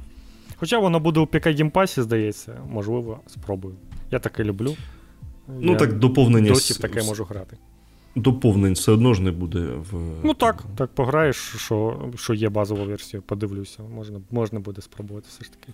Хоча 0.55 0.79
воно 0.79 0.99
буде 0.99 1.19
у 1.19 1.25
PK 1.25 1.55
Геймпасі, 1.55 2.01
здається, 2.01 2.57
можливо, 2.69 3.19
спробую. 3.27 3.75
Я 4.11 4.19
таке 4.19 4.43
люблю. 4.43 4.75
Ну, 5.47 5.71
я 5.71 5.77
так 5.77 5.93
доповнення. 5.93 6.49
Досі 6.49 6.73
в 6.73 6.77
таке 6.77 7.03
можу 7.03 7.23
грати. 7.23 7.57
Доповнень 8.15 8.73
все 8.73 8.91
одно 8.91 9.13
ж 9.13 9.21
не 9.21 9.31
буде 9.31 9.59
в. 9.59 9.93
Ну 10.23 10.33
так, 10.33 10.63
так 10.75 10.89
пограєш, 10.89 11.37
що 11.37 12.09
що 12.15 12.33
є 12.33 12.49
базова 12.49 12.83
версія, 12.83 13.23
подивлюся. 13.25 13.83
Можна 13.95 14.19
можна 14.31 14.59
буде 14.59 14.81
спробувати 14.81 15.27
все 15.29 15.43
ж 15.43 15.51
таки. 15.51 15.73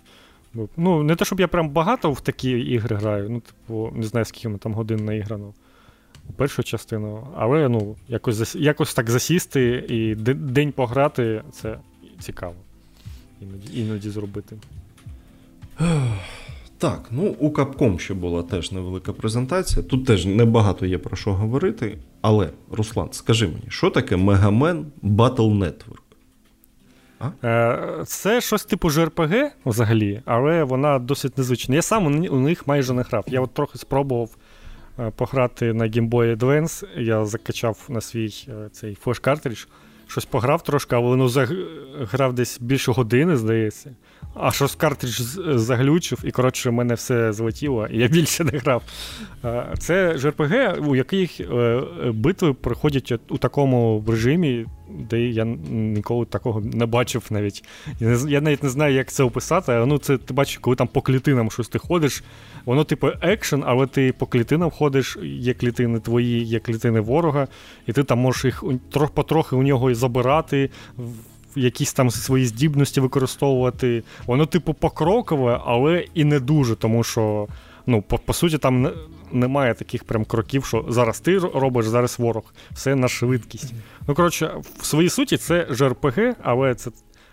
Ну, 0.76 1.02
Не 1.02 1.16
те, 1.16 1.24
щоб 1.24 1.40
я 1.40 1.48
прям 1.48 1.68
багато 1.68 2.12
в 2.12 2.20
такі 2.20 2.50
ігри 2.50 2.96
граю, 2.96 3.30
ну, 3.30 3.40
типу, 3.40 3.92
не 3.94 4.06
знаю, 4.06 4.24
скільки 4.24 4.48
ми 4.48 4.58
там 4.58 4.74
годин 4.74 5.04
наіграно 5.04 5.52
у 6.28 6.32
першу 6.32 6.62
частину, 6.62 7.28
але 7.36 7.68
ну, 7.68 7.96
якось 8.08 8.54
якось 8.54 8.94
так 8.94 9.10
засісти 9.10 9.86
і 9.88 10.14
день 10.34 10.72
пограти 10.72 11.42
це 11.52 11.78
цікаво. 12.18 12.54
Іноді, 13.40 13.80
іноді 13.80 14.10
зробити. 14.10 14.56
Так, 16.78 17.08
ну 17.10 17.36
у 17.38 17.50
Capcom 17.50 17.98
ще 17.98 18.14
була 18.14 18.42
теж 18.42 18.72
невелика 18.72 19.12
презентація. 19.12 19.86
Тут 19.86 20.06
теж 20.06 20.26
небагато 20.26 20.86
є 20.86 20.98
про 20.98 21.16
що 21.16 21.34
говорити. 21.34 21.98
Але, 22.20 22.50
Руслан, 22.70 23.08
скажи 23.12 23.46
мені, 23.46 23.64
що 23.68 23.90
таке 23.90 24.16
Megaman 24.16 24.84
Battle 25.02 25.58
Network? 25.58 26.02
А? 27.18 27.46
Е, 27.46 28.04
це 28.04 28.40
щось 28.40 28.64
типу 28.64 28.88
JRPG 28.88 29.48
взагалі, 29.66 30.22
але 30.24 30.64
вона 30.64 30.98
досить 30.98 31.38
незвична. 31.38 31.74
Я 31.74 31.82
сам 31.82 32.06
у 32.06 32.40
них 32.40 32.66
майже 32.66 32.92
не 32.92 33.02
грав. 33.02 33.24
Я 33.28 33.40
от 33.40 33.54
трохи 33.54 33.78
спробував 33.78 34.36
Е, 34.98 35.10
пограти 35.10 35.72
на 35.72 35.84
Game 35.84 36.08
Boy 36.08 36.36
Advance. 36.36 37.00
Я 37.00 37.24
закачав 37.24 37.86
на 37.88 38.00
свій 38.00 38.34
е, 38.48 38.68
цей 38.72 38.94
флеш-картридж, 39.04 39.66
щось 40.06 40.24
пограв 40.24 40.62
трошки, 40.62 40.96
але 40.96 41.06
воно 41.06 41.28
грав 42.12 42.32
десь 42.32 42.58
більше 42.60 42.92
години, 42.92 43.36
здається. 43.36 43.90
А 44.34 44.52
щось 44.52 44.74
картридж 44.74 45.20
заглючив, 45.54 46.18
і 46.24 46.30
коротше, 46.30 46.70
в 46.70 46.72
мене 46.72 46.94
все 46.94 47.32
злетіло, 47.32 47.86
і 47.86 47.98
я 47.98 48.08
більше 48.08 48.44
не 48.44 48.58
грав. 48.58 48.82
Е, 49.44 49.74
це 49.78 50.14
JRPG, 50.14 50.86
у 50.86 50.96
яких 50.96 51.40
битви 52.12 52.54
проходять 52.54 53.12
у 53.28 53.38
такому 53.38 54.04
режимі, 54.08 54.66
де 54.88 55.20
я 55.20 55.44
ніколи 55.70 56.26
такого 56.26 56.60
не 56.60 56.86
бачив 56.86 57.22
навіть. 57.30 57.64
Я 58.28 58.40
навіть 58.40 58.62
не 58.62 58.68
знаю, 58.68 58.94
як 58.94 59.12
це 59.12 59.22
описати, 59.22 59.72
але 59.72 59.86
ну, 59.86 59.98
це 59.98 60.18
ти 60.18 60.34
бачиш, 60.34 60.58
коли 60.58 60.76
там 60.76 60.88
по 60.88 61.02
клітинам 61.02 61.50
щось 61.50 61.68
ти 61.68 61.78
ходиш. 61.78 62.24
Воно, 62.64 62.84
типу, 62.84 63.08
екшен, 63.20 63.62
але 63.66 63.86
ти 63.86 64.12
по 64.18 64.26
клітинам 64.26 64.70
ходиш, 64.70 65.18
є 65.22 65.54
клітини 65.54 66.00
твої, 66.00 66.44
є 66.44 66.58
клітини 66.58 67.00
ворога, 67.00 67.48
і 67.86 67.92
ти 67.92 68.04
там 68.04 68.18
можеш 68.18 68.44
їх 68.44 68.64
трохи 68.90 69.12
потрохи 69.14 69.56
у 69.56 69.62
нього 69.62 69.90
і 69.90 69.94
забирати. 69.94 70.70
Якісь 71.56 71.92
там 71.92 72.10
свої 72.10 72.46
здібності 72.46 73.00
використовувати. 73.00 74.02
Воно, 74.26 74.46
типу, 74.46 74.74
покрокове, 74.74 75.60
але 75.64 76.06
і 76.14 76.24
не 76.24 76.40
дуже, 76.40 76.76
тому 76.76 77.04
що, 77.04 77.46
ну, 77.86 78.02
по, 78.02 78.18
по 78.18 78.32
суті, 78.32 78.58
там 78.58 78.82
не, 78.82 78.90
немає 79.32 79.74
таких 79.74 80.04
прям 80.04 80.24
кроків, 80.24 80.64
що 80.64 80.84
зараз 80.88 81.20
ти 81.20 81.38
робиш, 81.38 81.86
зараз 81.86 82.18
ворог. 82.18 82.54
Все 82.70 82.94
на 82.94 83.08
швидкість. 83.08 83.74
Ну, 84.08 84.14
коротше, 84.14 84.54
в 84.78 84.86
своїй 84.86 85.08
суті, 85.08 85.36
це 85.36 85.66
JRPG, 85.70 86.34
але 86.42 86.74
це 86.74 86.90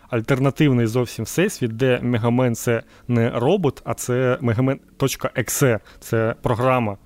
альтернативний 0.09 0.87
зовсім 0.87 1.25
всесвіт, 1.25 1.77
де 1.77 1.99
Mega 2.01 2.32
Man 2.32 2.55
це 2.55 2.83
не 3.07 3.29
робот, 3.29 3.81
а 3.85 3.93
це 3.93 4.37
Megaman.exe, 4.41 5.79
це 5.99 6.35
програма. 6.41 6.97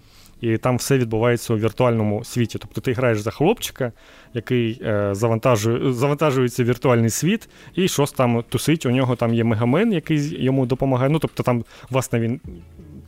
І 0.41 0.57
там 0.57 0.77
все 0.77 0.97
відбувається 0.97 1.53
у 1.53 1.57
віртуальному 1.57 2.23
світі. 2.23 2.57
Тобто 2.61 2.81
ти 2.81 2.93
граєш 2.93 3.19
за 3.19 3.31
хлопчика, 3.31 3.91
який 4.33 4.81
е, 4.83 5.09
завантажує, 5.11 5.93
завантажується 5.93 6.63
в 6.63 6.65
віртуальний 6.65 7.09
світ, 7.09 7.49
і 7.75 7.87
щось 7.87 8.11
там 8.11 8.43
тусить. 8.49 8.85
У 8.85 8.91
нього 8.91 9.15
там 9.15 9.33
є 9.33 9.43
Mega 9.43 9.68
Man, 9.68 9.93
який 9.93 10.43
йому 10.43 10.65
допомагає. 10.65 11.09
Ну, 11.09 11.19
тобто 11.19 11.43
там, 11.43 11.63
власне, 11.89 12.19
він, 12.19 12.41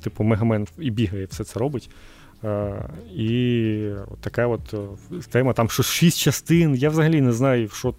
типу, 0.02 0.24
Mega 0.24 0.49
Man 0.49 0.68
і 0.80 0.90
бігає, 0.90 1.26
все 1.26 1.44
це 1.44 1.60
робить. 1.60 1.90
Е, 2.44 2.90
і 3.16 3.92
от 4.12 4.20
така 4.22 4.48
от 4.48 4.74
тема, 5.32 5.54
там 5.54 5.70
що 5.70 5.84
шість 5.84 6.20
частин. 6.20 6.76
Я 6.76 6.90
взагалі 6.90 7.22
не 7.22 7.32
знаю, 7.32 7.70
що 7.70 7.94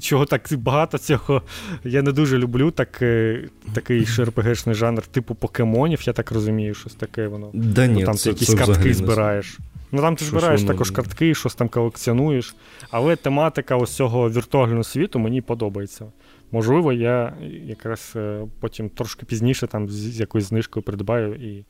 чого 0.00 0.26
так 0.26 0.48
багато 0.52 0.98
цього. 0.98 1.42
Я 1.84 2.02
не 2.02 2.12
дуже 2.12 2.38
люблю 2.38 2.70
так, 2.70 3.02
е, 3.02 3.44
такий 3.72 4.06
ШРПГшний 4.06 4.74
жанр, 4.74 5.06
типу 5.06 5.34
покемонів, 5.34 6.02
я 6.06 6.12
так 6.12 6.32
розумію, 6.32 6.74
щось 6.74 6.94
таке 6.94 7.28
воно. 7.28 7.50
Да 7.54 7.86
ні, 7.86 8.00
ну, 8.00 8.06
Там 8.06 8.14
це, 8.14 8.24
ти 8.24 8.30
якісь 8.30 8.54
картки 8.54 8.94
збираєш. 8.94 9.58
Ну 9.92 10.00
там 10.00 10.16
ти 10.16 10.24
що 10.24 10.30
збираєш 10.30 10.62
також 10.62 10.90
картки, 10.90 11.34
щось 11.34 11.54
там 11.54 11.68
колекціонуєш. 11.68 12.54
Але 12.90 13.16
тематика 13.16 13.76
ось 13.76 13.94
цього 13.94 14.30
віртуального 14.30 14.84
світу 14.84 15.18
мені 15.18 15.40
подобається. 15.40 16.06
Можливо, 16.52 16.92
я 16.92 17.32
якраз 17.64 18.12
е, 18.16 18.40
потім 18.60 18.88
трошки 18.88 19.26
пізніше 19.26 19.66
там 19.66 19.88
з 19.88 20.20
якоюсь 20.20 20.48
знижкою 20.48 20.82
придбаю 20.82 21.34
і 21.34 21.64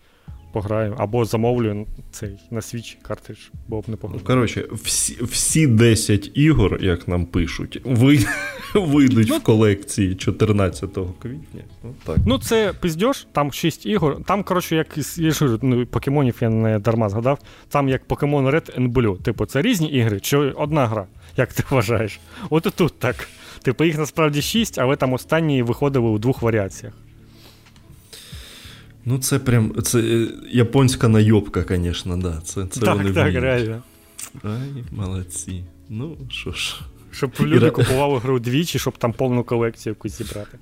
пограю. 0.53 0.95
Або 0.99 1.25
замовлю 1.25 1.87
цей 2.11 2.39
на 2.51 2.63
свіч 2.63 2.99
картридж, 3.03 3.39
було 3.69 3.83
б 3.83 3.89
непогано. 3.89 4.21
Ну, 4.23 4.27
коротше, 4.27 4.65
всі 4.73 5.25
всі 5.25 5.67
10 5.67 6.31
ігор, 6.35 6.79
як 6.83 7.09
нам 7.09 7.27
пишуть, 7.27 7.81
ви, 7.85 8.19
вийдуть 8.75 9.29
ну, 9.31 9.39
в 9.39 9.43
колекції 9.43 10.15
14 10.15 10.91
квітня. 11.23 11.63
Ну, 11.85 11.95
так. 12.05 12.17
ну 12.27 12.39
це 12.39 12.73
пиздьош, 12.81 13.27
там 13.33 13.53
6 13.53 13.87
ігор. 13.87 14.25
Там, 14.25 14.43
коротше, 14.43 14.77
як 14.77 14.99
я 15.17 15.31
ж, 15.31 15.59
ну, 15.63 15.87
покемонів 15.87 16.37
я 16.41 16.49
не 16.49 16.79
дарма 16.79 17.09
згадав. 17.09 17.39
Там 17.69 17.89
як 17.89 18.07
Pokemon 18.09 18.51
Red 18.51 18.79
and 18.79 18.93
Blue. 18.93 19.23
Типу, 19.23 19.47
це 19.47 19.63
різні 19.63 19.89
ігри 19.93 20.21
чи 20.21 20.37
одна 20.37 20.87
гра, 20.87 21.07
як 21.37 21.53
ти 21.53 21.65
вважаєш? 21.71 22.21
От 22.51 22.67
і 22.67 22.71
тут 22.71 22.99
так. 22.99 23.29
Типу, 23.63 23.85
їх 23.85 23.99
насправді 23.99 24.43
6, 24.43 24.79
але 24.79 24.97
там 24.97 25.13
останні 25.13 25.63
виходили 25.63 26.09
у 26.09 26.19
двох 26.19 26.43
варіаціях. 26.43 26.95
Ну, 29.05 29.19
це 29.19 29.39
прям 29.39 29.75
це 29.83 30.01
е, 30.01 30.29
японська 30.51 31.09
найобка, 31.09 31.65
звісно, 31.69 32.17
да. 32.17 32.41
Це, 32.45 32.67
це 32.67 32.81
так, 32.81 32.97
вони 32.97 33.13
так, 33.13 33.25
вміють. 33.25 33.43
реально. 33.43 33.83
Ай, 34.43 34.85
молодці. 34.91 35.65
Ну, 35.89 36.17
що 36.29 36.53
ж. 36.53 36.81
Щоб 37.13 37.31
люди 37.41 37.67
І... 37.67 37.71
купували 37.71 38.19
гру 38.19 38.39
двічі, 38.39 38.79
щоб 38.79 38.99
там 38.99 39.13
повну 39.13 39.45
колекцію 39.45 39.91
якусь 39.91 40.19
зібрати. 40.19 40.59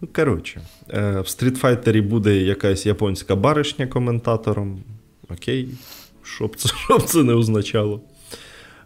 Ну, 0.00 0.08
коротше, 0.12 0.60
е, 0.90 1.20
в 1.20 1.28
стрітфайтері 1.28 2.00
буде 2.00 2.36
якась 2.36 2.86
японська 2.86 3.36
баришня 3.36 3.86
коментатором. 3.86 4.82
Окей, 5.28 5.68
що 6.22 6.46
б 6.46 6.56
це, 6.56 6.68
що 6.68 6.98
б 6.98 7.02
це 7.02 7.22
не 7.22 7.34
означало. 7.34 8.00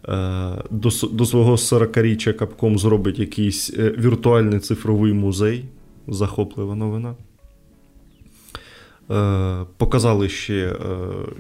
Е, 0.09 0.63
до 0.71 0.91
до 1.13 1.27
свого 1.27 1.53
40-річчя 1.53 2.33
Capcom 2.33 2.79
зробить 2.79 3.19
якийсь 3.19 3.79
віртуальний 3.79 4.61
цифровий 4.61 5.13
музей. 5.13 5.65
Захоплива 6.09 6.75
новина. 6.75 7.15
Показали 9.77 10.29
ще 10.29 10.77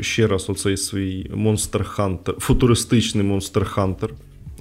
ще 0.01 0.26
раз 0.26 0.51
оцей 0.51 0.76
свій 0.76 1.30
Monster 1.34 1.97
Hunter, 1.97 2.40
футуристичний 2.40 3.26
Monster 3.32 3.74
Hunter 3.74 4.10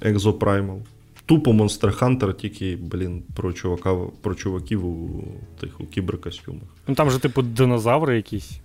Exoprimal 0.02 0.80
тупо 1.26 1.50
Monster 1.50 1.98
Hunter, 1.98 2.34
тільки, 2.34 2.76
блін, 2.76 3.22
про 3.34 3.52
чувака, 3.52 3.96
про 4.20 4.34
чуваків 4.34 4.86
у 4.86 5.24
тих 5.60 5.80
у 5.80 5.86
кіберкостюмах. 5.86 6.62
Ну 6.88 6.94
там 6.94 7.10
же, 7.10 7.18
типу, 7.18 7.42
динозаври 7.42 8.16
якісь. 8.16 8.60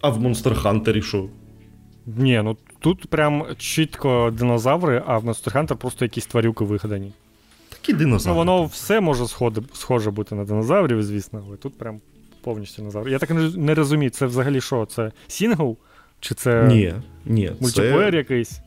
А 0.00 0.08
в 0.08 0.18
Monster 0.18 0.62
Hunter 0.62 1.02
що? 1.02 1.28
Ні, 2.06 2.40
ну 2.44 2.56
тут 2.78 3.06
прям 3.06 3.44
чітко 3.58 4.32
динозаври, 4.38 5.02
а 5.06 5.18
в 5.18 5.24
Monster 5.24 5.56
Hunter 5.56 5.74
просто 5.74 6.04
якісь 6.04 6.26
тварюки 6.26 6.64
вигадані. 6.64 7.12
Такі 7.86 7.98
динозаври. 7.98 8.34
Ну, 8.34 8.38
воно 8.38 8.64
все 8.64 9.00
може 9.00 9.26
сходи, 9.26 9.62
схоже 9.72 10.10
бути 10.10 10.34
на 10.34 10.44
динозаврів, 10.44 11.02
звісно, 11.02 11.42
але 11.46 11.56
тут 11.56 11.78
прям 11.78 12.00
повністю 12.40 12.82
динозаври. 12.82 13.10
Я 13.10 13.18
так 13.18 13.30
не 13.56 13.74
розумію, 13.74 14.10
це 14.10 14.26
взагалі 14.26 14.60
що? 14.60 14.86
Це 14.86 15.12
сінгл? 15.26 15.76
Чи 16.20 16.34
це 16.34 16.66
ні, 16.68 16.94
ні, 17.26 17.52
мультиплеєр 17.60 18.10
це... 18.10 18.16
якийсь? 18.16 18.60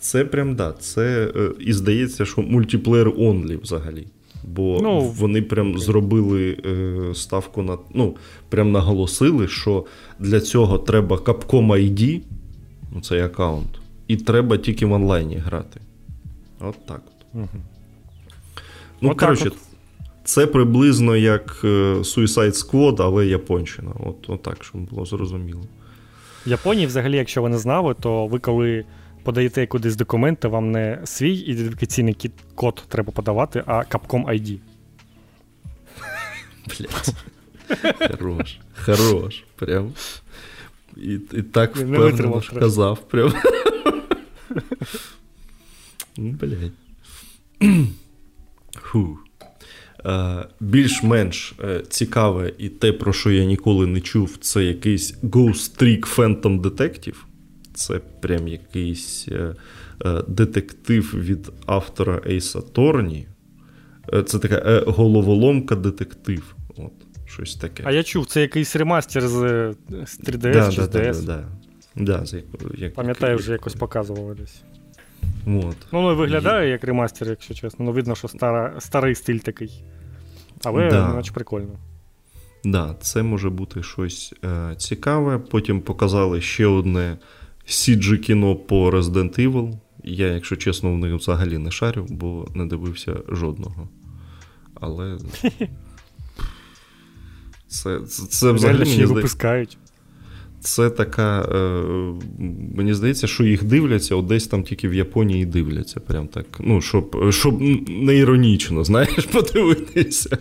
Це 0.00 0.24
прям 0.24 0.54
да. 0.54 0.72
Це 0.72 1.32
е, 1.36 1.50
і 1.60 1.72
здається, 1.72 2.24
що 2.24 2.42
мультиплеєр 2.42 3.12
only 3.18 3.56
взагалі. 3.56 4.06
Бо 4.44 4.78
ну, 4.82 5.00
вони 5.00 5.42
прям 5.42 5.78
зробили 5.78 6.58
е, 6.66 7.14
ставку 7.14 7.62
на. 7.62 7.78
Ну, 7.94 8.16
прям 8.48 8.72
наголосили, 8.72 9.48
що 9.48 9.84
для 10.18 10.40
цього 10.40 10.78
треба 10.78 11.16
Capcom 11.16 11.66
ID, 11.66 12.20
ну 12.94 13.00
цей 13.00 13.20
аккаунт, 13.20 13.80
і 14.06 14.16
треба 14.16 14.56
тільки 14.56 14.86
в 14.86 14.92
онлайні 14.92 15.36
грати. 15.36 15.80
От 16.60 16.86
так 16.86 17.02
от. 17.06 17.26
Угу. 17.34 17.62
Ну, 19.00 19.10
от 19.10 19.18
коротше, 19.20 19.48
от. 19.48 19.56
це 20.24 20.46
приблизно 20.46 21.16
як 21.16 21.60
е, 21.64 21.68
Suicide 21.94 22.52
Squad, 22.52 23.02
але 23.02 23.26
Японщина. 23.26 23.90
От, 24.00 24.16
от 24.30 24.42
так, 24.42 24.64
щоб 24.64 24.80
було 24.80 25.06
зрозуміло. 25.06 25.62
В 26.46 26.48
Японії, 26.48 26.86
взагалі, 26.86 27.16
якщо 27.16 27.42
ви 27.42 27.48
не 27.48 27.58
знали, 27.58 27.94
то 28.00 28.26
ви 28.26 28.38
коли 28.38 28.84
подаєте 29.22 29.66
кудись 29.66 29.96
документи, 29.96 30.48
вам 30.48 30.70
не 30.70 31.00
свій 31.04 31.34
ідентифікаційний 31.34 32.16
код 32.54 32.82
треба 32.88 33.12
подавати, 33.12 33.62
а 33.66 33.72
Capcom 33.72 34.24
ID. 34.26 34.58
Блять. 36.68 37.14
Хорош. 37.98 38.58
Хорош. 38.84 39.44
Прям. 39.56 39.92
І 40.96 41.12
і 41.32 41.42
так 41.42 41.76
впевнено 41.76 42.42
казав. 42.54 42.98
Прям. 42.98 43.32
Ну, 46.16 46.30
блять. 46.40 46.72
Фу. 48.90 49.18
Е, 50.06 50.44
більш-менш 50.60 51.54
е, 51.64 51.82
цікаве 51.88 52.52
і 52.58 52.68
те, 52.68 52.92
про 52.92 53.12
що 53.12 53.30
я 53.30 53.44
ніколи 53.44 53.86
не 53.86 54.00
чув, 54.00 54.36
це 54.40 54.64
якийсь 54.64 55.22
Ghost 55.22 55.82
Trick 55.82 56.16
Phantom 56.16 56.60
Detective. 56.60 57.16
Це 57.74 58.00
прям 58.20 58.48
якийсь 58.48 59.28
е, 59.28 59.54
детектив 60.28 61.14
від 61.14 61.52
автора 61.66 62.22
Ейса 62.26 62.60
Торні. 62.60 63.28
Це 64.26 64.38
така 64.38 64.82
головоломка 64.86 65.74
детектив. 65.74 66.54
От, 66.76 66.92
щось 67.26 67.54
таке. 67.54 67.82
А 67.86 67.92
я 67.92 68.02
чув, 68.02 68.26
це 68.26 68.40
якийсь 68.40 68.76
ремастер 68.76 69.28
з, 69.28 69.34
з 70.06 70.20
3DS 70.20 70.52
да, 70.52 70.70
чи 70.72 70.80
да, 70.80 71.12
з 71.14 71.20
DS. 71.20 71.26
Да, 71.26 71.44
да, 71.96 72.18
да. 72.18 72.36
Як, 72.78 72.94
Пам'ятаю, 72.94 73.32
як, 73.32 73.40
вже 73.40 73.52
якось 73.52 73.74
показували 73.74 74.34
десь. 74.34 74.62
От. 75.46 75.76
Ну, 75.92 76.02
ну 76.02 76.16
виглядає 76.16 76.70
як 76.70 76.84
ремастер, 76.84 77.28
якщо 77.28 77.54
чесно. 77.54 77.84
Ну, 77.84 77.92
видно, 77.92 78.14
що 78.14 78.28
стара, 78.28 78.74
старий 78.78 79.14
стиль 79.14 79.38
такий. 79.38 79.84
Але, 80.64 80.90
да. 80.90 81.14
наче 81.14 81.32
прикольно. 81.32 81.78
Да, 82.64 82.94
це 83.00 83.22
може 83.22 83.50
бути 83.50 83.82
щось 83.82 84.34
е, 84.44 84.74
цікаве. 84.76 85.38
Потім 85.38 85.80
показали 85.80 86.40
ще 86.40 86.66
одне 86.66 87.18
cg 87.66 88.18
кіно 88.18 88.56
по 88.56 88.90
Resident 88.90 89.48
Evil. 89.48 89.78
Я, 90.04 90.26
якщо 90.26 90.56
чесно, 90.56 90.92
в 90.92 90.98
них 90.98 91.14
взагалі 91.14 91.58
не 91.58 91.70
шарю, 91.70 92.06
бо 92.10 92.48
не 92.54 92.66
дивився 92.66 93.16
жодного. 93.28 93.88
Але. 94.74 95.18
Це 97.68 98.00
це, 98.08 98.26
це 98.26 98.52
взагалі 98.52 98.78
мені 98.78 99.04
випускають. 99.04 99.78
Це 100.68 100.90
така. 100.90 101.40
Е, 101.42 101.82
Мені 102.74 102.94
здається, 102.94 103.26
що 103.26 103.44
їх 103.44 103.64
дивляться, 103.64 104.14
от 104.14 104.26
десь 104.26 104.46
там 104.46 104.62
тільки 104.62 104.88
в 104.88 104.94
Японії 104.94 105.46
дивляться. 105.46 106.00
Прям 106.00 106.28
так. 106.28 106.46
Ну, 106.60 106.80
щоб 106.80 107.32
щоб 107.32 107.60
не 107.88 108.14
іронічно, 108.14 108.84
знаєш, 108.84 109.24
подивитися. 109.32 110.38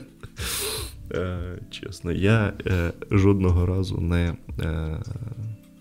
Е, 1.11 1.39
Чесно, 1.69 2.11
я 2.11 2.53
е, 2.67 2.91
жодного 3.11 3.65
разу 3.65 3.97
не. 3.97 4.33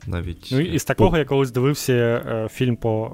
Навіть. 0.06 0.48
Ну, 0.52 0.60
і 0.60 0.78
з 0.78 0.85
такого 0.85 1.18
я 1.18 1.24
колись 1.24 1.51
дивився 1.51 1.93
е, 1.93 2.48
фільм 2.52 2.77
по 2.77 3.10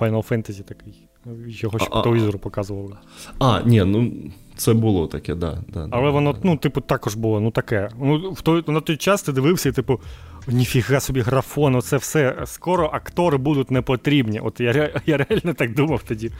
Final 0.00 0.28
Fantasy 0.28 0.62
такий. 0.62 1.08
Його 1.46 1.78
ще 1.78 1.90
по 1.90 2.00
телевізору 2.00 2.38
показували. 2.38 2.96
А, 3.38 3.60
ні, 3.62 3.84
ну 3.84 4.12
це 4.56 4.74
було 4.74 5.06
таке, 5.06 5.34
да. 5.34 5.58
да 5.68 5.88
Але 5.90 6.04
да, 6.04 6.10
воно, 6.10 6.32
да. 6.32 6.38
ну, 6.42 6.56
типу, 6.56 6.80
також 6.80 7.14
було, 7.14 7.40
ну 7.40 7.50
таке. 7.50 7.88
Ну, 8.00 8.32
в 8.32 8.40
той, 8.40 8.64
На 8.66 8.80
той 8.80 8.96
час 8.96 9.22
ти 9.22 9.32
дивився, 9.32 9.68
і, 9.68 9.72
типу, 9.72 10.00
ніфіга 10.48 11.00
собі 11.00 11.20
графон, 11.20 11.74
оце 11.74 11.96
все. 11.96 12.36
Скоро 12.44 12.90
актори 12.92 13.38
будуть 13.38 13.70
не 13.70 13.82
потрібні. 13.82 14.40
От 14.40 14.60
я 14.60 14.90
я 15.06 15.16
реально 15.16 15.54
так 15.54 15.74
думав 15.74 16.02
тоді. 16.02 16.30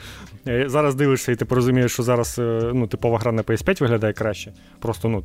Е, 0.47 0.69
зараз 0.69 0.95
дивишся, 0.95 1.31
і 1.31 1.35
ти 1.35 1.45
розумієш, 1.49 1.91
що 1.93 2.03
зараз 2.03 2.35
ну, 2.73 2.87
типова 2.87 3.19
гра 3.19 3.31
на 3.31 3.41
PS5 3.41 3.81
виглядає 3.81 4.13
краще. 4.13 4.53
Просто, 4.79 5.09
ну, 5.09 5.23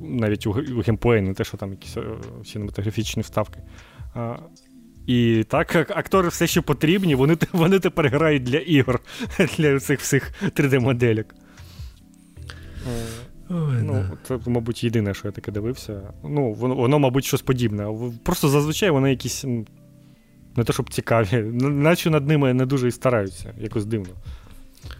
навіть 0.00 0.46
у, 0.46 0.52
геймплеї, 0.86 1.22
не 1.22 1.34
те, 1.34 1.44
що 1.44 1.56
там 1.56 1.70
якісь 1.70 1.96
синематографічні 2.44 3.22
вставки. 3.22 3.60
А, 4.14 4.36
І 5.06 5.44
так, 5.48 5.90
актори 5.90 6.28
все 6.28 6.46
ще 6.46 6.60
потрібні, 6.60 7.14
вони 7.14 7.36
вони 7.52 7.78
тепер 7.78 8.08
грають 8.08 8.42
для 8.42 8.58
ігор, 8.58 9.00
для 9.56 9.80
цих 9.80 10.00
всіх 10.00 10.32
3D-моделек. 10.42 11.24
Ой, 13.52 13.82
ну, 13.82 13.92
да. 13.92 14.10
Це, 14.22 14.50
мабуть, 14.50 14.84
єдине, 14.84 15.14
що 15.14 15.28
я 15.28 15.32
таке 15.32 15.52
дивився. 15.52 16.00
Ну, 16.24 16.52
Воно, 16.52 16.74
воно 16.74 16.98
мабуть, 16.98 17.24
щось 17.24 17.42
подібне. 17.42 17.86
Просто 18.22 18.48
зазвичай 18.48 18.90
вони 18.90 19.10
якісь. 19.10 19.44
Не 20.56 20.64
те, 20.64 20.72
щоб 20.72 20.90
цікаві, 20.90 21.42
наче 21.60 22.10
над 22.10 22.28
ними 22.28 22.54
не 22.54 22.66
дуже 22.66 22.88
і 22.88 22.90
стараються, 22.90 23.54
якось 23.58 23.84
дивно. 23.84 24.14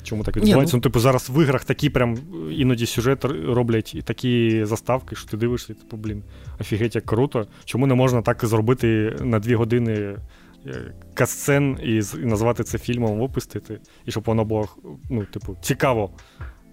Чому 0.03 0.24
так 0.24 0.37
відбувається? 0.37 0.77
Ні, 0.77 0.79
ну... 0.79 0.79
ну, 0.79 0.81
типу, 0.81 1.01
зараз 1.01 1.31
в 1.31 1.43
іграх 1.43 1.65
такі 1.65 1.91
прям 1.91 2.19
іноді 2.51 2.87
сюжет 2.87 3.24
роблять 3.24 3.95
і 3.95 4.03
такі 4.03 4.65
заставки, 4.65 5.16
що 5.16 5.29
ти 5.29 5.37
дивишся, 5.37 5.73
і 5.73 5.77
типу, 5.77 5.97
блін, 5.97 6.23
офігеть, 6.61 6.95
як 6.95 7.07
круто. 7.07 7.47
Чому 7.65 7.87
не 7.87 7.95
можна 7.95 8.23
так 8.23 8.45
зробити 8.45 9.16
на 9.20 9.39
дві 9.39 9.55
години 9.55 10.19
е, 10.66 10.95
касцен 11.15 11.79
і 11.83 12.03
назвати 12.19 12.65
це 12.65 12.79
фільмом, 12.79 13.20
випустити, 13.20 13.81
і 14.07 14.11
щоб 14.11 14.24
воно 14.24 14.45
було, 14.45 14.69
ну, 15.11 15.24
типу, 15.24 15.57
цікаво. 15.62 16.11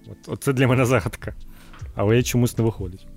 От, 0.08 0.18
Оце 0.28 0.54
для 0.54 0.68
мене 0.68 0.86
загадка. 0.86 1.34
Але 2.00 2.24
чомусь 2.24 2.58
не 2.58 2.64
виходить. 2.64 3.08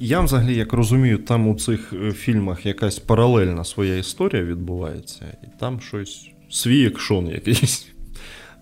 Я 0.00 0.20
взагалі, 0.20 0.56
як 0.56 0.72
розумію, 0.72 1.18
там 1.18 1.48
у 1.48 1.54
цих 1.54 1.92
е, 1.92 2.12
фільмах 2.12 2.66
якась 2.66 2.98
паралельна 2.98 3.64
своя 3.64 3.96
історія 3.96 4.42
відбувається, 4.42 5.36
і 5.42 5.46
там 5.60 5.80
щось 5.80 6.30
свій 6.50 6.86
екшон 6.86 7.26
якийсь. 7.26 7.88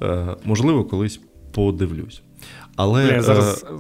Е, 0.03 0.37
можливо, 0.45 0.85
колись 0.85 1.21
подивлюсь. 1.53 2.23
Але. 2.77 3.23
Зараз... 3.23 3.65
Е, 3.65 3.75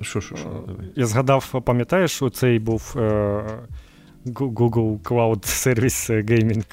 що, 0.00 0.20
що, 0.20 0.36
що? 0.36 0.64
Давай. 0.66 0.86
Я 0.96 1.06
згадав, 1.06 1.62
пам'ятаєш, 1.64 2.22
оцей 2.22 2.58
був 2.58 2.94
е, 2.96 3.44
Google 4.26 4.98
Cloud 4.98 5.40
Service 5.44 6.24
Gaming, 6.24 6.64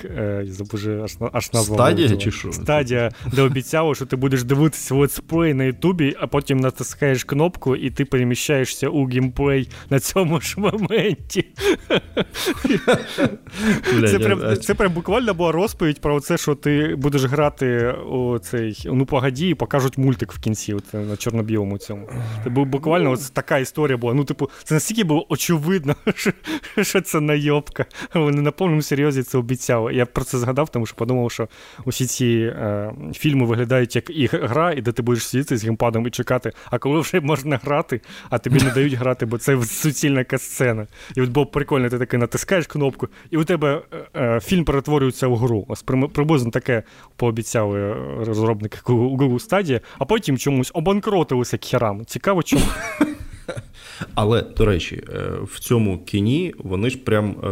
я 0.43 0.53
забув 0.53 1.03
аж 1.03 1.17
аж 1.33 1.53
назву. 1.53 1.75
Стадія 1.75 2.17
чи 2.17 2.31
що? 2.31 2.51
Стадія, 2.51 3.11
де 3.33 3.41
обіцяло, 3.41 3.95
що 3.95 4.05
ти 4.05 4.15
будеш 4.15 4.43
дивитися 4.43 4.95
летсплей 4.95 5.53
на 5.53 5.63
Ютубі, 5.63 6.15
а 6.19 6.27
потім 6.27 6.57
натискаєш 6.57 7.23
кнопку, 7.23 7.75
і 7.75 7.89
ти 7.89 8.05
переміщаєшся 8.05 8.89
у 8.89 9.05
геймплей 9.05 9.69
на 9.89 9.99
цьому 9.99 10.41
ж 10.41 10.59
моменті. 10.59 11.45
Це 14.07 14.19
прям 14.19 14.57
це 14.57 14.73
прям 14.73 14.93
буквально 14.93 15.33
була 15.33 15.51
розповідь 15.51 16.01
про 16.01 16.19
це, 16.19 16.37
що 16.37 16.55
ти 16.55 16.95
будеш 16.95 17.23
грати 17.23 17.91
у 17.91 18.39
цей 18.39 18.83
ну 18.85 19.05
погоді, 19.05 19.49
і 19.49 19.53
покажуть 19.53 19.97
мультик 19.97 20.33
в 20.33 20.39
кінці, 20.39 20.73
оце, 20.73 20.97
на 20.97 21.17
чорно-білому 21.17 21.77
цьому. 21.77 22.09
Це 22.43 22.49
був 22.49 22.65
буквально 22.65 23.11
ось 23.11 23.29
така 23.29 23.57
історія 23.57 23.97
була. 23.97 24.13
Ну, 24.13 24.23
типу, 24.23 24.49
це 24.63 24.73
настільки 24.73 25.03
було 25.03 25.25
очевидно, 25.29 25.95
що 26.81 27.01
це 27.01 27.19
на 27.19 27.36
найобка. 27.37 27.85
Вони 28.13 28.41
на 28.41 28.51
повному 28.51 28.81
серйозі 28.81 29.23
це 29.23 29.37
обіцяли. 29.37 29.93
Я 29.93 30.05
про 30.05 30.23
це 30.23 30.37
згадав, 30.37 30.69
тому 30.69 30.85
що 30.85 30.95
подумав, 30.95 31.31
що 31.31 31.47
усі 31.85 32.05
ці 32.05 32.25
е, 32.25 32.93
фільми 33.13 33.45
виглядають 33.45 33.95
як 33.95 34.09
і 34.09 34.27
гра, 34.27 34.71
і 34.71 34.81
де 34.81 34.91
ти 34.91 35.01
будеш 35.01 35.27
сидіти 35.27 35.57
з 35.57 35.63
геймпадом 35.63 36.07
і 36.07 36.09
чекати, 36.09 36.51
а 36.65 36.77
коли 36.77 36.99
вже 36.99 37.21
можна 37.21 37.59
грати, 37.63 38.01
а 38.29 38.37
тобі 38.37 38.59
не 38.63 38.71
дають 38.71 38.93
грати, 38.93 39.25
бо 39.25 39.37
це 39.37 39.63
суцільна 39.63 40.23
касцена. 40.23 40.87
І 41.15 41.21
от 41.21 41.29
було 41.29 41.45
прикольно, 41.45 41.89
ти 41.89 41.99
таки 41.99 42.17
натискаєш 42.17 42.67
кнопку, 42.67 43.07
і 43.31 43.37
у 43.37 43.43
тебе 43.43 43.81
е, 43.91 44.21
е 44.21 44.39
фільм 44.39 44.65
перетворюється 44.65 45.27
в 45.27 45.37
гру. 45.37 45.65
Ось 45.67 45.83
приблизно 46.13 46.51
таке 46.51 46.83
пообіцяли 47.15 47.95
розробники 48.19 48.77
Google 48.85 49.39
стадії, 49.39 49.79
а 49.99 50.05
потім 50.05 50.37
чомусь 50.37 50.71
обанкротилися 50.73 51.57
к 51.57 51.67
херам. 51.67 52.05
Цікаво, 52.05 52.43
чому. 52.43 52.63
Але, 54.15 54.41
до 54.41 54.65
речі, 54.65 55.03
е, 55.09 55.31
в 55.43 55.59
цьому 55.59 56.03
кіні 56.03 56.53
вони 56.57 56.89
ж 56.89 56.97
прям 56.97 57.29
е, 57.29 57.49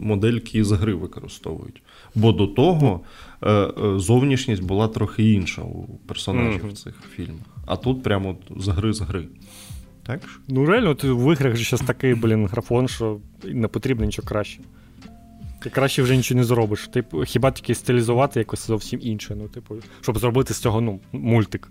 модельки 0.00 0.64
з 0.64 0.72
гри 0.72 0.94
використовують. 0.94 1.82
Бо 2.14 2.32
до 2.32 2.46
того 2.46 3.00
е, 3.44 3.68
зовнішність 3.96 4.62
була 4.62 4.88
трохи 4.88 5.32
інша 5.32 5.62
у 5.62 5.98
персонажів 6.06 6.64
mm-hmm. 6.64 6.72
цих 6.72 6.94
фільмах. 7.16 7.46
А 7.66 7.76
тут 7.76 8.02
прямо 8.02 8.36
з 8.56 8.68
гри 8.68 8.92
з 8.92 9.00
гри. 9.00 9.28
Так? 10.06 10.20
Ну, 10.48 10.66
реально, 10.66 10.94
ти 10.94 11.12
в 11.12 11.32
іграх 11.32 11.56
же 11.56 11.64
зараз 11.64 11.86
такий, 11.86 12.14
блін, 12.14 12.46
графон, 12.46 12.88
що 12.88 13.18
не 13.44 13.68
потрібно 13.68 14.04
нічого 14.04 14.28
краще. 14.28 14.60
Ти 15.62 15.70
краще 15.70 16.02
вже 16.02 16.16
нічого 16.16 16.38
не 16.38 16.44
зробиш. 16.44 16.88
Ти 16.92 17.04
хіба 17.26 17.50
тільки 17.50 17.74
стилізувати 17.74 18.40
якось 18.40 18.66
зовсім 18.66 19.00
інше, 19.02 19.34
ну, 19.38 19.48
типу, 19.48 19.76
щоб 20.00 20.18
зробити 20.18 20.54
з 20.54 20.58
цього 20.58 20.80
ну, 20.80 21.00
мультик. 21.12 21.68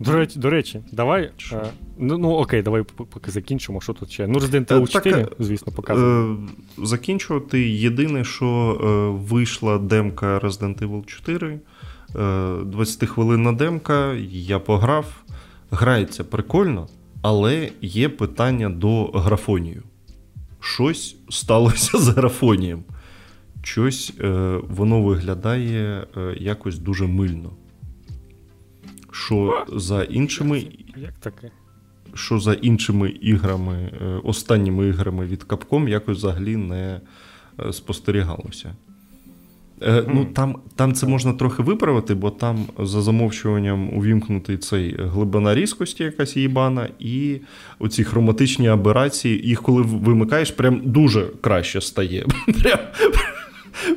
До 0.00 0.12
речі, 0.12 0.38
до 0.38 0.50
речі, 0.50 0.80
давай. 0.92 1.30
Е, 1.52 1.62
ну, 1.98 2.18
ну 2.18 2.30
окей, 2.30 2.62
давай 2.62 2.82
поки 2.82 3.30
закінчимо. 3.30 3.80
Що 3.80 3.92
тут 3.92 4.10
ще? 4.10 4.26
Ну, 4.26 4.38
Resident 4.38 4.66
Evil 4.66 4.88
4, 4.88 5.24
так, 5.24 5.32
звісно, 5.38 5.72
показує. 5.72 6.34
Е, 6.34 6.36
закінчувати. 6.78 7.70
Єдине, 7.70 8.24
що 8.24 8.46
е, 8.46 8.86
вийшла 9.28 9.78
демка 9.78 10.38
Resident 10.38 10.78
Evil 10.78 11.04
4. 11.04 11.60
20 12.64 13.08
хвилинна 13.08 13.52
демка, 13.52 14.14
я 14.30 14.58
пограв. 14.58 15.22
Грається 15.70 16.24
прикольно, 16.24 16.88
але 17.22 17.70
є 17.80 18.08
питання 18.08 18.68
до 18.68 19.04
графонію. 19.04 19.82
Щось 20.60 21.16
сталося 21.28 21.98
з 21.98 22.08
графонієм. 22.08 22.84
Щось 23.62 24.12
воно 24.68 25.02
виглядає 25.02 26.06
якось 26.36 26.78
дуже 26.78 27.06
мильно 27.06 27.50
що 29.24 29.64
за 29.72 30.02
іншими 30.02 30.64
Як 30.96 31.12
таке? 31.12 31.50
що 32.14 32.38
за 32.38 32.52
іншими 32.52 33.10
іграми, 33.10 33.74
е, 33.74 34.20
останніми 34.24 34.88
іграми 34.88 35.26
від 35.26 35.42
Capcom 35.42 35.88
якось 35.88 36.18
взагалі 36.18 36.56
не 36.56 37.00
е, 37.66 37.72
спостерігалося. 37.72 38.74
Mm. 39.80 40.04
Ну, 40.14 40.24
Там 40.24 40.58
там 40.76 40.94
це 40.94 41.06
можна 41.06 41.32
трохи 41.32 41.62
виправити, 41.62 42.14
бо 42.14 42.30
там 42.30 42.66
за 42.78 43.02
замовчуванням 43.02 43.96
увімкнутий 43.98 44.56
цей 44.56 44.96
глибина 44.98 45.54
різкості, 45.54 46.04
якась 46.04 46.36
їбана, 46.36 46.88
і 46.98 47.40
оці 47.78 48.04
хроматичні 48.04 48.68
аберації, 48.68 49.48
їх 49.48 49.62
коли 49.62 49.82
вимикаєш, 49.82 50.50
прям 50.50 50.80
дуже 50.84 51.26
краще 51.40 51.80
стає. 51.80 52.26
Прям, 52.62 52.78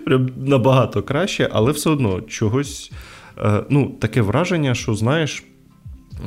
прям 0.05 0.29
набагато 0.37 1.03
краще, 1.03 1.49
але 1.51 1.71
все 1.71 1.89
одно 1.89 2.21
чогось 2.21 2.91
Е, 2.91 2.95
ну, 3.69 3.89
таке 3.99 4.21
враження, 4.21 4.75
що 4.75 4.95
знаєш. 4.95 5.43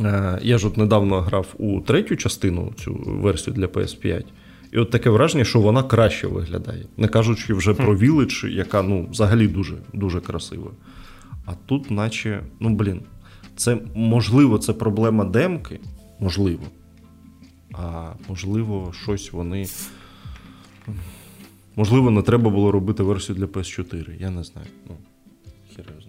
Е, 0.01 0.39
я 0.43 0.59
ж 0.59 0.67
от 0.67 0.77
недавно 0.77 1.21
грав 1.21 1.47
у 1.59 1.81
третю 1.81 2.17
частину, 2.17 2.73
цю 2.77 2.95
версію 3.07 3.55
для 3.55 3.67
PS5, 3.67 4.25
і 4.73 4.79
от 4.79 4.91
таке 4.91 5.11
враження, 5.11 5.45
що 5.45 5.61
вона 5.61 5.83
краще 5.83 6.27
виглядає. 6.27 6.85
Не 6.97 7.09
кажучи 7.09 7.55
вже 7.55 7.75
про 7.75 7.97
Village, 7.97 8.49
яка 8.49 8.83
ну, 8.83 9.09
взагалі 9.11 9.49
дуже 9.49 9.75
дуже 9.93 10.21
красива. 10.21 10.71
А 11.47 11.53
тут, 11.67 11.91
наче, 11.91 12.43
ну 12.61 12.71
блін, 12.71 13.03
це 13.57 13.79
можливо, 13.95 14.59
це 14.59 14.73
проблема 14.73 15.25
демки, 15.25 15.81
можливо. 16.21 16.63
А 17.73 18.13
можливо, 18.29 18.93
щось 19.03 19.33
вони. 19.33 19.67
Можливо, 21.77 22.11
не 22.11 22.23
треба 22.23 22.51
було 22.51 22.73
робити 22.73 23.03
версію 23.03 23.37
для 23.37 23.45
PS4. 23.45 24.21
Я 24.21 24.31
не 24.31 24.45
знаю. 24.45 24.69
Ну, 24.89 24.97
хіре 25.71 25.85
знаю. 25.85 26.02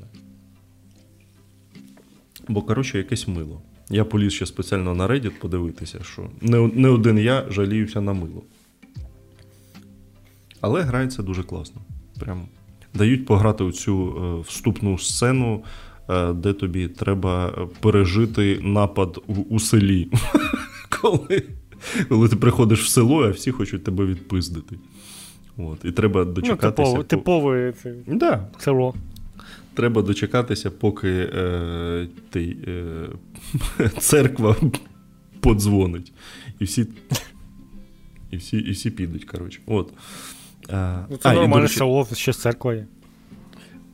Бо, 2.48 2.62
коротше, 2.62 2.98
якесь 2.98 3.28
мило. 3.28 3.62
Я 3.90 4.06
поліз 4.06 4.34
ще 4.34 4.46
спеціально 4.46 4.96
на 4.96 5.08
Reddit 5.08 5.40
подивитися, 5.40 6.00
що 6.04 6.30
не, 6.42 6.68
не 6.68 6.90
один 6.90 7.18
я 7.18 7.46
жаліюся 7.50 8.02
на 8.02 8.14
мило. 8.14 8.44
Але 10.62 10.82
грається 10.82 11.24
дуже 11.24 11.44
класно. 11.44 11.82
Прям 12.20 12.48
дають 12.94 13.26
пограти 13.26 13.64
у 13.64 13.72
цю 13.72 14.16
е, 14.18 14.42
вступну 14.48 14.98
сцену, 14.98 15.64
е, 16.10 16.34
де 16.34 16.54
тобі 16.54 16.88
треба 16.88 17.68
пережити 17.80 18.60
напад 18.62 19.20
у, 19.28 19.34
у 19.34 19.60
селі. 19.60 20.12
Коли 21.02 21.44
коли 22.10 22.30
ти 22.30 22.36
приходиш 22.36 22.84
в 22.84 22.88
село, 22.88 23.24
а 23.24 23.30
всі 23.30 23.52
хочуть 23.52 23.84
тебе 23.84 24.06
відпиздити. 24.06 24.76
От, 25.58 25.86
І 25.86 25.92
треба 25.92 26.26
ну, 26.26 26.34
дочекатися. 26.34 26.94
Ну, 26.96 27.04
Типове 27.04 27.74
це 27.84 27.96
да. 28.08 28.48
село. 28.60 28.94
Треба 29.74 30.02
дочекатися, 30.02 30.72
поки 30.72 31.10
е, 31.10 32.08
ти, 32.30 32.58
е, 33.80 33.90
церква 34.00 34.56
подзвонить. 35.40 36.14
І 36.60 36.64
всі 36.64 36.88
і 38.34 38.38
всі, 38.38 38.58
і 38.58 38.72
всі 38.72 38.90
підуть. 38.90 39.26
коротше. 39.26 39.60
От. 39.66 39.94
А, 40.70 41.06
ну, 41.10 41.18
Це 41.18 41.30
а, 41.30 41.34
нормальне 41.34 41.64
речі, 41.64 41.78
село, 41.78 42.08
ще 42.14 42.34
з 42.34 42.38
церквою. 42.38 42.86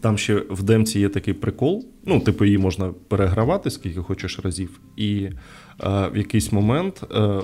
Там 0.01 0.17
ще 0.17 0.35
в 0.49 0.63
демці 0.63 0.99
є 0.99 1.09
такий 1.09 1.33
прикол. 1.33 1.85
Ну, 2.05 2.19
типу, 2.19 2.45
її 2.45 2.57
можна 2.57 2.93
перегравати, 3.07 3.69
скільки 3.69 3.99
хочеш 3.99 4.39
разів. 4.39 4.79
І 4.97 5.29
а, 5.77 6.07
в 6.07 6.17
якийсь 6.17 6.51
момент 6.51 7.03
а, 7.11 7.41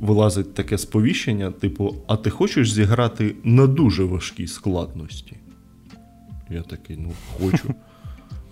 вилазить 0.00 0.54
таке 0.54 0.78
сповіщення: 0.78 1.50
типу, 1.50 1.96
а 2.06 2.16
ти 2.16 2.30
хочеш 2.30 2.72
зіграти 2.72 3.34
на 3.44 3.66
дуже 3.66 4.04
важкій 4.04 4.46
складності? 4.46 5.36
Я 6.50 6.62
такий, 6.62 6.96
ну, 6.96 7.12
хочу. 7.40 7.74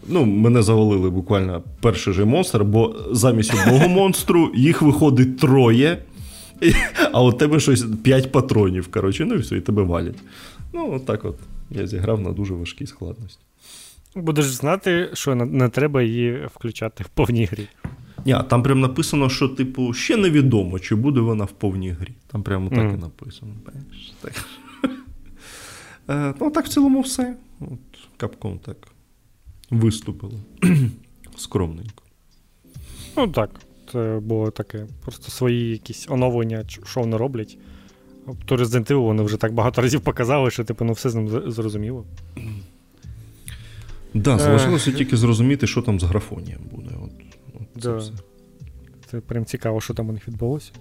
Ну, 0.08 0.24
Мене 0.24 0.62
завалили 0.62 1.10
буквально 1.10 1.62
перший 1.80 2.14
же 2.14 2.24
монстр, 2.24 2.64
бо 2.64 2.96
замість 3.10 3.54
одного 3.54 3.88
монстру 3.88 4.52
їх 4.54 4.82
виходить 4.82 5.38
троє, 5.38 6.02
а 7.12 7.22
у 7.22 7.32
тебе 7.32 7.60
щось 7.60 7.84
п'ять 8.02 8.32
патронів. 8.32 8.90
коротше, 8.90 9.24
Ну 9.24 9.34
і 9.34 9.38
все, 9.38 9.56
і 9.56 9.60
тебе 9.60 9.82
валять. 9.82 10.16
Ну, 10.72 10.92
от 10.94 11.06
так 11.06 11.24
от 11.24 11.36
я 11.70 11.86
зіграв 11.86 12.20
на 12.20 12.32
дуже 12.32 12.54
важкій 12.54 12.86
складності. 12.86 13.40
Будеш 14.14 14.46
знати, 14.46 15.10
що 15.12 15.34
не 15.34 15.68
треба 15.68 16.02
її 16.02 16.48
включати 16.54 17.04
в 17.04 17.08
повній 17.08 17.44
грі. 17.44 17.68
Ні, 18.26 18.36
там 18.48 18.62
прям 18.62 18.80
написано, 18.80 19.28
що, 19.28 19.48
типу, 19.48 19.92
ще 19.92 20.16
невідомо, 20.16 20.78
чи 20.78 20.94
буде 20.94 21.20
вона 21.20 21.44
в 21.44 21.52
повній 21.52 21.90
грі. 21.90 22.12
Там 22.26 22.42
прямо 22.42 22.70
так 22.70 22.78
mm. 22.78 22.94
і 22.94 23.00
написано. 23.00 23.52
Так. 24.20 24.32
Е, 26.08 26.34
ну, 26.40 26.50
так 26.50 26.66
в 26.66 26.68
цілому 26.68 27.00
все. 27.00 27.36
От 27.60 27.78
Капком 28.16 28.58
так 28.58 28.76
виступило. 29.70 30.40
Скромненько. 31.36 32.02
Ну 33.16 33.28
так. 33.28 33.50
Це 33.92 34.20
було 34.22 34.50
таке. 34.50 34.86
Просто 35.02 35.30
свої 35.30 35.70
якісь 35.70 36.06
оновлення, 36.10 36.64
що 36.84 37.00
вони 37.00 37.16
роблять. 37.16 37.58
То 38.44 38.56
Resident 38.56 38.92
Evil 38.92 39.02
вони 39.02 39.22
вже 39.22 39.36
так 39.36 39.52
багато 39.52 39.82
разів 39.82 40.00
показали, 40.00 40.50
що 40.50 40.64
типу, 40.64 40.84
ну 40.84 40.92
все 40.92 41.10
з 41.10 41.14
ним 41.14 41.50
зрозуміло. 41.50 42.04
Так, 44.12 44.22
да, 44.22 44.38
залишилося 44.38 44.92
тільки 44.92 45.16
зрозуміти, 45.16 45.66
що 45.66 45.82
там 45.82 46.00
з 46.00 46.02
графонієм 46.02 46.60
буде. 46.72 46.90
От, 47.04 47.10
от 47.54 47.82
це, 47.82 47.90
да. 47.90 47.96
все. 47.96 48.12
це 49.10 49.20
прям 49.20 49.44
цікаво, 49.44 49.80
що 49.80 49.94
там 49.94 50.08
у 50.08 50.12
них 50.12 50.28
відбулося. 50.28 50.72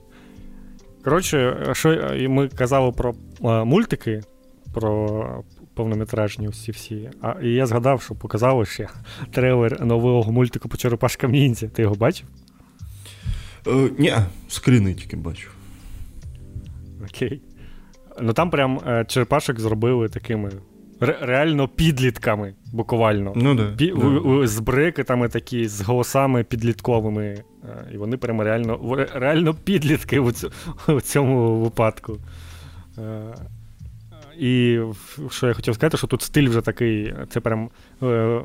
Коротше, 1.04 1.70
що 1.74 2.12
ми 2.30 2.48
казали 2.48 2.92
про 2.92 3.16
а, 3.42 3.64
мультики, 3.64 4.24
про 4.76 5.44
повнометражні 5.74 6.48
усі 6.48 6.72
всі. 6.72 7.10
А 7.22 7.34
і 7.44 7.50
я 7.50 7.66
згадав, 7.66 8.02
що 8.02 8.16
показали 8.16 8.66
ще 8.66 8.88
трейлер 9.32 9.86
нового 9.86 10.32
мультику 10.32 10.70
по 10.70 10.78
Черепашкам 10.78 11.32
Ніндзя. 11.32 11.68
Ти 11.68 11.82
його 11.82 11.96
бачив? 11.96 12.28
Е, 13.68 13.90
Ні, 13.98 14.14
скрини 14.48 14.94
тільки 14.94 15.18
бачив. 15.18 15.56
Окей. 17.10 17.42
Ну 18.22 18.34
там 18.34 18.50
прям 18.50 18.80
е, 18.88 19.06
черепашок 19.08 19.60
зробили 19.60 20.10
такими 20.10 20.52
ре- 21.00 21.26
реально 21.26 21.68
підлітками, 21.68 22.54
буквально. 22.74 23.34
Ну, 23.36 23.56
да, 23.56 23.64
Пі- 23.64 24.00
да. 24.00 24.30
В, 24.30 24.48
з 24.48 24.60
брекетами 24.60 25.30
такі, 25.30 25.68
з 25.68 25.82
голосами 25.82 26.44
підлітковими. 26.44 27.24
Е, 27.26 27.44
і 27.94 27.98
вони 27.98 28.18
прям 28.18 28.42
реально 28.42 29.06
реально 29.14 29.54
підлітки 29.54 30.20
у, 30.20 30.32
цю, 30.32 30.52
у 30.88 31.02
цьому 31.02 31.60
випадку. 31.60 32.18
І 34.40 34.80
що 35.30 35.48
я 35.48 35.54
хотів 35.54 35.76
сказати, 35.76 35.98
що 35.98 36.08
тут 36.08 36.22
стиль 36.22 36.50
вже 36.50 36.62
такий, 36.62 37.14
це 37.30 37.40
прям 37.40 37.70
е, 38.04 38.42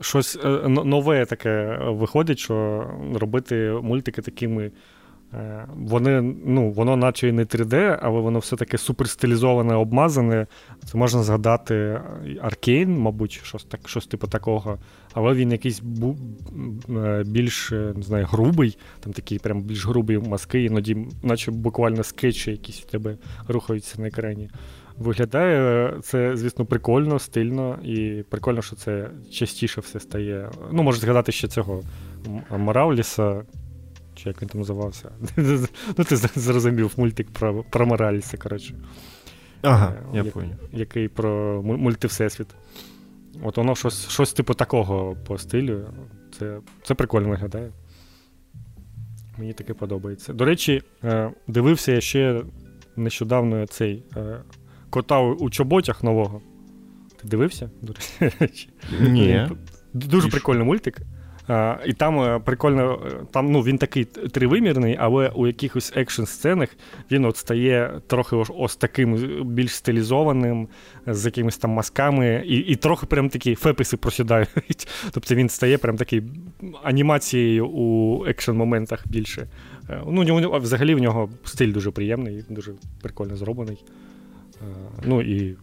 щось 0.00 0.38
е, 0.44 0.68
нове 0.68 1.26
таке 1.26 1.78
виходить, 1.82 2.38
що 2.38 2.86
робити 3.14 3.78
мультики 3.82 4.22
такими 4.22 4.70
Е, 5.34 5.66
вони, 5.76 6.20
ну, 6.44 6.70
Воно 6.70 6.96
наче 6.96 7.28
і 7.28 7.32
не 7.32 7.44
3D, 7.44 7.98
але 8.02 8.20
воно 8.20 8.38
все-таки 8.38 8.78
суперстилізоване, 8.78 9.74
обмазане. 9.74 10.46
Це 10.84 10.98
можна 10.98 11.22
згадати 11.22 12.00
Аркейн, 12.40 12.98
мабуть, 12.98 13.40
щось 13.44 13.64
так, 13.64 13.88
щось 13.88 14.06
типу 14.06 14.26
такого. 14.26 14.78
Але 15.16 15.34
він 15.34 15.52
якийсь 15.52 15.80
бу, 15.80 16.16
е, 16.90 17.24
більш 17.26 17.70
не 17.70 18.02
знаю, 18.02 18.26
грубий, 18.30 18.78
там 19.00 19.12
такі 19.12 19.38
прям 19.38 19.62
більш 19.62 19.86
грубі 19.86 20.18
маски, 20.18 20.64
іноді, 20.64 20.96
наче 21.22 21.50
буквально 21.50 22.02
скетчі 22.02 22.50
якісь 22.50 22.82
у 22.82 22.90
тебе 22.90 23.16
рухаються 23.48 24.00
на 24.00 24.08
екрані. 24.08 24.50
Виглядає 24.98 25.92
це, 26.02 26.36
звісно, 26.36 26.64
прикольно, 26.64 27.18
стильно, 27.18 27.78
і 27.84 28.24
прикольно, 28.30 28.62
що 28.62 28.76
це 28.76 29.10
частіше 29.30 29.80
все 29.80 30.00
стає. 30.00 30.50
Ну, 30.72 30.82
можна 30.82 31.00
згадати 31.00 31.32
ще 31.32 31.48
цього 31.48 31.82
Морауліса, 32.50 33.42
чи 34.14 34.28
як 34.28 34.42
він 34.42 34.48
там 34.48 34.60
називався. 34.60 35.10
Ну, 35.98 36.04
ти 36.04 36.16
зрозумів 36.16 36.92
мультик 36.96 37.30
про 37.30 37.64
про 37.70 37.86
Мораліса, 37.86 38.36
коротше. 38.36 38.74
Ага, 39.62 39.94
е, 40.14 40.16
я 40.16 40.24
понял. 40.24 40.56
Який 40.72 41.08
про 41.08 41.62
мультивсесвіт. 41.62 42.48
От 43.42 43.56
воно 43.56 43.74
щось 43.74 44.08
щось 44.08 44.32
типу 44.32 44.54
такого 44.54 45.16
по 45.26 45.38
стилю. 45.38 45.84
Це 46.38 46.58
це 46.82 46.94
прикольно 46.94 47.28
виглядає. 47.28 47.72
Мені 49.38 49.52
таке 49.52 49.74
подобається. 49.74 50.32
До 50.32 50.44
речі, 50.44 50.82
е, 51.04 51.30
дивився 51.46 51.92
я 51.92 52.00
ще 52.00 52.42
нещодавно 52.96 53.66
цей 53.66 54.04
е, 54.16 54.42
кота 54.90 55.20
у 55.20 55.50
чоботях 55.50 56.02
нового. 56.02 56.42
Ти 57.16 57.28
дивився? 57.28 57.70
Ні. 59.00 59.48
Дуже 59.92 60.28
прикольний 60.28 60.66
мультик. 60.66 61.00
А, 61.48 61.76
І 61.86 61.92
там 61.92 62.20
е, 62.20 62.38
прикольно, 62.44 63.02
е, 63.06 63.10
там 63.30 63.52
ну, 63.52 63.60
він 63.60 63.78
такий 63.78 64.04
тривимірний, 64.04 64.96
але 65.00 65.28
у 65.28 65.46
якихось 65.46 65.92
екшн-сценах 65.96 66.68
він 67.10 67.24
от 67.24 67.36
стає 67.36 68.00
трохи 68.06 68.36
ось, 68.36 68.76
таким 68.76 69.16
більш 69.44 69.74
стилізованим, 69.74 70.68
з 71.06 71.24
якимись 71.24 71.56
там 71.56 71.70
масками, 71.70 72.42
і 72.46 72.56
і 72.56 72.76
трохи 72.76 73.06
прям 73.06 73.28
такі 73.28 73.54
феписи 73.54 73.96
просідають. 73.96 74.88
Тобто 75.10 75.34
він 75.34 75.48
стає 75.48 75.78
прям 75.78 75.96
такий 75.96 76.22
анімацією 76.82 77.68
у 77.68 78.24
екшн-моментах 78.26 79.04
більше. 79.06 79.48
Е, 79.90 80.02
ну, 80.06 80.58
Взагалі 80.58 80.94
в 80.94 80.98
нього 80.98 81.28
стиль 81.44 81.72
дуже 81.72 81.90
приємний, 81.90 82.44
дуже 82.50 82.72
прикольно 83.02 83.36
зроблений. 83.36 83.84
Ну 85.04 85.22
і 85.22 85.56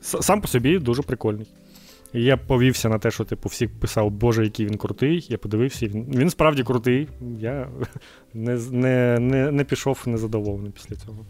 сам 0.00 0.40
по 0.40 0.48
собі 0.48 0.78
дуже 0.78 1.02
прикольний. 1.02 1.46
І 2.12 2.22
я 2.22 2.36
повівся 2.36 2.88
на 2.88 2.98
те, 2.98 3.10
що 3.10 3.24
типу, 3.24 3.48
всі 3.48 3.66
писав, 3.66 4.10
Боже, 4.10 4.44
який 4.44 4.66
він 4.66 4.76
крутий. 4.76 5.26
Я 5.28 5.38
подивився, 5.38 5.86
він 5.86 6.06
він 6.14 6.30
справді 6.30 6.62
крутий. 6.62 7.08
Я 7.38 7.68
не 8.34 8.56
не, 8.70 9.18
не, 9.20 9.50
не 9.50 9.64
пішов 9.64 10.02
незадоволений 10.06 10.70
після 10.70 10.96
цього. 10.96 11.26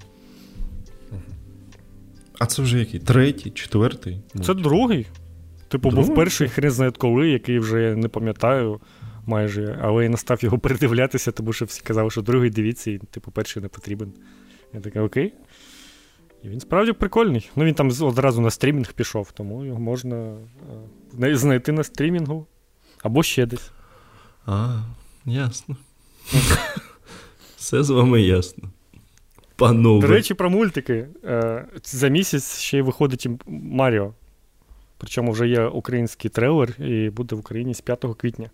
А 2.38 2.46
це 2.46 2.62
вже 2.62 2.78
який? 2.78 3.00
Третій, 3.00 3.50
четвертий? 3.50 4.20
Це 4.44 4.54
другий. 4.54 5.06
Типу, 5.68 5.90
другий? 5.90 6.06
був 6.06 6.16
перший 6.16 6.48
хрен 6.48 6.70
знає 6.70 6.92
коли, 6.98 7.28
який 7.28 7.58
вже 7.58 7.96
не 7.96 8.08
пам'ятаю 8.08 8.80
майже, 9.26 9.78
але 9.82 10.04
я 10.04 10.10
настав 10.10 10.44
його 10.44 10.58
передивлятися, 10.58 11.32
тому 11.32 11.52
що 11.52 11.64
всі 11.64 11.82
казали, 11.82 12.10
що 12.10 12.22
другий 12.22 12.50
дивіться, 12.50 12.90
і 12.90 12.98
типу, 12.98 13.30
перший 13.30 13.62
не 13.62 13.68
потрібен. 13.68 14.12
Я 14.74 14.80
такий, 14.80 15.02
окей. 15.02 15.32
І 16.42 16.48
він 16.48 16.60
справді 16.60 16.92
прикольний. 16.92 17.50
Ну 17.56 17.64
він 17.64 17.74
там 17.74 17.90
одразу 18.00 18.40
на 18.40 18.50
стрімінг 18.50 18.92
пішов, 18.92 19.32
тому 19.32 19.64
його 19.64 19.80
можна 19.80 20.36
е, 21.22 21.36
знайти 21.36 21.72
на 21.72 21.84
стрімінгу 21.84 22.46
або 23.02 23.22
ще 23.22 23.46
десь. 23.46 23.70
А, 24.46 24.82
ясно. 25.24 25.76
Все 27.56 27.82
з 27.82 27.90
вами 27.90 28.22
ясно. 28.22 28.70
Панове. 29.56 30.00
До 30.00 30.06
речі, 30.06 30.34
про 30.34 30.50
мультики. 30.50 31.08
Е, 31.24 31.64
за 31.84 32.08
місяць 32.08 32.58
ще 32.58 32.78
й 32.78 32.82
виходить 32.82 33.28
Маріо. 33.46 34.14
Причому 34.98 35.32
вже 35.32 35.48
є 35.48 35.66
український 35.66 36.30
трейлер 36.30 36.82
і 36.82 37.10
буде 37.10 37.36
в 37.36 37.38
Україні 37.38 37.74
з 37.74 37.80
5 37.80 38.04
квітня 38.18 38.50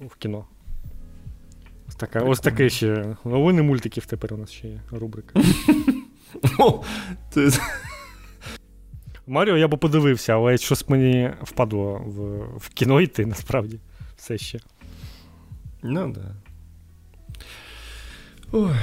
в 0.00 0.16
кіно. 0.16 0.44
Ось 1.88 1.94
така, 1.94 2.20
ось 2.20 2.40
таке 2.40 2.70
ще. 2.70 3.16
Новини 3.24 3.62
мультиків 3.62 4.06
тепер 4.06 4.34
у 4.34 4.36
нас 4.36 4.50
ще 4.50 4.68
є 4.68 4.80
рубрика. 4.90 5.40
Ти... 7.30 7.50
Маріо 9.26 9.56
я 9.56 9.68
би 9.68 9.76
подивився, 9.76 10.32
але 10.32 10.58
щось 10.58 10.88
мені 10.88 11.30
впадло 11.42 12.02
в 12.06 12.38
в 12.58 12.68
кіно 12.68 13.00
йти, 13.00 13.26
насправді, 13.26 13.78
все 14.16 14.38
ще. 14.38 14.60
Ну, 15.82 16.14
да. 16.14 16.34
Ой. 18.52 18.74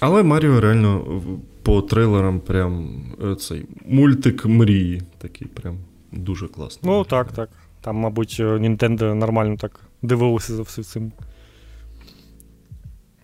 Але 0.00 0.22
Маріо 0.22 0.60
реально 0.60 1.22
по 1.62 1.82
трейлерам 1.82 2.40
прям 2.40 3.02
е, 3.24 3.34
цей 3.34 3.66
мультик 3.86 4.46
мрії. 4.46 5.02
Такий 5.18 5.48
прям 5.48 5.78
дуже 6.12 6.48
класний. 6.48 6.92
Ну, 6.92 7.04
так, 7.04 7.32
так. 7.32 7.50
Там, 7.80 7.96
мабуть, 7.96 8.40
Nintendo 8.40 9.14
нормально 9.14 9.56
так 9.56 9.80
дивилося 10.02 10.54
за 10.54 10.62
всім 10.62 10.84
цим. 10.84 11.12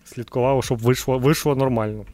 Слідкувало, 0.03 0.61
щоб 0.61 0.79
вийшло, 0.79 1.19
вийшло 1.19 1.55
нормально. 1.55 2.05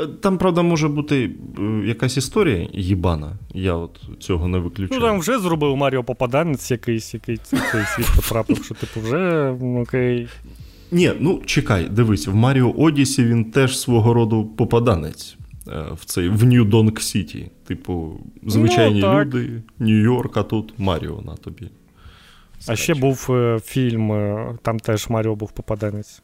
Е, 0.00 0.06
там, 0.06 0.38
правда, 0.38 0.62
може 0.62 0.88
бути 0.88 1.30
е, 1.58 1.62
якась 1.86 2.16
історія 2.16 2.68
їбана. 2.72 3.32
Я 3.54 3.74
от 3.74 4.00
цього 4.18 4.48
не 4.48 4.58
виключаю. 4.58 5.00
Ну, 5.00 5.06
там 5.06 5.18
вже 5.18 5.38
зробив 5.38 5.76
Маріо 5.76 6.04
Попаданець 6.04 6.70
якийсь, 6.70 7.14
який 7.14 7.36
цей 7.36 7.60
світ 7.96 8.06
потрапив, 8.16 8.64
що 8.64 8.74
типу 8.74 9.00
вже 9.00 9.50
окей. 9.80 10.28
Ні, 10.90 11.12
ну 11.20 11.42
чекай, 11.46 11.88
дивись, 11.90 12.26
в 12.26 12.34
Маріо 12.34 12.70
Одісі 12.70 13.24
він 13.24 13.44
теж 13.44 13.78
свого 13.78 14.14
роду 14.14 14.44
попаданець 14.44 15.36
е, 15.68 15.84
в 15.94 16.04
цей 16.04 16.28
в 16.28 16.44
Нью-Донг 16.44 17.00
Сіті. 17.00 17.50
Типу, 17.66 18.20
звичайні 18.46 19.00
ну, 19.00 19.20
люди, 19.20 19.62
Нью-Йорк, 19.80 20.38
а 20.38 20.42
тут 20.42 20.72
Маріо 20.78 21.22
на 21.26 21.34
тобі. 21.36 21.70
Скаче. 22.58 22.72
А 22.72 22.76
ще 22.76 22.94
був 22.94 23.30
фільм, 23.64 24.12
там 24.62 24.78
теж 24.78 25.08
Маріо 25.08 25.34
був 25.34 25.52
попаданець. 25.52 26.22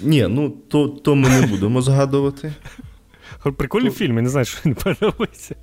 Ні, 0.00 0.26
ну 0.28 0.50
то 0.50 0.88
то 0.88 1.14
ми 1.14 1.28
не 1.28 1.46
будемо 1.46 1.82
згадувати. 1.82 2.52
Прикольний 3.56 3.90
то... 3.90 3.96
фільм, 3.96 4.16
я 4.16 4.22
не 4.22 4.28
знаю, 4.28 4.44
що 4.44 4.58
не 4.64 4.74
подобається. 4.74 5.56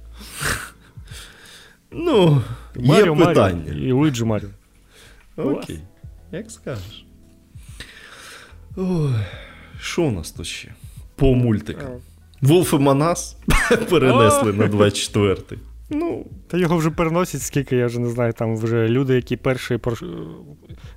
Ну, 1.92 2.42
Маріо, 2.76 3.16
є 3.16 3.26
питання. 3.26 3.64
Маріо 3.68 3.88
і 3.88 3.92
Луїджі 3.92 4.24
Маріо. 4.26 4.50
Окей, 5.38 5.80
як 6.32 6.52
скажеш. 6.52 7.06
Ой, 8.78 9.14
Що 9.80 10.04
у 10.04 10.12
нас 10.12 10.32
тут 10.32 10.46
ще? 10.48 10.74
По 11.16 11.36
мультикам. 11.36 11.90
Волф 12.42 12.74
і 12.74 12.78
Манас 12.78 13.38
перенесли 13.90 14.54
на 14.54 14.68
24-й. 14.68 15.58
Ну, 15.90 16.26
Та 16.48 16.58
його 16.58 16.78
вже 16.78 16.90
переносять, 16.90 17.42
скільки, 17.42 17.76
я 17.76 17.86
вже 17.86 18.00
не 18.00 18.10
знаю, 18.10 18.34
там 18.34 18.58
вже 18.58 18.88
люди, 18.88 19.16
які 19.16 19.38
перший 19.38 19.80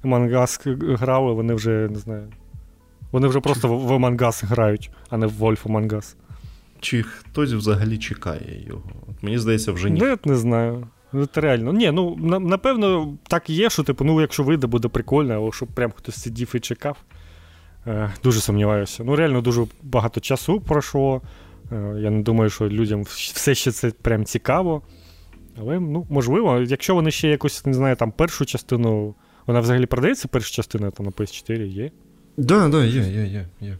мангас 0.02 0.60
грали, 0.80 1.32
вони 1.32 1.54
вже 1.54 1.70
не 1.70 1.98
знаю. 1.98 2.32
Вони 3.12 3.28
вже 3.28 3.40
просто 3.40 3.68
в 3.68 3.92
Among 3.92 4.16
Us 4.18 4.46
грають, 4.46 4.90
а 5.10 5.16
не 5.16 5.26
в 5.26 5.42
Wolf 5.42 5.62
Among 5.62 5.88
Us. 5.92 6.14
Чи 6.80 7.02
хтось 7.02 7.52
взагалі 7.52 7.98
чекає 7.98 8.64
його? 8.66 8.82
От 9.08 9.22
Мені 9.22 9.38
здається, 9.38 9.72
вже 9.72 9.90
ні. 9.90 10.00
Ну, 10.00 10.06
я 10.06 10.18
не 10.24 10.36
знаю. 10.36 10.86
Ну, 11.12 11.26
це 11.26 11.40
реально. 11.40 11.72
Ні, 11.72 11.90
ну 11.90 12.16
напевно, 12.40 13.14
так 13.28 13.50
і 13.50 13.54
є, 13.54 13.70
що 13.70 13.82
типу, 13.82 14.04
ну, 14.04 14.20
якщо 14.20 14.42
вийде, 14.42 14.66
буде 14.66 14.88
прикольно, 14.88 15.34
але 15.34 15.52
щоб 15.52 15.68
прям 15.68 15.90
хтось 15.90 16.22
сидів 16.22 16.52
і 16.54 16.60
чекав. 16.60 16.96
Е, 17.86 18.12
Дуже 18.22 18.40
сумніваюся. 18.40 19.04
Ну, 19.04 19.16
реально 19.16 19.40
дуже 19.40 19.64
багато 19.82 20.20
часу 20.20 20.60
пройшло. 20.60 21.22
Е, 21.72 21.94
Я 21.98 22.10
не 22.10 22.22
думаю, 22.22 22.50
що 22.50 22.68
людям 22.68 23.02
все 23.02 23.54
ще 23.54 23.72
це 23.72 23.90
прям 23.90 24.24
цікаво. 24.24 24.82
Але, 25.60 25.80
ну, 25.80 26.06
можливо, 26.10 26.58
якщо 26.60 26.94
вони 26.94 27.10
ще 27.10 27.28
якось, 27.28 27.66
не 27.66 27.74
знаю, 27.74 27.96
там 27.96 28.12
першу 28.12 28.44
частину. 28.46 29.14
Вона 29.46 29.60
взагалі 29.60 29.86
продається 29.86 30.28
перша 30.28 30.54
частина 30.54 30.90
там 30.90 31.06
на 31.06 31.12
PS4 31.12 31.64
є. 31.66 31.90
Да, 32.38 32.68
да, 32.68 32.84
є, 32.84 33.00
є, 33.00 33.26
є, 33.26 33.46
є. 33.60 33.78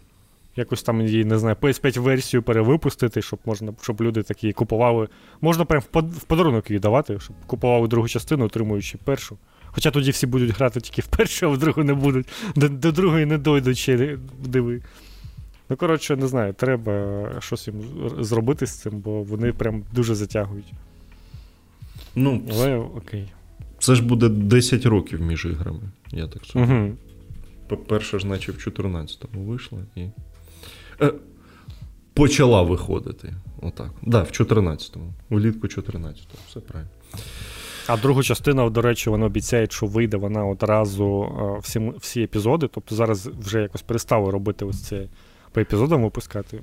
Якось 0.56 0.82
там 0.82 1.01
її, 1.02 1.24
не 1.24 1.39
знаю, 1.39 1.56
PS5 1.60 2.01
версію 2.01 2.43
перевипустити, 2.43 3.22
щоб 3.22 3.39
можна, 3.44 3.72
щоб 3.82 4.01
люди 4.01 4.22
такі 4.22 4.52
купували. 4.52 5.09
Можна 5.40 5.64
прям 5.64 5.82
в 5.93 6.22
подарунок 6.22 6.70
її 6.70 6.80
давати, 6.80 7.20
щоб 7.20 7.36
купували 7.47 7.89
другу 7.89 8.09
частину, 8.09 8.44
отримуючи 8.44 8.98
першу. 9.05 9.39
Хоча 9.66 9.90
тоді 9.90 10.10
всі 10.10 10.26
будуть 10.26 10.51
грати 10.51 10.80
тільки 10.80 11.02
в 11.02 11.06
першу, 11.06 11.47
а 11.47 11.48
в 11.48 11.59
другу 11.59 11.85
не 11.85 11.94
будуть. 11.94 12.28
До, 12.56 12.68
до 12.68 12.93
другої 12.93 13.26
не 13.26 13.39
дойдуть 13.39 13.78
ще 13.78 14.18
диви. 14.44 14.82
Ну, 15.70 15.76
коротше, 15.76 16.16
не 16.16 16.26
знаю, 16.26 16.52
треба 16.52 17.26
щось 17.40 17.68
їм 17.68 17.82
зробити 18.20 18.66
з 18.66 18.70
цим, 18.70 19.01
бо 19.01 19.22
вони 19.22 19.52
прям 19.52 19.82
дуже 19.93 20.14
затягують. 20.14 20.72
Ну, 22.14 22.43
Але 22.52 22.76
окей. 22.76 23.28
Це 23.78 23.94
ж 23.94 24.02
буде 24.02 24.28
10 24.28 24.86
років 24.86 25.20
між 25.20 25.44
іграми, 25.44 25.80
я 26.10 26.26
так 26.26 26.44
скажу. 26.44 26.72
Угу. 26.72 26.93
По-перше, 27.69 28.19
ж, 28.19 28.27
наче 28.27 28.53
в 28.53 28.55
14-му 28.55 29.45
вийшла 29.45 29.78
і. 29.97 30.07
Е, 31.03 31.12
Почала 32.15 32.62
виходити. 32.62 33.35
Отак. 33.62 33.73
Так, 33.73 33.90
да, 34.03 34.23
в 34.23 34.27
14-му. 34.27 35.12
Влітку 35.31 35.66
14-го. 35.66 36.39
Все 36.49 36.61
правильно. 36.61 36.90
А 37.86 37.97
другу 37.97 38.23
частину, 38.23 38.70
до 38.70 38.82
речі, 38.82 39.11
вони 39.11 39.27
обіцяють, 39.27 39.73
що 39.73 39.86
вийде 39.86 40.16
вона 40.16 40.47
одразу 40.47 41.32
всі 41.62 41.93
всі 42.01 42.23
епізоди. 42.23 42.69
Тобто 42.69 42.95
зараз 42.95 43.27
вже 43.27 43.62
якось 43.62 43.82
перестали 43.82 44.31
робити 44.31 44.65
ось 44.65 44.82
це 44.82 45.09
по 45.53 45.61
епізодам 45.61 46.03
випускати 46.03 46.61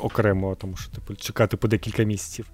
окремо, 0.00 0.54
тому 0.54 0.76
що 0.76 0.90
типу, 0.90 1.14
чекати 1.14 1.56
по 1.56 1.68
декілька 1.68 2.02
місяців. 2.02 2.46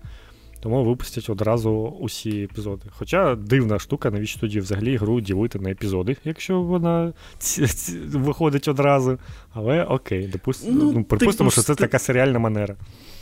Тому 0.63 0.85
випустять 0.85 1.31
одразу 1.31 1.71
усі 2.01 2.43
епізоди. 2.43 2.83
Хоча 2.91 3.35
дивна 3.35 3.79
штука, 3.79 4.11
навіщо 4.11 4.41
тоді 4.41 4.61
взагалі 4.61 4.97
гру 4.97 5.21
ділити 5.21 5.59
на 5.59 5.71
епізоди, 5.71 6.17
якщо 6.25 6.61
вона 6.61 7.13
ці, 7.39 7.67
ці, 7.67 7.99
виходить 7.99 8.69
одразу. 8.69 9.19
Але 9.53 9.85
окей, 9.85 10.27
допуст... 10.33 10.65
ну, 10.69 10.93
ну, 10.93 11.05
припустимо, 11.05 11.51
типу, 11.51 11.63
що 11.63 11.63
це 11.63 11.75
така 11.75 11.99
серіальна 11.99 12.39
манера. 12.39 12.77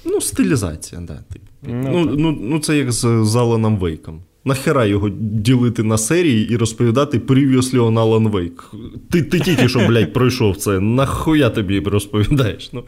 Ну, 0.05 0.21
стилізація, 0.21 1.01
да. 1.01 1.25
Типу. 1.33 1.47
Ну, 1.63 1.91
ну, 1.93 2.05
ну, 2.17 2.39
ну, 2.41 2.59
це 2.59 2.77
як 2.77 2.93
з, 2.93 3.25
з 3.25 3.37
Аланом 3.37 3.77
Вейком. 3.77 4.23
Нахера 4.45 4.87
його 4.87 5.09
ділити 5.21 5.83
на 5.83 5.99
серії 5.99 6.51
і 6.51 6.57
розповідати 6.57 7.19
previously 7.19 7.77
on 7.77 7.95
Alan 7.95 8.31
Wake? 8.31 8.63
Ти 9.11 9.23
ти 9.23 9.41
тільки 9.41 9.69
що, 9.69 9.79
блядь, 9.89 10.13
пройшов 10.13 10.57
це. 10.57 10.81
Нахуя 10.81 11.51
тобі 11.51 11.81
розповідаєш? 11.81 12.71
Ну, 12.73 12.85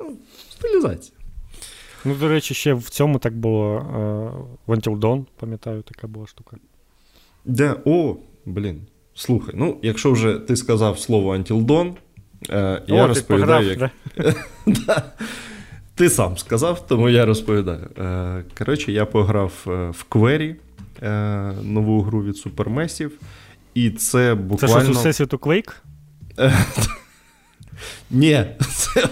ну 0.00 0.16
Стилізація. 0.50 1.11
Ну, 2.04 2.14
до 2.14 2.28
речі, 2.28 2.54
ще 2.54 2.74
в 2.74 2.88
цьому 2.88 3.18
так 3.18 3.36
було 3.36 3.78
в 4.66 4.70
Until 4.70 4.98
Dawn, 4.98 5.24
пам'ятаю, 5.36 5.82
така 5.82 6.06
була 6.06 6.26
штука. 6.26 6.56
Де, 7.44 7.74
О, 7.84 8.16
блін. 8.46 8.80
Слухай, 9.14 9.54
ну, 9.58 9.78
якщо 9.82 10.12
вже 10.12 10.38
ти 10.38 10.56
сказав 10.56 10.98
слово 10.98 11.36
Until 11.36 11.66
Dawn, 11.66 11.92
е, 12.50 12.82
я 12.86 13.04
О, 13.04 13.06
розповідаю. 13.06 13.76
Ти, 13.76 13.90
як... 14.16 14.36
да. 14.66 15.02
ти 15.94 16.10
сам 16.10 16.38
сказав, 16.38 16.86
тому 16.86 17.08
я 17.08 17.24
розповідаю. 17.24 17.88
Е, 17.98 18.44
коротше, 18.58 18.92
я 18.92 19.06
пограв 19.06 19.52
е, 19.66 19.70
в 19.70 20.06
Query, 20.10 20.54
е, 21.02 21.52
нову 21.62 22.02
гру 22.02 22.22
від 22.22 22.34
Supermassive, 22.34 23.10
і 23.74 23.90
це 23.90 24.34
буквально. 24.34 24.78
Це 24.78 24.84
що 24.84 24.94
з 24.94 24.96
Всесвіту 24.96 25.36
Quake? 25.36 25.72
Ні, 28.10 28.44
це 28.60 29.08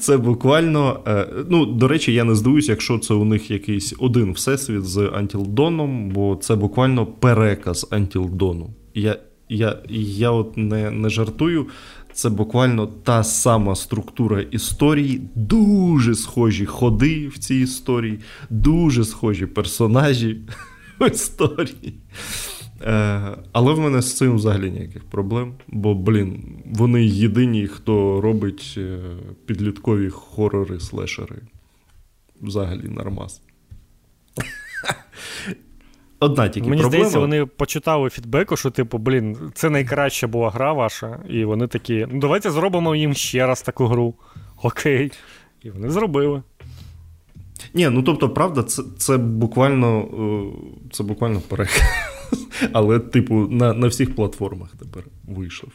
це 0.00 0.16
буквально. 0.16 1.00
Е, 1.06 1.26
ну, 1.48 1.66
до 1.66 1.88
речі, 1.88 2.12
я 2.12 2.24
не 2.24 2.34
здивуюсь, 2.34 2.68
якщо 2.68 2.98
це 2.98 3.14
у 3.14 3.24
них 3.24 3.50
якийсь 3.50 3.94
один 3.98 4.32
всесвіт 4.32 4.84
з 4.84 5.10
Антілдоном, 5.14 6.10
бо 6.10 6.36
це 6.36 6.56
буквально 6.56 7.06
переказ 7.06 7.86
Антілдону. 7.90 8.70
Я 8.94 9.16
я, 9.48 9.78
я 9.90 10.30
от 10.30 10.56
не, 10.56 10.90
не 10.90 11.08
жартую. 11.08 11.66
Це 12.12 12.30
буквально 12.30 12.86
та 12.86 13.24
сама 13.24 13.74
структура 13.74 14.40
історії, 14.40 15.22
дуже 15.34 16.14
схожі 16.14 16.66
ходи 16.66 17.28
в 17.28 17.38
цій 17.38 17.54
історії, 17.54 18.18
дуже 18.50 19.04
схожі 19.04 19.46
персонажі 19.46 20.40
в 21.00 21.10
історії. 21.10 21.94
Е, 22.82 23.36
але 23.52 23.72
в 23.72 23.80
мене 23.80 24.02
з 24.02 24.16
цим 24.16 24.34
взагалі 24.34 24.70
ніяких 24.70 25.04
проблем. 25.04 25.54
Бо, 25.68 25.94
блін, 25.94 26.44
вони 26.66 27.04
єдині, 27.04 27.66
хто 27.66 28.20
робить 28.20 28.74
е, 28.78 28.98
підліткові 29.46 30.10
хорори, 30.10 30.80
слешери. 30.80 31.36
Взагалі 32.40 32.88
нормас. 32.88 33.42
Одна 36.20 36.48
тільки 36.48 36.68
Мені 36.68 36.82
проблема. 36.82 37.04
здається, 37.04 37.18
вони 37.18 37.46
почитали 37.46 38.10
фідбеку, 38.10 38.56
що, 38.56 38.70
типу, 38.70 38.98
блін, 38.98 39.36
це 39.54 39.70
найкраща 39.70 40.26
була 40.26 40.50
гра 40.50 40.72
ваша, 40.72 41.18
і 41.28 41.44
вони 41.44 41.66
такі, 41.66 42.06
ну 42.10 42.20
давайте 42.20 42.50
зробимо 42.50 42.96
їм 42.96 43.14
ще 43.14 43.46
раз 43.46 43.62
таку 43.62 43.86
гру. 43.86 44.14
Окей. 44.62 45.12
І 45.62 45.70
вони 45.70 45.90
зробили. 45.90 46.42
Ні, 47.74 47.88
ну 47.88 48.02
тобто, 48.02 48.30
правда, 48.30 48.62
це 48.62 48.82
це 48.98 49.16
буквально 49.16 50.00
е, 50.00 50.88
це 50.92 51.04
буквально 51.04 51.40
переказ. 51.40 51.82
Але, 52.72 52.98
типу, 52.98 53.48
на 53.50 53.72
на 53.72 53.86
всіх 53.86 54.14
платформах 54.14 54.74
тепер 54.78 55.04
вийшов. 55.28 55.70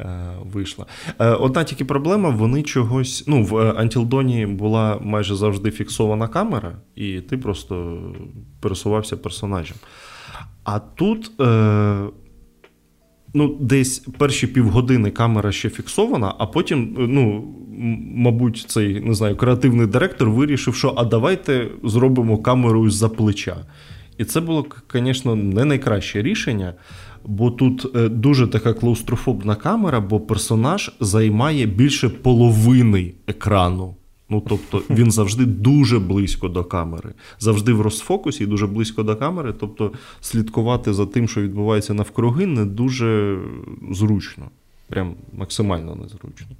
Е, 0.00 0.32
вийшла. 0.52 0.86
Е, 1.18 1.30
одна 1.30 1.64
тільки 1.64 1.84
проблема: 1.84 2.28
вони 2.28 2.62
чогось. 2.62 3.24
Ну, 3.26 3.44
в 3.44 3.70
Антілдоні 3.70 4.46
була 4.46 4.98
майже 5.02 5.34
завжди 5.36 5.70
фіксована 5.70 6.28
камера, 6.28 6.76
і 6.94 7.20
ти 7.20 7.38
просто 7.38 8.02
пересувався 8.60 9.16
персонажем. 9.16 9.76
А 10.64 10.78
тут. 10.78 11.40
Е, 11.40 12.00
Ну, 13.34 13.56
десь 13.60 13.98
перші 13.98 14.46
півгодини 14.46 15.10
камера 15.10 15.52
ще 15.52 15.70
фіксована, 15.70 16.34
а 16.38 16.46
потім, 16.46 16.96
ну, 16.98 17.54
мабуть, 18.16 18.64
цей 18.68 19.00
не 19.00 19.14
знаю, 19.14 19.36
креативний 19.36 19.86
директор 19.86 20.30
вирішив, 20.30 20.74
що 20.74 20.94
а 20.96 21.04
давайте 21.04 21.68
зробимо 21.84 22.38
камеру 22.38 22.90
з-за 22.90 23.08
плеча. 23.08 23.56
І 24.20 24.24
це 24.24 24.40
було, 24.40 24.66
звісно, 24.94 25.36
не 25.36 25.64
найкраще 25.64 26.22
рішення, 26.22 26.74
бо 27.24 27.50
тут 27.50 27.96
е, 27.96 28.08
дуже 28.08 28.46
така 28.46 28.72
клаустрофобна 28.72 29.54
камера, 29.54 30.00
бо 30.00 30.20
персонаж 30.20 30.90
займає 31.00 31.66
більше 31.66 32.08
половини 32.08 33.14
екрану. 33.26 33.94
Ну, 34.28 34.42
тобто 34.48 34.82
він 34.90 35.10
завжди 35.10 35.44
дуже 35.44 35.98
близько 35.98 36.48
до 36.48 36.64
камери, 36.64 37.12
завжди 37.38 37.72
в 37.72 37.80
розфокусі 37.80 38.44
і 38.44 38.46
дуже 38.46 38.66
близько 38.66 39.02
до 39.02 39.16
камери. 39.16 39.52
Тобто 39.52 39.92
слідкувати 40.20 40.92
за 40.92 41.06
тим, 41.06 41.28
що 41.28 41.42
відбувається 41.42 41.94
навкруги, 41.94 42.46
не 42.46 42.64
дуже 42.64 43.38
зручно. 43.90 44.44
Прям 44.88 45.14
максимально 45.32 45.94
незручно. 45.94 46.56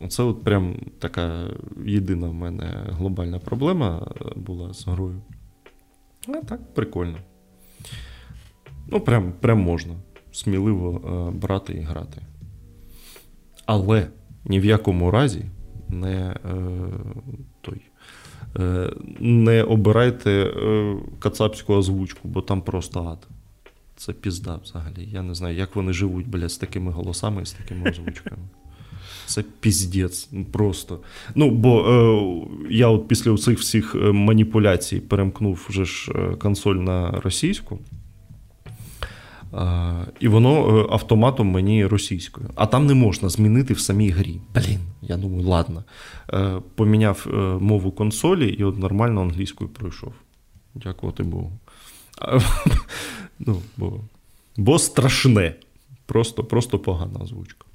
Оце 0.00 0.22
от 0.22 0.44
прям 0.44 0.74
така 0.98 1.44
єдина 1.86 2.28
в 2.28 2.34
мене 2.34 2.86
глобальна 2.90 3.38
проблема 3.38 4.12
була 4.36 4.74
з 4.74 4.86
грою. 4.86 5.20
А 6.28 6.32
так, 6.32 6.74
прикольно. 6.74 7.18
Ну, 8.86 9.00
прям 9.00 9.32
прям 9.32 9.60
можна 9.60 9.94
сміливо 10.32 11.00
е, 11.04 11.38
брати 11.38 11.72
і 11.72 11.80
грати. 11.80 12.22
Але 13.66 14.08
ні 14.44 14.60
в 14.60 14.64
якому 14.64 15.10
разі 15.10 15.44
не 15.88 16.36
е, 16.44 16.58
той, 17.60 17.80
е, 18.58 18.92
не 19.20 19.62
обирайте 19.62 20.52
кацапську 21.18 21.74
озвучку, 21.74 22.28
бо 22.28 22.42
там 22.42 22.62
просто 22.62 23.04
ад. 23.04 23.28
Це 23.96 24.12
пізда 24.12 24.60
взагалі. 24.64 25.08
Я 25.10 25.22
не 25.22 25.34
знаю, 25.34 25.56
як 25.56 25.76
вони 25.76 25.92
живуть, 25.92 26.28
блядь, 26.28 26.52
з 26.52 26.58
такими 26.58 26.92
голосами 26.92 27.42
і 27.42 27.46
з 27.46 27.52
такими 27.52 27.90
озвучками. 27.90 28.42
Це 29.26 29.44
піздець. 29.60 30.28
Просто. 30.52 30.98
Ну, 31.34 31.50
бо 31.50 31.80
е, 31.80 32.74
я 32.74 32.88
от 32.88 33.08
після 33.08 33.36
цих 33.36 33.58
всіх 33.58 33.94
е, 33.94 33.98
маніпуляцій 34.12 35.00
перемкнув 35.00 35.66
вже 35.68 35.84
ж 35.84 36.12
е, 36.14 36.36
консоль 36.36 36.76
на 36.76 37.10
російську. 37.10 37.78
Е, 39.54 40.06
і 40.20 40.28
воно 40.28 40.78
е, 40.78 40.86
автоматом 40.90 41.46
мені 41.46 41.86
російською. 41.86 42.50
А 42.54 42.66
там 42.66 42.86
не 42.86 42.94
можна 42.94 43.28
змінити 43.28 43.74
в 43.74 43.80
самій 43.80 44.10
грі. 44.10 44.40
Блін, 44.54 44.80
я 45.02 45.16
думаю, 45.16 45.42
ладно. 45.42 45.84
Е, 46.32 46.60
поміняв 46.74 47.26
мову 47.60 47.92
консолі 47.92 48.48
і 48.48 48.64
от 48.64 48.78
нормально 48.78 49.20
англійською 49.20 49.70
пройшов. 49.70 50.12
Дякувати 50.74 51.22
Богу. 51.22 51.52
ну, 53.38 53.62
Бо 53.76 54.00
бо 54.56 54.78
страшне. 54.78 55.54
Просто, 56.06 56.44
Просто 56.44 56.78
погана 56.78 57.20
озвучка. 57.20 57.66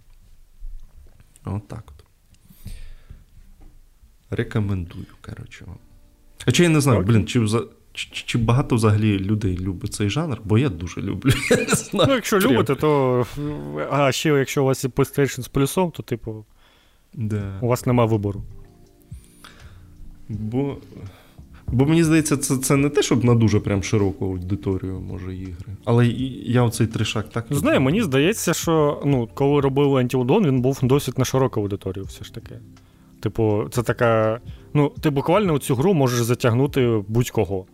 От 1.55 1.67
так 1.67 1.83
от. 1.87 2.03
Рекомендую, 4.29 5.05
коротше. 5.21 5.65
Хоча 6.45 6.63
я 6.63 6.69
не 6.69 6.81
знаю, 6.81 7.01
блін, 7.01 7.27
чи 7.27 7.39
чи, 7.97 8.25
чи 8.25 8.37
багато 8.37 8.75
взагалі 8.75 9.19
людей 9.19 9.57
любить 9.57 9.93
цей 9.93 10.09
жанр, 10.09 10.41
бо 10.43 10.57
я 10.57 10.69
дуже 10.69 11.01
люблю. 11.01 11.31
Я 11.49 11.57
не 11.57 11.65
знаю. 11.65 12.07
Ну, 12.09 12.15
якщо 12.15 12.39
Прям. 12.39 12.53
любите, 12.53 12.75
то. 12.75 13.25
А 13.91 14.11
ще 14.11 14.29
якщо 14.29 14.63
у 14.63 14.65
вас 14.65 14.83
є 14.83 14.89
PlayStation 14.89 15.41
з 15.41 15.47
плюсом, 15.47 15.91
то, 15.91 16.03
типу, 16.03 16.45
да. 17.13 17.59
у 17.61 17.67
вас 17.67 17.85
нема 17.85 18.05
вибору. 18.05 18.43
Бо 20.29 20.77
Бо 21.71 21.85
мені 21.85 22.03
здається, 22.03 22.37
це 22.37 22.57
це 22.57 22.75
не 22.75 22.89
те, 22.89 23.01
щоб 23.01 23.25
на 23.25 23.35
дуже 23.35 23.59
прям 23.59 23.83
широку 23.83 24.25
аудиторію 24.25 24.99
може 24.99 25.35
ігри. 25.35 25.73
Але 25.85 26.07
я 26.45 26.63
оцей 26.63 26.87
тришак 26.87 27.29
так. 27.29 27.45
Знаю, 27.49 27.81
мені 27.81 28.01
здається, 28.01 28.53
що 28.53 29.01
ну, 29.05 29.29
коли 29.33 29.61
робили 29.61 30.01
Антіудон, 30.01 30.47
він 30.47 30.61
був 30.61 30.79
досить 30.83 31.17
на 31.17 31.25
широку 31.25 31.61
аудиторію, 31.61 32.05
все 32.05 32.23
ж 32.23 32.33
таки. 32.33 32.55
Типу, 33.19 33.65
це 33.71 33.83
така. 33.83 34.39
Ну, 34.73 34.91
ти 35.01 35.09
буквально 35.09 35.53
у 35.53 35.59
цю 35.59 35.75
гру 35.75 35.93
можеш 35.93 36.21
затягнути 36.21 37.03
будь-кого. 37.07 37.65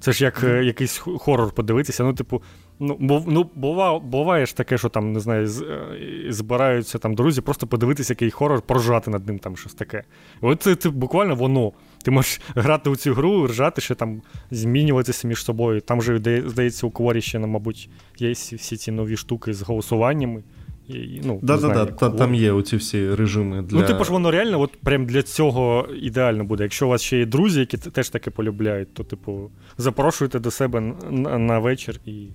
Це 0.00 0.12
ж 0.12 0.24
як 0.24 0.44
mm. 0.44 0.62
якийсь 0.62 0.98
хорор 0.98 1.52
подивитися. 1.52 2.04
Ну, 2.04 2.14
типу, 2.14 2.42
ну, 2.78 2.96
бо, 3.00 3.24
ну 3.26 3.50
бува, 3.54 3.98
буває 3.98 4.46
ж 4.46 4.56
таке, 4.56 4.78
що 4.78 4.88
там, 4.88 5.12
не 5.12 5.20
знаю, 5.20 5.48
з, 5.48 5.62
е, 5.62 6.26
збираються 6.28 6.98
там 6.98 7.14
друзі, 7.14 7.40
просто 7.40 7.66
подивитися 7.66 8.12
який 8.12 8.30
хорор, 8.30 8.62
поржати 8.62 9.10
над 9.10 9.26
ним 9.26 9.38
там 9.38 9.56
щось 9.56 9.74
таке. 9.74 10.04
От 10.40 10.62
це, 10.62 10.74
це 10.74 10.90
буквально 10.90 11.34
воно. 11.34 11.72
Ти 12.08 12.12
можеш 12.12 12.40
грати 12.54 12.90
у 12.90 12.96
цю 12.96 13.14
гру, 13.14 13.46
ржати, 13.46 13.80
ще 13.80 13.94
там 13.94 14.22
змінюватися 14.50 15.28
між 15.28 15.44
собою. 15.44 15.80
Там 15.80 16.02
же, 16.02 16.42
здається, 16.46 16.86
у 16.86 16.90
Кворі 16.90 17.20
ще, 17.20 17.38
мабуть, 17.38 17.90
є 18.18 18.32
всі 18.32 18.76
ці 18.76 18.90
нові 18.90 19.16
штуки 19.16 19.52
з 19.52 19.62
голосуваннями. 19.62 20.42
І, 20.88 21.20
ну, 21.24 21.38
да, 21.42 21.56
да, 21.56 21.68
да, 21.68 21.86
та, 21.86 22.10
Там 22.10 22.34
є 22.34 22.52
оці 22.52 22.76
всі 22.76 23.14
режими. 23.14 23.56
Ну, 23.56 23.62
для... 23.62 23.80
Ну, 23.80 23.86
типу 23.86 24.04
ж 24.04 24.12
воно 24.12 24.30
реально 24.30 24.60
от 24.60 24.76
прям 24.76 25.06
для 25.06 25.22
цього 25.22 25.88
ідеально 26.02 26.44
буде. 26.44 26.62
Якщо 26.62 26.86
у 26.86 26.88
вас 26.88 27.02
ще 27.02 27.18
є 27.18 27.26
друзі, 27.26 27.60
які 27.60 27.76
теж 27.76 28.08
таке 28.08 28.30
полюбляють, 28.30 28.94
то, 28.94 29.04
типу, 29.04 29.50
запрошуйте 29.78 30.38
до 30.38 30.50
себе 30.50 30.80
на, 31.10 31.38
на 31.38 31.58
вечір 31.58 32.00
і 32.06 32.26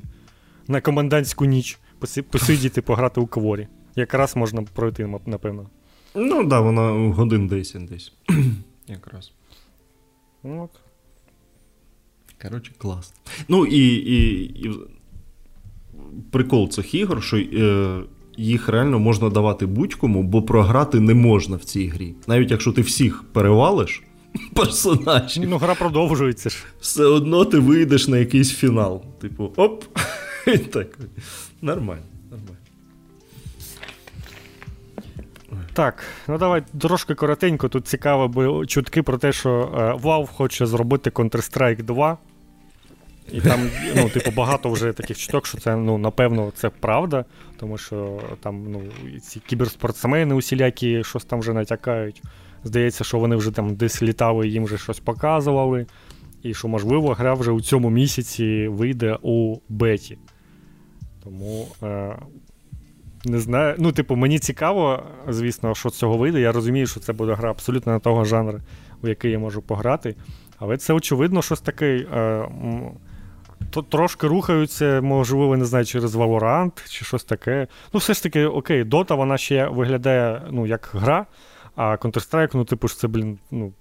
на 0.68 0.82
комендантську 0.82 1.46
ніч 1.46 1.80
посидіти, 2.30 2.82
пограти 2.82 3.22
у 3.22 3.28
кворі. 3.28 3.68
Якраз 3.96 4.36
можна 4.36 4.62
пройти, 4.62 5.10
напевно. 5.26 5.70
Ну, 6.16 6.38
так, 6.38 6.48
да, 6.48 6.60
вона 6.60 7.14
годин 7.14 7.48
10 7.48 7.86
десь. 7.86 8.14
Якраз. 8.88 9.32
От. 10.44 10.70
Коротше, 12.42 12.72
клас. 12.78 13.14
Ну 13.48 13.66
і 13.66 13.96
і, 13.96 14.44
і 14.44 14.72
прикол 16.32 16.70
цих 16.70 16.94
ігор, 16.94 17.24
що 17.24 17.38
е, 17.38 18.02
їх 18.38 18.70
реально 18.70 19.00
можна 19.00 19.30
давати 19.30 19.66
будь-кому, 19.66 20.24
бо 20.24 20.42
програти 20.42 21.00
не 21.00 21.14
можна 21.14 21.56
в 21.58 21.64
цій 21.64 21.88
грі. 21.88 22.16
Навіть 22.28 22.52
якщо 22.52 22.72
ти 22.72 22.82
всіх 22.82 23.24
перевалиш 23.24 24.04
персонажів. 24.54 25.50
Ну, 25.50 25.58
гра 25.58 25.76
продовжується 25.76 26.50
ж. 26.50 26.64
Все 26.80 27.06
одно 27.06 27.46
ти 27.46 27.60
вийдеш 27.60 28.08
на 28.08 28.18
якийсь 28.18 28.52
фінал. 28.52 29.04
Типу, 29.22 29.54
оп! 29.56 29.84
так. 30.72 31.00
Нормально, 31.62 32.06
нормально. 32.32 32.58
Так, 35.74 36.04
ну 36.28 36.38
давай 36.38 36.64
трошки 36.82 37.16
коротенько. 37.16 37.70
Тут 37.70 37.88
цікаво, 37.88 38.28
бо 38.28 38.66
чутки 38.66 39.04
про 39.04 39.18
те, 39.18 39.32
що 39.32 39.50
Valve 40.04 40.28
хоче 40.28 40.66
зробити 40.66 41.10
Counter-Strike 41.10 41.84
2. 41.84 42.18
І 43.32 43.42
там, 43.42 43.70
ну, 43.96 44.10
типу, 44.10 44.32
багато 44.32 44.70
вже 44.70 44.94
таких 44.94 45.18
чуток, 45.18 45.48
що 45.48 45.58
це, 45.58 45.76
ну, 45.76 45.98
напевно, 45.98 46.52
це 46.56 46.70
правда, 46.70 47.26
тому 47.60 47.78
що 47.78 48.22
там, 48.40 48.72
ну, 48.72 48.82
ці 49.22 49.40
кіберспортсмени 49.40 50.36
усілякі 50.36 51.04
щось 51.04 51.26
там 51.26 51.40
вже 51.40 51.54
натякають. 51.54 52.22
Здається, 52.64 53.04
що 53.04 53.20
вони 53.20 53.36
вже 53.36 53.52
там 53.52 53.76
десь 53.76 54.04
літали, 54.04 54.48
їм 54.48 54.66
вже 54.66 54.78
щось 54.78 55.00
показували. 55.00 55.86
І 56.44 56.54
що, 56.54 56.68
можливо, 56.68 57.14
гра 57.14 57.34
вже 57.34 57.52
у 57.52 57.62
цьому 57.62 57.90
місяці 57.90 58.68
вийде 58.68 59.18
у 59.22 59.58
беті. 59.70 60.18
Тому 61.24 61.68
е, 61.84 62.16
не 63.26 63.40
знаю. 63.40 63.76
Ну, 63.78 63.92
типу, 63.92 64.16
мені 64.16 64.40
цікаво, 64.40 65.04
звісно, 65.30 65.76
що 65.76 65.90
цього 65.90 66.18
вийде. 66.18 66.40
Я 66.40 66.52
розумію, 66.52 66.88
що 66.88 67.00
це 67.00 67.14
буде 67.14 67.34
гра 67.34 67.50
абсолютно 67.50 67.92
на 67.92 68.00
того 68.00 68.26
жанру, 68.26 68.60
у 69.02 69.08
який 69.08 69.32
я 69.32 69.40
можу 69.40 69.62
пограти. 69.62 70.16
Але 70.58 70.78
це, 70.78 70.94
очевидно, 70.94 71.42
щось 71.42 71.62
таке. 71.62 71.96
Е, 72.14 72.48
то 73.72 73.82
трошки 73.82 74.28
рухаються, 74.28 75.02
можливо, 75.02 75.58
не 75.58 75.66
знаю, 75.66 75.86
через 75.86 76.16
Valorant 76.16 76.90
чи 76.90 77.06
щось 77.06 77.24
таке. 77.24 77.68
Ну, 77.94 78.00
все 78.00 78.14
ж 78.14 78.24
таки, 78.24 78.46
окей, 78.46 78.84
Dota, 78.84 79.16
вона 79.16 79.38
ще 79.38 79.68
виглядає 79.68 80.42
ну, 80.52 80.66
як 80.66 80.90
гра, 80.94 81.26
а 81.76 81.96
Counter-Strike, 81.96 82.52
ну, 82.54 82.66
типу, 82.66 82.88
ж 82.88 82.98
це, 82.98 83.08
блін, 83.08 83.40
ну, 83.52 83.74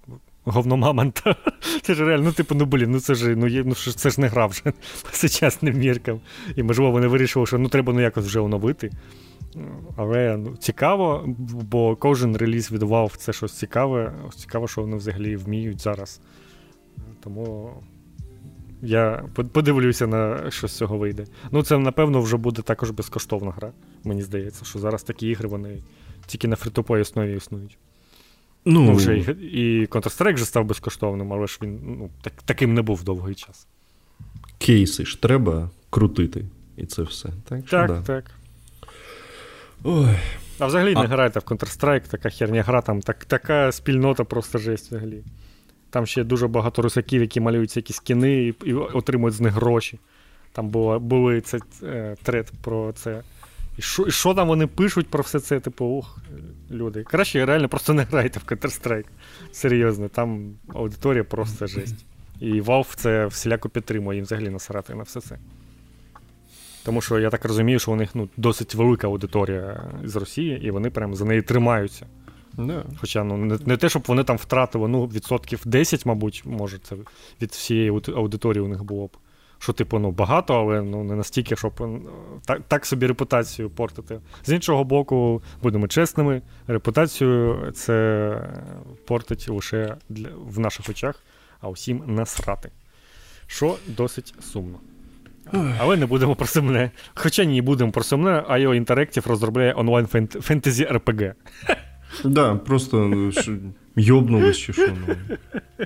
говномамонта. 0.45 1.35
Це 1.81 1.93
ж 1.93 2.05
реально, 2.05 2.25
ну, 2.25 2.31
типу, 2.31 2.55
ну 2.55 2.65
блін, 2.65 2.91
ну 2.91 2.99
це 2.99 3.15
ж 3.15 3.35
ну, 3.35 3.47
є, 3.47 3.63
ну, 3.65 3.75
це 3.75 4.09
ж 4.09 4.21
не 4.21 4.27
гра 4.27 4.45
вже 4.45 4.63
по 5.03 5.11
сучасним 5.11 5.77
міркам. 5.77 6.19
І, 6.55 6.63
можливо, 6.63 6.91
вони 6.91 7.07
вирішили, 7.07 7.45
що 7.45 7.57
ну, 7.57 7.69
треба 7.69 7.93
ну, 7.93 8.01
якось 8.01 8.25
вже 8.25 8.39
оновити. 8.39 8.91
Але 9.95 10.37
ну, 10.37 10.57
цікаво, 10.57 11.23
бо 11.47 11.95
кожен 11.95 12.37
реліз 12.37 12.71
від 12.71 12.83
це 13.17 13.33
щось 13.33 13.53
цікаве. 13.53 14.13
Цікаво, 14.35 14.67
що 14.67 14.81
вони 14.81 14.95
взагалі 14.95 15.35
вміють 15.35 15.81
зараз. 15.81 16.21
Тому 17.23 17.73
я 18.81 19.25
подивлюся, 19.51 20.07
на 20.07 20.51
що 20.51 20.67
з 20.67 20.77
цього 20.77 20.97
вийде. 20.97 21.25
Ну, 21.51 21.63
це, 21.63 21.77
напевно, 21.77 22.21
вже 22.21 22.37
буде 22.37 22.61
також 22.61 22.91
безкоштовна 22.91 23.51
гра. 23.51 23.71
Мені 24.03 24.21
здається, 24.21 24.65
що 24.65 24.79
зараз 24.79 25.03
такі 25.03 25.27
ігри 25.27 25.47
вони 25.47 25.83
тільки 26.25 26.47
на 26.47 26.55
фрітоповій 26.55 27.01
основі 27.01 27.35
існують. 27.35 27.77
Ну, 28.65 28.81
ну 28.81 28.93
вже 28.93 29.17
І 29.17 29.85
Counter-Strike 29.85 30.33
вже 30.33 30.45
став 30.45 30.65
безкоштовним, 30.65 31.33
але 31.33 31.47
ж 31.47 31.59
він 31.61 31.79
ну, 31.83 32.09
так, 32.21 32.33
таким 32.45 32.73
не 32.73 32.81
був 32.81 33.03
довгий 33.03 33.35
час. 33.35 33.67
Кейси 34.57 35.05
ж 35.05 35.21
треба 35.21 35.69
крутити, 35.89 36.45
і 36.77 36.85
це 36.85 37.01
все. 37.01 37.29
Так, 37.49 37.65
так. 37.65 37.87
Да. 37.87 38.01
так. 38.01 38.31
Ой. 39.83 40.15
А 40.59 40.65
взагалі 40.65 40.93
а... 40.97 41.01
не 41.01 41.07
грайте 41.07 41.39
в 41.39 41.43
Counter-Strike, 41.43 42.07
така 42.07 42.29
херня 42.29 42.63
гра, 42.63 42.81
там 42.81 43.01
так, 43.01 43.25
така 43.25 43.71
спільнота 43.71 44.23
просто 44.23 44.57
жесть 44.57 44.87
взагалі. 44.87 45.23
Там 45.89 46.05
ще 46.05 46.23
дуже 46.23 46.47
багато 46.47 46.81
русаків, 46.81 47.21
які 47.21 47.39
малюють 47.39 47.77
якісь 47.77 47.99
кіни 47.99 48.43
і, 48.43 48.55
і 48.65 48.73
отримують 48.73 49.35
з 49.35 49.41
них 49.41 49.53
гроші. 49.53 49.99
Там 50.51 50.69
було, 50.69 50.99
були 50.99 51.41
це, 51.41 51.59
е, 51.83 52.15
трет 52.23 52.51
про 52.61 52.93
це. 52.93 53.21
І 53.77 53.81
що 53.81 54.03
і 54.03 54.11
що 54.11 54.33
там 54.33 54.47
вони 54.47 54.67
пишуть 54.67 55.07
про 55.07 55.23
все 55.23 55.39
це, 55.39 55.59
типу, 55.59 55.85
ух, 55.85 56.17
люди. 56.71 57.03
Краще 57.03 57.45
реально 57.45 57.69
просто 57.69 57.93
не 57.93 58.03
грайте 58.03 58.39
в 58.39 58.43
Counter-Strike. 58.51 59.05
Серйозно, 59.51 60.09
там 60.09 60.53
аудиторія 60.73 61.23
просто 61.23 61.67
жесть. 61.67 62.05
І 62.39 62.61
Valve 62.61 62.95
це 62.95 63.25
всіляко 63.25 63.69
підтримує 63.69 64.15
їм 64.15 64.25
взагалі 64.25 64.49
насрати 64.49 64.95
на 64.95 65.03
все 65.03 65.21
це. 65.21 65.37
Тому 66.85 67.01
що 67.01 67.19
я 67.19 67.29
так 67.29 67.45
розумію, 67.45 67.79
що 67.79 67.91
у 67.91 67.95
них 67.95 68.15
ну, 68.15 68.29
досить 68.37 68.75
велика 68.75 69.07
аудиторія 69.07 69.83
з 70.03 70.15
Росії, 70.15 70.61
і 70.63 70.71
вони 70.71 70.89
прям 70.89 71.15
за 71.15 71.25
неї 71.25 71.41
тримаються. 71.41 72.05
Yeah. 72.57 72.83
Хоча 72.97 73.23
ну, 73.23 73.37
не, 73.37 73.57
не 73.65 73.77
те, 73.77 73.89
щоб 73.89 74.03
вони 74.07 74.23
там 74.23 74.37
втратили 74.37 74.87
ну, 74.87 75.05
відсотків 75.05 75.61
10, 75.65 76.05
мабуть, 76.05 76.43
може, 76.45 76.77
це 76.77 76.95
від 77.41 77.51
всієї 77.51 77.89
аудиторії 77.89 78.63
у 78.63 78.67
них 78.67 78.83
було 78.83 79.07
б 79.07 79.17
що, 79.63 79.73
типу, 79.73 79.99
ну, 79.99 80.11
багато, 80.11 80.53
але 80.53 80.81
ну, 80.81 81.03
не 81.03 81.15
настільки, 81.15 81.55
щоб 81.55 81.73
ну, 81.79 82.01
так 82.45 82.61
так 82.67 82.85
собі 82.85 83.07
репутацію 83.07 83.69
портити. 83.69 84.19
З 84.45 84.51
іншого 84.51 84.83
боку, 84.83 85.41
будемо 85.61 85.87
чесними, 85.87 86.41
репутацію 86.67 87.71
це 87.75 88.49
портить 89.05 89.49
лише 89.49 89.97
для, 90.09 90.29
в 90.35 90.59
наших 90.59 90.89
очах, 90.89 91.23
а 91.61 91.69
усім 91.69 92.03
насрати. 92.07 92.71
Що 93.47 93.77
досить 93.87 94.33
сумно. 94.41 94.79
Але 95.79 95.97
не 95.97 96.05
будемо 96.05 96.35
про 96.35 96.47
сумне. 96.47 96.91
Хоча 97.13 97.43
ні, 97.43 97.61
будемо 97.61 97.91
про 97.91 98.03
сумне, 98.03 98.43
а 98.47 98.53
IO 98.53 98.85
Interactive 98.85 99.27
розробляє 99.29 99.73
онлайн 99.73 100.07
фентезі 100.41 100.85
РПГ. 100.85 101.33
Да, 102.23 102.55
просто 102.55 102.97
ну, 102.97 103.31
йобнулись 103.95 104.57
чи 104.57 104.73
що. 104.73 104.87
Ну. 105.07 105.15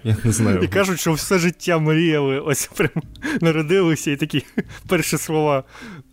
Я 0.03 0.17
не 0.23 0.31
знаю. 0.31 0.59
І 0.63 0.67
кажуть, 0.67 0.99
що 0.99 1.13
все 1.13 1.39
життя 1.39 1.79
мріяли, 1.79 2.39
ось 2.39 2.69
прям 2.77 2.91
народилися 3.41 4.11
і 4.11 4.15
такі 4.15 4.43
перші 4.87 5.17
слова. 5.17 5.63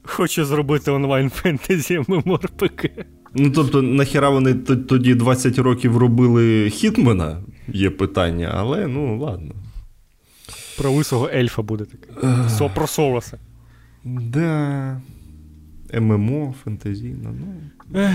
Хочу 0.03 0.45
зробити 0.45 0.91
онлайн 0.91 1.31
фентезі 1.31 2.03
ММОРПГ. 2.09 2.89
Ну, 3.35 3.51
тобто, 3.51 3.83
нахіра 3.83 4.29
вони 4.29 4.55
тоді 4.55 5.15
20 5.15 5.59
років 5.59 5.97
робили 5.97 6.71
Хітмена, 6.71 7.43
є 7.69 7.91
питання, 7.91 8.51
але 8.55 8.87
ну 8.87 9.19
ладно. 9.19 9.55
Про 10.79 10.91
лисого 10.91 11.29
ельфа 11.29 11.63
буде 11.63 11.85
таке. 11.85 12.09
Со, 12.49 12.69
про 12.69 12.87
Солоса. 12.87 13.39
Да. 14.05 15.01
ММО, 16.01 16.55
фентезійно, 16.65 17.35
ну. 17.41 18.11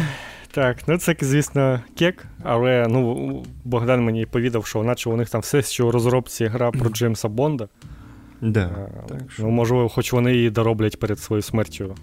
Так, 0.52 0.78
ну 0.88 0.98
це, 0.98 1.16
звісно, 1.22 1.82
кек, 1.98 2.26
але 2.44 2.88
ну, 2.90 3.44
Богдан 3.64 4.04
мені 4.04 4.26
повідав, 4.26 4.66
що 4.66 4.84
наче 4.84 5.10
у 5.10 5.16
них 5.16 5.30
там 5.30 5.42
все, 5.42 5.62
що 5.62 5.88
у 5.88 5.92
розробці 5.92 6.46
гра 6.46 6.72
про 6.72 6.90
Джеймса 6.90 7.28
Бонда. 7.28 7.68
Да, 8.42 8.90
а, 9.00 9.08
так, 9.08 9.32
що... 9.32 9.44
Ну, 9.44 9.50
можливо, 9.50 9.90
хоч 9.90 10.14
вони 10.14 10.34
її 10.34 10.50
дороблять 10.50 11.00
перед 11.00 11.20
своєю 11.20 11.42
смертю, 11.42 11.96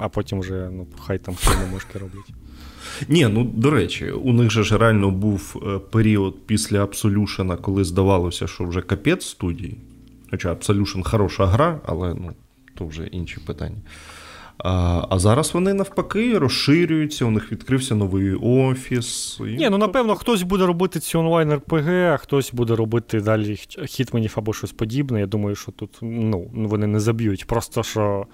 а 0.00 0.08
потім 0.08 0.40
вже 0.40 0.70
ну, 0.72 0.86
хай 1.06 1.18
там 1.18 1.36
мишки 1.72 1.98
роблять. 1.98 2.32
Ні, 3.08 3.26
ну 3.26 3.44
до 3.44 3.70
речі, 3.70 4.10
у 4.10 4.32
них 4.32 4.50
же 4.50 4.62
ж 4.62 4.78
реально 4.78 5.10
був 5.10 5.62
е, 5.66 5.78
період 5.78 6.46
після 6.46 6.84
Absolution, 6.84 7.60
коли 7.60 7.84
здавалося, 7.84 8.46
що 8.46 8.64
вже 8.64 8.82
капець 8.82 9.26
студії. 9.26 9.78
Хоча 10.30 10.54
Absolution 10.54 11.02
хороша 11.02 11.46
гра, 11.46 11.80
але 11.86 12.14
ну, 12.14 12.30
то 12.74 12.86
вже 12.86 13.06
інші 13.06 13.40
питання. 13.46 13.76
А 14.58 15.02
а 15.10 15.18
зараз 15.18 15.54
вони 15.54 15.74
навпаки 15.74 16.38
розширюються, 16.38 17.24
у 17.24 17.30
них 17.30 17.52
відкрився 17.52 17.94
новий 17.94 18.34
офіс. 18.34 19.40
І... 19.40 19.56
Ні, 19.56 19.68
ну 19.70 19.78
напевно, 19.78 20.14
хтось 20.14 20.42
буде 20.42 20.66
робити 20.66 21.00
ці 21.00 21.16
онлайн 21.16 21.52
РПГ, 21.52 21.88
а 21.88 22.16
хтось 22.16 22.52
буде 22.52 22.76
робити 22.76 23.20
далі 23.20 23.56
хітменів 23.86 24.32
або 24.36 24.52
щось 24.52 24.72
подібне. 24.72 25.20
Я 25.20 25.26
думаю, 25.26 25.56
що 25.56 25.72
тут 25.72 25.98
ну, 26.02 26.50
вони 26.54 26.86
не 26.86 27.00
заб'ють. 27.00 27.46
Просто 27.46 27.82
що 27.82 28.26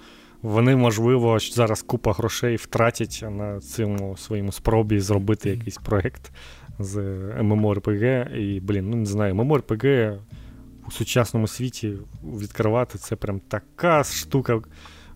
вони, 0.43 0.75
можливо, 0.75 1.39
зараз 1.39 1.81
купа 1.81 2.11
грошей 2.13 2.55
втратять 2.55 3.25
на 3.29 3.59
цьому 3.59 4.17
своєму 4.17 4.51
спробі 4.51 4.99
зробити 4.99 5.49
якийсь 5.49 5.77
проєкт 5.77 6.31
з 6.79 6.97
MMORPG. 7.39 8.35
І, 8.35 8.59
блін, 8.59 8.89
ну 8.89 8.97
не 8.97 9.05
знаю, 9.05 9.35
MMORPG 9.35 10.17
у 10.87 10.91
сучасному 10.91 11.47
світі 11.47 11.93
відкривати 12.23 12.97
це 12.97 13.15
прям 13.15 13.39
така 13.39 14.03
штука. 14.03 14.61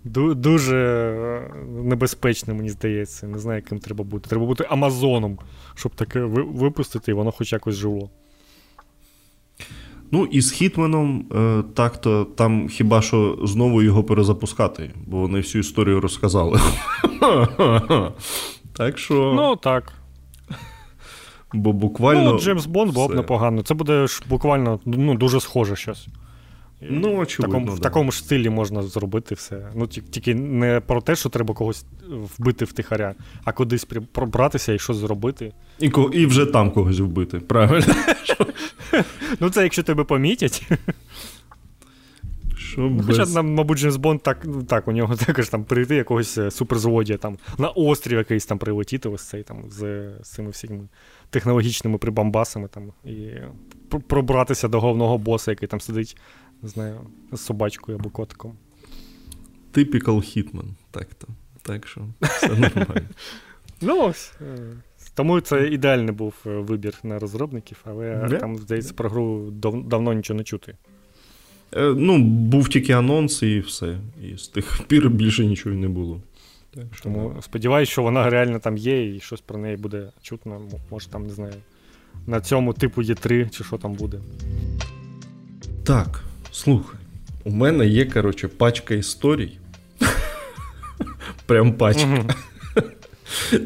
Дуже 0.03 0.77
е, 0.77 1.55
небезпечно, 1.67 2.55
мені 2.55 2.69
здається. 2.69 3.27
Не 3.27 3.39
знаю, 3.39 3.61
яким 3.63 3.79
треба 3.79 4.03
бути. 4.03 4.29
Треба 4.29 4.45
бути 4.45 4.65
Амазоном, 4.69 5.39
щоб 5.75 5.95
таке 5.95 6.19
випустити, 6.21 7.11
і 7.11 7.13
воно 7.13 7.31
хоч 7.31 7.53
якось 7.53 7.75
жило. 7.75 8.09
Ну, 10.11 10.25
і 10.25 10.41
з 10.41 10.51
Хітменом 10.51 11.25
е, 11.35 11.63
так-то 11.73 12.25
там 12.25 12.67
хіба 12.67 13.01
що 13.01 13.39
знову 13.43 13.81
його 13.81 14.03
перезапускати, 14.03 14.93
бо 15.05 15.17
вони 15.17 15.37
всю 15.37 15.59
історію 15.59 16.01
розказали. 16.01 16.59
Так 18.77 18.97
що. 18.97 19.33
Ну, 19.35 19.55
так. 19.55 19.93
Бо 21.53 21.73
буквально. 21.73 22.31
Ну, 22.31 22.39
Джеймс 22.39 22.65
Бонд 22.65 22.93
було 22.93 23.07
б 23.07 23.15
непогано. 23.15 23.63
Це 23.63 23.73
буде 23.73 24.07
ж 24.07 24.23
буквально 24.29 24.79
ну, 24.85 25.15
дуже 25.15 25.39
схоже 25.39 25.75
щось. 25.75 26.07
Ну, 26.81 27.17
очевидно, 27.17 27.57
В 27.57 27.59
такому, 27.59 27.65
да. 27.65 27.73
в 27.73 27.79
такому 27.79 28.11
ж 28.11 28.19
стилі 28.19 28.49
можна 28.49 28.81
зробити 28.81 29.35
все. 29.35 29.71
Ну, 29.75 29.87
тільки 29.87 30.35
не 30.35 30.79
про 30.79 31.01
те, 31.01 31.15
що 31.15 31.29
треба 31.29 31.53
когось 31.53 31.85
вбити 32.37 32.65
втихаря, 32.65 33.15
а 33.43 33.51
кудись 33.51 33.85
пробратися 34.11 34.73
і 34.73 34.79
щось 34.79 34.97
зробити. 34.97 35.53
І, 35.79 35.89
ко- 35.89 36.11
і 36.13 36.25
вже 36.25 36.45
там 36.45 36.71
когось 36.71 36.99
вбити, 36.99 37.39
правильно? 37.39 37.93
Ну, 39.39 39.49
це 39.49 39.63
якщо 39.63 39.83
тебе 39.83 40.03
помітять. 40.03 40.67
Що 42.57 42.91
Хоча, 43.05 43.25
нам, 43.25 43.53
мабуть, 43.53 43.77
Джеймс 43.77 43.95
Бонд 43.95 44.21
так, 44.23 44.37
ну, 44.45 44.63
так, 44.63 44.87
у 44.87 44.91
нього 44.91 45.15
також 45.25 45.49
там 45.49 45.63
прийти 45.63 45.95
якогось 45.95 46.37
е, 46.37 46.51
суперзлодія 46.51 47.17
там 47.17 47.37
на 47.57 47.69
острів 47.69 48.17
якийсь 48.17 48.45
там 48.45 48.57
прилетіти, 48.57 49.09
ось 49.09 49.23
цей 49.23 49.43
там 49.43 49.63
з, 49.69 49.79
з 50.23 50.29
цими 50.29 50.49
всіми 50.49 50.87
технологічними 51.29 51.97
прибамбасами 51.97 52.67
там 52.67 52.83
і 53.05 53.27
пробратися 54.07 54.67
до 54.67 54.79
головного 54.79 55.17
боса, 55.17 55.51
який 55.51 55.67
там 55.67 55.81
сидить, 55.81 56.17
не 56.61 56.69
знаю, 56.69 56.99
з 57.31 57.41
собачкою 57.41 57.97
або 57.97 58.09
котиком. 58.09 58.53
Typical 59.73 60.03
Hitman, 60.15 60.65
так-то. 60.91 61.27
Так 61.61 61.87
що 61.87 62.01
все 62.21 62.47
нормально. 62.49 63.01
Ну, 63.81 64.01
ось. 64.03 64.31
е, 64.41 64.57
Тому 65.13 65.41
це 65.41 65.67
ідеальний 65.67 66.11
був 66.15 66.33
е, 66.45 66.49
вибір 66.49 66.93
на 67.03 67.19
розробників, 67.19 67.77
але 67.83 68.27
Да. 68.29 68.37
там, 68.37 68.57
здається, 68.57 68.93
про 68.93 69.09
гру 69.09 69.51
дав- 69.51 69.87
давно 69.87 70.13
нічого 70.13 70.37
не 70.37 70.43
чути. 70.43 70.75
Е, 71.75 71.93
Ну, 71.97 72.17
був 72.23 72.69
тільки 72.69 72.93
анонс 72.93 73.43
і 73.43 73.59
все. 73.59 73.97
І 74.23 74.37
з 74.37 74.47
тих 74.47 74.79
пір 74.87 75.09
більше 75.09 75.45
нічого 75.45 75.75
не 75.75 75.87
було. 75.87 76.21
Так 76.71 76.83
що, 76.93 77.03
Тому 77.03 77.35
сподіваюся, 77.41 77.91
що 77.91 78.03
вона 78.03 78.29
реально 78.29 78.59
там 78.59 78.77
є, 78.77 79.15
і 79.15 79.19
щось 79.19 79.41
про 79.41 79.57
неї 79.57 79.77
буде 79.77 80.11
чутно. 80.21 80.61
Може, 80.91 81.09
там, 81.09 81.23
не 81.27 81.33
знаю, 81.33 81.53
на 82.27 82.41
цьому 82.41 82.73
типу 82.73 83.01
є 83.01 83.15
3 83.15 83.49
чи 83.49 83.63
що 83.63 83.77
там 83.77 83.93
буде. 83.93 84.19
Так, 85.83 86.23
слухай. 86.57 86.99
У 87.43 87.51
мене 87.51 87.87
є, 87.87 88.05
коротше, 88.05 88.47
пачка 88.47 88.95
історій. 88.95 89.57
Прям 91.45 91.73
пачка. 91.73 92.25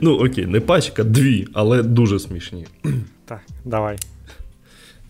Ну, 0.01 0.13
окей, 0.13 0.45
не 0.45 0.59
пачка, 0.59 1.03
дві, 1.03 1.47
але 1.53 1.83
дуже 1.83 2.19
смішні. 2.19 2.67
Так, 3.25 3.41
давай. 3.65 3.97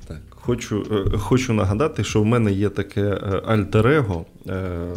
Так, 0.08 0.22
хочу, 0.30 0.86
е, 0.92 1.18
хочу 1.18 1.54
нагадати, 1.54 2.04
що 2.04 2.22
в 2.22 2.26
мене 2.26 2.52
є 2.52 2.70
таке 2.70 3.02
е, 3.02 3.42
альтер-его. 3.46 4.26
Е, 4.48 4.88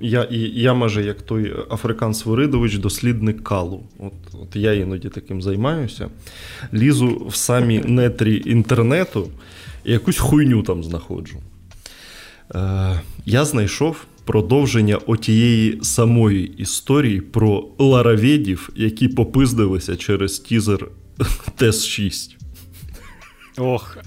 я, 0.00 0.22
і, 0.22 0.38
я 0.38 0.74
майже 0.74 1.04
як 1.04 1.22
той 1.22 1.54
Африкан 1.70 2.14
Свиридович, 2.14 2.76
дослідник 2.76 3.44
калу. 3.44 3.82
От, 3.98 4.12
от 4.42 4.56
я 4.56 4.72
іноді 4.72 5.08
таким 5.08 5.42
займаюся. 5.42 6.08
Лізу 6.74 7.26
в 7.28 7.34
самі 7.34 7.78
нетрі 7.86 8.42
інтернету 8.46 9.28
і 9.84 9.92
якусь 9.92 10.18
хуйню 10.18 10.62
там 10.62 10.84
знаходжу. 10.84 11.38
Е, 12.54 13.00
я 13.26 13.44
знайшов 13.44 14.04
продовження 14.24 14.96
отієї 14.96 15.78
самої 15.82 16.46
історії 16.46 17.20
про 17.20 17.68
лороведів, 17.78 18.70
які 18.76 19.08
попиздилися 19.08 19.96
через 19.96 20.38
тізер 20.38 20.88
TES-6. 21.58 22.30
Ох, 23.58 23.98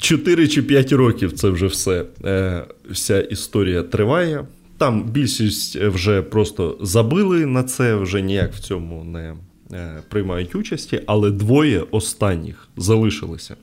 4 0.00 0.48
чи 0.48 0.62
5 0.62 0.92
років 0.92 1.32
це 1.32 1.48
вже 1.48 1.66
все. 1.66 2.04
Е, 2.24 2.64
вся 2.90 3.20
історія 3.20 3.82
триває. 3.82 4.46
Там 4.78 5.04
більшість 5.04 5.76
вже 5.76 6.22
просто 6.22 6.78
забили 6.80 7.46
на 7.46 7.62
це, 7.62 7.94
вже 7.94 8.22
ніяк 8.22 8.54
в 8.54 8.60
цьому 8.60 9.04
не 9.04 9.34
е, 9.72 10.02
приймають 10.08 10.54
участі, 10.54 11.02
але 11.06 11.30
двоє 11.30 11.84
останніх 11.90 12.68
залишилися. 12.76 13.56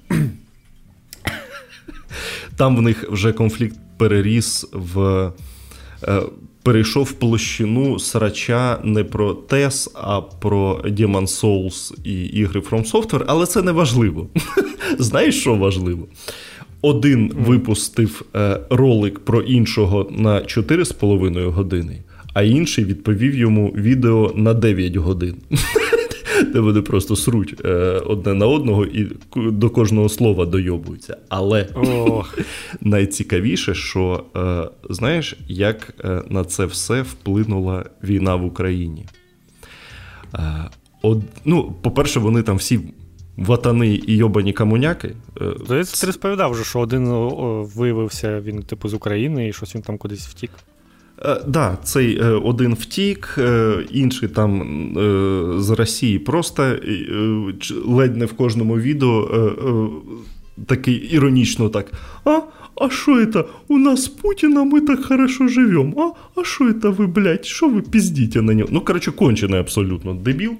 Там 2.62 2.78
в 2.78 2.82
них 2.82 3.06
вже 3.12 3.34
конфлікт 3.34 3.76
переріс 3.98 4.68
в. 4.72 5.32
е, 6.08 6.22
Перейшов 6.64 7.04
в 7.06 7.12
площину 7.12 8.00
срача 8.00 8.80
не 8.84 9.04
про 9.04 9.34
TES, 9.34 9.90
а 9.94 10.22
про 10.22 10.82
Demon 10.86 11.28
Souls 11.28 11.94
і 12.04 12.26
ігри 12.26 12.62
From 12.70 12.92
Software, 12.92 13.24
але 13.28 13.46
це 13.46 13.62
не 13.62 13.72
важливо. 13.72 14.28
Знаєш, 15.00 15.40
що 15.40 15.56
важливо? 15.56 16.08
Один 16.82 17.32
випустив 17.36 18.22
е, 18.36 18.60
ролик 18.70 19.20
про 19.20 19.42
іншого 19.42 20.08
на 20.12 20.36
4,5 20.36 21.52
години, 21.52 22.04
а 22.34 22.44
інший 22.44 22.86
відповів 22.86 23.36
йому 23.36 23.68
відео 23.68 24.34
на 24.36 24.54
9 24.54 24.96
годин. 24.96 25.36
Де 26.54 26.60
вони 26.60 26.82
просто 26.82 27.16
сруть 27.16 27.62
е, 27.66 27.70
одне 28.06 28.34
на 28.34 28.48
одного 28.48 28.86
і 28.86 29.12
до 29.36 29.70
кожного 29.70 30.10
слова 30.10 30.46
дойобуються. 30.46 31.18
Але 31.30 31.68
ох. 31.76 32.38
найцікавіше, 32.82 33.74
що 33.74 34.24
е, 34.36 34.70
знаєш, 34.90 35.38
як 35.48 35.94
е, 36.04 36.22
на 36.30 36.44
це 36.44 36.66
все 36.66 37.02
вплинула 37.02 37.86
війна 38.04 38.36
в 38.36 38.46
Україні. 38.46 39.06
Е, 40.36 40.70
од, 41.02 41.22
ну, 41.46 41.76
по-перше, 41.82 42.20
вони 42.20 42.44
там 42.44 42.58
всі 42.58 42.80
ватани 43.38 44.02
і 44.08 44.16
йобані 44.16 44.54
комуняки. 44.54 45.16
Е, 45.42 45.84
ти 46.00 46.06
розповідав 46.06 46.52
вже, 46.52 46.64
що 46.64 46.80
один 46.80 47.08
виявився 47.76 48.42
він, 48.42 48.64
типу, 48.64 48.90
з 48.90 48.94
України, 48.94 49.48
і 49.48 49.54
щось 49.54 49.76
він 49.76 49.82
там 49.82 49.98
кудись 49.98 50.28
втік. 50.28 50.52
Так, 51.22 51.44
да, 51.48 51.78
цей 51.84 52.22
е, 52.22 52.26
один 52.26 52.74
втік, 52.74 53.36
е, 53.38 53.78
інший 53.92 54.30
там 54.30 54.62
е, 54.98 55.62
з 55.62 55.70
Росії 55.70 56.20
просто 56.20 56.64
е, 56.64 56.78
ледь 57.86 58.18
не 58.18 58.26
в 58.26 58.34
кожному 58.34 58.78
відео 58.78 59.30
е, 59.34 59.38
е, 59.38 59.88
такий 60.66 60.96
іронічно 60.96 61.70
так. 61.70 61.92
А, 62.26 62.42
а 62.76 62.90
що 62.90 63.12
это? 63.12 63.44
У 63.68 63.78
нас 63.78 64.08
Путіна 64.08 64.64
ми 64.64 64.82
так 64.82 65.06
хорошо 65.06 65.48
живем. 65.48 66.00
А, 66.00 66.12
а 66.42 66.44
що 66.44 66.66
это 66.66 66.96
ви, 66.96 67.08
блядь, 67.08 67.46
що 67.46 67.70
ви 67.70 67.82
піздіте 67.82 68.42
на 68.42 68.54
нього? 68.54 68.70
Ну, 68.72 68.82
коротше, 68.82 69.12
кончений 69.12 69.60
абсолютно 69.60 70.14
дебіл. 70.14 70.54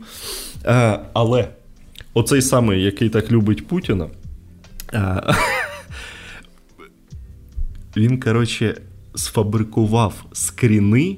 Е, 0.66 1.00
але 1.14 1.48
оцей 2.14 2.42
самий, 2.42 2.84
який 2.84 3.10
так 3.10 3.32
любить 3.32 3.68
Путіна. 3.68 4.08
Е, 4.94 5.24
він, 7.98 8.20
коротше, 8.20 8.82
сфабрикував 9.16 10.26
скріни, 10.34 11.18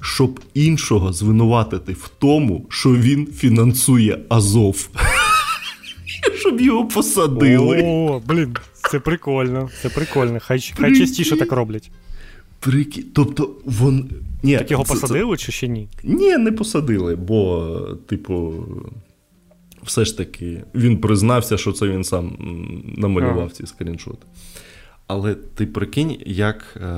щоб 0.00 0.40
іншого 0.54 1.12
звинуватити 1.12 1.92
в 1.92 2.10
тому, 2.18 2.66
що 2.68 2.96
він 2.96 3.26
фінансує 3.26 4.18
Азов. 4.28 4.88
Щоб 6.38 6.60
його 6.60 6.88
посадили. 6.88 7.82
О, 7.84 8.22
блін, 8.28 8.56
це 8.90 9.00
прикольно. 9.00 9.70
Це 9.82 9.88
прикольно. 9.88 10.38
Хай, 10.40 10.72
хай 10.76 10.96
частіше 10.98 11.36
так 11.36 11.52
роблять. 11.52 11.90
Прики... 12.60 13.04
Тобто, 13.14 13.50
вон. 13.64 14.10
Ні, 14.42 14.58
Так 14.58 14.70
його 14.70 14.84
це- 14.84 14.94
це- 14.94 15.00
посадили 15.00 15.36
чи 15.36 15.52
ще 15.52 15.68
ні? 15.68 15.88
Ні, 16.04 16.36
не 16.36 16.52
посадили, 16.52 17.16
бо, 17.16 17.68
типу, 18.08 18.54
все 19.82 20.04
ж 20.04 20.16
таки 20.18 20.64
він 20.74 20.98
признався, 20.98 21.58
що 21.58 21.72
це 21.72 21.88
він 21.88 22.04
сам 22.04 22.36
намалював 22.96 23.38
Ага. 23.38 23.50
ці 23.50 23.66
скріншоти. 23.66 24.26
Але 25.06 25.34
ти 25.34 25.66
прикинь, 25.66 26.16
як 26.26 26.76
е, 26.76 26.88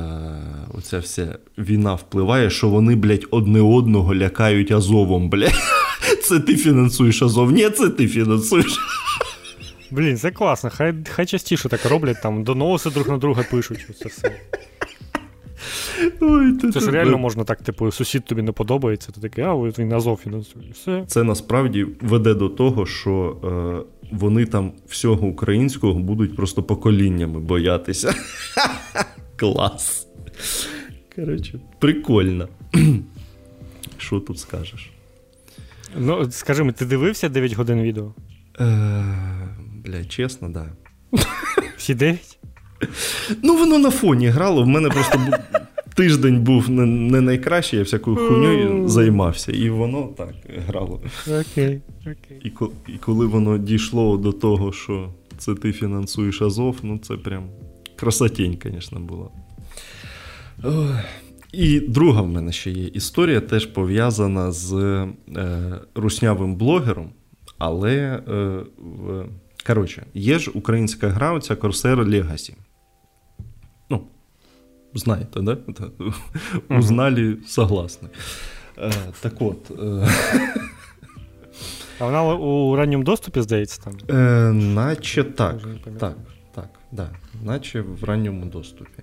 оця 0.75 0.99
вся 0.99 1.39
війна 1.59 1.95
впливає, 1.95 2.51
що 2.51 2.69
вони, 2.69 2.97
блядь, 2.97 3.25
одне 3.31 3.61
одного 3.61 4.15
лякають 4.15 4.73
Азовом, 4.73 5.31
блядь. 5.31 5.55
Це 6.23 6.41
ти 6.41 6.57
фінансуєш 6.57 7.23
Азов. 7.23 7.51
Ні, 7.53 7.71
це 7.71 7.89
ти 7.91 8.09
фінансуєш. 8.09 8.79
Блін, 9.91 10.17
це 10.17 10.31
класно. 10.31 10.71
Хай, 10.75 10.95
хай 11.11 11.27
частіше 11.27 11.69
так 11.69 11.85
роблять, 11.87 12.23
там 12.23 12.45
доноси 12.45 12.91
друг 12.91 13.09
на 13.09 13.19
друга 13.19 13.45
пишуть. 13.51 13.87
Це 13.99 14.09
все. 14.09 14.41
Ой, 16.21 16.53
ти- 16.53 16.71
Це 16.71 16.81
ж 16.81 16.87
ти- 16.87 16.93
реально 16.93 17.19
можна 17.19 17.45
так, 17.45 17.63
типу, 17.63 17.91
сусід 17.93 18.25
тобі 18.25 18.43
не 18.43 18.53
подобається, 18.53 19.13
ти 19.13 19.21
такий, 19.21 19.45
а 19.45 19.55
от 19.55 19.79
він 19.79 19.93
Азов 19.93 20.17
фінансує. 20.25 20.65
Все. 20.75 21.05
Це 21.07 21.23
насправді 21.23 21.87
веде 22.01 22.35
до 22.35 22.49
того, 22.49 22.87
що 22.87 23.37
е, 23.45 23.98
вони 24.11 24.47
там 24.47 24.73
всього 24.87 25.27
українського 25.27 25.95
будуть 26.01 26.37
просто 26.37 26.63
поколіннями 26.63 27.41
боятися. 27.41 28.15
Клас. 29.37 30.07
Коротше, 31.17 31.61
прикольно. 31.79 32.49
Що 33.97 34.21
тут 34.21 34.39
скажеш? 34.39 34.91
Ну, 35.97 36.31
скажи 36.31 36.63
мені, 36.63 36.73
ти 36.73 36.87
дивився 36.87 37.29
9 37.29 37.53
годин 37.53 37.83
відео? 37.83 38.15
Е, 38.61 39.05
бля, 39.85 40.05
чесно, 40.05 40.49
да. 40.49 40.67
Всі 41.77 41.95
9? 41.95 42.39
Ну, 43.43 43.57
воно 43.57 43.79
на 43.79 43.91
фоні 43.91 44.29
грало. 44.29 44.63
В 44.63 44.67
мене 44.67 44.89
просто 44.89 45.19
тиждень 46.03 46.41
був 46.41 46.71
не, 46.71 46.87
не 46.87 47.21
найкращий, 47.21 47.79
я 47.79 47.83
всякою 47.85 48.17
хуйньою 48.17 48.89
займався, 48.89 49.53
і 49.53 49.71
воно 49.71 50.03
так 50.17 50.35
грало. 50.67 51.01
Окей, 51.27 51.81
окей. 52.03 52.41
І, 52.45 52.51
ко- 52.51 52.71
і 52.89 52.93
коли 52.93 53.27
воно 53.27 53.59
дійшло 53.59 54.17
до 54.17 54.33
того, 54.33 54.73
що 54.73 55.09
це 55.39 55.55
ти 55.55 55.73
фінансуєш 55.73 56.43
Азов. 56.43 56.77
Ну, 56.83 56.99
це 56.99 57.17
прям 57.17 57.45
красотень, 57.97 58.59
звісно, 58.65 59.01
була. 59.01 59.29
І 61.53 61.81
друга 61.81 62.23
в 62.23 62.29
мене 62.29 62.53
ще 62.53 62.71
є 62.71 62.85
історія, 62.87 63.41
теж 63.41 63.67
пов'язана 63.67 64.53
з 64.53 64.73
е, 64.75 65.09
руснявим 65.95 66.55
блогером, 66.57 67.11
але 67.59 67.95
е, 68.29 68.61
в, 68.79 69.27
коротше, 69.67 70.07
є 70.15 70.39
ж 70.39 70.51
українська 70.55 71.09
гра, 71.09 71.33
оця 71.33 71.55
Corsair 71.55 72.05
Legacy. 72.05 72.55
Знаєте, 74.95 75.41
да? 75.41 75.57
Узнали, 76.69 77.37
согласны. 77.47 78.09
Е, 78.79 78.93
так 79.21 79.43
от. 79.43 79.71
Е, 79.71 80.09
а 81.99 82.05
вона 82.05 82.35
у 82.35 82.77
ранньому 82.77 83.05
доступі, 83.05 83.41
здається, 83.41 83.83
там? 83.83 83.95
Е, 84.19 84.53
Наче 84.53 85.25
так. 85.25 85.57
Так, 85.99 86.17
так, 86.55 86.69
да. 86.93 87.11
наче 87.45 87.81
в 87.81 88.05
ранньому 88.05 88.47
доступі. 88.47 89.03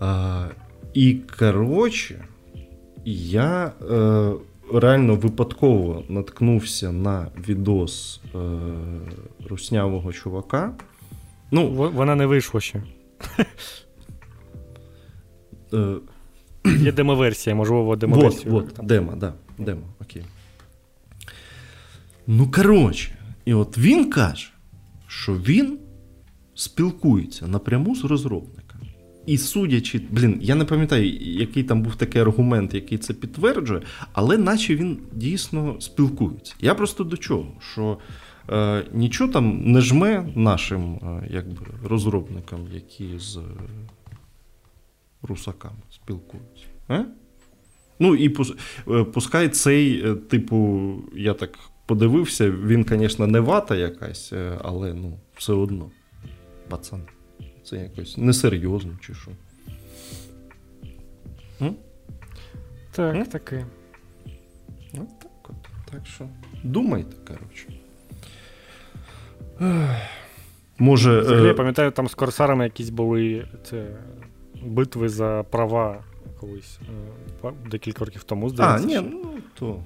А, 0.00 0.46
І 0.94 1.14
коротше, 1.38 2.24
я 3.04 3.72
е, 3.90 4.32
реально 4.74 5.14
випадково 5.16 6.02
наткнувся 6.08 6.92
на 6.92 7.26
відос 7.48 8.20
е, 8.34 8.38
руснявого 9.48 10.12
чувака. 10.12 10.74
Ну, 11.50 11.68
Вона 11.68 12.14
не 12.14 12.26
вийшла 12.26 12.60
ще. 12.60 12.82
Е, 15.74 15.94
Є 16.64 16.92
демоверсія, 16.92 17.56
можливо, 17.56 17.96
демоверсія. 17.96 18.52
Вот, 18.52 18.78
вот, 18.78 18.86
демо, 18.86 19.12
да, 19.16 19.34
демо, 19.58 19.82
окей. 20.00 20.22
Ну, 22.26 22.50
коротше, 22.50 23.18
і 23.44 23.54
от 23.54 23.78
він 23.78 24.10
каже, 24.10 24.48
що 25.06 25.34
він 25.34 25.78
спілкується 26.54 27.46
напряму 27.46 27.96
з 27.96 28.04
розробниками. 28.04 28.86
І 29.26 29.38
судячи, 29.38 30.00
блін, 30.10 30.38
я 30.42 30.54
не 30.54 30.64
пам'ятаю, 30.64 31.16
який 31.20 31.62
там 31.62 31.82
був 31.82 31.96
такий 31.96 32.22
аргумент, 32.22 32.74
який 32.74 32.98
це 32.98 33.14
підтверджує, 33.14 33.82
але 34.12 34.38
наче 34.38 34.76
він 34.76 34.98
дійсно 35.12 35.76
спілкується. 35.80 36.54
Я 36.60 36.74
просто 36.74 37.04
до 37.04 37.16
чого? 37.16 37.46
Що 37.72 37.98
е, 38.50 38.84
нічого 38.92 39.32
там 39.32 39.72
не 39.72 39.80
жме 39.80 40.28
нашим 40.34 40.94
е, 40.94 41.28
якби, 41.30 41.66
розробникам, 41.84 42.60
які 42.74 43.18
з 43.18 43.38
русаками 45.22 45.82
спілкуються. 45.90 46.66
Е? 46.90 47.04
Ну 47.98 48.14
і 48.16 48.36
е, 48.88 49.04
пускай 49.04 49.48
цей, 49.48 50.10
е, 50.10 50.14
типу, 50.14 50.94
я 51.14 51.34
так 51.34 51.58
подивився, 51.86 52.50
він, 52.50 52.86
звісно, 52.88 53.26
не 53.26 53.40
вата 53.40 53.74
якась, 53.76 54.32
е, 54.32 54.58
але 54.62 54.94
ну, 54.94 55.18
все 55.36 55.52
одно. 55.52 55.90
Пацан. 56.68 57.02
Це 57.64 57.76
якось 57.76 58.16
несерйозно 58.16 58.92
чи 59.00 59.14
що. 59.14 59.30
М? 61.60 61.76
Так, 62.92 63.16
М? 63.16 63.26
таке. 63.26 63.66
От 64.94 65.18
так 65.18 65.30
от. 65.48 65.90
Так 65.92 66.06
що 66.06 66.28
думайте, 66.64 67.16
коротше. 67.28 67.68
Може. 70.78 71.20
Взагалі, 71.20 71.46
Я 71.46 71.54
пам'ятаю, 71.54 71.90
там 71.90 72.08
з 72.08 72.14
корсарами 72.14 72.64
якісь 72.64 72.90
були 72.90 73.48
це, 73.64 73.86
битви 74.64 75.08
за 75.08 75.44
права 75.50 76.04
колись 76.40 76.78
декілька 77.70 78.04
років 78.04 78.22
тому, 78.22 78.48
здається. 78.48 78.84
А, 78.84 79.02
ні, 79.02 79.08
ну 79.12 79.28
то 79.58 79.76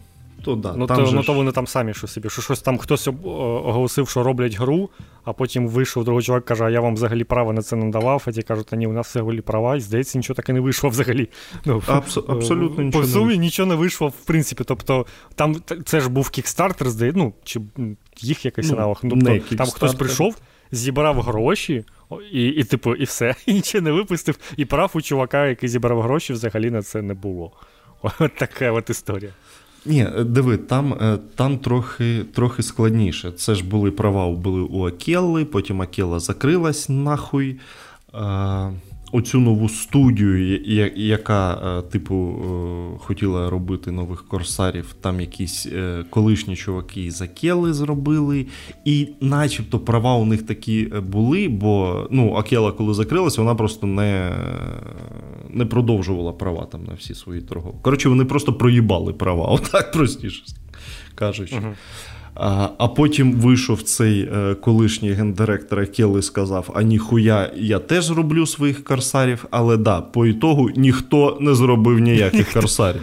то 0.45 0.57
да. 0.57 0.75
Ну, 0.77 0.87
там 0.87 0.97
то, 0.97 1.07
же 1.07 1.17
ну, 1.17 1.23
то 1.23 1.33
вони 1.33 1.53
там 1.53 1.67
самі 1.67 1.95
що 1.95 2.07
собі, 2.07 2.29
що 2.31 2.43
щось 2.43 2.61
там 2.61 2.79
хтось 2.79 3.09
оголосив, 3.25 4.09
що 4.09 4.23
роблять 4.23 4.59
гру, 4.59 4.91
а 5.25 5.33
потім 5.33 5.69
вийшов 5.69 6.05
другий 6.05 6.23
чоловік, 6.23 6.45
каже, 6.45 6.65
а 6.65 6.71
я 6.71 6.81
вам 6.81 6.95
взагалі 6.95 7.25
права 7.25 7.53
на 7.53 7.63
це 7.63 7.77
не 7.77 7.91
давав. 7.91 8.23
А 8.27 8.33
ті 8.33 8.43
кажуть, 8.43 8.69
а 8.73 8.77
ні, 8.77 8.87
у 8.87 8.93
нас 8.93 9.07
все 9.07 9.21
голі 9.21 9.41
права, 9.41 9.77
і 9.77 9.81
здається, 9.81 10.19
нічого 10.19 10.35
таки 10.35 10.53
не 10.53 10.61
вийшло 10.61 10.91
взагалі. 10.91 11.29
Ну, 11.65 11.83
Абс- 11.87 12.33
Абсолютно 12.33 12.85
нічого. 12.85 13.05
По 13.05 13.11
сумі 13.11 13.39
нічого 13.39 13.69
не 13.69 13.75
вийшло, 13.75 14.09
в 14.09 14.25
принципі. 14.25 14.65
Тобто, 14.67 15.07
там 15.35 15.57
це 15.85 16.01
ж 16.01 16.09
був 16.09 16.31
кікстартер, 16.31 16.91
здається, 16.91 17.19
ну, 17.19 17.33
чи 17.45 17.61
їх 18.21 18.45
якийсь 18.45 18.71
ну, 18.71 18.77
аналог. 18.77 18.99
Тобто, 19.03 19.57
там 19.57 19.67
хтось 19.67 19.95
прийшов. 19.95 20.37
Зібрав 20.73 21.21
гроші, 21.21 21.85
і, 22.33 22.45
і, 22.47 22.65
типу, 22.65 22.95
і 22.95 23.05
все, 23.05 23.35
і 23.47 23.55
нічого 23.55 23.83
не 23.83 23.93
випустив. 23.93 24.39
І 24.57 24.65
прав 24.65 24.91
у 24.95 25.03
чувака, 25.03 25.47
який 25.47 25.69
зібрав 25.69 26.03
гроші, 26.03 26.33
взагалі 26.33 26.71
на 26.71 26.83
це 26.83 27.03
не 27.03 27.15
було. 27.15 27.53
От 28.19 28.35
така 28.35 28.73
от 28.73 28.91
історія. 28.91 29.31
Ні, 29.87 30.09
диви, 30.19 30.57
там 30.57 30.93
е, 30.93 31.19
там 31.35 31.59
трохи 31.59 32.25
трохи 32.35 32.63
складніше. 32.63 33.33
Це 33.33 33.55
ж 33.55 33.65
були 33.65 33.91
права 33.91 34.31
були 34.31 34.61
у 34.61 34.87
Акелли, 34.87 35.45
потім 35.45 35.83
Акела 35.83 36.21
закрилась 36.21 36.89
нахуй. 36.89 37.61
Оцю 39.13 39.41
нову 39.41 39.69
студію, 39.69 40.61
яка, 40.97 41.79
е, 41.79 41.83
типу, 41.83 42.15
е, 42.15 42.99
хотіла 42.99 43.51
робити 43.51 43.91
нових 43.91 44.29
корсарів, 44.29 44.95
там 45.01 45.21
якісь 45.21 45.69
колишні 46.11 46.57
чуваки 46.57 47.11
з 47.11 47.23
Акели 47.23 47.73
зробили. 47.73 48.47
І 48.85 49.09
начебто 49.21 49.79
права 49.79 50.15
у 50.15 50.25
них 50.25 50.43
такі 50.43 50.85
були, 50.85 51.49
бо 51.49 52.07
ну, 52.11 52.35
Акела, 52.35 52.73
коли 52.73 52.95
закрилась, 52.95 53.39
вона 53.39 53.55
просто 53.55 53.87
не 53.87 54.33
не 55.51 55.67
продовжувала 55.67 56.33
права 56.33 56.67
там 56.73 56.85
на 56.85 56.95
всі 56.95 57.15
свої 57.15 57.41
торгові. 57.41 57.75
Коротше, 57.83 58.09
вони 58.09 58.25
просто 58.25 58.53
проїбали 58.53 59.13
права, 59.13 59.47
отак 59.49 59.93
простіше 59.93 60.43
кажучи. 61.15 61.55
Uh-huh. 61.55 61.75
А 62.39 62.89
потім 62.89 63.33
вийшов 63.33 63.83
цей 63.83 64.21
е, 64.21 64.55
колишній 64.55 65.13
гендиректор 65.13 65.81
Акели 65.81 66.19
і 66.19 66.23
сказав: 66.23 66.71
А 66.75 66.83
ніхуя, 66.83 67.53
я 67.57 67.79
теж 67.79 68.05
зроблю 68.05 68.47
своїх 68.47 68.85
корсарів, 68.85 69.45
але 69.51 69.77
да, 69.77 70.01
по 70.01 70.27
ітогу 70.27 70.71
ніхто 70.77 71.39
не 71.41 71.55
зробив 71.55 71.99
ніяких 71.99 72.53
корсарів. 72.53 73.03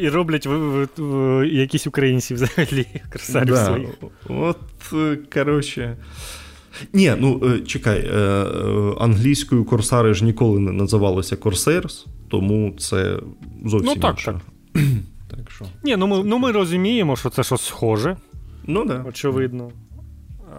І 0.00 0.08
роблять 0.08 0.46
в, 0.46 1.46
якісь 1.46 1.86
українці 1.86 2.34
взагалі 2.34 2.86
корсарів 3.12 3.54
да. 3.54 3.66
своїх. 3.66 3.88
От, 4.28 4.58
е, 4.92 5.18
коротше. 5.34 5.96
Ні, 6.92 7.12
ну 7.18 7.42
е, 7.44 7.58
чекай, 7.60 8.10
англійською 9.00 9.64
корсари 9.64 10.14
ж 10.14 10.24
ніколи 10.24 10.60
не 10.60 10.72
називалися 10.72 11.36
Corsairs, 11.36 12.06
тому 12.28 12.74
це 12.78 13.18
зовсім 13.66 13.92
ну, 13.96 14.02
так, 14.02 14.10
інше. 14.10 14.40
Так. 14.74 14.82
так 15.30 15.50
що. 15.50 15.64
Ні, 15.84 15.96
ну 15.96 16.06
ми 16.06 16.22
ну 16.24 16.38
ми 16.38 16.52
розуміємо, 16.52 17.16
що 17.16 17.30
це 17.30 17.42
щось 17.42 17.62
схоже. 17.62 18.16
Ну 18.66 18.84
да. 18.84 19.04
Очевидно. 19.08 19.70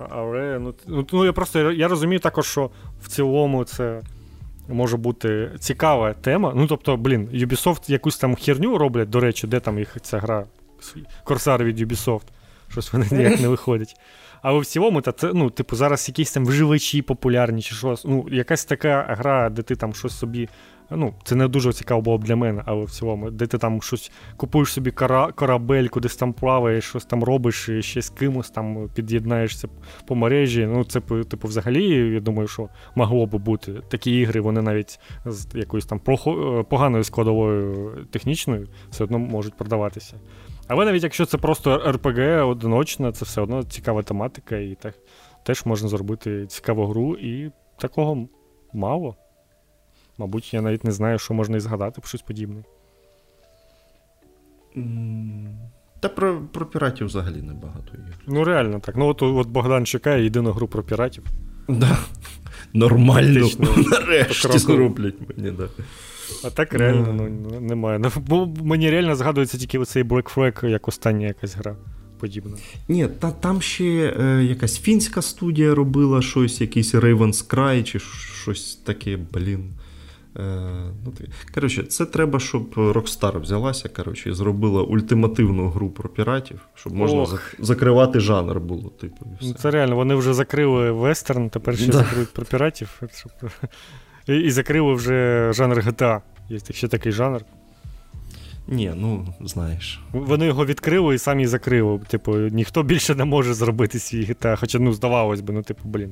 Але 0.10 0.60
ну, 0.60 0.74
ну, 0.88 1.08
ну 1.12 1.26
я 1.26 1.34
просто 1.34 1.72
я 1.72 1.88
розумію 1.88 2.20
також, 2.20 2.48
що 2.48 2.70
в 3.02 3.08
цілому 3.08 3.64
це 3.64 4.02
може 4.70 4.98
бути 4.98 5.52
цікава 5.60 6.14
тема. 6.14 6.54
Ну, 6.56 6.68
тобто, 6.68 6.98
блін, 6.98 7.30
Ubisoft 7.34 7.92
якусь 7.92 8.18
там 8.18 8.36
херню 8.36 8.78
роблять, 8.78 9.10
до 9.10 9.20
речі, 9.20 9.48
де 9.48 9.60
там 9.60 9.80
їх 9.80 9.98
ця 10.02 10.20
гра 10.20 10.46
Корсари 11.24 11.66
від 11.66 11.80
Ubisoft. 11.80 12.28
Щось 12.70 12.94
вони 12.94 13.08
ніяк 13.12 13.40
не 13.40 13.48
виходять. 13.48 13.96
Але 14.42 14.60
в 14.60 14.66
цілому, 14.66 15.02
та 15.02 15.12
це, 15.12 15.32
ну, 15.34 15.50
типу, 15.50 15.76
зараз 15.76 16.08
якісь 16.08 16.32
там 16.32 16.46
вживачі 16.46 17.02
популярні, 17.02 17.62
чи 17.62 17.76
щось. 17.76 18.06
Ну, 18.06 18.28
якась 18.32 18.66
така 18.66 19.16
гра, 19.20 19.50
де 19.50 19.62
ти 19.62 19.76
там 19.76 19.94
щось 19.94 20.18
собі. 20.18 20.50
Ну, 20.92 21.14
це 21.24 21.36
не 21.36 21.48
дуже 21.48 21.74
цікаво 21.74 22.02
було 22.02 22.18
б 22.18 22.24
для 22.24 22.36
мене, 22.36 22.64
але 22.66 22.86
в 22.86 22.92
цілому, 22.92 23.32
де 23.32 23.48
ти 23.48 23.58
там 23.58 23.82
щось 23.82 24.12
купуєш 24.38 24.72
собі 24.74 24.92
кора, 24.92 25.32
корабель, 25.32 25.88
кудись 25.88 26.16
там 26.16 26.34
плаваєш, 26.34 26.84
щось 26.84 27.06
там 27.06 27.24
робиш, 27.24 27.70
і 27.70 27.82
ще 27.82 28.02
з 28.02 28.10
кимось 28.10 28.50
там 28.50 28.90
під'єднаєшся 28.96 29.68
по 30.08 30.16
мережі. 30.16 30.66
Ну, 30.66 30.84
це, 30.84 31.00
типу, 31.02 31.48
взагалі, 31.48 32.14
я 32.14 32.20
думаю, 32.20 32.48
що 32.48 32.70
могло 32.96 33.26
би 33.26 33.38
бути. 33.38 33.74
Такі 33.90 34.20
ігри, 34.20 34.42
вони 34.42 34.62
навіть 34.62 35.00
з 35.26 35.48
якоюсь 35.56 35.86
там 35.86 36.00
поганою 36.70 37.04
складовою 37.04 37.92
технічною 38.12 38.68
все 38.90 39.04
одно 39.04 39.20
можуть 39.20 39.54
продаватися. 39.54 40.20
Але 40.68 40.86
навіть 40.86 41.04
якщо 41.04 41.26
це 41.26 41.38
просто 41.38 41.78
RPG 41.78 42.48
одиночна, 42.48 43.12
це 43.12 43.26
все 43.26 43.42
одно 43.42 43.64
цікава 43.64 44.04
тематика, 44.04 44.58
і 44.58 44.76
так 44.76 44.96
теж 45.44 45.66
можна 45.66 45.90
зробити 45.90 46.46
цікаву 46.48 46.86
гру, 46.86 47.16
і 47.16 47.52
такого 47.78 48.28
мало. 48.74 49.16
Мабуть, 50.18 50.54
я 50.54 50.62
навіть 50.62 50.84
не 50.84 50.92
знаю, 50.92 51.20
що 51.20 51.34
можна 51.34 51.58
і 51.58 51.60
згадати 51.60 52.02
про 52.02 52.08
щось 52.08 52.22
подібне. 52.22 52.64
Та 56.00 56.10
про 56.10 56.42
про 56.42 56.66
піратів 56.66 57.08
взагалі 57.08 57.42
небагато 57.42 57.92
є. 57.94 58.14
Ну, 58.28 58.44
реально 58.44 58.80
так. 58.80 58.96
Ну, 58.96 59.08
от 59.08 59.22
от 59.22 59.48
Богдан 59.48 59.86
чекає 59.86 60.24
єдину 60.24 60.52
гру 60.52 60.68
про 60.68 60.84
піратів. 60.84 61.24
Да. 61.70 61.98
Нормально. 62.74 63.50
Нарешті 63.92 64.58
зроблять 64.58 65.16
мені, 65.30 65.52
да. 65.52 65.68
А 66.44 66.50
так 66.50 66.74
реально 66.74 67.14
ну, 67.14 67.60
немає. 67.60 68.00
Ну, 68.00 68.12
бо 68.28 68.48
мені 68.64 68.90
реально 68.90 69.16
згадується 69.16 69.58
тільки 69.58 69.80
оцей 69.80 70.04
Black 70.04 70.36
Flag 70.36 70.66
як 70.68 70.88
остання 70.88 71.28
якась 71.28 71.56
гра 71.56 71.76
подібна. 72.20 72.58
Ні, 72.88 73.08
та 73.20 73.32
там 73.32 73.62
ще 73.62 74.16
е, 74.20 74.44
якась 74.44 74.80
фінська 74.80 75.22
студія 75.22 75.76
робила 75.76 76.22
щось, 76.22 76.62
якийсь 76.62 76.96
Raven's 76.96 77.50
Cry 77.50 77.84
чи 77.84 78.00
щось 78.44 78.76
таке, 78.76 79.18
блін. 79.34 79.74
Е, 80.40 80.42
ну, 81.06 81.14
Коротше, 81.54 81.84
це 81.84 82.06
треба, 82.06 82.40
щоб 82.40 82.74
Rockstar 82.76 83.40
взялася 83.40 83.90
коротше, 83.90 84.30
і 84.30 84.34
зробила 84.34 84.82
ультимативну 84.82 85.70
гру 85.70 85.90
про 85.90 86.10
піратів, 86.10 86.60
щоб 86.76 86.94
можна 86.94 87.22
Ох. 87.22 87.56
закривати 87.60 88.20
жанр 88.20 88.60
було. 88.60 88.90
типу. 88.90 89.26
І 89.42 89.46
все. 89.46 89.54
Це 89.54 89.72
реально, 89.72 89.96
вони 89.96 90.16
вже 90.16 90.34
закрили 90.34 90.92
вестерн, 90.92 91.50
тепер 91.50 91.78
ще 91.78 91.92
да. 91.92 91.98
закриють 91.98 92.34
про 92.34 92.46
піратів. 92.46 93.02
Щоб... 93.16 93.32
І, 94.28 94.36
і 94.36 94.52
закрили 94.52 94.94
вже 94.94 95.50
жанр 95.54 95.78
GTA. 95.78 96.22
Є 96.50 96.60
ще 96.72 96.88
такий 96.88 97.12
жанр. 97.12 97.42
Ні, 98.68 98.94
ну 98.96 99.34
знаєш. 99.42 100.00
Вони 100.12 100.46
його 100.46 100.66
відкрили 100.66 101.16
і 101.16 101.18
самі 101.18 101.48
закрили. 101.48 102.00
Типу, 102.08 102.38
ніхто 102.38 102.84
більше 102.84 103.16
не 103.16 103.26
може 103.26 103.54
зробити 103.54 104.00
свій 104.00 104.26
GTA. 104.26 104.56
Хоча, 104.60 104.80
ну, 104.80 104.94
здавалось 104.94 105.42
би, 105.42 105.54
ну, 105.54 105.62
типу, 105.62 105.82
блін. 105.84 106.12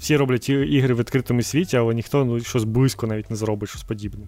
Всі 0.00 0.16
роблять 0.16 0.48
ігри 0.48 0.94
в 0.94 0.98
відкритому 0.98 1.42
світі, 1.42 1.76
але 1.76 1.94
ніхто 1.94 2.24
ну, 2.24 2.40
щось 2.40 2.64
близько 2.64 3.06
навіть 3.06 3.30
не 3.30 3.36
зробить 3.36 3.68
щось 3.68 3.82
подібне. 3.82 4.26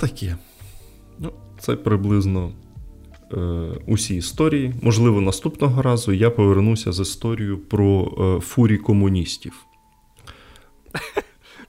Таке. 0.00 0.36
Ну, 1.18 1.32
Це 1.60 1.76
приблизно 1.76 2.52
е, 3.32 3.36
усі 3.86 4.16
історії. 4.16 4.74
Можливо, 4.82 5.20
наступного 5.20 5.82
разу 5.82 6.12
я 6.12 6.30
повернуся 6.30 6.92
з 6.92 7.00
історією 7.00 7.58
про 7.58 8.14
е, 8.38 8.40
фурі 8.40 8.76
комуністів. 8.76 9.66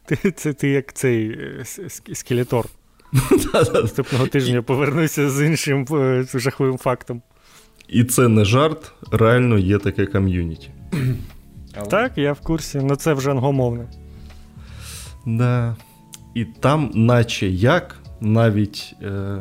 Ти, 0.05 0.31
Це 0.31 0.53
ти 0.53 0.69
як 0.69 0.93
цей 0.93 1.30
е, 1.30 1.65
скелетор. 2.14 2.65
Наступного 3.73 4.27
тижня 4.27 4.61
повернуся 4.61 5.30
з 5.30 5.45
іншим 5.45 5.88
е, 5.91 6.26
жахливим 6.34 6.77
фактом. 6.77 7.22
І 7.89 8.03
це 8.03 8.27
не 8.27 8.45
жарт, 8.45 8.91
реально 9.11 9.57
є 9.57 9.77
таке 9.77 10.05
ком'юніті. 10.05 10.69
Так, 11.89 12.18
я 12.18 12.34
в 12.34 12.39
курсі, 12.39 12.77
але 12.77 12.95
це 12.95 13.14
вже 13.14 13.31
англомовне. 13.31 13.85
Да. 15.26 15.76
І 16.35 16.45
там, 16.45 16.91
наче 16.93 17.47
як, 17.47 17.95
навіть 18.22 18.95
е, 19.01 19.38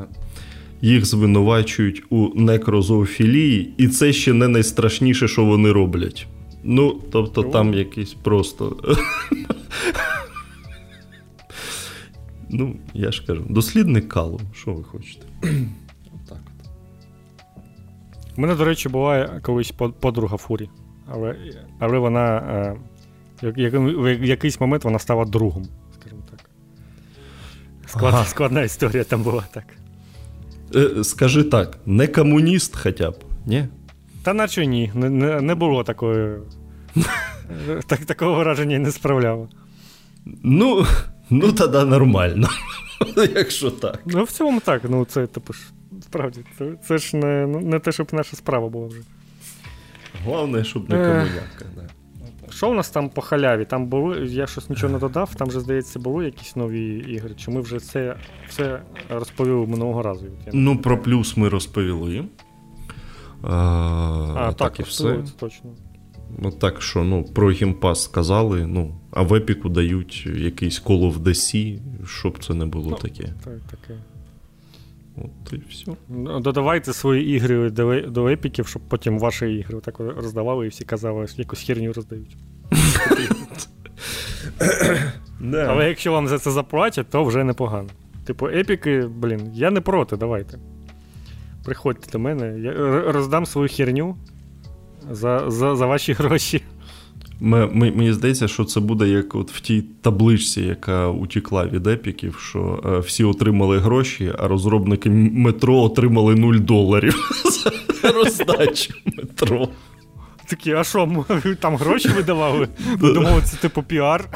їх 0.81 1.05
звинувачують 1.05 2.03
у 2.11 2.41
некрозоофілії, 2.41 3.75
і 3.77 3.89
це 3.89 4.13
ще 4.13 4.33
не 4.33 4.49
найстрашніше, 4.49 5.29
що 5.29 5.45
вони 5.45 5.73
роблять. 5.73 6.27
Ну, 6.65 7.01
тобто, 7.13 7.43
там 7.43 7.75
якийсь 7.75 8.15
просто. 8.15 8.77
Ну, 12.51 12.77
я 12.95 13.13
ж 13.13 13.27
кажу, 13.27 13.45
дослідник 13.49 14.09
калу, 14.09 14.41
що 14.55 14.73
ви 14.73 14.85
хочете? 14.85 15.27
У 18.37 18.41
мене, 18.41 18.55
до 18.55 18.65
речі, 18.65 18.89
була 18.89 19.41
колись 19.43 19.71
подруга 20.01 20.37
Фурі, 20.37 20.71
але 21.09 21.37
але 21.79 21.99
вона 21.99 22.37
е, 22.37 22.77
в 23.43 24.25
якийсь 24.25 24.61
момент 24.61 24.85
вона 24.85 24.99
стала 24.99 25.25
другом, 25.25 25.67
скажімо 26.01 26.23
так. 26.31 26.51
Склад, 27.87 28.15
ага. 28.15 28.25
Складна 28.25 28.63
історія 28.63 29.05
там 29.05 29.23
була 29.23 29.45
так. 29.53 29.65
Е, 30.75 31.05
скажи 31.05 31.45
так, 31.45 31.79
не 31.87 32.07
комуніст 32.07 32.77
хоча 32.77 33.11
б, 33.11 33.15
ні? 33.47 33.69
Та 34.23 34.35
наче 34.35 34.67
ні. 34.67 34.93
Не 34.95 35.11
не, 35.11 35.41
не 35.41 35.55
було 35.55 35.85
такої. 35.85 36.37
так, 37.87 38.05
Такого 38.05 38.35
враження 38.35 38.79
не 38.79 38.93
справляло. 38.93 39.49
Ну, 40.43 40.87
ну 41.31 41.53
тоді 41.53 41.91
нормально. 41.91 42.49
Якщо 43.35 43.71
так. 43.71 44.01
Ну, 44.07 44.25
в 44.25 44.31
цілому 44.31 44.61
так. 44.61 44.83
Ну, 44.89 45.05
це 45.05 45.27
типу 45.27 45.53
ж 45.53 45.61
Справді, 46.17 46.41
це, 46.59 46.73
це 46.83 46.99
ж 46.99 47.17
не 47.17 47.47
не 47.47 47.79
те, 47.79 47.93
щоб 47.93 48.09
наша 48.13 48.37
справа 48.37 48.69
була 48.69 48.87
вже. 48.87 49.01
Головне, 50.25 50.65
щоб 50.65 50.91
не 50.91 50.97
комунятка. 50.97 51.65
Да. 51.77 51.83
Що 52.53 52.71
у 52.71 52.75
нас 52.75 52.91
там 52.91 53.09
по 53.09 53.21
халяві? 53.21 53.65
Там 53.65 53.87
були, 53.87 54.27
я 54.27 54.47
щось 54.47 54.71
нічого 54.71 54.93
не 54.93 54.99
додав, 54.99 55.35
там 55.35 55.49
вже, 55.49 55.61
здається, 55.61 55.99
були 55.99 56.25
якісь 56.25 56.57
нові 56.57 56.99
ігри. 56.99 57.35
Чи 57.37 57.51
ми 57.51 57.61
вже 57.61 57.81
це 57.81 58.17
все 58.49 58.83
розповіли 59.09 59.67
минулого 59.67 60.03
разу? 60.03 60.27
Ну, 60.53 60.79
про 60.79 61.03
плюс 61.03 61.37
ми 61.37 61.49
розповіли. 61.49 62.25
А, 63.43 63.55
а 64.37 64.47
так, 64.53 64.57
так 64.57 64.81
і 64.81 64.83
все. 64.83 65.19
точно. 65.39 65.71
Ну, 66.39 66.51
Так 66.51 66.83
що 66.83 67.05
ну, 67.05 67.25
про 67.25 67.51
гімпас 67.51 68.03
сказали, 68.03 68.67
ну, 68.67 68.95
а 69.11 69.23
в 69.23 69.35
епіку 69.35 69.69
дають 69.69 70.27
якийсь 70.27 70.83
Call 70.83 71.13
of 71.13 71.19
DC, 71.19 71.79
щоб 72.07 72.45
це 72.45 72.55
не 72.55 72.67
було 72.67 72.91
ну, 72.91 72.97
таке. 72.97 73.33
Так, 73.45 73.61
таке. 73.71 73.95
От 75.17 75.53
і 75.53 75.63
все. 75.71 75.93
Додавайте 76.41 76.93
свої 76.93 77.29
ігри 77.37 77.71
до, 77.71 78.01
до 78.01 78.29
епіків, 78.29 78.67
щоб 78.67 78.83
потім 78.89 79.19
ваші 79.19 79.47
ігри 79.47 79.81
так 79.81 80.01
роздавали 80.01 80.67
і 80.67 80.69
всі 80.69 80.85
казали, 80.85 81.27
що 81.27 81.43
якусь 81.43 81.63
херню 81.63 81.93
роздають. 81.93 82.37
Але 85.53 85.89
якщо 85.89 86.13
вам 86.13 86.29
за 86.29 86.39
це 86.39 86.51
заплатять, 86.51 87.07
то 87.11 87.25
вже 87.25 87.45
непогано. 87.45 87.89
Типу, 88.25 88.49
епіки, 88.49 89.07
блін, 89.07 89.51
я 89.55 89.71
не 89.71 89.81
проти, 89.81 90.17
давайте. 90.17 90.59
Приходьте 91.65 92.11
до 92.11 92.19
мене, 92.19 92.59
я 92.59 92.73
роздам 93.13 93.47
свою 93.47 93.69
херню 93.69 94.17
за, 95.11 95.51
за, 95.51 95.77
за 95.77 95.87
ваші 95.87 96.13
гроші. 96.19 96.63
Мені 97.41 98.13
здається, 98.13 98.49
що 98.49 98.65
це 98.65 98.81
буде 98.81 99.09
як 99.09 99.35
от 99.35 99.53
в 99.53 99.61
тій 99.61 99.85
табличці, 100.03 100.61
яка 100.61 101.09
утікла 101.09 101.67
від 101.67 101.87
епіків, 101.87 102.39
що 102.41 102.83
е, 102.87 102.99
всі 102.99 103.25
отримали 103.25 103.79
гроші, 103.79 104.33
а 104.39 104.49
розробники 104.49 105.11
метро 105.11 105.77
отримали 105.77 106.35
0 106.35 106.55
доларів 106.55 107.31
за 108.03 108.13
роздачу 108.13 108.95
метро. 109.17 109.69
Такі, 110.47 110.73
а 110.73 110.85
що, 110.85 111.25
там 111.61 111.77
гроші 111.77 112.09
видавали? 112.09 112.69
Думали, 112.99 113.43
це 113.45 113.57
типу 113.57 113.83
піар. 113.83 114.29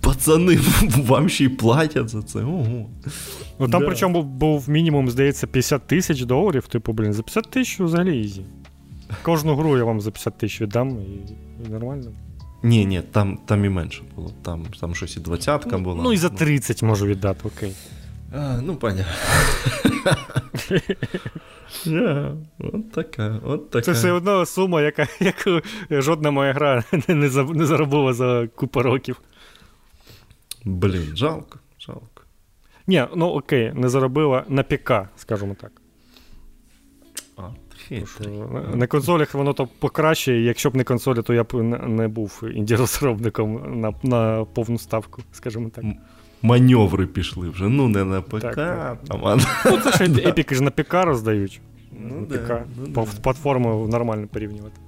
Пацани, 0.00 0.58
вам 0.96 1.28
ще 1.28 1.44
й 1.44 1.48
платять 1.48 2.08
за 2.08 2.22
це. 2.22 2.38
Ого. 2.38 2.90
Ну 3.58 3.68
Там, 3.68 3.80
да. 3.80 3.86
причому 3.86 4.22
був 4.22 4.70
мінімум, 4.70 5.10
здається, 5.10 5.46
50 5.46 5.86
тисяч 5.86 6.22
доларів. 6.22 6.66
Типу, 6.66 6.92
блін, 6.92 7.12
за 7.12 7.22
50 7.22 7.50
тисяч 7.50 7.80
взагалі 7.80 8.20
easy. 8.20 8.42
Кожну 9.22 9.56
гру 9.56 9.76
я 9.76 9.84
вам 9.84 10.00
за 10.00 10.10
50 10.10 10.38
тисяч 10.38 10.60
віддам 10.60 11.00
і, 11.00 11.32
і 11.66 11.70
нормально. 11.70 12.10
Ні, 12.62 12.86
ні, 12.86 13.02
там 13.12 13.38
там 13.46 13.64
і 13.64 13.68
менше 13.68 14.02
було. 14.16 14.32
Там 14.42 14.66
там 14.80 14.94
щось 14.94 15.16
і 15.16 15.20
двадцятка 15.20 15.70
ну, 15.72 15.78
була. 15.78 16.02
Ну 16.02 16.12
і 16.12 16.16
за 16.16 16.28
30 16.28 16.82
можу 16.82 17.06
віддати, 17.06 17.40
окей. 17.48 17.74
А, 18.34 18.60
Ну, 18.62 18.76
понятно. 18.76 19.12
Yeah, 21.86 22.36
от 22.58 22.92
така, 22.92 23.40
от 23.44 23.70
така. 23.70 23.84
Це 23.84 23.92
все 23.92 24.12
одно 24.12 24.46
сума, 24.46 24.82
яка, 24.82 25.06
яку 25.20 25.60
жодна 25.90 26.30
моя 26.30 26.52
гра 26.52 26.84
не 27.08 27.14
не 27.54 27.66
заробила 27.66 28.12
за 28.12 28.48
купу 28.54 28.82
років. 28.82 29.20
Блін, 30.64 31.12
жалко, 31.16 31.58
жалко. 31.78 32.22
Ні, 32.86 33.06
ну 33.16 33.26
окей, 33.26 33.72
не 33.74 33.88
заробила 33.88 34.44
на 34.48 34.62
ПК, 34.62 34.92
скажімо 35.16 35.56
так. 35.60 35.81
На 38.74 38.86
консолях 38.86 39.34
воно 39.34 39.52
то 39.52 39.68
покраще, 39.78 40.32
якщо 40.32 40.70
б 40.70 40.76
не 40.76 40.84
консолі, 40.84 41.22
то 41.22 41.34
я 41.34 41.44
б 41.44 41.62
не 41.88 42.08
був 42.08 42.42
інді-розробником 42.54 43.80
на 43.80 43.92
на 44.02 44.44
повну 44.44 44.78
ставку, 44.78 45.22
скажімо 45.32 45.70
так. 45.74 45.84
Маневри 46.42 47.06
пішли 47.06 47.48
вже, 47.48 47.68
ну 47.68 47.88
не 47.88 48.04
на 48.04 48.20
ПК. 48.22 48.40
Так, 48.40 48.98
а 49.08 49.36
Ну, 49.64 49.78
Це 49.78 49.90
ж 49.90 50.28
епіки 50.28 50.54
ж 50.54 50.62
на 50.62 50.70
ПК 50.70 50.94
роздають. 50.94 51.60
Ну, 52.00 52.26
ПК. 52.26 52.46
Да, 52.48 52.64
ну, 52.86 52.92
По, 52.92 53.06
Платформу 53.22 53.88
нормально 53.88 54.26
порівнювати. 54.32 54.80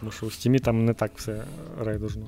Тому 0.00 0.12
що 0.12 0.26
в 0.26 0.28
Steam 0.28 0.60
там 0.60 0.84
не 0.84 0.94
так 0.94 1.10
все 1.14 1.42
рейдужно. 1.84 2.26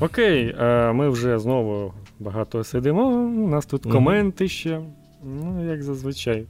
Окей, 0.00 0.54
ми 0.94 1.08
вже 1.08 1.38
знову 1.38 1.92
багато 2.20 2.64
сидимо. 2.64 3.06
У 3.44 3.48
нас 3.48 3.66
тут 3.66 3.82
коменти 3.82 4.48
ще. 4.48 4.80
Ну, 5.24 5.66
як 5.66 5.82
зазвичай. 5.82 6.46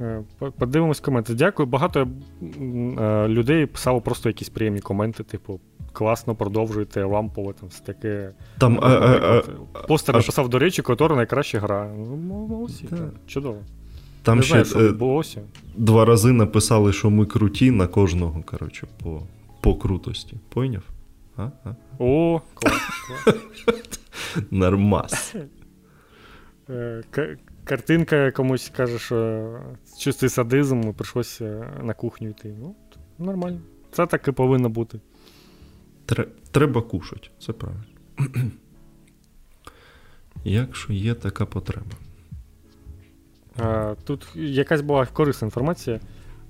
Е, 0.00 0.22
подивимось 0.58 1.00
коменти. 1.00 1.34
Дякую. 1.34 1.66
Багато 1.66 2.08
е, 2.42 3.28
людей 3.28 3.66
писало 3.66 4.00
просто 4.00 4.28
якісь 4.28 4.48
приємні 4.48 4.80
коменти, 4.80 5.22
типу, 5.24 5.60
класно 5.92 6.34
продовжуйте 6.34 7.02
рампово, 7.02 7.52
там 7.52 7.68
все 7.68 7.84
таке. 7.84 8.30
Там, 8.58 8.78
а, 8.82 8.88
а, 8.88 9.42
Постер 9.88 10.16
а, 10.16 10.18
написав, 10.18 10.48
до 10.48 10.58
речі, 10.58 10.82
котора 10.82 11.16
найкраща 11.16 11.60
гра. 11.60 11.92
Ну, 11.98 12.16
молодці, 12.16 12.88
да. 12.90 13.10
чудово. 13.26 13.58
Там 14.22 14.36
Не 14.36 14.42
ще 14.42 14.64
знаю, 14.64 15.22
що. 15.22 15.40
Два 15.76 16.04
рази 16.04 16.32
написали, 16.32 16.92
що 16.92 17.10
ми 17.10 17.26
круті 17.26 17.70
на 17.70 17.86
кожного, 17.86 18.42
коротше, 18.42 18.86
по 19.02 19.22
по 19.60 19.74
крутості. 19.74 20.36
Пойняв? 20.48 20.82
А? 21.36 21.42
А? 21.64 21.74
О, 21.98 22.40
клас, 22.54 22.80
клас. 23.24 23.36
Нормас. 24.50 25.34
Е, 27.68 27.76
картинка 27.76 28.30
комусь 28.30 28.72
каже, 28.76 28.98
що 28.98 29.60
чистий 29.98 30.28
садизм, 30.28 30.80
і 30.80 30.92
прийшлося 30.92 31.72
на 31.82 31.94
кухню 31.94 32.28
йти. 32.28 32.54
Ну, 32.60 32.74
нормально. 33.18 33.60
Це 33.92 34.06
так 34.06 34.28
і 34.28 34.32
повинно 34.32 34.68
бути. 34.68 35.00
Треба 36.52 36.82
кушати, 36.82 37.28
це 37.38 37.52
правильно. 37.52 37.84
Якщо 40.44 40.92
є 40.92 41.14
така 41.14 41.46
потреба. 41.46 41.90
А, 43.56 43.94
Тут 44.04 44.26
якась 44.36 44.80
була 44.80 45.06
корисна 45.06 45.46
інформація. 45.46 46.00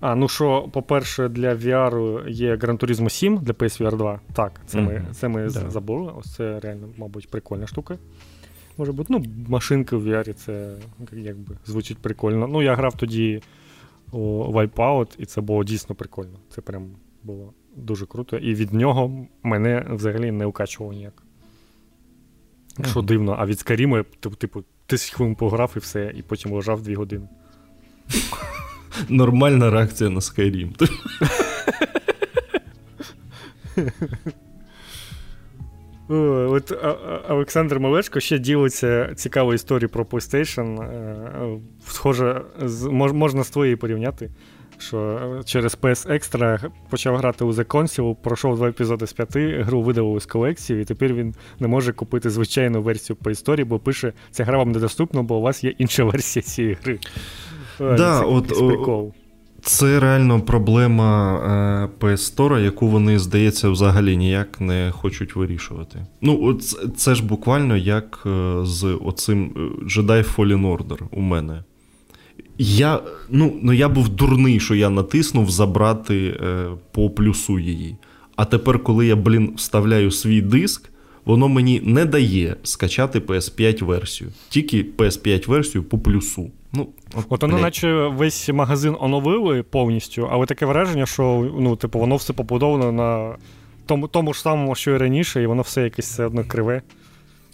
А, 0.01 0.15
ну 0.15 0.29
що, 0.29 0.69
по-перше, 0.73 1.29
для 1.29 1.55
VR 1.55 2.29
є 2.29 2.57
Gran 2.57 2.79
Turismo 2.79 3.11
7 3.11 3.39
для 3.39 3.53
PSVR 3.53 3.97
2. 3.97 4.21
Так, 4.33 4.61
це 4.67 4.81
ми 4.81 5.07
це 5.13 5.29
ми 5.29 5.43
да. 5.43 5.71
забули. 5.71 6.13
Ось 6.17 6.35
це 6.35 6.61
реально, 6.61 6.89
мабуть, 6.97 7.31
прикольна 7.31 7.67
штука. 7.67 7.99
Може 8.79 8.93
бути, 8.93 9.13
ну, 9.13 9.25
машинки 9.49 9.97
в 9.97 10.09
VR 10.09 10.33
це 10.33 10.77
якби 11.13 11.57
звучить 11.67 11.99
прикольно. 11.99 12.47
Ну, 12.47 12.63
я 12.63 12.75
грав 12.75 12.97
тоді 12.97 13.43
у 14.13 14.19
Wipeout, 14.53 15.15
і 15.19 15.27
це 15.27 15.41
було 15.41 15.65
дійсно 15.65 15.95
прикольно. 15.95 16.39
Це 16.51 16.61
прям 16.61 16.91
було 17.23 17.53
дуже 17.77 18.07
круто. 18.07 18.37
І 18.37 18.55
від 18.55 18.73
нього 18.73 19.27
мене 19.43 19.87
взагалі 19.91 20.31
не 20.31 20.47
укачувало 20.47 20.93
ніяк. 20.93 21.23
Що 22.91 23.03
дивно, 23.03 23.37
а 23.39 23.47
від 23.47 23.59
Скаріму, 23.59 24.03
типу, 24.39 24.65
10 24.91 25.11
хвилин 25.11 25.35
пограв 25.35 25.73
і 25.77 25.79
все, 25.79 26.13
і 26.17 26.23
потім 26.23 26.53
лежав 26.53 26.83
2 26.83 26.97
години. 26.97 27.29
Нормальна 29.09 29.71
реакція 29.71 30.11
на 30.11 30.21
Skyrim. 30.21 30.91
От 36.09 36.73
Олександр 37.29 37.79
Малешко 37.79 38.21
ще 38.21 38.39
ділиться 38.39 39.15
цікавою 39.15 39.55
історією 39.55 39.89
про 39.89 40.05
PlayStation. 40.05 40.83
Е, 40.83 41.61
схоже, 41.89 42.43
можна 43.13 43.45
з 43.45 43.51
твоєю 43.51 43.79
порівняти 43.79 44.31
що 44.79 45.21
через 45.45 45.79
PS 45.79 46.11
Extra 46.13 46.71
почав 46.91 47.17
грати 47.17 47.45
у 47.45 47.53
The 47.53 47.65
Console, 47.65 48.17
пройшов 48.23 48.57
два 48.57 48.69
епізоди 48.69 49.07
з 49.07 49.13
п'яти, 49.13 49.63
гру 49.63 49.83
видалили 49.83 50.21
з 50.21 50.27
колекції, 50.27 50.83
і 50.83 50.85
тепер 50.85 51.15
він 51.15 51.35
не 51.61 51.69
може 51.69 51.93
купити 51.93 52.31
звичайну 52.31 52.83
версію 52.83 53.17
по 53.17 53.31
історії, 53.31 53.65
бо 53.65 53.79
пише, 53.79 54.13
ця 54.31 54.45
гра 54.45 54.59
вам 54.59 54.73
недоступна, 54.73 55.23
бо 55.23 55.37
у 55.37 55.41
вас 55.41 55.65
є 55.65 55.75
інша 55.79 56.05
версія 56.05 56.43
цієї 56.43 56.77
гри. 56.83 56.99
Да, 57.79 58.21
це 58.21 58.25
от, 58.25 58.49
прикол. 58.49 59.13
Це 59.69 60.01
реально 60.01 60.41
проблема 60.41 61.35
е, 62.01 62.07
PS 62.07 62.37
Store, 62.37 62.65
яку 62.65 62.89
вони, 62.89 63.19
здається, 63.19 63.71
взагалі 63.71 64.17
ніяк 64.17 64.61
не 64.61 64.93
хочуть 64.93 65.37
вирішувати. 65.37 66.07
Ну, 66.21 66.55
це, 66.55 66.77
це 66.97 67.15
ж 67.15 67.25
буквально 67.25 67.77
як 67.77 68.23
е, 68.27 68.59
з 68.63 68.99
оцим 69.05 69.53
е, 69.57 69.85
Jedi 69.85 70.35
Fallen 70.37 70.77
Order 70.77 70.99
у 71.11 71.21
мене. 71.21 71.65
Я 72.59 73.01
ну, 73.31 73.57
ну, 73.63 73.73
я 73.73 73.89
був 73.89 74.09
дурний, 74.09 74.61
що 74.61 74.75
я 74.75 74.91
натиснув 74.91 75.51
забрати 75.51 76.27
е, 76.27 76.67
по 76.93 77.11
плюсу 77.11 77.59
її. 77.59 77.97
А 78.37 78.45
тепер, 78.45 78.83
коли 78.83 79.07
я, 79.07 79.17
блін, 79.17 79.53
вставляю 79.57 80.11
свій 80.11 80.41
диск, 80.41 80.91
воно 81.25 81.49
мені 81.49 81.81
не 81.85 82.05
дає 82.05 82.57
скачати 82.63 83.19
PS5 83.19 83.85
версію, 83.85 84.31
тільки 84.49 84.87
PS5 84.99 85.49
версію 85.49 85.85
по 85.85 85.99
плюсу. 85.99 86.51
Ну, 86.73 86.89
От 87.15 87.27
от 87.29 87.43
воно, 87.43 87.59
наче 87.59 88.09
весь 88.09 88.49
магазин 88.49 88.97
оновили 89.01 89.63
повністю, 89.63 90.29
але 90.31 90.47
таке 90.47 90.67
враження, 90.67 91.07
що 91.07 91.53
ну, 91.59 91.77
типу, 91.77 91.99
воно 91.99 92.17
все 92.17 92.33
побудовано 92.33 92.93
на 92.93 93.37
тому 93.87 94.09
тому 94.09 94.35
ж 94.35 94.41
самому, 94.41 94.75
що 94.75 94.91
і 94.91 94.97
раніше, 94.97 95.43
і 95.43 95.47
воно 95.47 95.63
все 95.63 95.83
якесь 95.83 96.07
все 96.07 96.27
одно 96.27 96.45
криве. 96.45 96.83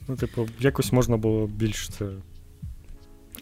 Ну, 0.08 0.16
типу, 0.16 0.48
якось 0.60 0.92
можна 0.92 1.16
було 1.16 1.46
більш 1.46 1.88
це 1.88 2.06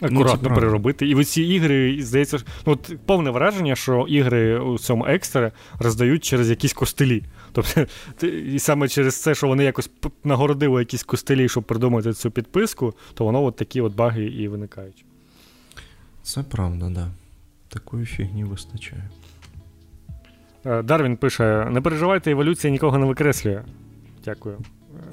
акуратно 0.01 0.49
ну, 0.49 0.55
переробити. 0.55 1.09
І 1.09 1.23
ці 1.23 1.41
ігри, 1.41 1.97
здається, 2.01 2.37
ну, 2.65 2.73
от 2.73 2.97
повне 3.05 3.29
враження, 3.29 3.75
що 3.75 4.05
ігри 4.09 4.59
у 4.59 4.77
цьому 4.77 5.05
екстра 5.05 5.51
роздають 5.79 6.23
через 6.23 6.49
якісь 6.49 6.73
костелі. 6.73 7.23
Тобто, 7.51 7.85
і 8.27 8.59
саме 8.59 8.87
через 8.87 9.21
це, 9.21 9.35
що 9.35 9.47
вони 9.47 9.63
якось 9.63 9.91
нагородили 10.23 10.81
якісь 10.81 11.03
костелі, 11.03 11.49
щоб 11.49 11.63
придумати 11.63 12.13
цю 12.13 12.31
підписку, 12.31 12.93
то 13.13 13.25
воно 13.25 13.43
от 13.43 13.55
такі 13.55 13.81
от 13.81 13.95
баги 13.95 14.25
і 14.25 14.47
виникають. 14.47 15.05
Це 16.23 16.43
правда. 16.43 16.89
Да. 16.89 17.07
Такої 17.67 18.05
фігні 18.05 18.43
вистачає. 18.43 19.09
Е, 20.65 20.81
Дарвін 20.81 21.17
пише: 21.17 21.67
не 21.71 21.81
переживайте, 21.81 22.31
еволюція 22.31 22.71
нікого 22.71 22.97
не 22.97 23.05
викреслює. 23.05 23.61
Дякую. 24.25 24.57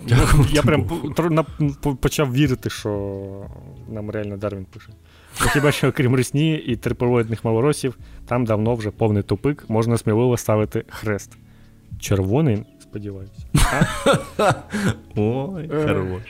Дякую. 0.09 0.47
Я 0.53 0.63
прям 0.63 0.85
почав 2.01 2.33
вірити, 2.33 2.71
що 2.71 3.47
нам 3.89 4.11
реально 4.11 4.37
Дарвін 4.37 4.65
пише. 4.65 4.93
Хіба 5.53 5.73
що, 5.73 5.89
окрім 5.89 6.15
русні 6.15 6.55
і 6.55 6.77
триполоїдних 6.77 7.45
малоросів, 7.45 7.99
там 8.27 8.45
давно 8.45 8.75
вже 8.75 8.91
повний 8.91 9.23
тупик, 9.23 9.65
можна 9.69 9.99
сміливо 9.99 10.37
ставити 10.37 10.85
хрест. 10.89 11.37
Червоний, 11.99 12.65
сподіваюся. 12.91 13.47
Ой, 15.17 15.71
е. 15.73 15.87
хорош. 15.89 16.23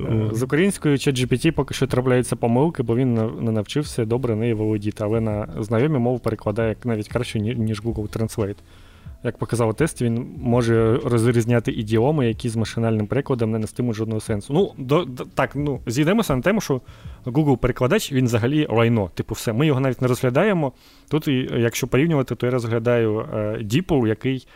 Е, 0.00 0.30
з 0.32 0.42
українською 0.42 0.96
ChatGPT 0.96 1.50
поки 1.50 1.74
що 1.74 1.86
трапляються 1.86 2.36
помилки, 2.36 2.82
бо 2.82 2.96
він 2.96 3.14
не 3.40 3.52
навчився 3.52 4.04
добре 4.04 4.36
неї 4.36 4.54
володіти, 4.54 5.04
але 5.04 5.20
на 5.20 5.48
знайомі 5.58 5.98
мову 5.98 6.18
перекладає 6.18 6.76
навіть 6.84 7.08
краще, 7.08 7.40
ніж 7.40 7.82
Google 7.82 8.18
Translate 8.18 8.56
як 9.24 9.38
показав 9.38 9.74
тест, 9.74 10.02
він 10.02 10.26
може 10.38 11.00
розрізняти 11.04 11.72
ідіоми, 11.72 12.28
які 12.28 12.48
з 12.48 12.56
машинальним 12.56 13.06
перекладом 13.06 13.50
не 13.50 13.58
нестимуть 13.58 13.96
жодного 13.96 14.20
сенсу. 14.20 14.52
Ну, 14.52 14.72
до, 14.78 15.04
до, 15.04 15.24
так, 15.24 15.56
ну, 15.56 15.80
зійдемося 15.86 16.36
на 16.36 16.42
тему, 16.42 16.60
що 16.60 16.80
Google-перекладач 17.26 18.12
він 18.12 18.24
взагалі 18.24 18.66
лайно. 18.70 19.10
Типу, 19.14 19.34
все. 19.34 19.52
Ми 19.52 19.66
його 19.66 19.80
навіть 19.80 20.02
не 20.02 20.08
розглядаємо. 20.08 20.72
Тут, 21.10 21.28
якщо 21.58 21.86
порівнювати, 21.86 22.34
то 22.34 22.46
я 22.46 22.52
розглядаю 22.52 23.20
е, 23.20 23.36
DeepL, 23.62 24.06
який 24.06 24.46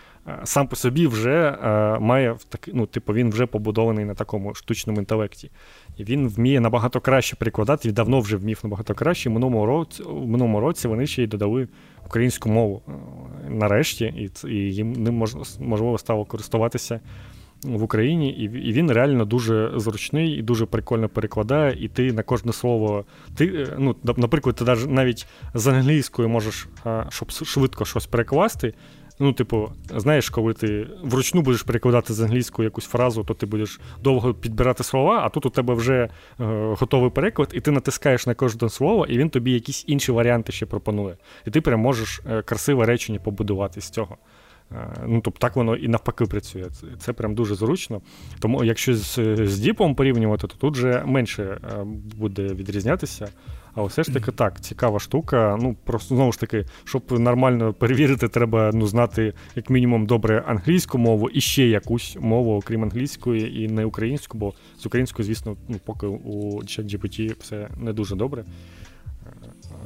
сам 0.45 0.69
по 0.69 0.77
собі 0.77 1.07
вже 1.07 1.59
е, 1.63 1.99
має 1.99 2.37
ну, 2.73 2.87
типу, 2.87 3.13
він 3.13 3.31
вже 3.31 3.47
побудований 3.47 4.05
на 4.05 4.15
такому 4.15 4.55
штучному 4.55 4.99
інтелекті. 4.99 5.51
І 5.97 6.05
він 6.05 6.29
вміє 6.29 6.61
набагато 6.61 7.01
краще 7.01 7.37
перекладати, 7.37 7.89
і 7.89 7.93
давно 7.93 8.21
вже 8.21 8.37
вмів 8.37 8.61
набагато 8.63 8.95
краще. 8.95 9.31
В 9.31 9.33
минулому 9.33 9.67
році, 9.67 10.03
в 10.03 10.27
минулому 10.27 10.61
році 10.61 10.89
вони 10.89 11.07
ще 11.07 11.23
й 11.23 11.27
додали 11.27 11.69
українську 12.07 12.49
мову 12.49 12.83
е, 12.89 12.93
нарешті, 13.51 14.05
і 14.05 14.49
і 14.49 14.75
їм 14.75 14.93
ним 14.93 15.25
можливо 15.59 15.99
стало 15.99 16.25
користуватися 16.25 17.01
в 17.65 17.83
Україні. 17.83 18.31
І 18.31 18.73
він 18.73 18.91
реально 18.91 19.25
дуже 19.25 19.73
зручний 19.77 20.31
і 20.31 20.43
дуже 20.43 20.67
прикольно 20.67 21.09
перекладає. 21.09 21.85
І 21.85 21.89
ти 21.89 22.13
на 22.13 22.23
кожне 22.23 22.53
слово, 22.53 23.05
ти, 23.35 23.47
е, 23.47 23.77
ну, 23.79 23.97
наприклад, 24.17 24.57
ти 24.57 24.65
навіть 24.89 25.27
з 25.55 25.67
англійською 25.67 26.29
можеш, 26.29 26.69
щоб 27.09 27.31
швидко 27.31 27.85
щось 27.85 28.07
перекласти. 28.07 28.75
Ну, 29.19 29.32
типу, 29.32 29.73
знаєш, 29.97 30.31
коли 30.31 30.53
ти 30.53 30.86
вручну 31.03 31.43
будеш 31.43 31.62
перекладати 31.62 32.15
з 32.15 32.20
англійської 32.20 32.65
якусь 32.65 32.85
фразу, 32.85 33.24
то 33.24 33.35
ти 33.35 33.47
будеш 33.47 33.81
довго 34.03 34.35
підбирати 34.35 34.85
слова, 34.85 35.20
а 35.24 35.28
тут 35.28 35.47
у 35.47 35.51
тебе 35.51 35.74
вже 35.74 35.95
е, 35.95 36.11
готовий 36.78 37.11
переклад, 37.11 37.51
і 37.55 37.61
ти 37.61 37.70
натискаєш 37.70 38.27
на 38.27 38.35
кожне 38.35 38.69
слово, 38.69 39.07
і 39.07 39.19
він 39.19 39.31
тобі 39.31 39.53
якісь 39.53 39.85
інші 39.86 40.12
варіанти 40.12 40.53
ще 40.53 40.66
пропонує. 40.66 41.16
І 41.47 41.51
ти 41.51 41.61
прям 41.61 41.81
можеш 41.81 42.20
е, 42.31 42.43
красиве 42.43 42.86
речення 42.86 43.19
побудувати 43.19 43.81
з 43.81 43.91
цього. 43.91 44.16
Е, 44.73 44.95
ну, 45.07 45.20
тобто 45.20 45.39
так 45.39 45.57
воно 45.57 45.77
і 45.77 45.89
навпаки 45.89 46.24
працює. 46.24 46.65
Це, 46.65 46.86
це 46.99 47.12
прям 47.12 47.35
дуже 47.35 47.55
зручно. 47.55 48.01
Тому 48.41 48.65
якщо 48.65 48.95
з, 48.95 49.19
з 49.47 49.59
діпом 49.59 49.95
порівнювати, 49.95 50.47
то 50.47 50.55
тут 50.59 50.77
вже 50.77 51.03
менше 51.07 51.43
е, 51.43 51.85
буде 52.16 52.43
відрізнятися. 52.43 53.28
Але 53.75 53.89
все 53.89 54.03
ж 54.03 54.13
таки 54.13 54.33
так, 54.33 54.61
цікава 54.61 54.99
штука. 54.99 55.59
Ну, 55.61 55.77
просто 55.85 56.15
знову 56.15 56.33
ж 56.33 56.41
таки, 56.41 56.65
щоб 56.85 57.21
нормально 57.21 57.73
перевірити, 57.73 58.29
треба 58.29 58.71
ну, 58.75 58.87
знати, 58.87 59.33
як 59.57 59.71
мінімум, 59.71 60.07
добре 60.07 60.45
англійську 60.47 60.99
мову 60.99 61.31
і 61.31 61.41
ще 61.41 61.67
якусь 61.67 62.17
мову, 62.21 62.57
окрім 62.57 62.83
англійської, 62.83 63.63
і 63.63 63.69
не 63.69 63.85
українську, 63.85 64.39
бо 64.39 64.53
з 64.79 64.87
українською, 64.87 65.27
звісно, 65.27 65.57
ну, 65.69 65.77
поки 65.85 66.07
у 66.07 66.63
ChatGPT 66.63 67.41
все 67.41 67.69
не 67.77 67.93
дуже 67.93 68.17
добре. 68.17 68.45
Е, 69.27 69.31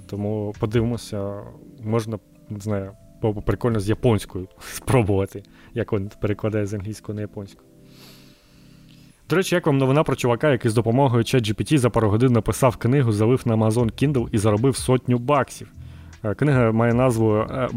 тому 0.07 0.55
подивимося, 0.59 1.41
можна, 1.85 2.19
не 2.49 2.61
знаю, 2.61 2.93
прикольно 3.45 3.81
з 3.81 3.89
японською 3.89 4.49
спробувати, 4.61 5.43
як 5.75 5.93
він 5.93 6.11
перекладає 6.21 6.67
з 6.67 6.75
англійської 6.75 7.17
на 7.17 7.23
японську. 7.23 7.63
До 9.29 9.37
речі, 9.37 9.55
як 9.55 9.67
вам 9.67 9.79
новина 9.79 10.03
про 10.03 10.17
чувака, 10.17 10.51
який 10.51 10.71
з 10.71 10.75
допомогою 10.75 11.23
ChatGPT 11.23 11.79
за 11.79 11.91
пару 11.91 12.11
годин 12.11 12.33
написав 12.33 12.77
книгу, 12.77 13.13
залив 13.13 13.43
на 13.45 13.57
Amazon 13.57 13.93
Kindle 14.03 14.29
і 14.33 14.39
заробив 14.39 14.77
сотню 14.77 15.19
баксів. 15.19 15.69
Е, 16.25 16.35
книга 16.35 16.73
має 16.73 16.95
назву 16.95 17.37
е, 17.37 17.69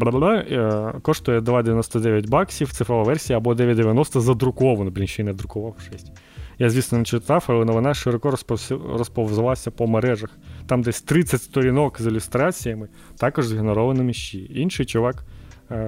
е, 0.50 0.92
коштує 1.02 1.40
2,99 1.40 2.28
баксів, 2.28 2.72
цифрова 2.72 3.02
версія 3.02 3.36
або 3.36 3.54
9,90 3.54 4.20
задруковано. 4.20 4.90
Блін, 4.90 5.06
ще 5.06 5.22
й 5.22 5.24
не 5.24 5.32
друкував 5.32 5.74
6. 5.92 6.12
Я, 6.58 6.70
звісно, 6.70 6.98
не 6.98 7.04
читав, 7.04 7.44
але 7.48 7.64
новина 7.64 7.94
широко 7.94 8.36
розповзлася 8.70 9.70
по 9.70 9.86
мережах. 9.86 10.30
Там 10.66 10.82
десь 10.82 11.02
30 11.02 11.42
сторінок 11.42 12.00
з 12.00 12.06
ілюстраціями, 12.06 12.88
також 13.18 13.46
згенерованими 13.46 14.12
щі. 14.12 14.50
Інший 14.54 14.86
чувак 14.86 15.24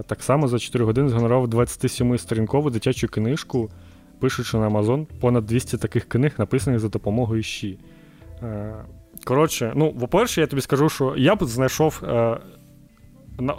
так 0.07 0.23
само 0.23 0.49
за 0.49 0.59
4 0.59 0.85
години 0.85 1.09
згенерував 1.09 1.47
27-сторінкову 1.47 2.71
дитячу 2.71 3.09
книжку 3.09 3.71
пишучи 4.25 4.57
на 4.57 4.69
Amazon 4.69 5.07
понад 5.21 5.45
200 5.45 5.77
таких 5.77 6.09
книг, 6.09 6.33
написаних 6.39 6.81
за 6.81 6.89
допомогою 6.89 7.43
щі. 7.43 7.79
Е, 8.43 8.75
коротше, 9.25 9.73
ну, 9.77 9.93
по-перше, 9.93 10.41
я 10.41 10.47
тобі 10.47 10.63
скажу, 10.63 10.89
що 10.89 11.15
я 11.17 11.35
б 11.35 11.45
знайшов 11.45 12.03
е, 12.03 12.37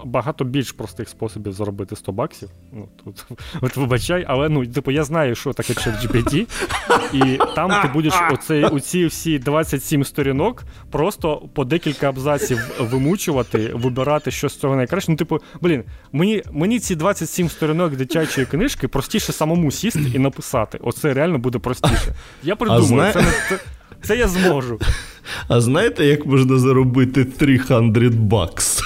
багато 0.05 0.43
більш 0.43 0.71
простих 0.71 1.09
способів 1.09 1.53
заробити 1.53 1.95
100 1.95 2.11
баксів. 2.11 2.49
Ну, 2.73 2.87
тут, 3.03 3.25
От 3.61 3.77
вибачай, 3.77 4.25
але 4.27 4.49
ну, 4.49 4.67
типу, 4.67 4.91
я 4.91 5.03
знаю, 5.03 5.35
що 5.35 5.53
таке 5.53 5.73
ChatGPT, 5.73 6.47
і 7.13 7.39
там 7.55 7.81
ти 7.81 7.87
будеш 7.93 8.13
оцей, 8.31 8.63
оці 8.63 9.05
всі 9.05 9.39
27 9.39 10.03
сторінок 10.03 10.63
просто 10.91 11.37
по 11.53 11.65
декілька 11.65 12.09
абзаців 12.09 12.59
вимучувати, 12.79 13.71
вибирати 13.73 14.31
що 14.31 14.49
з 14.49 14.57
цього 14.57 14.75
найкраще. 14.75 15.11
Ну, 15.11 15.17
типу, 15.17 15.39
блін, 15.61 15.83
мені 16.11 16.43
мені 16.51 16.79
ці 16.79 16.95
27 16.95 17.49
сторінок 17.49 17.95
дитячої 17.95 18.47
книжки 18.47 18.87
простіше 18.87 19.33
самому 19.33 19.71
сісти 19.71 20.11
і 20.13 20.19
написати. 20.19 20.79
Оце 20.81 21.13
реально 21.13 21.37
буде 21.37 21.59
простіше. 21.59 22.15
Я 22.43 22.55
придумаю, 22.55 22.85
зна... 22.85 23.13
це, 23.13 23.23
це, 23.49 23.59
це 24.01 24.17
я 24.17 24.27
зможу. 24.27 24.79
А 25.47 25.61
знаєте, 25.61 26.05
як 26.05 26.25
можна 26.25 26.57
заробити 26.57 27.25
300 27.25 27.81
бакс? 28.11 28.81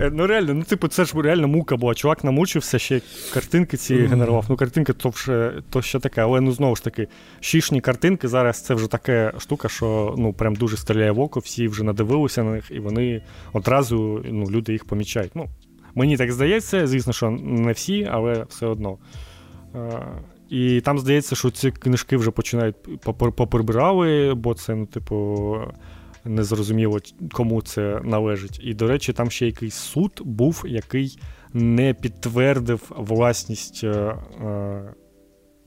Е, 0.00 0.10
ну 0.12 0.26
реально, 0.26 0.54
ну 0.54 0.62
типу, 0.62 0.88
це 0.88 1.04
ж 1.04 1.22
реально 1.22 1.48
мука 1.48 1.76
була. 1.76 1.94
Чувак 1.94 2.24
намучився, 2.24 2.78
ще 2.78 3.00
картинки 3.34 3.76
ці 3.76 3.96
генерував. 3.96 4.44
Ну, 4.48 4.56
картинки 4.56 4.92
то 4.92 5.08
вже 5.08 5.62
то 5.70 5.82
ще 5.82 6.00
таке, 6.00 6.22
але 6.22 6.40
ну 6.40 6.52
знову 6.52 6.76
ж 6.76 6.84
таки, 6.84 7.08
шішні 7.40 7.80
картинки 7.80 8.28
зараз 8.28 8.62
це 8.62 8.74
вже 8.74 8.86
така 8.86 9.32
штука, 9.38 9.68
що 9.68 10.14
ну 10.18 10.32
прям 10.32 10.54
дуже 10.54 10.76
стріляє 10.76 11.10
в 11.10 11.20
око, 11.20 11.40
всі 11.40 11.68
вже 11.68 11.84
надивилися 11.84 12.42
на 12.42 12.50
них, 12.50 12.70
і 12.70 12.78
вони 12.78 13.22
одразу 13.52 14.24
ну, 14.30 14.50
люди 14.50 14.72
їх 14.72 14.84
помічають. 14.84 15.32
Ну, 15.34 15.46
Мені 15.94 16.16
так 16.16 16.32
здається, 16.32 16.86
звісно, 16.86 17.12
що 17.12 17.30
не 17.30 17.72
всі, 17.72 18.08
але 18.10 18.46
все 18.48 18.66
одно. 18.66 18.98
І 20.50 20.80
там 20.80 20.98
здається, 20.98 21.36
що 21.36 21.50
ці 21.50 21.70
книжки 21.70 22.16
вже 22.16 22.30
починають 22.30 22.76
поприбирали, 23.36 24.34
бо 24.34 24.54
це, 24.54 24.74
ну, 24.74 24.86
типу, 24.86 25.56
незрозуміло, 26.26 26.98
кому 27.32 27.62
це 27.62 28.00
належить. 28.04 28.60
І, 28.62 28.74
до 28.74 28.88
речі, 28.88 29.12
там 29.12 29.30
ще 29.30 29.46
якийсь 29.46 29.74
суд 29.74 30.20
був, 30.24 30.64
який 30.66 31.18
не 31.52 31.94
підтвердив 31.94 32.92
власність 32.96 33.80
е, 33.84 33.88
е, 33.88 34.94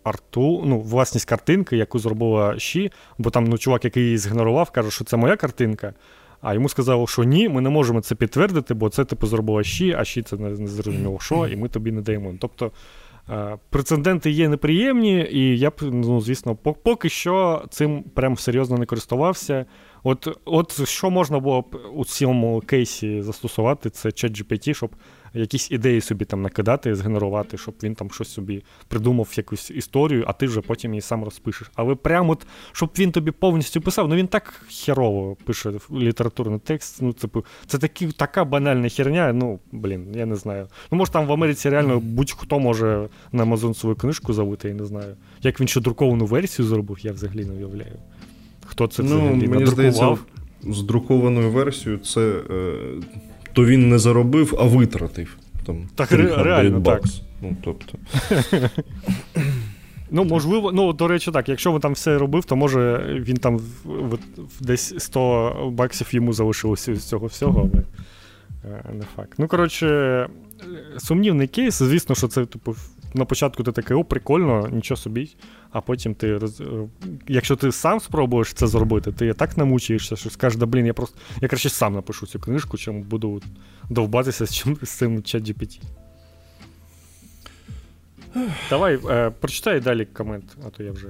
арту, 0.03 0.64
ну, 0.65 0.80
власність 0.80 1.30
картинки, 1.30 1.77
яку 1.77 1.99
зробила 1.99 2.60
Ші, 2.60 2.91
бо 3.18 3.30
там 3.30 3.45
ну, 3.45 3.57
чувак, 3.57 3.86
який 3.86 4.03
її 4.03 4.18
згенерував, 4.18 4.72
каже, 4.72 4.91
що 4.91 5.06
це 5.06 5.18
моя 5.18 5.36
картинка. 5.36 5.94
А 6.41 6.53
йому 6.53 6.69
сказали, 6.69 7.07
що 7.07 7.23
ні, 7.23 7.49
ми 7.49 7.61
не 7.61 7.69
можемо 7.69 8.02
це 8.02 8.15
підтвердити, 8.15 8.73
бо 8.73 8.90
це 8.90 9.06
типу 9.06 9.27
зробила 9.27 9.64
Ші, 9.64 9.94
а 9.94 10.06
Ші 10.06 10.22
це 10.22 10.38
не, 10.38 10.68
зрозуміло 10.68 11.18
що, 11.22 11.48
і 11.48 11.56
ми 11.56 11.69
тобі 11.69 11.91
не 11.91 12.02
даємо. 12.02 12.34
Тобто 12.40 12.72
е, 13.30 13.57
прецеденти 13.69 14.31
є 14.31 14.49
неприємні, 14.49 15.27
і 15.31 15.57
я 15.57 15.69
б, 15.69 15.73
ну, 15.81 16.22
звісно, 16.22 16.56
поки 16.56 17.10
що 17.10 17.65
цим 17.69 18.03
прям 18.03 18.38
серйозно 18.38 18.77
не 18.77 18.86
користувався. 18.86 19.65
От 20.03 20.39
от 20.45 20.88
що 20.88 21.09
можна 21.09 21.39
було 21.39 21.61
б 21.61 21.80
у 21.93 22.05
цьому 22.05 22.61
кейсі 22.65 23.21
застосувати, 23.21 23.89
це 23.89 24.09
ChatGPT, 24.09 24.73
щоб 24.73 24.89
якісь 25.34 25.71
ідеї 25.71 26.01
собі 26.01 26.26
там 26.26 26.41
накидати, 26.41 26.95
згенерувати, 26.95 27.57
щоб 27.57 27.76
він 27.84 27.95
там 27.95 28.11
щось 28.11 28.30
собі 28.30 28.63
придумав, 28.88 29.30
якусь 29.35 29.71
історію, 29.71 30.23
а 30.27 30.34
ти 30.34 30.47
вже 30.47 30.61
потім 30.61 30.93
її 30.93 31.01
сам 31.01 31.23
розпишеш. 31.23 31.71
Але 31.76 31.95
прямо 31.95 32.31
от, 32.31 32.47
щоб 32.71 32.89
він 32.99 33.11
тобі 33.11 33.31
повністю 33.31 33.81
писав, 33.81 34.09
ну 34.09 34.15
він 34.15 34.27
так 34.27 34.65
херово 34.69 35.38
пише 35.45 35.71
літературний 35.91 36.59
текст. 36.59 37.01
Ну, 37.01 37.13
типу, 37.13 37.45
це 37.65 37.77
такі, 37.77 38.07
така 38.07 38.45
банальна 38.45 38.89
херня, 38.89 39.34
ну, 39.34 39.59
блін, 39.71 40.07
я 40.15 40.26
не 40.26 40.35
знаю. 40.35 40.67
Ну, 40.91 40.97
може, 40.97 41.11
там 41.11 41.27
в 41.27 41.31
Америці 41.31 41.69
реально 41.69 41.99
будь-хто 41.99 42.59
може 42.59 43.09
на 43.31 43.43
Амазон 43.43 43.73
свою 43.73 43.95
книжку 43.95 44.34
завити, 44.34 44.67
я 44.67 44.73
не 44.73 44.85
знаю. 44.85 45.15
Як 45.41 45.59
він 45.59 45.67
ще 45.67 45.81
друковану 45.81 46.26
версію 46.26 46.67
зробив, 46.67 46.97
я 47.01 47.11
взагалі 47.11 47.45
не 47.45 47.53
уявляю. 47.53 47.99
Хто 48.70 48.88
це 48.88 49.04
ну, 49.04 49.22
мені 49.22 49.48
надрукував? 49.48 49.68
здається, 49.68 50.18
з 50.64 50.84
друкованою 50.84 51.52
версією 51.52 52.00
це 52.00 52.22
е, 52.50 52.74
то 53.54 53.66
він 53.66 53.90
не 53.90 54.00
заробив, 54.00 54.56
а 54.60 54.64
витратив. 54.64 55.38
Там, 55.66 55.88
Так 55.96 56.12
реально 56.12 56.82
так. 56.82 57.04
Ну, 57.41 57.56
тобто. 57.64 57.98
Ну, 60.12 60.24
можливо, 60.24 60.72
ну, 60.72 60.94
до 60.94 61.08
речі, 61.08 61.32
так, 61.32 61.50
якщо 61.50 61.74
він 61.74 61.80
там 61.80 61.94
все 61.94 62.18
робив, 62.18 62.46
то 62.46 62.56
може 62.56 63.06
він 63.28 63.38
там 63.38 63.60
десь 64.60 64.94
100 64.98 65.72
баксів 65.74 66.08
йому 66.12 66.34
залишилося 66.34 66.96
з 66.96 67.04
цього 67.04 67.28
всього, 67.28 67.70
але 67.74 67.84
е, 68.74 68.94
не 68.94 69.06
факт. 69.16 69.34
Ну, 69.38 69.48
коротше, 69.48 70.28
сумнівний 70.98 71.48
кейс, 71.48 71.80
звісно, 71.82 72.16
що 72.16 72.28
це, 72.28 72.46
типу, 72.46 72.76
на 73.14 73.26
початку 73.26 73.64
ти 73.64 73.72
такий, 73.72 73.98
о, 73.98 74.03
прикольно, 74.03 74.68
нічого 74.72 74.98
собі. 74.98 75.36
А 75.72 75.81
потім 75.81 76.15
ти 76.15 76.38
роз... 76.38 76.61
Е, 76.61 76.65
якщо 77.27 77.56
ти 77.56 77.72
сам 77.72 77.99
спробуєш 77.99 78.53
це 78.53 78.68
зробити, 78.68 79.11
ти 79.11 79.34
так 79.34 79.57
намучуєшся, 79.57 80.15
що 80.15 80.30
скажеш, 80.30 80.60
да 80.60 80.65
блін, 80.65 80.86
я 80.86 80.94
просто 80.94 81.18
я 81.41 81.48
краще 81.48 81.69
сам 81.69 81.94
напишу 81.94 82.27
цю 82.27 82.40
книжку, 82.40 82.77
чим 82.77 83.02
буду 83.02 83.41
довбатися 83.90 84.45
з 84.45 84.56
чим 84.56 84.77
з 84.84 84.90
цим 84.90 85.23
чат 85.23 85.44
GPT. 85.44 85.81
Давай, 88.69 88.99
е, 89.10 89.31
прочитай 89.40 89.80
далі 89.80 90.06
комент, 90.06 90.57
а 90.68 90.69
то 90.69 90.84
я 90.84 90.91
вже. 90.91 91.07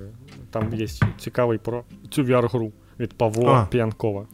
Там 0.51 0.73
є 0.73 0.87
цікавий 1.19 1.57
про 1.57 1.83
цю 2.09 2.23
VR-гру 2.23 2.71
від 2.99 3.13
Павла 3.13 3.67
П'янкова. 3.71 4.25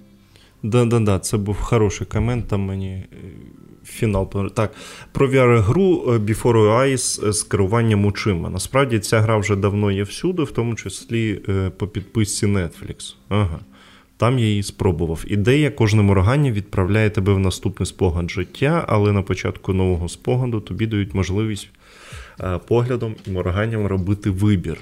Да-да-да, 0.63 1.19
це 1.19 1.37
був 1.37 1.61
хороший 1.61 2.07
комент, 2.07 2.47
там 2.47 2.61
мені 2.61 2.91
е, 2.91 3.05
фінал. 3.85 4.51
Так, 4.53 4.73
про 5.11 5.27
VR-гру 5.27 6.03
е, 6.07 6.11
Before 6.11 6.53
Your 6.53 6.79
Eyes 6.79 7.31
з 7.31 7.43
керуванням 7.43 8.05
очима. 8.05 8.49
Насправді 8.49 8.99
ця 8.99 9.19
гра 9.19 9.37
вже 9.37 9.55
давно 9.55 9.91
є 9.91 10.03
всюди, 10.03 10.43
в 10.43 10.51
тому 10.51 10.75
числі 10.75 11.41
е, 11.49 11.69
по 11.77 11.87
підписці 11.87 12.45
Netflix. 12.45 13.15
Ага. 13.29 13.59
Там 14.17 14.39
я 14.39 14.45
її 14.45 14.63
спробував. 14.63 15.23
Ідея 15.27 15.71
кожне 15.71 16.01
моргання 16.01 16.51
відправляє 16.51 17.09
тебе 17.09 17.33
в 17.33 17.39
наступний 17.39 17.85
спогад 17.85 18.31
життя, 18.31 18.85
але 18.87 19.11
на 19.11 19.21
початку 19.21 19.73
нового 19.73 20.09
спогаду 20.09 20.59
тобі 20.59 20.87
дають 20.87 21.13
можливість 21.13 21.69
поглядом 22.67 23.15
і 23.27 23.31
морганням 23.31 23.85
робити 23.85 24.29
вибір. 24.29 24.77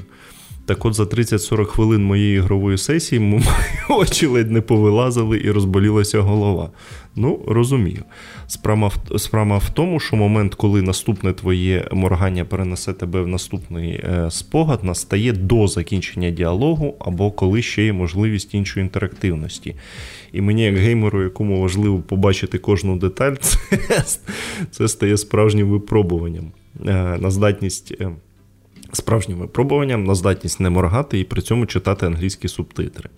Так 0.65 0.85
от 0.85 0.93
за 0.93 1.03
30-40 1.03 1.65
хвилин 1.65 2.05
моєї 2.05 2.35
ігрової 2.35 2.77
сесії 2.77 3.19
мої 3.21 3.45
очі 3.89 4.25
ледь 4.25 4.51
не 4.51 4.61
повилазили 4.61 5.41
і 5.43 5.51
розболілася 5.51 6.19
голова. 6.19 6.69
Ну, 7.15 7.43
розумію. 7.47 8.03
Справа 8.48 8.88
в, 8.88 9.20
справа 9.20 9.57
в 9.57 9.70
тому, 9.70 9.99
що 9.99 10.15
момент, 10.15 10.56
коли 10.56 10.82
наступне 10.82 11.34
твоє 11.34 11.88
моргання 11.91 12.45
перенесе 12.45 12.94
тебе 12.94 13.22
в 13.22 13.28
наступний 13.28 13.91
е, 13.91 14.28
спогад, 14.32 14.84
настає 14.84 15.32
до 15.32 15.68
закінчення 15.68 16.30
діалогу 16.30 16.95
або 16.99 17.32
коли 17.32 17.61
ще 17.61 17.86
є 17.86 17.94
можливість 17.94 18.53
іншої 18.53 18.84
інтерактивності. 18.84 19.76
І 20.34 20.41
мені, 20.41 20.64
як 20.64 20.78
геймеру, 20.78 21.24
якому 21.24 21.61
важливо 21.61 21.99
побачити 21.99 22.57
кожну 22.57 22.98
деталь, 22.98 23.36
це, 24.03 24.20
це 24.72 24.88
стає 24.88 25.18
справжнім 25.18 25.68
випробуванням 25.68 26.52
е, 26.88 27.18
на 27.20 27.32
здатність. 27.32 27.95
Справжнім 28.94 29.38
випробуванням 29.38 30.03
на 30.03 30.15
здатність 30.15 30.60
не 30.60 30.70
моргати 30.70 31.20
і 31.20 31.24
при 31.24 31.41
цьому 31.41 31.65
читати 31.65 32.06
англійські 32.06 32.48
субтитри. 32.48 33.10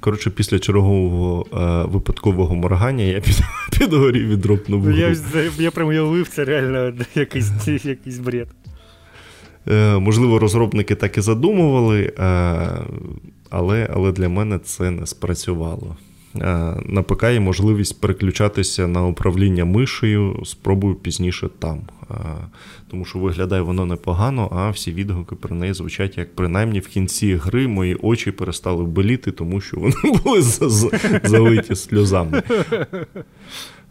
Коротше, 0.00 0.30
після 0.30 0.58
чергового 0.58 1.46
е, 1.52 1.90
випадкового 1.92 2.54
моргання 2.54 3.04
я 3.04 3.20
під, 3.20 3.40
підгорів 3.78 4.28
і 4.28 4.36
дропнув. 4.36 4.90
Я 4.90 5.16
я 5.58 5.70
прям 5.70 5.88
уявив, 5.88 6.28
це 6.28 6.44
реально 6.44 6.92
якийсь 7.14 7.50
якийсь 7.84 8.18
бред. 8.18 8.48
Е, 9.68 9.98
Можливо, 9.98 10.38
розробники 10.38 10.94
так 10.94 11.18
і 11.18 11.20
задумували, 11.20 12.12
е, 12.18 12.68
але, 13.50 13.88
але 13.94 14.12
для 14.12 14.28
мене 14.28 14.58
це 14.58 14.90
не 14.90 15.06
спрацювало. 15.06 15.96
Е, 16.36 16.74
на 16.86 17.02
ПК 17.02 17.22
є 17.22 17.40
можливість 17.40 18.00
переключатися 18.00 18.86
на 18.86 19.06
управління 19.06 19.64
мишею, 19.64 20.42
спробую 20.44 20.94
пізніше 20.94 21.48
там. 21.58 21.80
Е, 22.10 22.14
тому 22.90 23.04
що 23.04 23.18
виглядає 23.18 23.62
воно 23.62 23.86
непогано, 23.86 24.50
а 24.52 24.70
всі 24.70 24.92
відгуки 24.92 25.34
про 25.34 25.56
неї 25.56 25.74
звучать 25.74 26.18
як 26.18 26.34
принаймні 26.34 26.80
в 26.80 26.88
кінці 26.88 27.34
гри 27.34 27.68
мої 27.68 27.94
очі 27.94 28.30
перестали 28.30 28.84
боліти, 28.84 29.30
тому 29.30 29.60
що 29.60 29.76
вони 29.76 29.94
були 30.24 30.42
залиті 31.22 31.74
сльозами. 31.74 32.42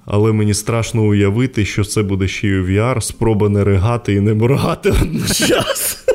Але 0.05 0.31
мені 0.31 0.53
страшно 0.53 1.03
уявити, 1.03 1.65
що 1.65 1.83
це 1.83 2.03
буде 2.03 2.27
ще 2.27 2.47
й 2.47 2.59
у 2.59 2.65
VR, 2.65 3.01
спроба 3.01 3.49
не 3.49 3.63
ригати 3.63 4.13
і 4.13 4.19
не 4.19 4.33
моргати 4.33 4.89
одночасно. 4.89 6.13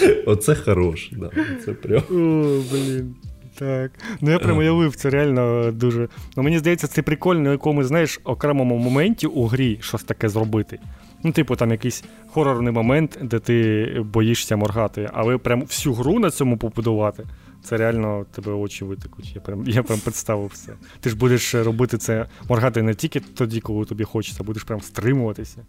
Оце 0.26 0.54
хороше, 0.54 1.16
да. 1.16 1.30
Це 1.64 1.72
прям. 1.72 2.02
О, 2.10 2.62
блін. 2.72 3.14
Так. 3.60 3.92
Ну 4.20 4.30
я 4.30 4.38
прям 4.38 4.58
уявив, 4.58 4.96
це 4.96 5.10
реально 5.10 5.72
дуже. 5.72 6.08
Ну 6.36 6.42
Мені 6.42 6.58
здається, 6.58 6.86
це 6.86 7.02
прикольно 7.02 7.40
на 7.40 7.52
якомусь, 7.52 7.86
знаєш, 7.86 8.20
окремому 8.24 8.78
моменті 8.78 9.26
у 9.26 9.46
грі 9.46 9.78
щось 9.82 10.02
таке 10.02 10.28
зробити. 10.28 10.78
Ну, 11.22 11.32
типу, 11.32 11.56
там 11.56 11.70
якийсь 11.70 12.04
хорорний 12.26 12.72
момент, 12.72 13.18
де 13.22 13.38
ти 13.38 13.86
боїшся 14.04 14.56
моргати, 14.56 15.10
але 15.12 15.38
прям 15.38 15.60
всю 15.62 15.94
гру 15.94 16.18
на 16.18 16.30
цьому 16.30 16.56
побудувати. 16.56 17.26
Це 17.64 17.76
реально 17.76 18.26
тебе 18.32 18.52
очі 18.52 18.84
витекуть. 18.84 19.34
Я 19.34 19.40
прям 19.40 19.64
я 19.66 19.82
прям 19.82 19.98
представив 19.98 20.50
все. 20.52 20.72
Ти 21.00 21.10
ж 21.10 21.16
будеш 21.16 21.54
робити 21.54 21.98
це, 21.98 22.26
моргати 22.48 22.82
не 22.82 22.94
тільки 22.94 23.20
тоді, 23.20 23.60
коли 23.60 23.84
тобі 23.84 24.04
хочеться, 24.04 24.44
будеш 24.44 24.62
прям 24.62 24.80
стримуватися. 24.80 25.66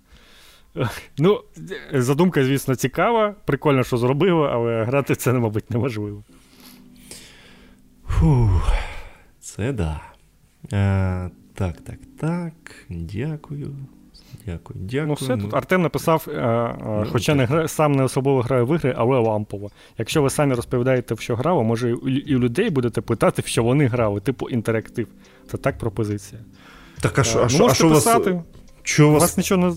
Ну, 1.18 1.42
задумка, 1.94 2.46
звісно, 2.46 2.76
цікава, 2.76 3.36
прикольно, 3.46 3.84
що 3.84 3.98
зробили, 3.98 4.50
але 4.52 4.84
грати 4.84 5.16
це, 5.16 5.34
мабуть, 5.34 5.72
неможливо. 5.72 6.24
Фух, 8.20 8.72
це 9.40 9.74
да. 9.74 10.02
Е, 10.74 11.30
Так, 11.54 11.82
так, 11.82 12.00
так. 12.20 12.54
Дякую. 12.90 13.76
Дякую, 14.46 14.80
дякую. 14.80 15.08
Ну, 15.08 15.14
все 15.14 15.38
тут 15.38 15.54
Артем 15.54 15.82
написав, 15.82 16.26
е, 16.28 16.32
е, 16.32 16.76
ну, 16.86 17.06
хоча 17.12 17.36
не 17.36 17.46
гра, 17.46 17.68
сам 17.68 17.92
не 17.92 18.04
особливо 18.04 18.42
грає 18.42 18.64
в 18.64 18.76
ігри, 18.76 18.94
але 18.98 19.20
лампово. 19.20 19.70
Якщо 19.98 20.22
ви 20.22 20.30
самі 20.30 20.54
розповідаєте, 20.54 21.14
в 21.14 21.20
що 21.20 21.36
грали, 21.36 21.64
може 21.64 21.90
і 22.26 22.36
у 22.36 22.40
людей 22.40 22.70
будете 22.70 23.02
питати, 23.02 23.42
в 23.42 23.46
що 23.46 23.64
вони 23.64 23.88
грали, 23.88 24.20
типу 24.20 24.50
інтерактив. 24.50 25.08
Це 25.52 25.58
так 25.58 25.78
пропозиція. 25.78 26.42
Так, 27.02 27.20
а 27.20 27.24
що 27.24 27.40
а, 27.40 27.48
ну, 27.60 27.66
а, 27.66 27.74
що 27.74 27.90
писати? 27.90 28.32
Вас, 28.32 28.44
що 28.84 29.10
вас... 29.10 29.22
вас 29.22 29.38
нічого 29.38 29.68
не 29.68 29.76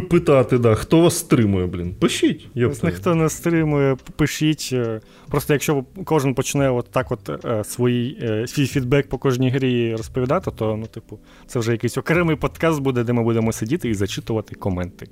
питати, 0.00 0.58
да, 0.58 0.74
хто 0.74 1.00
вас 1.00 1.18
стримує, 1.18 1.66
блін. 1.66 1.94
Пишіть. 1.94 2.48
Вас 2.56 2.82
ніхто 2.82 3.14
не 3.14 3.28
стримує, 3.28 3.96
пишіть. 4.16 4.70
Е, 4.72 5.00
просто 5.28 5.52
якщо 5.52 5.84
кожен 6.04 6.34
почне 6.34 6.70
от 6.70 6.90
так 6.90 7.12
от 7.12 7.44
е, 7.44 7.64
свій 7.64 8.18
е, 8.22 8.46
свій 8.46 8.66
фідбек 8.66 9.08
по 9.08 9.18
кожній 9.18 9.50
грі 9.50 9.96
розповідати, 9.96 10.50
то 10.50 10.76
ну, 10.76 10.86
типу, 10.86 11.18
це 11.46 11.58
вже 11.58 11.72
якийсь 11.72 11.98
окремий 11.98 12.36
подкаст 12.36 12.80
буде, 12.80 13.04
де 13.04 13.12
ми 13.12 13.22
будемо 13.22 13.52
сидіти 13.52 13.88
і 13.88 13.94
зачитувати 13.94 14.54
коменти 14.54 15.08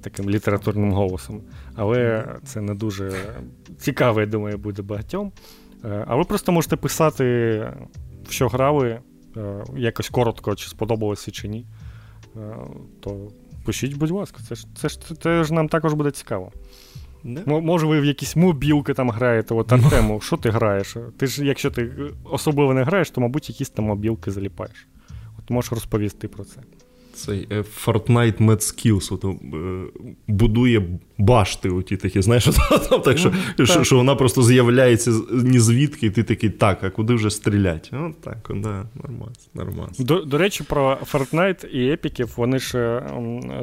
таким 0.00 0.30
літературним 0.30 0.92
голосом. 0.92 1.40
Але 1.74 2.28
це 2.44 2.60
не 2.60 2.74
дуже 2.74 3.12
цікаво, 3.78 4.20
я 4.20 4.26
думаю, 4.26 4.58
буде 4.58 4.82
багатьом. 4.82 5.32
А 6.06 6.16
ви 6.16 6.24
просто 6.24 6.52
можете 6.52 6.76
писати, 6.76 7.24
в 8.28 8.32
що 8.32 8.48
грали, 8.48 8.98
якось 9.76 10.08
коротко, 10.08 10.54
чи 10.54 10.68
сподобалося, 10.68 11.30
чи 11.30 11.48
ні. 11.48 11.66
То 13.00 13.30
Пишіть, 13.66 13.94
будь 13.94 14.10
ласка, 14.10 14.38
це 14.48 14.54
ж 14.54 14.66
це 14.74 14.88
ж, 14.88 14.98
це 15.22 15.44
ж 15.44 15.54
нам 15.54 15.68
також 15.68 15.92
буде 15.92 16.10
цікаво. 16.10 16.52
Yeah. 17.24 17.60
Може, 17.60 17.86
ви 17.86 18.00
в 18.00 18.04
якісь 18.04 18.36
мобілки 18.36 18.94
там 18.94 19.10
граєте, 19.10 19.54
от 19.54 19.72
Артему, 19.72 20.20
що 20.20 20.36
ти 20.36 20.50
граєш? 20.50 20.96
Ти 21.16 21.26
ж, 21.26 21.44
якщо 21.46 21.70
ти 21.70 21.92
особливо 22.24 22.74
не 22.74 22.84
граєш, 22.84 23.10
то, 23.10 23.20
мабуть, 23.20 23.48
якісь 23.48 23.70
там 23.70 23.84
мобілки 23.84 24.30
заліпаєш. 24.30 24.86
От 25.38 25.50
можеш 25.50 25.72
розповісти 25.72 26.28
про 26.28 26.44
це 26.44 26.60
цей 27.16 27.48
е, 27.50 27.64
Fortnite 27.86 28.38
Mad 28.38 28.60
Skills 28.60 29.14
от, 29.14 29.24
е, 29.24 30.08
будує 30.26 30.82
башти 31.18 31.70
оті 31.70 31.96
такі, 31.96 32.22
знаєш, 32.22 32.44
там, 32.90 33.00
так, 33.00 33.18
що, 33.18 33.32
ну, 33.58 33.66
що 33.66 33.84
що, 33.84 33.96
вона 33.96 34.14
просто 34.14 34.42
з'являється 34.42 35.12
ні 35.32 35.58
звідки, 35.58 36.06
і 36.06 36.10
ти 36.10 36.22
такий, 36.22 36.50
так, 36.50 36.84
а 36.84 36.90
куди 36.90 37.14
вже 37.14 37.30
стріляти? 37.30 37.88
Ну, 37.92 38.14
так, 38.24 38.50
да, 38.54 38.86
нормально. 38.94 39.32
нормально. 39.54 39.92
До, 39.98 40.20
до 40.20 40.38
речі, 40.38 40.64
про 40.64 40.98
Fortnite 41.12 41.66
і 41.66 41.92
епіків 41.92 42.32
вони 42.36 42.58
ж 42.58 43.02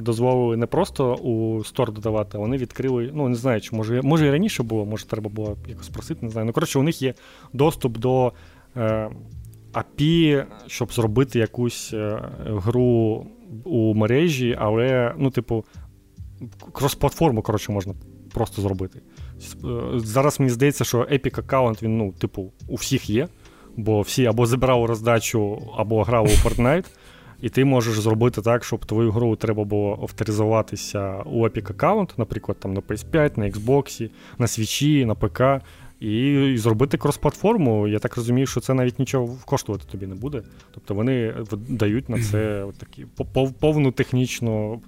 дозволили 0.02 0.58
не 0.58 0.66
просто 0.66 1.14
у 1.14 1.64
стор 1.64 1.92
додавати, 1.92 2.38
а 2.38 2.40
вони 2.40 2.58
відкрили, 2.58 3.12
ну, 3.14 3.30
не 3.30 3.36
знаю, 3.36 3.62
чи 3.62 3.76
може 3.76 4.02
може 4.02 4.28
і 4.28 4.32
раніше 4.32 4.64
було, 4.64 4.86
може 4.86 5.06
треба 5.06 5.30
було 5.30 5.58
якось 5.68 5.90
просити, 5.90 6.26
не 6.26 6.32
знаю. 6.32 6.46
Ну, 6.46 6.54
коротше, 6.54 6.80
у 6.80 6.84
них 6.84 7.02
є 7.02 7.14
доступ 7.54 7.98
до. 7.98 8.34
Е, 8.78 9.10
API, 9.74 10.46
щоб 10.68 10.94
зробити 10.94 11.40
якусь 11.40 11.94
е, 11.94 12.22
гру 12.46 13.28
у 13.64 13.94
мережі, 13.94 14.58
але, 14.60 15.16
ну, 15.18 15.30
типу, 15.30 15.66
крос-платформу, 16.72 17.42
коротше, 17.42 17.72
можна 17.72 17.94
просто 18.34 18.62
зробити. 18.62 19.02
Зараз 19.96 20.40
мені 20.40 20.50
здається, 20.50 20.84
що 20.84 20.98
Epic 21.00 21.40
аккаунт, 21.40 21.84
він, 21.84 21.98
ну, 21.98 22.12
типу, 22.12 22.52
у 22.68 22.76
всіх 22.76 23.10
є, 23.10 23.28
бо 23.78 24.02
всі 24.02 24.26
або 24.26 24.46
забирали 24.46 24.86
роздачу, 24.88 25.62
або 25.78 26.04
грали 26.04 26.28
у 26.28 26.48
Fortnite. 26.48 26.86
І 27.42 27.50
ти 27.50 27.66
можеш 27.66 28.00
зробити 28.00 28.42
так, 28.42 28.64
щоб 28.64 28.86
твою 28.86 29.12
гру 29.12 29.36
треба 29.36 29.64
було 29.64 30.00
авторизуватися 30.02 31.22
у 31.26 31.48
Epic 31.48 31.72
аккаунт, 31.72 32.14
наприклад, 32.18 32.58
там 32.60 32.74
на 32.74 32.82
PS5, 32.82 33.40
на 33.40 33.46
Xbox, 33.46 34.10
на 34.38 34.46
Switch, 34.46 35.06
на 35.06 35.16
ПК 35.16 35.66
і 36.04 36.58
зробити 36.58 36.98
крос-платформу. 36.98 37.88
Я 37.88 38.00
так 38.00 38.18
розумію, 38.18 38.48
що 38.48 38.60
це 38.60 38.74
навіть 38.74 39.00
нічого 39.00 39.38
коштувати 39.46 39.86
тобі 39.92 40.08
не 40.08 40.16
буде. 40.16 40.42
Тобто 40.72 40.94
вони 40.94 41.34
дають 41.70 42.10
на 42.10 42.24
це 42.24 42.66
такі 42.80 43.06
повну 43.60 43.92
технічну 43.92 44.82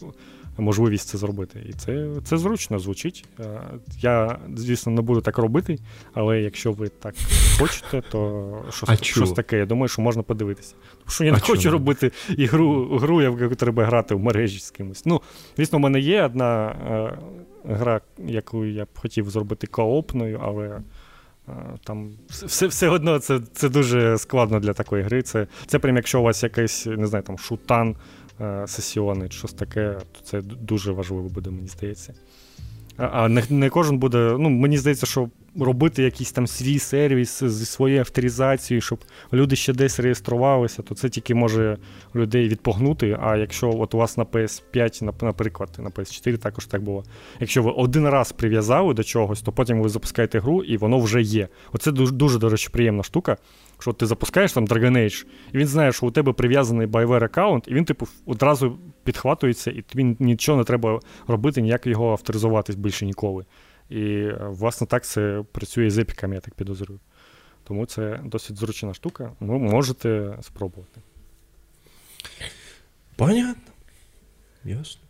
можливість 0.57 1.07
це 1.07 1.17
зробити. 1.17 1.65
І 1.69 1.73
це 1.73 2.09
це 2.23 2.37
зручно 2.37 2.79
звучить. 2.79 3.25
Е, 3.39 3.61
я, 3.99 4.39
звісно, 4.55 4.91
не 4.91 5.01
буду 5.01 5.21
так 5.21 5.37
робити, 5.37 5.79
але 6.13 6.41
якщо 6.41 6.71
ви 6.71 6.89
так 6.89 7.15
хочете, 7.59 8.01
то 8.11 8.63
щось, 8.69 9.03
щось 9.03 9.31
таке, 9.31 9.57
я 9.57 9.65
думаю, 9.65 9.87
що 9.87 10.01
можна 10.01 10.23
подивитися. 10.23 10.75
Тому 10.91 11.11
що 11.11 11.23
я 11.23 11.31
не 11.31 11.37
а 11.37 11.41
хочу 11.41 11.61
чому? 11.61 11.73
робити 11.73 12.11
ігру, 12.37 12.97
гру, 12.97 13.21
яку 13.21 13.55
треба 13.55 13.85
грати 13.85 14.15
в 14.15 14.19
мережі 14.19 14.59
з 14.59 14.71
кимось. 14.71 15.05
Ну, 15.05 15.21
звісно, 15.57 15.77
в 15.77 15.81
мене 15.81 15.99
є 15.99 16.23
одна 16.23 16.67
е, 16.67 17.17
гра, 17.73 18.01
яку 18.27 18.65
я 18.65 18.85
б 18.85 18.87
хотів 18.95 19.29
зробити 19.29 19.67
коопною, 19.67 20.41
але. 20.43 20.81
Там 21.83 22.11
все 22.29 22.67
все 22.67 22.89
одно 22.89 23.19
це 23.19 23.39
це 23.53 23.69
дуже 23.69 24.17
складно 24.17 24.59
для 24.59 24.73
такої 24.73 25.03
гри. 25.03 25.21
Це 25.21 25.47
це 25.67 25.79
прям 25.79 25.95
якщо 25.95 26.19
у 26.19 26.23
вас 26.23 26.43
якийсь, 26.43 26.85
не 26.85 27.07
знаю, 27.07 27.23
там 27.23 27.37
шутан 27.37 27.95
е, 28.41 28.67
сесіонний, 28.67 29.29
щось 29.31 29.53
таке, 29.53 29.97
то 30.11 30.21
це 30.23 30.41
дуже 30.41 30.91
важливо 30.91 31.29
буде, 31.29 31.49
мені 31.49 31.67
здається. 31.67 32.13
А 32.97 33.27
не 33.29 33.43
не 33.49 33.69
кожен 33.69 33.97
буде. 33.97 34.35
Ну, 34.39 34.49
Мені 34.49 34.77
здається, 34.77 35.05
що 35.05 35.29
робити 35.59 36.03
якийсь 36.03 36.31
там 36.31 36.47
свій 36.47 36.79
сервіс 36.79 37.43
зі 37.43 37.65
своєю 37.65 37.99
авторизацією, 37.99 38.81
щоб 38.81 38.99
люди 39.33 39.55
ще 39.55 39.73
десь 39.73 39.99
реєструвалися, 39.99 40.81
то 40.81 40.95
це 40.95 41.09
тільки 41.09 41.35
може 41.35 41.77
людей 42.15 42.47
відпогнути. 42.47 43.17
А 43.21 43.37
якщо 43.37 43.73
от 43.79 43.93
у 43.93 43.97
вас 43.97 44.17
на 44.17 44.23
PS5, 44.23 45.23
наприклад, 45.23 45.69
на 45.79 45.89
PS4 45.89 46.37
також 46.37 46.65
так 46.65 46.81
було. 46.81 47.03
Якщо 47.39 47.63
ви 47.63 47.71
один 47.71 48.09
раз 48.09 48.31
прив'язали 48.31 48.93
до 48.93 49.03
чогось, 49.03 49.41
то 49.41 49.51
потім 49.51 49.81
ви 49.81 49.89
запускаєте 49.89 50.39
гру 50.39 50.63
і 50.63 50.77
воно 50.77 50.99
вже 50.99 51.21
є. 51.21 51.47
Оце 51.73 51.91
дуже, 51.91 52.13
дуже 52.13 52.39
до 52.39 52.49
речі, 52.49 52.69
приємна 52.71 53.03
штука. 53.03 53.37
Що 53.79 53.93
ти 53.93 54.05
запускаєш 54.05 54.53
там 54.53 54.65
Dragon 54.65 54.97
Age, 54.97 55.25
і 55.53 55.57
він 55.57 55.67
знає, 55.67 55.91
що 55.91 56.05
у 56.05 56.11
тебе 56.11 56.33
прив'язаний 56.33 56.87
BioWare 56.87 57.23
аккаунт, 57.23 57.67
і 57.67 57.73
він, 57.73 57.85
типу, 57.85 58.07
одразу 58.25 58.77
підхватується, 59.03 59.71
і 59.71 59.81
тобі 59.81 60.15
нічого 60.19 60.57
не 60.57 60.63
треба 60.63 60.99
робити, 61.27 61.61
ніяк 61.61 61.87
його 61.87 62.11
авторизуватись 62.11 62.75
більше 62.75 63.05
ніколи. 63.05 63.45
І, 63.89 64.29
власне, 64.39 64.87
так 64.87 65.05
це 65.05 65.43
працює 65.51 65.89
з 65.89 65.97
епіками, 65.97 66.35
я 66.35 66.41
так 66.41 66.53
підозрюю. 66.53 66.99
Тому 67.63 67.85
це 67.85 68.21
досить 68.25 68.57
зручна 68.57 68.93
штука. 68.93 69.31
Ви 69.39 69.59
можете 69.59 70.37
спробувати. 70.41 71.01
Понятно. 73.15 73.73
Ясно. 74.63 75.01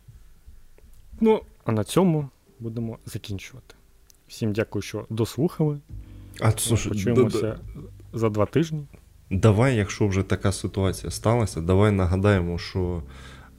Ну, 1.20 1.40
а 1.64 1.72
на 1.72 1.84
цьому 1.84 2.28
будемо 2.58 2.98
закінчувати. 3.06 3.74
Всім 4.28 4.52
дякую, 4.52 4.82
що 4.82 5.06
дослухали. 5.10 5.80
А 6.40 6.50
слушай, 6.50 6.92
Почуємося 6.92 7.40
да, 7.40 7.80
за 8.12 8.28
два 8.28 8.46
тижні. 8.46 8.86
Давай, 9.30 9.76
якщо 9.76 10.06
вже 10.06 10.22
така 10.22 10.52
ситуація 10.52 11.10
сталася, 11.10 11.60
давай 11.60 11.92
нагадаємо, 11.92 12.58
що 12.58 13.02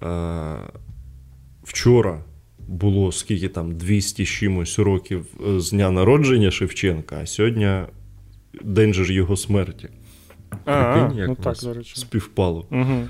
е, 0.03 0.57
вчора 1.63 2.23
було 2.67 3.11
скільки 3.11 3.47
там 3.47 3.77
200 3.77 4.25
чимось 4.25 4.79
років 4.79 5.25
е, 5.47 5.59
з 5.59 5.71
дня 5.71 5.91
народження 5.91 6.51
Шевченка, 6.51 7.19
а 7.21 7.25
сьогодні 7.25 7.69
день 8.63 8.93
же 8.93 9.13
його 9.13 9.37
смерті. 9.37 9.89
А, 10.65 11.11
як 11.15 11.27
ну 11.27 11.35
так, 11.35 11.57
до 11.63 11.73
речі. 11.73 11.93
співпало. 11.95 12.67
Угу. 12.71 13.07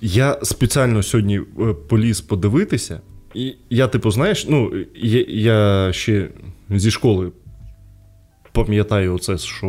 Я 0.00 0.38
спеціально 0.42 1.02
сьогодні 1.02 1.38
е, 1.38 1.74
поліз 1.88 2.20
подивитися, 2.20 3.00
і 3.34 3.54
я, 3.70 3.88
типу, 3.88 4.10
знаєш, 4.10 4.46
ну, 4.48 4.72
я, 4.94 5.24
я 5.28 5.92
ще 5.92 6.28
зі 6.70 6.90
школи. 6.90 7.32
Пам'ятаю 8.52 9.14
оце, 9.14 9.38
що 9.38 9.66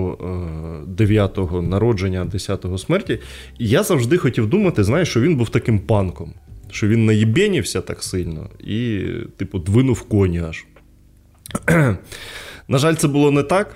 9-го 0.98 1.60
е, 1.60 1.62
народження, 1.62 2.26
10-го 2.26 2.78
смерті. 2.78 3.20
І 3.60 3.68
я 3.68 3.84
завжди 3.84 4.18
хотів 4.18 4.48
думати, 4.48 4.84
знаєш, 4.84 5.10
що 5.10 5.22
він 5.22 5.36
був 5.36 5.50
таким 5.50 5.80
панком 5.80 6.34
що 6.74 6.88
він 6.88 7.06
наєбенівся 7.06 7.82
так 7.82 8.04
сильно 8.04 8.50
і, 8.60 9.06
типу, 9.38 9.60
двинув 9.60 10.02
коні 10.02 10.40
аж. 10.40 10.66
На 12.68 12.78
жаль, 12.78 12.96
це 12.96 13.08
було 13.08 13.32
не 13.32 13.44
так. 13.44 13.76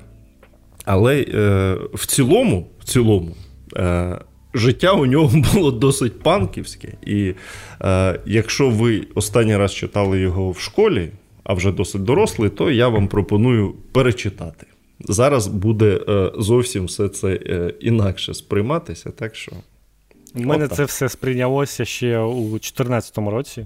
Але 0.85 1.21
е, 1.21 1.77
в 1.93 2.05
цілому, 2.05 2.69
в 2.79 2.83
цілому, 2.83 3.35
е, 3.75 4.19
життя 4.53 4.91
у 4.91 5.05
нього 5.05 5.43
було 5.53 5.71
досить 5.71 6.19
панківське. 6.19 6.93
І 7.05 7.33
е, 7.81 8.19
якщо 8.25 8.69
ви 8.69 9.07
останній 9.15 9.57
раз 9.57 9.73
читали 9.73 10.19
його 10.19 10.51
в 10.51 10.59
школі, 10.59 11.11
а 11.43 11.53
вже 11.53 11.71
досить 11.71 12.03
дорослий, 12.03 12.49
то 12.49 12.71
я 12.71 12.87
вам 12.87 13.07
пропоную 13.07 13.73
перечитати. 13.91 14.67
Зараз 14.99 15.47
буде 15.47 15.99
е, 16.09 16.31
зовсім 16.37 16.85
все 16.85 17.09
це 17.09 17.39
е, 17.45 17.73
інакше 17.79 18.33
сприйматися. 18.33 19.11
так 19.11 19.35
що... 19.35 19.51
У 20.35 20.39
мене 20.39 20.65
Опа. 20.65 20.75
це 20.75 20.83
все 20.83 21.09
сприйнялося 21.09 21.85
ще 21.85 22.19
у 22.19 22.49
2014 22.49 23.17
році. 23.17 23.65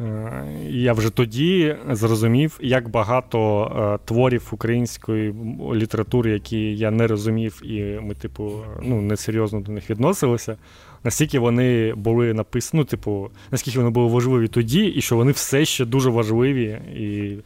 Е, 0.00 0.46
я 0.68 0.92
вже 0.92 1.10
тоді 1.10 1.76
зрозумів, 1.90 2.58
як 2.62 2.88
багато 2.88 3.64
е, 3.64 4.06
творів 4.06 4.48
української 4.52 5.34
літератури, 5.74 6.30
які 6.30 6.76
я 6.76 6.90
не 6.90 7.06
розумів, 7.06 7.60
і 7.64 8.00
ми, 8.00 8.14
типу, 8.14 8.52
ну, 8.82 9.00
несерйозно 9.00 9.60
до 9.60 9.72
них 9.72 9.90
відносилися. 9.90 10.56
Наскільки 11.04 11.38
вони 11.38 11.94
були 11.94 12.34
написані, 12.34 12.80
ну, 12.80 12.84
типу, 12.84 13.30
наскільки 13.50 13.78
вони 13.78 13.90
були 13.90 14.12
важливі 14.12 14.48
тоді, 14.48 14.84
і 14.84 15.00
що 15.00 15.16
вони 15.16 15.32
все 15.32 15.64
ще 15.64 15.84
дуже 15.84 16.10
важливі 16.10 16.78
і 16.96 17.36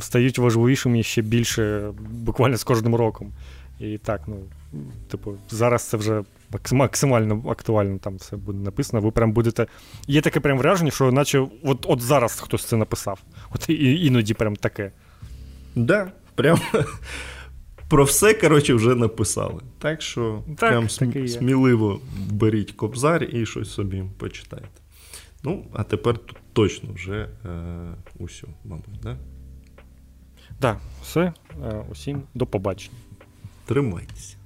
стають 0.00 0.38
важливішими 0.38 1.02
ще 1.02 1.22
більше 1.22 1.92
буквально 2.10 2.56
з 2.56 2.64
кожним 2.64 2.94
роком. 2.94 3.32
І 3.80 3.98
так, 3.98 4.20
ну, 4.26 4.36
типу, 5.10 5.34
зараз 5.50 5.88
це 5.88 5.96
вже 5.96 6.22
максимально 6.72 7.44
актуально 7.50 7.98
там 7.98 8.16
все 8.16 8.36
буде 8.36 8.58
написано. 8.58 9.02
Ви 9.02 9.10
прям 9.10 9.32
будете. 9.32 9.66
Є 10.06 10.20
таке 10.20 10.40
прям 10.40 10.58
враження, 10.58 10.90
що 10.90 11.12
наче 11.12 11.46
от 11.64 11.86
от 11.88 12.00
зараз 12.00 12.40
хтось 12.40 12.64
це 12.64 12.76
написав. 12.76 13.20
От 13.54 13.68
і, 13.70 14.06
іноді 14.06 14.34
прям 14.34 14.56
таке. 14.56 14.92
Да, 15.74 16.12
прям 16.34 16.58
про 17.88 18.04
все, 18.04 18.34
коротше, 18.34 18.74
вже 18.74 18.94
написали. 18.94 19.60
Так 19.78 20.02
що 20.02 20.42
так, 20.56 20.70
прям 20.70 20.84
см- 20.84 21.28
сміливо 21.28 22.00
беріть 22.30 22.72
кобзар 22.72 23.24
і 23.24 23.46
щось 23.46 23.70
собі 23.70 24.04
почитайте. 24.18 24.68
Ну, 25.44 25.66
а 25.72 25.82
тепер 25.84 26.18
тут 26.18 26.36
точно 26.52 26.92
вже 26.94 27.28
е, 27.44 27.48
усю, 28.18 28.48
мабуть, 28.64 29.00
да? 29.02 29.16
Так, 30.60 30.78
все. 31.02 31.32
Усім 31.90 32.22
до 32.34 32.46
побачення. 32.46 32.96
Тримайтеся. 33.66 34.36